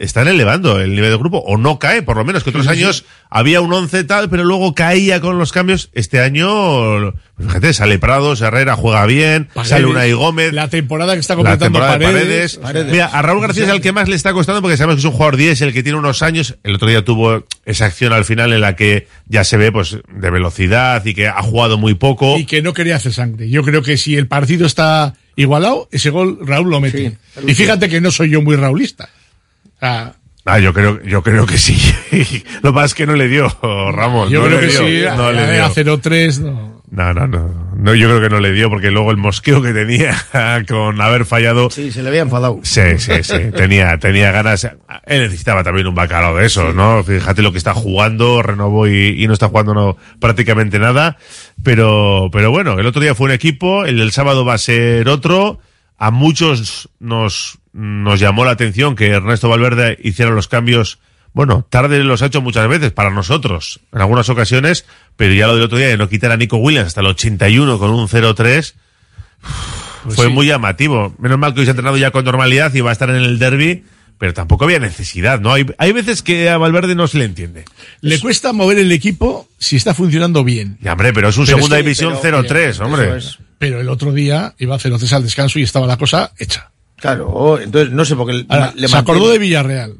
están 0.00 0.28
elevando 0.28 0.80
el 0.80 0.90
nivel 0.94 1.10
del 1.10 1.18
grupo 1.18 1.38
o 1.38 1.58
no 1.58 1.78
cae, 1.78 2.00
por 2.00 2.16
lo 2.16 2.24
menos 2.24 2.42
que 2.42 2.48
otros 2.50 2.66
años 2.68 3.04
había 3.28 3.60
un 3.60 3.70
11 3.70 4.04
tal, 4.04 4.30
pero 4.30 4.44
luego 4.44 4.74
caía 4.74 5.20
con 5.20 5.38
los 5.38 5.52
cambios. 5.52 5.90
Este 5.92 6.20
año, 6.20 7.12
pues 7.36 7.48
fíjate, 7.48 7.74
sale 7.74 7.98
Prados, 7.98 8.40
Herrera 8.40 8.76
juega 8.76 9.04
bien, 9.04 9.50
sale 9.62 9.84
Unai 9.84 10.12
Gómez. 10.12 10.54
La 10.54 10.68
temporada 10.68 11.12
que 11.12 11.20
está 11.20 11.36
completando 11.36 11.78
paredes, 11.78 12.56
paredes. 12.56 12.90
Mira, 12.90 13.06
a 13.06 13.20
Raúl 13.20 13.42
García 13.42 13.64
es 13.64 13.70
el 13.70 13.82
que 13.82 13.92
más 13.92 14.08
le 14.08 14.16
está 14.16 14.32
costando 14.32 14.62
porque 14.62 14.78
sabemos 14.78 14.96
que 14.96 15.00
es 15.00 15.04
un 15.04 15.12
jugador 15.12 15.36
10, 15.36 15.60
el 15.60 15.72
que 15.74 15.82
tiene 15.82 15.98
unos 15.98 16.22
años. 16.22 16.56
El 16.64 16.76
otro 16.76 16.88
día 16.88 17.04
tuvo 17.04 17.44
esa 17.66 17.84
acción 17.84 18.14
al 18.14 18.24
final 18.24 18.54
en 18.54 18.62
la 18.62 18.76
que 18.76 19.06
ya 19.26 19.44
se 19.44 19.58
ve 19.58 19.70
pues 19.70 19.98
de 20.10 20.30
velocidad 20.30 21.04
y 21.04 21.12
que 21.12 21.28
ha 21.28 21.42
jugado 21.42 21.76
muy 21.76 21.92
poco. 21.92 22.38
y 22.38 22.46
que 22.46 22.62
no 22.62 22.72
quería 22.72 22.96
hacer 22.96 23.12
sangre. 23.12 23.50
Yo 23.50 23.62
creo 23.64 23.82
que 23.82 23.98
si 23.98 24.16
el 24.16 24.28
partido 24.28 24.66
está 24.66 25.12
igualado, 25.36 25.88
ese 25.92 26.08
gol 26.08 26.38
Raúl 26.40 26.70
lo 26.70 26.80
mete. 26.80 27.18
y 27.46 27.54
fíjate 27.54 27.90
que 27.90 28.00
no 28.00 28.10
soy 28.10 28.30
yo 28.30 28.40
muy 28.40 28.56
raulista. 28.56 29.10
Sea, 29.80 30.14
Ah, 30.46 30.58
yo 30.58 30.72
creo, 30.72 31.02
yo 31.02 31.22
creo 31.22 31.44
que 31.46 31.58
sí. 31.58 31.76
Lo 32.62 32.70
que 32.70 32.74
pasa 32.74 32.86
es 32.86 32.94
que 32.94 33.06
no 33.06 33.14
le 33.14 33.28
dio, 33.28 33.46
Ramón. 33.92 34.30
yo 34.30 34.40
no 34.40 34.46
creo 34.46 34.60
le 34.60 34.66
que 34.66 34.72
dio, 34.72 35.10
sí, 35.10 35.16
no 35.16 35.26
a, 35.26 35.32
le 35.32 35.52
dio. 35.52 35.64
a 35.64 35.70
0-3, 35.70 36.38
no. 36.40 36.80
No, 36.90 37.14
no, 37.14 37.26
no, 37.28 37.72
no. 37.76 37.94
Yo 37.94 38.08
creo 38.08 38.20
que 38.20 38.30
no 38.30 38.40
le 38.40 38.50
dio 38.52 38.68
porque 38.68 38.90
luego 38.90 39.12
el 39.12 39.16
mosqueo 39.16 39.62
que 39.62 39.72
tenía 39.72 40.16
con 40.68 41.00
haber 41.00 41.24
fallado. 41.24 41.70
Sí, 41.70 41.92
se 41.92 42.02
le 42.02 42.08
había 42.08 42.22
enfadado. 42.22 42.58
Sí, 42.64 42.98
sí, 42.98 43.22
sí. 43.22 43.36
Tenía, 43.54 43.96
tenía 43.98 44.32
ganas. 44.32 44.64
Él 44.64 45.22
necesitaba 45.22 45.62
también 45.62 45.86
un 45.86 45.94
bacalao 45.94 46.34
de 46.36 46.46
esos, 46.46 46.74
¿no? 46.74 47.04
Fíjate 47.04 47.42
lo 47.42 47.52
que 47.52 47.58
está 47.58 47.74
jugando, 47.74 48.42
renovó 48.42 48.88
y, 48.88 49.22
y 49.22 49.26
no 49.28 49.34
está 49.34 49.46
jugando 49.48 49.72
no, 49.72 49.96
prácticamente 50.18 50.80
nada. 50.80 51.16
Pero, 51.62 52.28
pero 52.32 52.50
bueno, 52.50 52.76
el 52.80 52.86
otro 52.86 53.00
día 53.00 53.14
fue 53.14 53.26
un 53.26 53.32
equipo, 53.32 53.84
el 53.84 53.98
del 53.98 54.10
sábado 54.10 54.44
va 54.44 54.54
a 54.54 54.58
ser 54.58 55.08
otro. 55.08 55.60
A 55.96 56.10
muchos 56.10 56.88
nos, 56.98 57.59
nos 57.72 58.18
llamó 58.20 58.44
la 58.44 58.50
atención 58.52 58.96
que 58.96 59.08
Ernesto 59.08 59.48
Valverde 59.48 59.98
hiciera 60.02 60.30
los 60.32 60.48
cambios. 60.48 60.98
Bueno, 61.32 61.64
tarde 61.70 62.02
los 62.02 62.22
ha 62.22 62.26
hecho 62.26 62.40
muchas 62.42 62.68
veces 62.68 62.90
para 62.90 63.10
nosotros, 63.10 63.80
en 63.92 64.00
algunas 64.00 64.28
ocasiones, 64.28 64.84
pero 65.16 65.32
ya 65.32 65.46
lo 65.46 65.54
del 65.54 65.62
otro 65.64 65.78
día 65.78 65.86
de 65.88 65.96
no 65.96 66.08
quitar 66.08 66.32
a 66.32 66.36
Nico 66.36 66.56
Williams 66.56 66.88
hasta 66.88 67.00
el 67.02 67.06
81 67.06 67.78
con 67.78 67.90
un 67.90 68.08
0-3, 68.08 68.74
Pues 70.04 70.16
fue 70.16 70.26
sí. 70.26 70.32
muy 70.32 70.46
llamativo. 70.46 71.14
Menos 71.18 71.38
mal 71.38 71.54
que 71.54 71.60
hoy 71.60 71.66
se 71.66 71.70
ha 71.70 71.72
entrenado 71.72 71.96
ya 71.96 72.10
con 72.10 72.24
normalidad 72.24 72.74
y 72.74 72.80
va 72.80 72.90
a 72.90 72.92
estar 72.92 73.10
en 73.10 73.16
el 73.16 73.38
derby, 73.38 73.84
pero 74.18 74.34
tampoco 74.34 74.64
había 74.64 74.78
necesidad, 74.80 75.40
¿no? 75.40 75.52
Hay, 75.52 75.66
hay 75.78 75.92
veces 75.92 76.22
que 76.22 76.48
a 76.50 76.58
Valverde 76.58 76.94
no 76.94 77.06
se 77.06 77.18
le 77.18 77.24
entiende. 77.26 77.64
Le 78.00 78.18
cuesta 78.18 78.52
mover 78.52 78.78
el 78.78 78.90
equipo 78.92 79.48
si 79.58 79.76
está 79.76 79.94
funcionando 79.94 80.42
bien. 80.42 80.78
Ya, 80.80 80.92
hombre, 80.92 81.12
pero 81.12 81.28
es 81.28 81.36
un 81.38 81.44
Pero 81.46 81.58
segunda 81.58 81.76
es 81.76 81.80
que- 81.80 81.84
división 81.84 82.18
pero- 82.20 82.42
0-3, 82.42 82.80
hombre. 82.80 83.16
Es. 83.18 83.38
pero 83.58 83.80
el 83.80 83.88
otro 83.88 84.12
día 84.12 84.54
iba 84.58 84.74
a 84.74 84.78
0-3 84.78 85.12
al 85.12 85.22
descanso 85.22 85.58
y 85.58 85.62
estaba 85.62 85.86
la 85.86 85.96
cosa 85.96 86.32
hecha. 86.38 86.70
Claro, 87.00 87.58
entonces 87.60 87.92
no 87.92 88.04
sé 88.04 88.14
por 88.16 88.26
qué 88.30 88.44
Ahora, 88.48 88.72
le 88.76 88.88
se 88.88 88.96
acordó 88.96 89.30
de 89.30 89.38
Villarreal. 89.38 89.94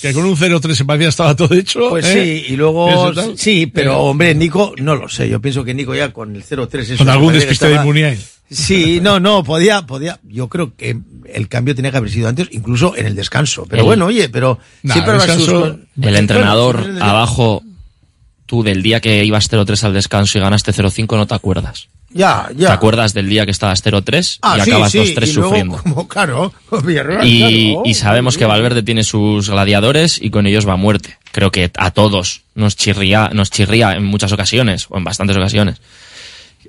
Que 0.00 0.12
con 0.12 0.24
un 0.24 0.36
0-3 0.36 0.74
se 0.74 0.84
parecía 0.84 1.08
estaba 1.08 1.34
todo 1.34 1.52
hecho. 1.54 1.88
Pues 1.90 2.06
¿eh? 2.06 2.42
sí, 2.46 2.52
y 2.52 2.56
luego. 2.56 3.12
Sí, 3.36 3.66
pero 3.66 3.92
Eh, 3.94 3.96
hombre, 3.96 4.34
Nico, 4.34 4.72
no 4.78 4.94
lo 4.94 5.08
sé. 5.08 5.28
Yo 5.28 5.40
pienso 5.40 5.64
que 5.64 5.74
Nico 5.74 5.92
ya 5.94 6.12
con 6.12 6.36
el 6.36 6.44
0-3. 6.44 6.78
eso 6.80 6.96
Con 6.98 7.08
algún 7.08 7.32
despiste 7.32 7.68
de 7.68 7.80
Muniain. 7.80 8.18
Sí, 8.50 9.00
no, 9.02 9.18
no, 9.20 9.42
podía, 9.44 9.82
podía. 9.86 10.20
Yo 10.22 10.48
creo 10.48 10.74
que 10.76 10.96
el 11.34 11.48
cambio 11.48 11.74
tenía 11.74 11.90
que 11.90 11.96
haber 11.98 12.10
sido 12.10 12.28
antes, 12.28 12.48
incluso 12.52 12.96
en 12.96 13.06
el 13.06 13.14
descanso. 13.16 13.66
Pero 13.68 13.82
El- 13.82 13.86
bueno, 13.86 14.06
oye, 14.06 14.28
pero 14.28 14.58
Nah, 14.84 14.94
siempre 14.94 15.14
el 15.16 15.20
sus- 15.20 15.28
descanso- 15.48 15.78
El 16.00 16.16
entrenador 16.16 16.80
Bueno, 16.80 17.04
abajo, 17.04 17.62
tú 18.46 18.62
del 18.62 18.82
día 18.82 19.00
que 19.00 19.24
ibas 19.24 19.48
0-3 19.50 19.82
al 19.84 19.92
descanso 19.94 20.38
y 20.38 20.40
ganaste 20.40 20.72
0-5 20.72 21.16
no 21.16 21.26
te 21.26 21.34
acuerdas. 21.34 21.88
Ya, 22.10 22.48
ya. 22.56 22.68
¿Te 22.68 22.72
acuerdas 22.72 23.12
del 23.12 23.28
día 23.28 23.44
que 23.44 23.50
estabas 23.50 23.84
0-3 23.84 24.38
Ah, 24.40 24.56
y 24.58 24.62
sí, 24.62 24.70
acabas 24.70 24.92
sí, 24.92 24.98
2-3 24.98 25.04
y 25.28 25.32
luego, 25.32 25.48
sufriendo? 25.48 25.76
Como, 25.76 26.08
claro, 26.08 26.54
Villarreal, 26.84 27.26
Y, 27.26 27.72
claro. 27.72 27.82
y 27.84 27.94
sabemos 27.94 28.38
que 28.38 28.46
Valverde 28.46 28.82
tiene 28.82 29.04
sus 29.04 29.50
gladiadores 29.50 30.18
y 30.20 30.30
con 30.30 30.46
ellos 30.46 30.66
va 30.66 30.72
a 30.72 30.76
muerte. 30.76 31.18
Creo 31.32 31.52
que 31.52 31.70
a 31.76 31.90
todos 31.90 32.42
nos 32.54 32.76
chirría, 32.76 33.30
nos 33.34 33.50
chirría 33.50 33.92
en 33.92 34.04
muchas 34.04 34.32
ocasiones, 34.32 34.86
o 34.88 34.96
en 34.96 35.04
bastantes 35.04 35.36
ocasiones, 35.36 35.82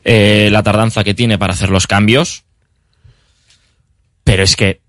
eh, 0.04 0.50
la 0.52 0.62
tardanza 0.62 1.04
que 1.06 1.14
tiene 1.14 1.38
para 1.38 1.54
hacer 1.54 1.70
los 1.70 1.88
cambios. 1.88 2.44
Pero 4.26 4.44
es 4.44 4.56
que, 4.58 4.82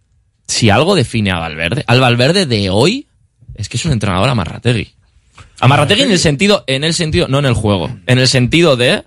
si 0.49 0.69
algo 0.69 0.97
define 0.97 1.31
a 1.31 1.39
Valverde, 1.39 1.85
al 1.87 2.01
Valverde 2.01 2.47
de 2.47 2.71
hoy, 2.71 3.07
es 3.55 3.69
que 3.69 3.77
es 3.77 3.85
un 3.85 3.93
entrenador 3.93 4.29
amarrategui. 4.29 4.93
Amarrategui 5.61 6.03
en 6.03 6.11
el 6.11 6.19
sentido, 6.19 6.65
en 6.67 6.83
el 6.85 6.95
sentido, 6.95 7.29
no 7.29 7.39
en 7.39 7.47
el 7.47 7.55
juego, 7.55 7.97
en 8.07 8.19
el 8.19 8.27
sentido 8.27 8.77
de 8.77 9.05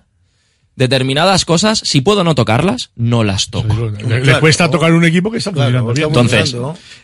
determinadas 0.76 1.44
cosas, 1.44 1.78
si 1.78 2.00
puedo 2.00 2.24
no 2.24 2.34
tocarlas, 2.34 2.90
no 2.96 3.22
las 3.24 3.50
toco. 3.50 3.90
Le, 3.90 4.20
le 4.24 4.40
cuesta 4.40 4.70
tocar 4.70 4.92
un 4.92 5.04
equipo 5.04 5.30
que 5.30 5.38
está 5.38 5.52
funcionando 5.52 5.92
bien. 5.92 6.06
Entonces, 6.08 6.56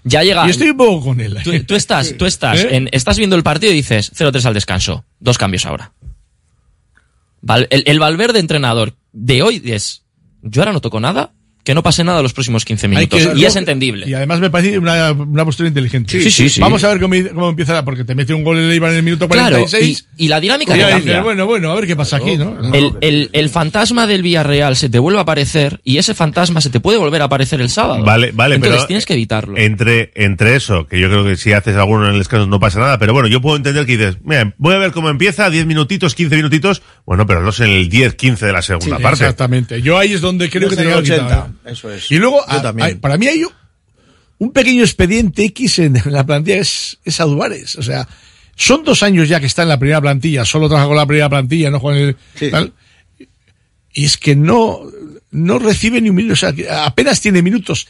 ya 0.04 0.22
llega. 0.24 0.46
Y 0.46 0.50
estoy 0.50 0.70
un 0.70 0.76
poco 0.76 1.04
con 1.06 1.20
él. 1.20 1.38
Tú, 1.44 1.52
tú 1.64 1.74
estás, 1.74 2.16
tú 2.18 2.26
estás, 2.26 2.60
¿Eh? 2.60 2.76
en- 2.76 2.88
estás 2.92 3.16
viendo 3.18 3.36
el 3.36 3.42
partido 3.42 3.72
y 3.72 3.76
dices 3.76 4.12
0-3 4.14 4.44
al 4.46 4.54
descanso, 4.54 5.04
dos 5.20 5.38
cambios 5.38 5.66
ahora. 5.66 5.92
Val- 7.42 7.68
el, 7.70 7.84
el 7.86 7.98
Valverde 7.98 8.38
entrenador 8.38 8.94
de 9.12 9.42
hoy 9.42 9.62
es, 9.64 10.02
yo 10.42 10.62
ahora 10.62 10.72
no 10.72 10.80
toco 10.80 11.00
nada, 11.00 11.32
que 11.62 11.74
no 11.74 11.82
pase 11.82 12.02
nada 12.04 12.22
los 12.22 12.32
próximos 12.32 12.64
15 12.64 12.86
Hay 12.86 12.90
minutos. 12.90 13.26
que- 13.26 13.38
y 13.38 13.44
es 13.44 13.54
entendible. 13.54 14.08
Y 14.08 14.14
además 14.14 14.40
me 14.40 14.48
parece 14.50 14.78
una, 14.78 15.12
una 15.12 15.44
postura 15.44 15.68
inteligente. 15.68 16.10
Sí, 16.22 16.30
sí, 16.30 16.48
sí. 16.48 16.60
Vamos 16.60 16.82
a 16.84 16.88
ver 16.88 17.00
cómo, 17.00 17.14
cómo 17.34 17.50
empieza, 17.50 17.84
porque 17.84 18.02
te 18.04 18.14
mete 18.14 18.32
un 18.32 18.42
gol 18.42 18.58
el 18.58 18.70
Eibar 18.72 18.90
en 18.92 18.96
el 18.98 19.02
minuto 19.02 19.28
Claro, 19.28 19.56
46. 19.56 20.06
y, 20.16 20.24
y 20.24 20.28
la 20.28 20.40
dinámica 20.40 20.74
y 20.74 20.94
dices, 21.00 21.22
bueno, 21.22 21.44
bueno, 21.46 21.70
a 21.70 21.74
ver 21.74 21.86
qué 21.86 21.96
pasa 21.96 22.16
aquí, 22.16 22.36
¿no? 22.36 22.56
El, 22.74 22.92
el- 23.02 23.30
el 23.32 23.48
fantasma 23.50 24.06
del 24.06 24.22
Villarreal 24.22 24.74
se 24.76 24.88
te 24.88 24.98
vuelve 24.98 25.18
a 25.18 25.22
aparecer 25.22 25.80
y 25.84 25.98
ese 25.98 26.14
fantasma 26.14 26.60
se 26.60 26.70
te 26.70 26.80
puede 26.80 26.96
volver 26.98 27.20
a 27.22 27.26
aparecer 27.26 27.60
el 27.60 27.68
sábado. 27.68 28.04
Vale, 28.04 28.32
vale, 28.32 28.54
Entonces 28.56 28.78
pero 28.78 28.86
tienes 28.86 29.04
que 29.06 29.12
evitarlo. 29.12 29.56
Entre, 29.58 30.12
entre 30.14 30.56
eso, 30.56 30.86
que 30.86 30.98
yo 30.98 31.08
creo 31.08 31.24
que 31.24 31.36
si 31.36 31.52
haces 31.52 31.76
alguno 31.76 32.06
en 32.06 32.12
el 32.12 32.18
descanso 32.18 32.46
no 32.46 32.58
pasa 32.58 32.80
nada, 32.80 32.98
pero 32.98 33.12
bueno, 33.12 33.28
yo 33.28 33.40
puedo 33.42 33.56
entender 33.56 33.84
que 33.84 33.96
dices, 33.98 34.16
mira, 34.24 34.54
voy 34.56 34.74
a 34.74 34.78
ver 34.78 34.92
cómo 34.92 35.10
empieza, 35.10 35.50
10 35.50 35.66
minutitos, 35.66 36.14
15 36.14 36.36
minutitos, 36.36 36.82
bueno, 37.04 37.26
pero 37.26 37.42
no 37.42 37.52
sé 37.52 37.64
en 37.64 37.70
el 37.72 37.88
10, 37.90 38.14
15 38.14 38.46
de 38.46 38.52
la 38.52 38.62
segunda 38.62 38.96
Sí, 38.96 39.02
parte. 39.02 39.24
Exactamente. 39.24 39.82
Yo 39.82 39.98
ahí 39.98 40.12
es 40.14 40.20
donde 40.22 40.48
creo 40.48 40.68
que 40.70 40.76
tenía 40.76 40.96
el 40.96 41.04
que 41.04 41.12
80, 41.12 41.49
eso 41.64 41.92
es. 41.92 42.10
Y 42.10 42.16
luego, 42.18 42.40
a- 42.48 42.74
hay- 42.84 42.94
para 42.96 43.16
mí 43.16 43.26
hay 43.26 43.42
un- 44.38 44.52
pequeño 44.52 44.82
expediente 44.82 45.44
X 45.44 45.78
en 45.80 46.00
la 46.06 46.24
plantilla, 46.24 46.56
es, 46.58 46.98
es 47.04 47.20
Aduares. 47.20 47.76
O 47.76 47.82
sea, 47.82 48.08
son 48.56 48.84
dos 48.84 49.02
años 49.02 49.28
ya 49.28 49.40
que 49.40 49.46
está 49.46 49.62
en 49.62 49.68
la 49.68 49.78
primera 49.78 50.00
plantilla, 50.00 50.44
solo 50.44 50.68
trabaja 50.68 50.86
con 50.88 50.96
la 50.96 51.06
primera 51.06 51.28
plantilla, 51.28 51.70
no 51.70 51.80
juega 51.80 52.00
en 52.00 52.16
el, 52.40 52.50
tal. 52.50 52.72
Y 53.92 54.04
es 54.04 54.16
que 54.16 54.36
no, 54.36 54.80
no 55.32 55.58
recibe 55.58 56.00
ni 56.00 56.10
un 56.10 56.16
minuto, 56.16 56.34
o 56.34 56.36
sea, 56.36 56.54
apenas 56.86 57.20
tiene 57.20 57.42
minutos. 57.42 57.88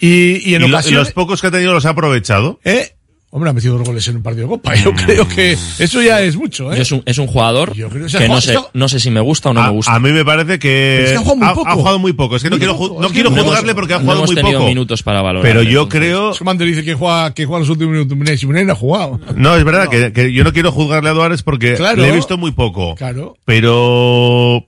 Y, 0.00 0.50
y 0.50 0.54
en 0.54 0.62
Y 0.62 0.64
ocasiones, 0.66 0.98
los 0.98 1.12
pocos 1.12 1.40
que 1.40 1.46
ha 1.46 1.50
tenido 1.50 1.72
los 1.72 1.86
ha 1.86 1.90
aprovechado. 1.90 2.60
¿eh? 2.64 2.95
Hombre, 3.36 3.50
ha 3.50 3.52
metido 3.52 3.76
dos 3.76 3.86
goles 3.86 4.08
en 4.08 4.16
un 4.16 4.22
partido 4.22 4.46
de 4.46 4.48
Copa. 4.54 4.74
Yo 4.76 4.94
creo 4.94 5.28
que 5.28 5.52
eso 5.78 6.00
ya 6.00 6.22
es 6.22 6.36
mucho, 6.36 6.72
¿eh? 6.72 6.76
Yo 6.76 6.82
es, 6.82 6.90
un, 6.90 7.02
es 7.04 7.18
un 7.18 7.26
jugador 7.26 7.72
creo 7.72 7.90
que 7.90 7.98
no 7.98 8.08
sé, 8.40 8.54
está- 8.54 8.70
no 8.72 8.88
sé 8.88 8.98
si 8.98 9.10
me 9.10 9.20
gusta 9.20 9.50
o 9.50 9.52
no 9.52 9.60
a, 9.60 9.64
me 9.66 9.70
gusta. 9.72 9.94
a 9.94 10.00
mí 10.00 10.10
me 10.10 10.24
parece 10.24 10.58
que 10.58 11.04
Es 11.04 11.10
que 11.10 11.16
ha 11.16 11.20
jugado 11.20 11.36
muy 11.36 11.54
poco. 11.54 11.68
ha 11.68 11.72
jugado 11.74 11.98
muy 11.98 12.12
poco. 12.14 12.36
Es 12.36 12.42
que 12.42 12.48
no 12.48 12.54
Muy 12.56 12.60
quiero, 12.60 12.78
poco, 12.78 12.98
no 13.02 13.10
quiero 13.10 13.28
juzgarle 13.28 13.58
hemos- 13.60 13.74
porque 13.74 13.92
ha 13.92 13.96
no 13.98 14.02
jugado 14.04 14.20
hemos 14.20 14.30
muy 14.30 14.36
tenido 14.36 14.58
poco. 14.60 14.68
minutos 14.70 15.02
para 15.02 15.20
valorar. 15.20 15.46
Pero 15.46 15.62
yo 15.62 15.86
creo, 15.86 16.32
Su 16.32 16.44
man 16.44 16.56
dice 16.56 16.82
que 16.82 16.94
juega, 16.94 17.34
que 17.34 17.44
juega 17.44 17.60
los 17.60 17.68
últimos 17.68 17.92
minutos. 17.92 18.16
Munez, 18.16 18.42
y 18.42 18.46
Munez 18.46 18.64
no 18.64 18.72
ha 18.72 18.76
jugado. 18.76 19.20
no, 19.36 19.54
es 19.54 19.64
verdad 19.64 19.88
que, 19.90 20.14
que 20.14 20.32
yo 20.32 20.42
no 20.42 20.54
quiero 20.54 20.72
juzgarle 20.72 21.10
a 21.10 21.12
Duárez 21.12 21.42
porque 21.42 21.74
Claro. 21.74 22.00
le 22.00 22.08
he 22.08 22.12
visto 22.12 22.38
muy 22.38 22.52
poco. 22.52 22.94
Claro. 22.94 23.36
Pero 23.44 24.66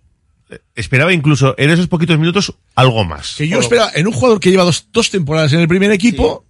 esperaba 0.75 1.13
incluso 1.13 1.55
en 1.59 1.71
esos 1.71 1.87
poquitos 1.89 2.19
minutos 2.19 2.55
algo 2.75 3.05
más. 3.05 3.35
Que 3.37 3.49
yo 3.49 3.61
esperaba, 3.61 3.91
en 3.95 4.07
un 4.07 4.13
jugador 4.13 4.41
que 4.41 4.51
lleva 4.51 4.65
dos, 4.65 4.87
dos 4.93 5.11
temporadas 5.11 5.53
en 5.53 5.61
el 5.61 5.69
primer 5.69 5.91
equipo, 5.91 6.45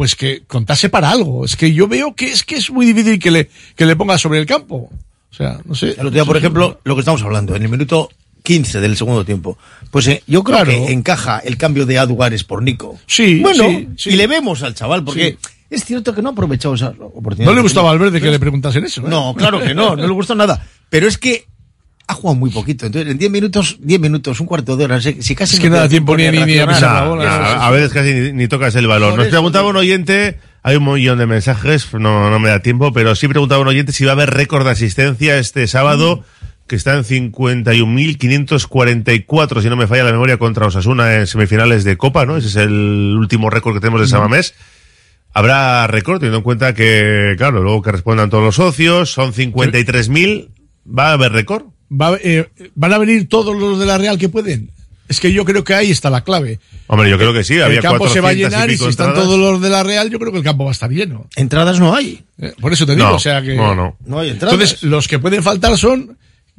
pues 0.00 0.14
que 0.16 0.44
contase 0.46 0.88
para 0.88 1.10
algo. 1.10 1.44
Es 1.44 1.56
que 1.56 1.74
yo 1.74 1.86
veo 1.86 2.14
que 2.14 2.32
es 2.32 2.42
que 2.42 2.54
es 2.54 2.70
muy 2.70 2.86
difícil 2.86 3.18
que 3.18 3.30
le, 3.30 3.50
que 3.76 3.84
le 3.84 3.96
ponga 3.96 4.16
sobre 4.16 4.38
el 4.38 4.46
campo. 4.46 4.88
O 5.30 5.34
sea, 5.34 5.60
no 5.66 5.74
sé. 5.74 5.88
El 5.88 5.98
otro 6.06 6.10
día, 6.12 6.24
por 6.24 6.38
ejemplo, 6.38 6.80
lo 6.84 6.94
que 6.94 7.00
estamos 7.00 7.20
hablando, 7.22 7.54
en 7.54 7.62
el 7.64 7.68
minuto 7.68 8.08
15 8.42 8.80
del 8.80 8.96
segundo 8.96 9.26
tiempo. 9.26 9.58
Pues 9.90 10.08
eh, 10.08 10.22
yo 10.26 10.42
creo 10.42 10.56
Claro. 10.64 10.70
que 10.70 10.90
encaja 10.90 11.40
el 11.40 11.58
cambio 11.58 11.84
de 11.84 11.98
Aduares 11.98 12.44
por 12.44 12.62
Nico. 12.62 12.98
Sí, 13.06 13.40
Bueno, 13.40 13.62
sí, 13.68 13.88
sí. 13.98 14.10
y 14.12 14.16
le 14.16 14.26
vemos 14.26 14.62
al 14.62 14.74
chaval, 14.74 15.04
porque 15.04 15.36
es 15.68 15.84
cierto 15.84 16.14
que 16.14 16.22
no 16.22 16.30
ha 16.30 16.32
aprovechado 16.32 16.76
esa 16.76 16.94
oportunidad. 16.98 17.50
No 17.50 17.54
le 17.54 17.60
gustaba 17.60 17.90
a 17.90 17.92
Valverde 17.92 18.22
que 18.22 18.30
le 18.30 18.40
preguntasen 18.40 18.82
eso. 18.86 19.02
¿eh? 19.02 19.04
No, 19.06 19.34
claro 19.36 19.60
que 19.60 19.74
no, 19.74 19.96
no 19.96 20.06
le 20.06 20.12
gustó 20.14 20.34
nada. 20.34 20.66
Pero 20.88 21.08
es 21.08 21.18
que 21.18 21.44
ha 22.10 22.14
jugado 22.14 22.38
muy 22.38 22.50
poquito. 22.50 22.86
Entonces, 22.86 23.10
en 23.10 23.18
10 23.18 23.30
minutos, 23.30 23.78
10 23.80 24.00
minutos, 24.00 24.38
un 24.40 24.46
cuarto 24.46 24.76
de 24.76 24.84
hora, 24.84 25.00
si 25.00 25.22
si 25.22 25.34
casi 25.34 25.54
Es 25.56 25.60
que 25.60 25.70
no 25.70 25.76
da 25.76 25.88
tiempo 25.88 26.16
ni- 26.16 26.28
ni- 26.30 26.44
ni 26.44 26.58
a 26.58 26.66
pisar 26.66 26.94
la 26.94 27.04
bola, 27.08 27.38
no, 27.38 27.44
a 27.62 27.70
veces 27.70 27.92
casi 27.92 28.12
ni, 28.12 28.32
ni 28.32 28.48
tocas 28.48 28.74
el 28.76 28.86
balón. 28.86 29.16
Nos 29.16 29.28
preguntaba 29.28 29.68
un 29.68 29.76
oyente, 29.76 30.38
hay 30.62 30.76
un 30.76 30.84
millón 30.92 31.18
de 31.18 31.26
mensajes, 31.26 31.88
no, 31.94 32.30
no 32.30 32.38
me 32.38 32.48
da 32.50 32.60
tiempo, 32.60 32.92
pero 32.92 33.14
sí 33.14 33.28
preguntaba 33.28 33.62
un 33.62 33.68
oyente 33.68 33.92
si 33.92 34.04
va 34.04 34.10
a 34.10 34.14
haber 34.14 34.30
récord 34.30 34.64
de 34.64 34.72
asistencia 34.72 35.38
este 35.38 35.66
sábado, 35.66 36.24
que 36.66 36.76
está 36.76 36.94
en 36.96 37.04
51.544, 37.04 39.62
si 39.62 39.68
no 39.68 39.76
me 39.76 39.86
falla 39.86 40.04
la 40.04 40.12
memoria, 40.12 40.36
contra 40.36 40.66
Osasuna 40.66 41.16
en 41.16 41.26
semifinales 41.26 41.84
de 41.84 41.96
Copa, 41.96 42.26
¿no? 42.26 42.36
Ese 42.36 42.48
es 42.48 42.56
el 42.56 43.16
último 43.18 43.50
récord 43.50 43.74
que 43.74 43.80
tenemos 43.80 44.00
de 44.00 44.08
Samamés. 44.08 44.54
Habrá 45.32 45.86
récord, 45.86 46.18
teniendo 46.18 46.38
en 46.38 46.42
cuenta 46.44 46.74
que, 46.74 47.34
claro, 47.38 47.62
luego 47.62 47.82
que 47.82 47.92
respondan 47.92 48.30
todos 48.30 48.42
los 48.44 48.56
socios, 48.56 49.12
son 49.12 49.32
53.000, 49.32 50.48
¿va 50.86 51.10
a 51.10 51.12
haber 51.12 51.32
récord? 51.32 51.66
Va- 51.92 52.18
eh, 52.22 52.48
¿Van 52.74 52.92
a 52.92 52.98
venir 52.98 53.28
todos 53.28 53.56
los 53.56 53.78
de 53.78 53.86
la 53.86 53.98
Real 53.98 54.18
que 54.18 54.28
pueden? 54.28 54.70
Es 55.08 55.18
que 55.18 55.32
yo 55.32 55.44
creo 55.44 55.64
que 55.64 55.74
ahí 55.74 55.90
está 55.90 56.08
la 56.08 56.22
clave. 56.22 56.60
Hombre, 56.86 57.10
yo 57.10 57.18
creo 57.18 57.32
que 57.32 57.42
sí, 57.42 57.58
había 57.60 57.78
el 57.78 57.82
campo 57.82 58.08
se 58.08 58.20
va 58.20 58.28
a 58.28 58.32
400 58.32 58.52
llenar 58.52 58.70
y, 58.70 58.78
si 58.78 58.84
están 58.86 59.12
todos 59.14 59.38
los 59.38 59.60
de 59.60 59.68
la 59.70 59.82
Real, 59.82 60.08
yo 60.08 60.20
creo 60.20 60.30
que 60.30 60.38
el 60.38 60.44
campo 60.44 60.64
va 60.64 60.70
a 60.70 60.72
estar 60.72 60.88
lleno. 60.90 61.26
Entradas 61.34 61.80
no 61.80 61.94
hay. 61.94 62.22
Eh, 62.38 62.52
Por 62.60 62.72
eso 62.72 62.86
te 62.86 62.94
digo, 62.94 63.08
No, 63.08 63.16
o 63.16 63.18
sea 63.18 63.42
que. 63.42 63.56
no, 63.56 63.74
no. 63.74 63.96
No 64.06 64.20
hay 64.20 64.30
entradas. 64.30 64.54
Entonces, 64.54 64.82
los 64.84 65.08
que 65.08 65.18
pueden 65.18 65.42
faltar 65.42 65.76
son 65.76 66.16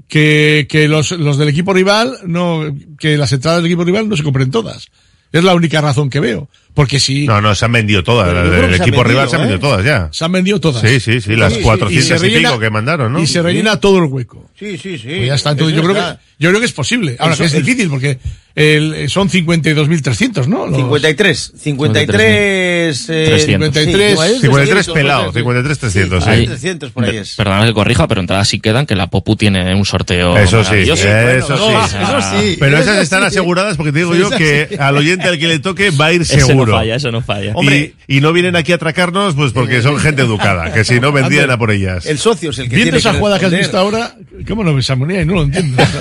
que, 0.09 0.67
que 0.69 0.89
los, 0.89 1.11
los 1.11 1.37
del 1.37 1.47
equipo 1.47 1.73
rival, 1.73 2.17
no, 2.25 2.63
que 2.99 3.17
las 3.17 3.31
entradas 3.31 3.59
del 3.59 3.67
equipo 3.71 3.85
rival 3.85 4.09
no 4.09 4.17
se 4.17 4.23
compren 4.23 4.51
todas. 4.51 4.87
Es 5.31 5.43
la 5.45 5.55
única 5.55 5.79
razón 5.79 6.09
que 6.09 6.19
veo. 6.19 6.49
Porque 6.73 6.99
si 6.99 7.25
No, 7.27 7.41
no, 7.41 7.53
se 7.53 7.65
han 7.65 7.71
vendido 7.73 8.03
todas. 8.03 8.29
Se 8.31 8.37
han 8.37 8.73
equipo 8.73 8.83
vendido, 8.83 9.03
rival 9.03 9.29
se 9.29 9.35
han 9.35 9.41
¿eh? 9.41 9.45
vendido 9.45 9.59
todas 9.59 9.85
ya. 9.85 10.07
se 10.11 10.23
han 10.25 10.31
vendido 10.31 10.59
todas. 10.59 10.81
Sí, 10.81 10.99
sí, 10.99 11.19
sí, 11.19 11.35
las 11.35 11.51
Sí, 11.51 11.59
sí, 11.59 11.63
400 11.65 12.23
y, 12.23 12.29
pico 12.37 12.59
que 12.59 12.69
mandaron, 12.69 13.11
¿no? 13.13 13.21
Y 13.21 13.27
se 13.27 13.41
rellena 13.41 13.77
todo 13.79 13.97
el 13.99 14.05
hueco. 14.05 14.49
Sí, 14.57 14.77
sí, 14.77 14.97
sí. 14.97 15.07
Pues 15.07 15.27
ya 15.27 15.35
está. 15.35 15.51
Entonces 15.51 15.75
yo 15.75 15.83
creo, 15.83 15.95
que, 15.95 16.01
yo 16.39 16.49
creo 16.49 16.59
que 16.59 16.65
es 16.65 16.71
posible. 16.71 17.15
Ahora 17.19 17.33
Eso- 17.33 17.43
que 17.43 17.47
es 17.47 17.53
el- 17.55 17.65
difícil 17.65 17.89
porque 17.89 18.19
el, 18.55 19.09
son 19.09 19.27
52.300, 19.29 20.47
¿no? 20.47 20.67
Los- 20.67 20.77
53. 20.77 21.53
53. 21.57 23.09
eh, 23.09 23.25
300. 23.27 23.73
53, 23.73 24.15
¿cómo 24.15 24.23
es? 24.23 24.41
53 24.41 24.85
300, 24.85 24.93
pelado, 24.93 25.31
53 25.33 25.79
300, 25.79 26.23
sí. 26.23 26.29
Ahí- 26.29 26.45
300 26.47 26.91
por 26.91 27.05
ahí 27.05 27.17
es. 27.17 27.35
Perdona 27.35 27.65
que 27.65 27.73
corrija, 27.73 28.07
pero 28.07 28.21
entradas 28.21 28.47
sí 28.47 28.59
quedan 28.59 28.85
que 28.85 28.95
la 28.95 29.07
Popu 29.07 29.35
tiene 29.35 29.73
un 29.75 29.85
sorteo. 29.85 30.37
Eso 30.37 30.63
sí, 30.63 30.75
eso 30.75 30.95
sí. 30.95 31.07
no, 31.07 31.85
eso 31.85 32.39
sí. 32.39 32.57
Pero 32.59 32.77
esas 32.77 32.99
están 32.99 33.21
sí. 33.21 33.27
aseguradas 33.27 33.77
porque 33.77 33.91
te 33.91 33.99
digo 33.99 34.13
Sí, 34.13 34.19
yo 34.19 34.29
que 34.29 34.67
sí. 34.69 34.75
al 34.79 34.97
oyente 34.97 35.27
al 35.27 35.39
que 35.39 35.47
le 35.47 35.59
toque 35.59 35.89
va 35.91 36.07
a 36.07 36.13
ir 36.13 36.21
Eso 36.21 36.35
no 36.67 36.73
falla, 36.73 36.95
eso 36.95 37.11
no 37.11 37.21
falla. 37.21 37.53
Y, 37.61 37.93
y 38.07 38.21
no 38.21 38.33
vienen 38.33 38.55
aquí 38.55 38.71
a 38.71 38.75
atracarnos 38.75 39.35
pues 39.35 39.51
porque 39.53 39.81
son 39.81 39.97
gente 39.99 40.21
educada, 40.21 40.73
que 40.73 40.83
si 40.83 40.99
no 40.99 41.11
vendrían 41.11 41.49
a 41.51 41.57
por 41.57 41.71
ellas. 41.71 42.05
El 42.05 42.17
socio 42.17 42.49
es 42.51 42.59
el 42.59 42.69
que 42.69 42.75
Viendo 42.75 42.85
tiene 42.91 42.97
esa 42.99 43.11
que 43.13 43.17
jugada 43.19 43.39
que 43.39 43.45
has 43.45 43.51
responder. 43.51 43.91
visto 43.91 43.99
ahora, 43.99 44.45
¿cómo 44.47 44.63
no 44.63 44.73
ves 44.75 44.89
a 44.89 44.95
Munía? 44.95 45.21
Y 45.21 45.25
no 45.25 45.33
lo 45.35 45.43
entiendo. 45.43 45.81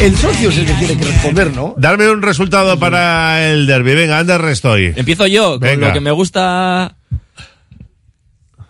El 0.00 0.16
socio 0.16 0.48
es 0.48 0.58
el 0.58 0.66
que 0.66 0.72
tiene 0.74 0.96
que 0.98 1.04
responder, 1.04 1.54
¿no? 1.54 1.74
Darme 1.76 2.08
un 2.10 2.22
resultado 2.22 2.76
para 2.76 3.48
el 3.52 3.66
derby. 3.68 3.94
Venga, 3.94 4.18
anda, 4.18 4.36
restoy. 4.36 4.92
Empiezo 4.96 5.28
yo 5.28 5.52
con 5.52 5.60
Venga. 5.60 5.88
lo 5.88 5.92
que 5.94 6.00
me 6.00 6.10
gusta. 6.10 6.96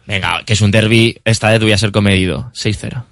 Venga, 0.06 0.42
que 0.44 0.52
es 0.52 0.60
un 0.60 0.70
derby. 0.70 1.18
Esta 1.24 1.50
vez 1.50 1.60
voy 1.60 1.72
a 1.72 1.78
ser 1.78 1.90
comedido. 1.90 2.50
6-0. 2.54 3.04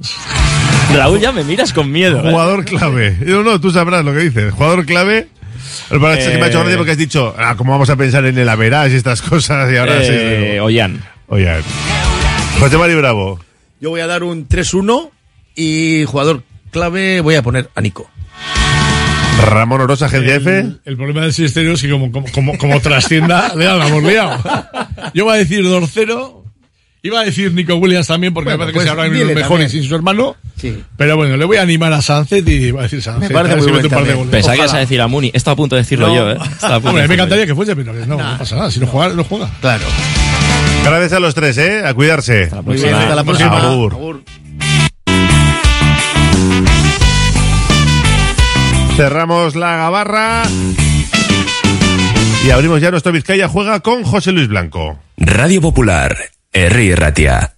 Raúl, 0.94 1.20
ya 1.20 1.30
me 1.30 1.44
miras 1.44 1.72
con 1.72 1.92
miedo. 1.92 2.18
¿eh? 2.26 2.30
Jugador 2.32 2.64
clave. 2.64 3.16
No, 3.20 3.42
no, 3.44 3.60
tú 3.60 3.70
sabrás 3.70 4.04
lo 4.04 4.12
que 4.12 4.20
dices. 4.20 4.52
Jugador 4.54 4.84
clave. 4.86 5.28
Pero 5.88 6.00
para 6.00 6.14
esto 6.14 6.30
sí 6.30 6.36
me 6.38 6.44
ha 6.44 6.48
hecho 6.48 6.58
Eh. 6.58 6.62
gracia 6.62 6.76
porque 6.76 6.92
has 6.92 6.98
dicho, 6.98 7.34
ah, 7.38 7.54
¿cómo 7.56 7.72
vamos 7.72 7.90
a 7.90 7.96
pensar 7.96 8.24
en 8.26 8.38
el 8.38 8.48
Average 8.48 8.94
y 8.94 8.96
estas 8.96 9.22
cosas? 9.22 9.72
Y 9.72 9.76
ahora 9.76 9.98
Eh, 10.02 10.52
sí. 10.54 10.58
Ollán. 10.58 11.02
Oye. 11.28 11.50
José 12.60 12.78
Mari 12.78 12.94
Bravo. 12.94 13.38
Yo 13.80 13.90
voy 13.90 14.00
a 14.00 14.06
dar 14.06 14.22
un 14.24 14.48
3-1 14.48 15.10
y 15.54 16.04
jugador 16.06 16.42
clave 16.70 17.20
voy 17.20 17.36
a 17.36 17.42
poner 17.42 17.68
a 17.74 17.80
Nico. 17.80 18.10
Ramón 19.46 19.80
Orosa, 19.80 20.06
Agencia 20.06 20.34
F. 20.36 20.66
El, 20.84 20.96
problema 20.96 21.20
del 21.22 21.32
Silestero 21.32 21.72
es 21.72 21.82
que 21.82 21.90
como, 21.90 22.10
como, 22.10 22.26
como, 22.32 22.58
como 22.58 22.80
trascienda, 22.80 23.54
le 23.54 23.64
la 23.66 23.86
hemos 23.86 24.02
liado. 24.02 24.42
Yo 25.14 25.24
voy 25.24 25.34
a 25.34 25.38
decir 25.38 25.62
2-0. 25.64 26.42
Iba 27.08 27.20
a 27.20 27.24
decir 27.24 27.54
Nico 27.54 27.74
Williams 27.76 28.06
también, 28.06 28.34
porque 28.34 28.50
Bueno, 28.50 28.58
me 28.58 28.64
parece 28.64 28.74
pues 28.74 28.84
que 28.84 28.88
se 28.88 28.92
habrá 28.92 29.04
dile 29.04 29.24
los 29.24 29.34
mejores 29.34 29.72
sin 29.72 29.82
su 29.82 29.94
hermano. 29.94 30.36
Sí. 30.56 30.82
Pero 30.98 31.16
bueno, 31.16 31.38
le 31.38 31.44
voy 31.46 31.56
a 31.56 31.62
animar 31.62 31.90
a 31.94 32.02
Sánchez 32.02 32.46
y 32.46 32.70
voy 32.70 32.80
a 32.80 32.82
decir 32.82 33.00
Sánchez. 33.00 33.30
Me 33.30 33.34
parece 33.34 33.56
muy 33.56 33.66
buen 33.72 33.86
un 34.18 34.26
de. 34.26 34.30
Pensaba 34.30 34.52
que 34.52 34.58
ibas 34.58 34.74
a 34.74 34.78
decir 34.78 35.00
a 35.00 35.08
Muni. 35.08 35.30
Estaba 35.32 35.54
a 35.54 35.56
punto 35.56 35.74
de 35.74 35.80
decirlo 35.82 36.08
No. 36.08 36.14
yo, 36.14 36.30
¿eh? 36.32 36.36
Punto 36.36 36.68
de 36.68 36.74
Hombre, 36.88 37.08
me 37.08 37.14
encantaría 37.14 37.44
yo. 37.44 37.48
que 37.48 37.54
fuese, 37.54 37.74
pero 37.74 37.94
no, 37.94 38.16
no 38.18 38.38
pasa 38.38 38.56
nada. 38.56 38.70
Si 38.70 38.78
no 38.78 38.86
juega, 38.88 39.14
no 39.14 39.24
juega. 39.24 39.50
Claro. 39.62 39.84
Gracias 40.84 41.14
a 41.14 41.20
los 41.20 41.34
tres, 41.34 41.56
¿eh? 41.56 41.82
A 41.86 41.94
cuidarse. 41.94 42.50
Muy 42.62 42.76
bien, 42.76 42.94
hasta 42.94 43.14
la 43.14 43.24
próxima. 43.24 43.58
Agur. 43.58 44.22
Cerramos 48.96 49.54
la 49.54 49.76
gabarra. 49.76 50.42
Y 52.44 52.50
abrimos 52.50 52.80
ya 52.80 52.90
nuestro 52.90 53.12
Vizcaya 53.12 53.48
Juega 53.48 53.80
con 53.80 54.02
José 54.04 54.32
Luis 54.32 54.48
Blanco. 54.48 54.98
Radio 55.16 55.60
Popular, 55.60 56.16
Herri 56.58 56.88
Irratia. 56.90 57.57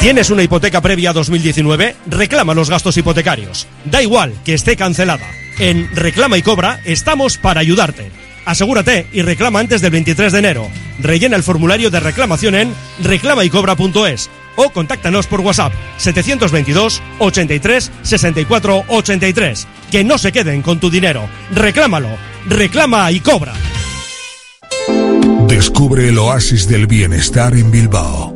¿Tienes 0.00 0.30
una 0.30 0.42
hipoteca 0.42 0.80
previa 0.80 1.10
a 1.10 1.12
2019? 1.14 1.96
Reclama 2.06 2.54
los 2.54 2.70
gastos 2.70 2.96
hipotecarios. 2.96 3.66
Da 3.84 4.02
igual 4.02 4.32
que 4.44 4.54
esté 4.54 4.76
cancelada. 4.76 5.26
En 5.58 5.88
Reclama 5.96 6.36
y 6.38 6.42
Cobra 6.42 6.80
estamos 6.84 7.38
para 7.38 7.60
ayudarte. 7.60 8.10
Asegúrate 8.44 9.06
y 9.12 9.22
reclama 9.22 9.58
antes 9.58 9.80
del 9.80 9.90
23 9.90 10.32
de 10.32 10.38
enero. 10.38 10.68
Rellena 11.00 11.34
el 11.34 11.42
formulario 11.42 11.90
de 11.90 11.98
reclamación 11.98 12.54
en 12.54 12.74
reclamaycobra.es 13.02 14.30
o 14.54 14.70
contáctanos 14.70 15.26
por 15.26 15.40
WhatsApp 15.40 15.72
722 15.96 17.02
83 17.18 17.90
64 18.02 18.84
83. 18.86 19.66
Que 19.90 20.04
no 20.04 20.18
se 20.18 20.30
queden 20.30 20.62
con 20.62 20.78
tu 20.78 20.90
dinero. 20.90 21.28
Reclámalo. 21.52 22.10
Reclama 22.48 23.10
y 23.10 23.18
cobra. 23.20 23.54
Descubre 25.48 26.08
el 26.08 26.18
oasis 26.18 26.68
del 26.68 26.86
bienestar 26.86 27.54
en 27.54 27.70
Bilbao. 27.70 28.35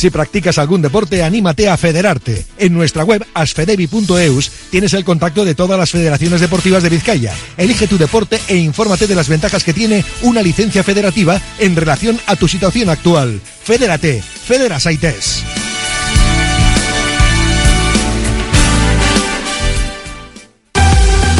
Si 0.00 0.08
practicas 0.08 0.56
algún 0.56 0.80
deporte, 0.80 1.22
anímate 1.22 1.68
a 1.68 1.76
federarte. 1.76 2.46
En 2.56 2.72
nuestra 2.72 3.04
web 3.04 3.22
asfedevi.eus 3.34 4.50
tienes 4.70 4.94
el 4.94 5.04
contacto 5.04 5.44
de 5.44 5.54
todas 5.54 5.78
las 5.78 5.90
federaciones 5.90 6.40
deportivas 6.40 6.82
de 6.82 6.88
Vizcaya. 6.88 7.34
Elige 7.58 7.86
tu 7.86 7.98
deporte 7.98 8.40
e 8.48 8.56
infórmate 8.56 9.06
de 9.06 9.14
las 9.14 9.28
ventajas 9.28 9.62
que 9.62 9.74
tiene 9.74 10.02
una 10.22 10.40
licencia 10.40 10.82
federativa 10.82 11.38
en 11.58 11.76
relación 11.76 12.18
a 12.24 12.36
tu 12.36 12.48
situación 12.48 12.88
actual. 12.88 13.42
Fedérate, 13.62 14.22
Federasaites. 14.22 15.44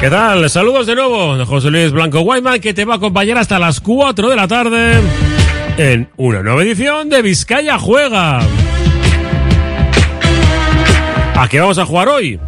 ¿Qué 0.00 0.08
tal? 0.08 0.48
Saludos 0.48 0.86
de 0.86 0.94
nuevo 0.94 1.44
José 1.44 1.70
Luis 1.70 1.92
Blanco 1.92 2.20
Guayman 2.20 2.58
que 2.58 2.72
te 2.72 2.86
va 2.86 2.94
a 2.94 2.96
acompañar 2.96 3.36
hasta 3.36 3.58
las 3.58 3.80
4 3.80 4.30
de 4.30 4.36
la 4.36 4.48
tarde 4.48 4.94
en 5.76 6.08
una 6.16 6.42
nueva 6.42 6.62
edición 6.62 7.10
de 7.10 7.20
Vizcaya 7.20 7.78
Juega. 7.78 8.40
¿A 11.34 11.48
qué 11.50 11.60
vamos 11.60 11.76
a 11.76 11.84
jugar 11.84 12.08
hoy? 12.08 12.40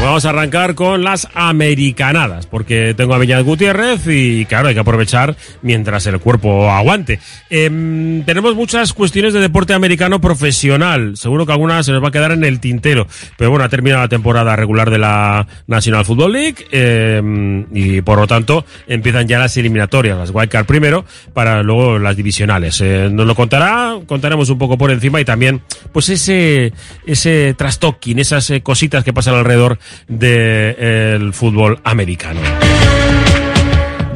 Pues 0.00 0.08
vamos 0.08 0.24
a 0.24 0.30
arrancar 0.30 0.74
con 0.74 1.04
las 1.04 1.28
americanadas, 1.34 2.46
porque 2.46 2.94
tengo 2.94 3.12
a 3.12 3.18
Viñas 3.18 3.44
Gutiérrez 3.44 4.00
y 4.06 4.46
claro, 4.46 4.68
hay 4.68 4.74
que 4.74 4.80
aprovechar 4.80 5.36
mientras 5.60 6.06
el 6.06 6.18
cuerpo 6.20 6.70
aguante. 6.70 7.20
Em, 7.50 8.24
tenemos 8.24 8.54
muchas 8.54 8.94
cuestiones 8.94 9.34
de 9.34 9.40
deporte 9.40 9.74
americano 9.74 10.18
profesional, 10.18 11.18
seguro 11.18 11.44
que 11.44 11.52
algunas 11.52 11.84
se 11.84 11.92
nos 11.92 12.02
va 12.02 12.08
a 12.08 12.12
quedar 12.12 12.32
en 12.32 12.44
el 12.44 12.60
tintero, 12.60 13.06
pero 13.36 13.50
bueno, 13.50 13.66
ha 13.66 13.68
terminado 13.68 14.00
la 14.00 14.08
temporada 14.08 14.56
regular 14.56 14.88
de 14.88 14.96
la 14.96 15.46
National 15.66 16.06
Football 16.06 16.32
League 16.32 16.66
em, 16.72 17.66
y 17.70 18.00
por 18.00 18.20
lo 18.20 18.26
tanto 18.26 18.64
empiezan 18.86 19.28
ya 19.28 19.38
las 19.38 19.54
eliminatorias, 19.58 20.16
las 20.16 20.30
wildcard 20.30 20.64
primero, 20.64 21.04
para 21.34 21.62
luego 21.62 21.98
las 21.98 22.16
divisionales. 22.16 22.80
Eh, 22.80 23.10
nos 23.12 23.26
lo 23.26 23.34
contará, 23.34 23.98
contaremos 24.06 24.48
un 24.48 24.56
poco 24.56 24.78
por 24.78 24.90
encima 24.90 25.20
y 25.20 25.26
también 25.26 25.60
pues 25.92 26.08
ese, 26.08 26.72
ese 27.06 27.52
trastoking, 27.52 28.18
esas 28.18 28.48
eh, 28.48 28.62
cositas 28.62 29.04
que 29.04 29.12
pasan 29.12 29.34
alrededor 29.34 29.78
del 30.06 31.32
fútbol 31.32 31.80
americano. 31.84 32.40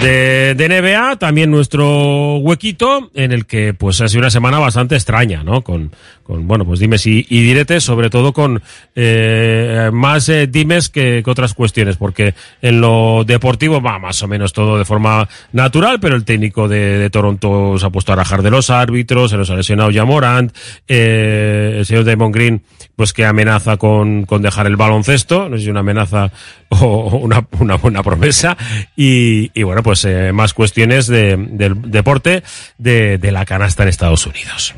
De, 0.04 0.54
de, 0.54 0.68
NBA, 0.68 1.16
también 1.16 1.50
nuestro 1.50 2.36
huequito, 2.36 3.10
en 3.14 3.32
el 3.32 3.46
que 3.46 3.72
pues 3.72 4.02
ha 4.02 4.08
sido 4.08 4.20
una 4.20 4.28
semana 4.28 4.58
bastante 4.58 4.96
extraña, 4.96 5.42
¿no? 5.42 5.62
Con, 5.62 5.92
con 6.24 6.46
bueno, 6.46 6.66
pues 6.66 6.80
dimes 6.80 7.06
y, 7.06 7.24
y 7.28 7.42
diretes, 7.42 7.84
sobre 7.84 8.10
todo 8.10 8.34
con 8.34 8.62
eh, 8.94 9.90
más 9.92 10.28
eh, 10.28 10.46
dimes 10.46 10.90
que, 10.90 11.22
otras 11.26 11.54
cuestiones, 11.54 11.96
porque 11.96 12.34
en 12.60 12.82
lo 12.82 13.24
deportivo 13.24 13.80
va 13.80 13.98
más 13.98 14.22
o 14.22 14.28
menos 14.28 14.52
todo 14.52 14.76
de 14.76 14.84
forma 14.84 15.26
natural, 15.52 16.00
pero 16.00 16.16
el 16.16 16.24
técnico 16.24 16.68
de, 16.68 17.08
Toronto 17.10 17.78
se 17.78 17.86
ha 17.86 17.90
puesto 17.90 18.12
a 18.12 18.16
rajar 18.16 18.42
de 18.42 18.50
los 18.50 18.68
árbitros, 18.68 19.30
se 19.30 19.38
nos 19.38 19.48
ha 19.48 19.54
lesionado 19.54 19.90
ya 19.90 20.04
Morant, 20.04 20.54
eh, 20.86 21.76
el 21.78 21.86
señor 21.86 22.04
Damon 22.04 22.30
Green, 22.30 22.62
pues 22.94 23.14
que 23.14 23.24
amenaza 23.24 23.78
con, 23.78 24.24
con 24.24 24.42
dejar 24.42 24.66
el 24.66 24.76
baloncesto, 24.76 25.48
no 25.48 25.56
sé 25.56 25.64
si 25.64 25.70
una 25.70 25.80
amenaza 25.80 26.30
o 26.68 27.18
una, 27.18 27.46
una 27.58 27.76
buena 27.76 28.02
promesa, 28.02 28.56
y 28.96 29.62
bueno, 29.62 29.82
pues 29.82 29.93
eh, 30.04 30.32
más 30.32 30.54
cuestiones 30.54 31.06
de, 31.06 31.36
del 31.36 31.90
deporte 31.90 32.42
de, 32.78 33.18
de, 33.18 33.32
la 33.32 33.44
canasta 33.44 33.82
en 33.82 33.90
Estados 33.90 34.26
Unidos. 34.26 34.74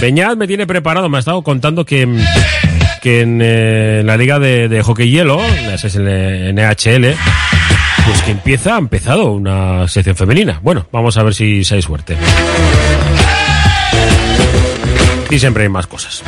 Beñat 0.00 0.36
me 0.36 0.46
tiene 0.46 0.66
preparado, 0.66 1.08
me 1.08 1.18
ha 1.18 1.20
estado 1.20 1.42
contando 1.42 1.84
que, 1.84 2.08
que 3.02 3.20
en 3.20 3.40
eh, 3.42 4.02
la 4.04 4.16
liga 4.16 4.38
de, 4.38 4.68
de 4.68 4.82
hockey 4.82 5.10
hielo, 5.10 5.40
es 5.44 5.94
el 5.94 6.54
NHL, 6.54 7.14
pues 8.06 8.22
que 8.22 8.30
empieza, 8.30 8.76
ha 8.76 8.78
empezado 8.78 9.32
una 9.32 9.86
sección 9.88 10.16
femenina. 10.16 10.60
Bueno, 10.62 10.86
vamos 10.92 11.16
a 11.18 11.22
ver 11.22 11.34
si, 11.34 11.64
si 11.64 11.74
hay 11.74 11.82
suerte. 11.82 12.16
Y 15.30 15.38
siempre 15.38 15.64
hay 15.64 15.68
más 15.68 15.86
cosas. 15.86 16.22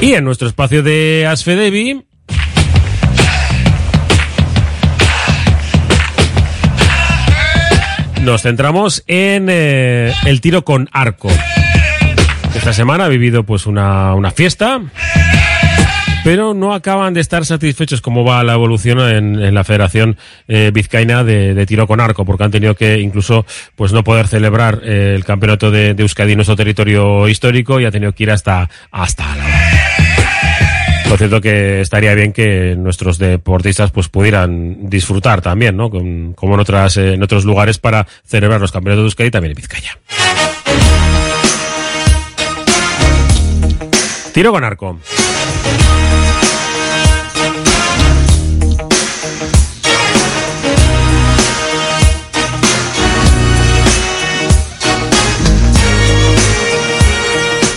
Y 0.00 0.14
en 0.14 0.24
nuestro 0.24 0.48
espacio 0.48 0.82
de 0.82 1.26
Asfedevi, 1.28 2.06
nos 8.26 8.42
centramos 8.42 9.04
en 9.06 9.46
eh, 9.48 10.12
el 10.24 10.40
tiro 10.40 10.64
con 10.64 10.88
arco. 10.90 11.28
Esta 12.56 12.72
semana 12.72 13.04
ha 13.04 13.08
vivido 13.08 13.44
pues 13.44 13.66
una, 13.66 14.14
una, 14.14 14.32
fiesta, 14.32 14.82
pero 16.24 16.52
no 16.52 16.74
acaban 16.74 17.14
de 17.14 17.20
estar 17.20 17.46
satisfechos 17.46 18.00
cómo 18.00 18.24
va 18.24 18.42
la 18.42 18.54
evolución 18.54 18.98
en, 19.00 19.40
en 19.40 19.54
la 19.54 19.62
Federación 19.62 20.16
eh, 20.48 20.72
Vizcaína 20.74 21.22
de, 21.22 21.54
de, 21.54 21.66
tiro 21.66 21.86
con 21.86 22.00
arco, 22.00 22.24
porque 22.24 22.42
han 22.42 22.50
tenido 22.50 22.74
que 22.74 22.98
incluso 22.98 23.46
pues 23.76 23.92
no 23.92 24.02
poder 24.02 24.26
celebrar 24.26 24.80
eh, 24.82 25.12
el 25.14 25.24
campeonato 25.24 25.70
de, 25.70 25.94
Euskadi 25.96 26.32
en 26.32 26.38
nuestro 26.38 26.56
territorio 26.56 27.28
histórico 27.28 27.78
y 27.78 27.84
ha 27.84 27.92
tenido 27.92 28.12
que 28.12 28.24
ir 28.24 28.32
hasta, 28.32 28.68
hasta 28.90 29.32
Álava. 29.32 29.65
Por 31.08 31.18
cierto 31.18 31.40
que 31.40 31.80
estaría 31.80 32.14
bien 32.14 32.32
que 32.32 32.74
nuestros 32.76 33.18
deportistas 33.18 33.90
pues 33.90 34.08
pudieran 34.08 34.90
disfrutar 34.90 35.40
también, 35.40 35.76
¿no? 35.76 35.88
Como 35.88 36.54
en 36.54 36.60
en 36.96 37.22
otros 37.22 37.44
lugares 37.44 37.78
para 37.78 38.06
celebrar 38.26 38.60
los 38.60 38.72
campeonatos 38.72 39.02
de 39.02 39.06
Euskadi 39.06 39.30
también 39.30 39.52
en 39.52 39.56
Vizcaya. 39.56 39.98
Tiro 44.32 44.52
con 44.52 44.64
arco. 44.64 44.98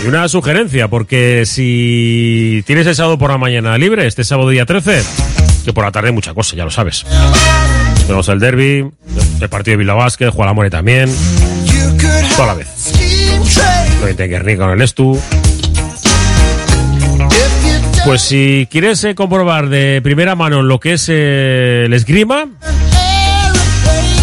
Y 0.02 0.06
una 0.06 0.28
sugerencia, 0.28 0.88
porque 0.88 1.44
si 1.44 2.62
tienes 2.66 2.86
el 2.86 2.94
sábado 2.94 3.18
por 3.18 3.30
la 3.30 3.38
mañana 3.38 3.76
libre, 3.76 4.06
este 4.06 4.24
sábado 4.24 4.48
día 4.48 4.64
13, 4.64 5.02
que 5.64 5.72
por 5.72 5.84
la 5.84 5.92
tarde 5.92 6.08
hay 6.08 6.14
mucha 6.14 6.32
cosa, 6.32 6.56
ya 6.56 6.64
lo 6.64 6.70
sabes. 6.70 7.04
Tenemos 8.02 8.28
el 8.28 8.40
derby, 8.40 8.90
el 9.40 9.48
partido 9.48 9.74
de 9.74 9.76
Bilbao 9.76 9.98
Vázquez, 9.98 10.30
Juan 10.30 10.54
More 10.54 10.70
también. 10.70 11.10
Toda 12.34 12.48
la 12.48 12.54
vez. 12.54 12.68
También 14.00 14.30
Guernica 14.30 14.64
con 14.64 14.72
el 14.72 14.82
Estu. 14.82 15.20
Pues 18.04 18.22
si 18.22 18.66
quieres 18.70 19.04
eh, 19.04 19.14
comprobar 19.14 19.68
de 19.68 20.00
primera 20.02 20.34
mano 20.34 20.62
lo 20.62 20.80
que 20.80 20.94
es 20.94 21.06
eh, 21.10 21.82
el 21.84 21.92
esgrima, 21.92 22.48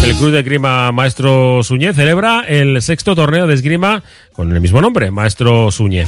el 0.08 0.16
Club 0.16 0.30
de 0.30 0.38
Esgrima 0.38 0.90
Maestro 0.90 1.62
Suñé 1.62 1.92
celebra 1.92 2.42
el 2.48 2.80
sexto 2.80 3.14
torneo 3.14 3.46
de 3.46 3.52
esgrima 3.54 4.02
con 4.32 4.50
el 4.52 4.60
mismo 4.60 4.80
nombre, 4.80 5.10
Maestro 5.10 5.70
Suñé. 5.70 6.06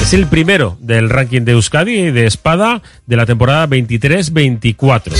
Es 0.00 0.14
el 0.14 0.26
primero 0.26 0.78
del 0.80 1.10
ranking 1.10 1.42
de 1.42 1.52
Euskadi 1.52 2.10
de 2.10 2.26
espada 2.26 2.80
de 3.06 3.16
la 3.16 3.26
temporada 3.26 3.66
23-24. 3.68 5.12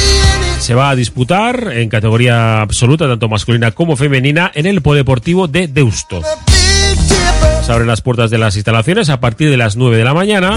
Se 0.59 0.75
va 0.75 0.89
a 0.89 0.97
disputar 0.97 1.71
en 1.73 1.91
categoría 1.91 2.63
absoluta, 2.63 3.07
tanto 3.07 3.29
masculina 3.29 3.73
como 3.73 3.97
femenina, 3.97 4.51
en 4.55 4.65
el 4.65 4.81
Podeportivo 4.81 5.47
de 5.47 5.69
Deusto. 5.69 6.23
Se 7.63 7.73
abren 7.73 7.89
las 7.89 8.01
puertas 8.01 8.31
de 8.31 8.39
las 8.39 8.57
instalaciones 8.57 9.11
a 9.11 9.21
partir 9.21 9.51
de 9.51 9.59
las 9.59 9.77
9 9.77 9.99
de 9.99 10.05
la 10.05 10.15
mañana. 10.15 10.57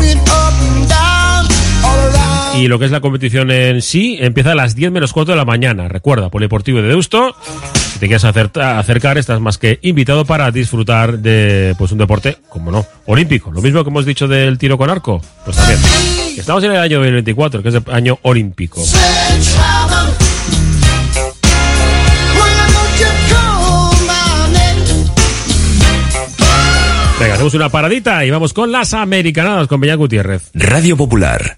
Y 2.57 2.68
lo 2.68 2.80
que 2.80 2.86
es 2.86 2.91
la 2.91 3.02
competición 3.02 3.52
en 3.52 3.82
sí 3.82 4.18
empieza 4.19 4.53
a 4.53 4.56
las 4.56 4.76
10 4.76 4.91
menos 4.91 5.11
4 5.11 5.34
de 5.34 5.38
la 5.38 5.45
mañana. 5.45 5.90
Recuerda, 5.90 6.30
Polideportivo 6.30 6.82
de 6.82 6.88
Deusto. 6.88 7.36
Si 7.94 7.99
te 7.99 8.07
quieres 8.07 8.23
acercar, 8.23 9.18
estás 9.18 9.41
más 9.41 9.57
que 9.57 9.80
invitado 9.82 10.26
para 10.26 10.52
disfrutar 10.52 11.19
de 11.19 11.76
pues 11.77 11.91
un 11.91 11.98
deporte, 11.98 12.38
como 12.49 12.72
no, 12.72 12.86
olímpico. 13.06 13.52
Lo 13.52 13.61
mismo 13.61 13.84
que 13.84 13.90
hemos 13.90 14.06
dicho 14.06 14.27
del 14.27 14.57
tiro 14.57 14.77
con 14.77 14.90
arco. 14.90 15.22
Pues 15.44 15.57
también. 15.57 15.80
Estamos 16.38 16.64
en 16.64 16.72
el 16.72 16.77
año 16.77 16.98
2024, 16.98 17.61
que 17.61 17.69
es 17.69 17.76
el 17.76 17.84
año 17.88 18.19
olímpico. 18.22 18.82
Venga, 27.19 27.34
hacemos 27.34 27.53
una 27.53 27.69
paradita 27.69 28.26
y 28.26 28.30
vamos 28.30 28.53
con 28.53 28.72
las 28.72 28.94
americanadas 28.94 29.68
con 29.68 29.80
Beñán 29.80 29.98
Gutiérrez. 29.98 30.52
Radio 30.53 30.98
Popular. 30.98 31.57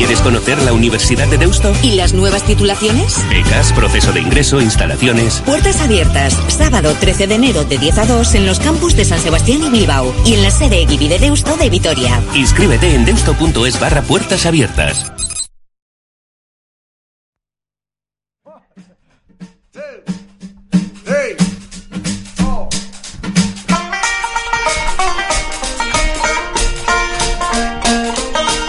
¿Quieres 0.00 0.22
conocer 0.22 0.62
la 0.62 0.72
Universidad 0.72 1.28
de 1.28 1.36
Deusto? 1.36 1.74
¿Y 1.82 1.92
las 1.92 2.14
nuevas 2.14 2.42
titulaciones? 2.44 3.22
Becas, 3.28 3.70
proceso 3.74 4.14
de 4.14 4.20
ingreso, 4.20 4.58
instalaciones. 4.58 5.42
Puertas 5.44 5.78
abiertas, 5.82 6.40
sábado 6.48 6.94
13 6.98 7.26
de 7.26 7.34
enero 7.34 7.64
de 7.64 7.76
10 7.76 7.98
a 7.98 8.06
2 8.06 8.34
en 8.36 8.46
los 8.46 8.60
campus 8.60 8.96
de 8.96 9.04
San 9.04 9.20
Sebastián 9.20 9.62
y 9.62 9.68
Bilbao 9.68 10.14
y 10.24 10.32
en 10.32 10.42
la 10.42 10.50
sede 10.50 10.80
Eguibi 10.84 11.08
de 11.08 11.18
Deusto 11.18 11.54
de 11.58 11.68
Vitoria. 11.68 12.18
Inscríbete 12.34 12.94
en 12.94 13.04
deusto.es 13.04 13.78
barra 13.78 14.00
puertas 14.00 14.46
abiertas. 14.46 15.12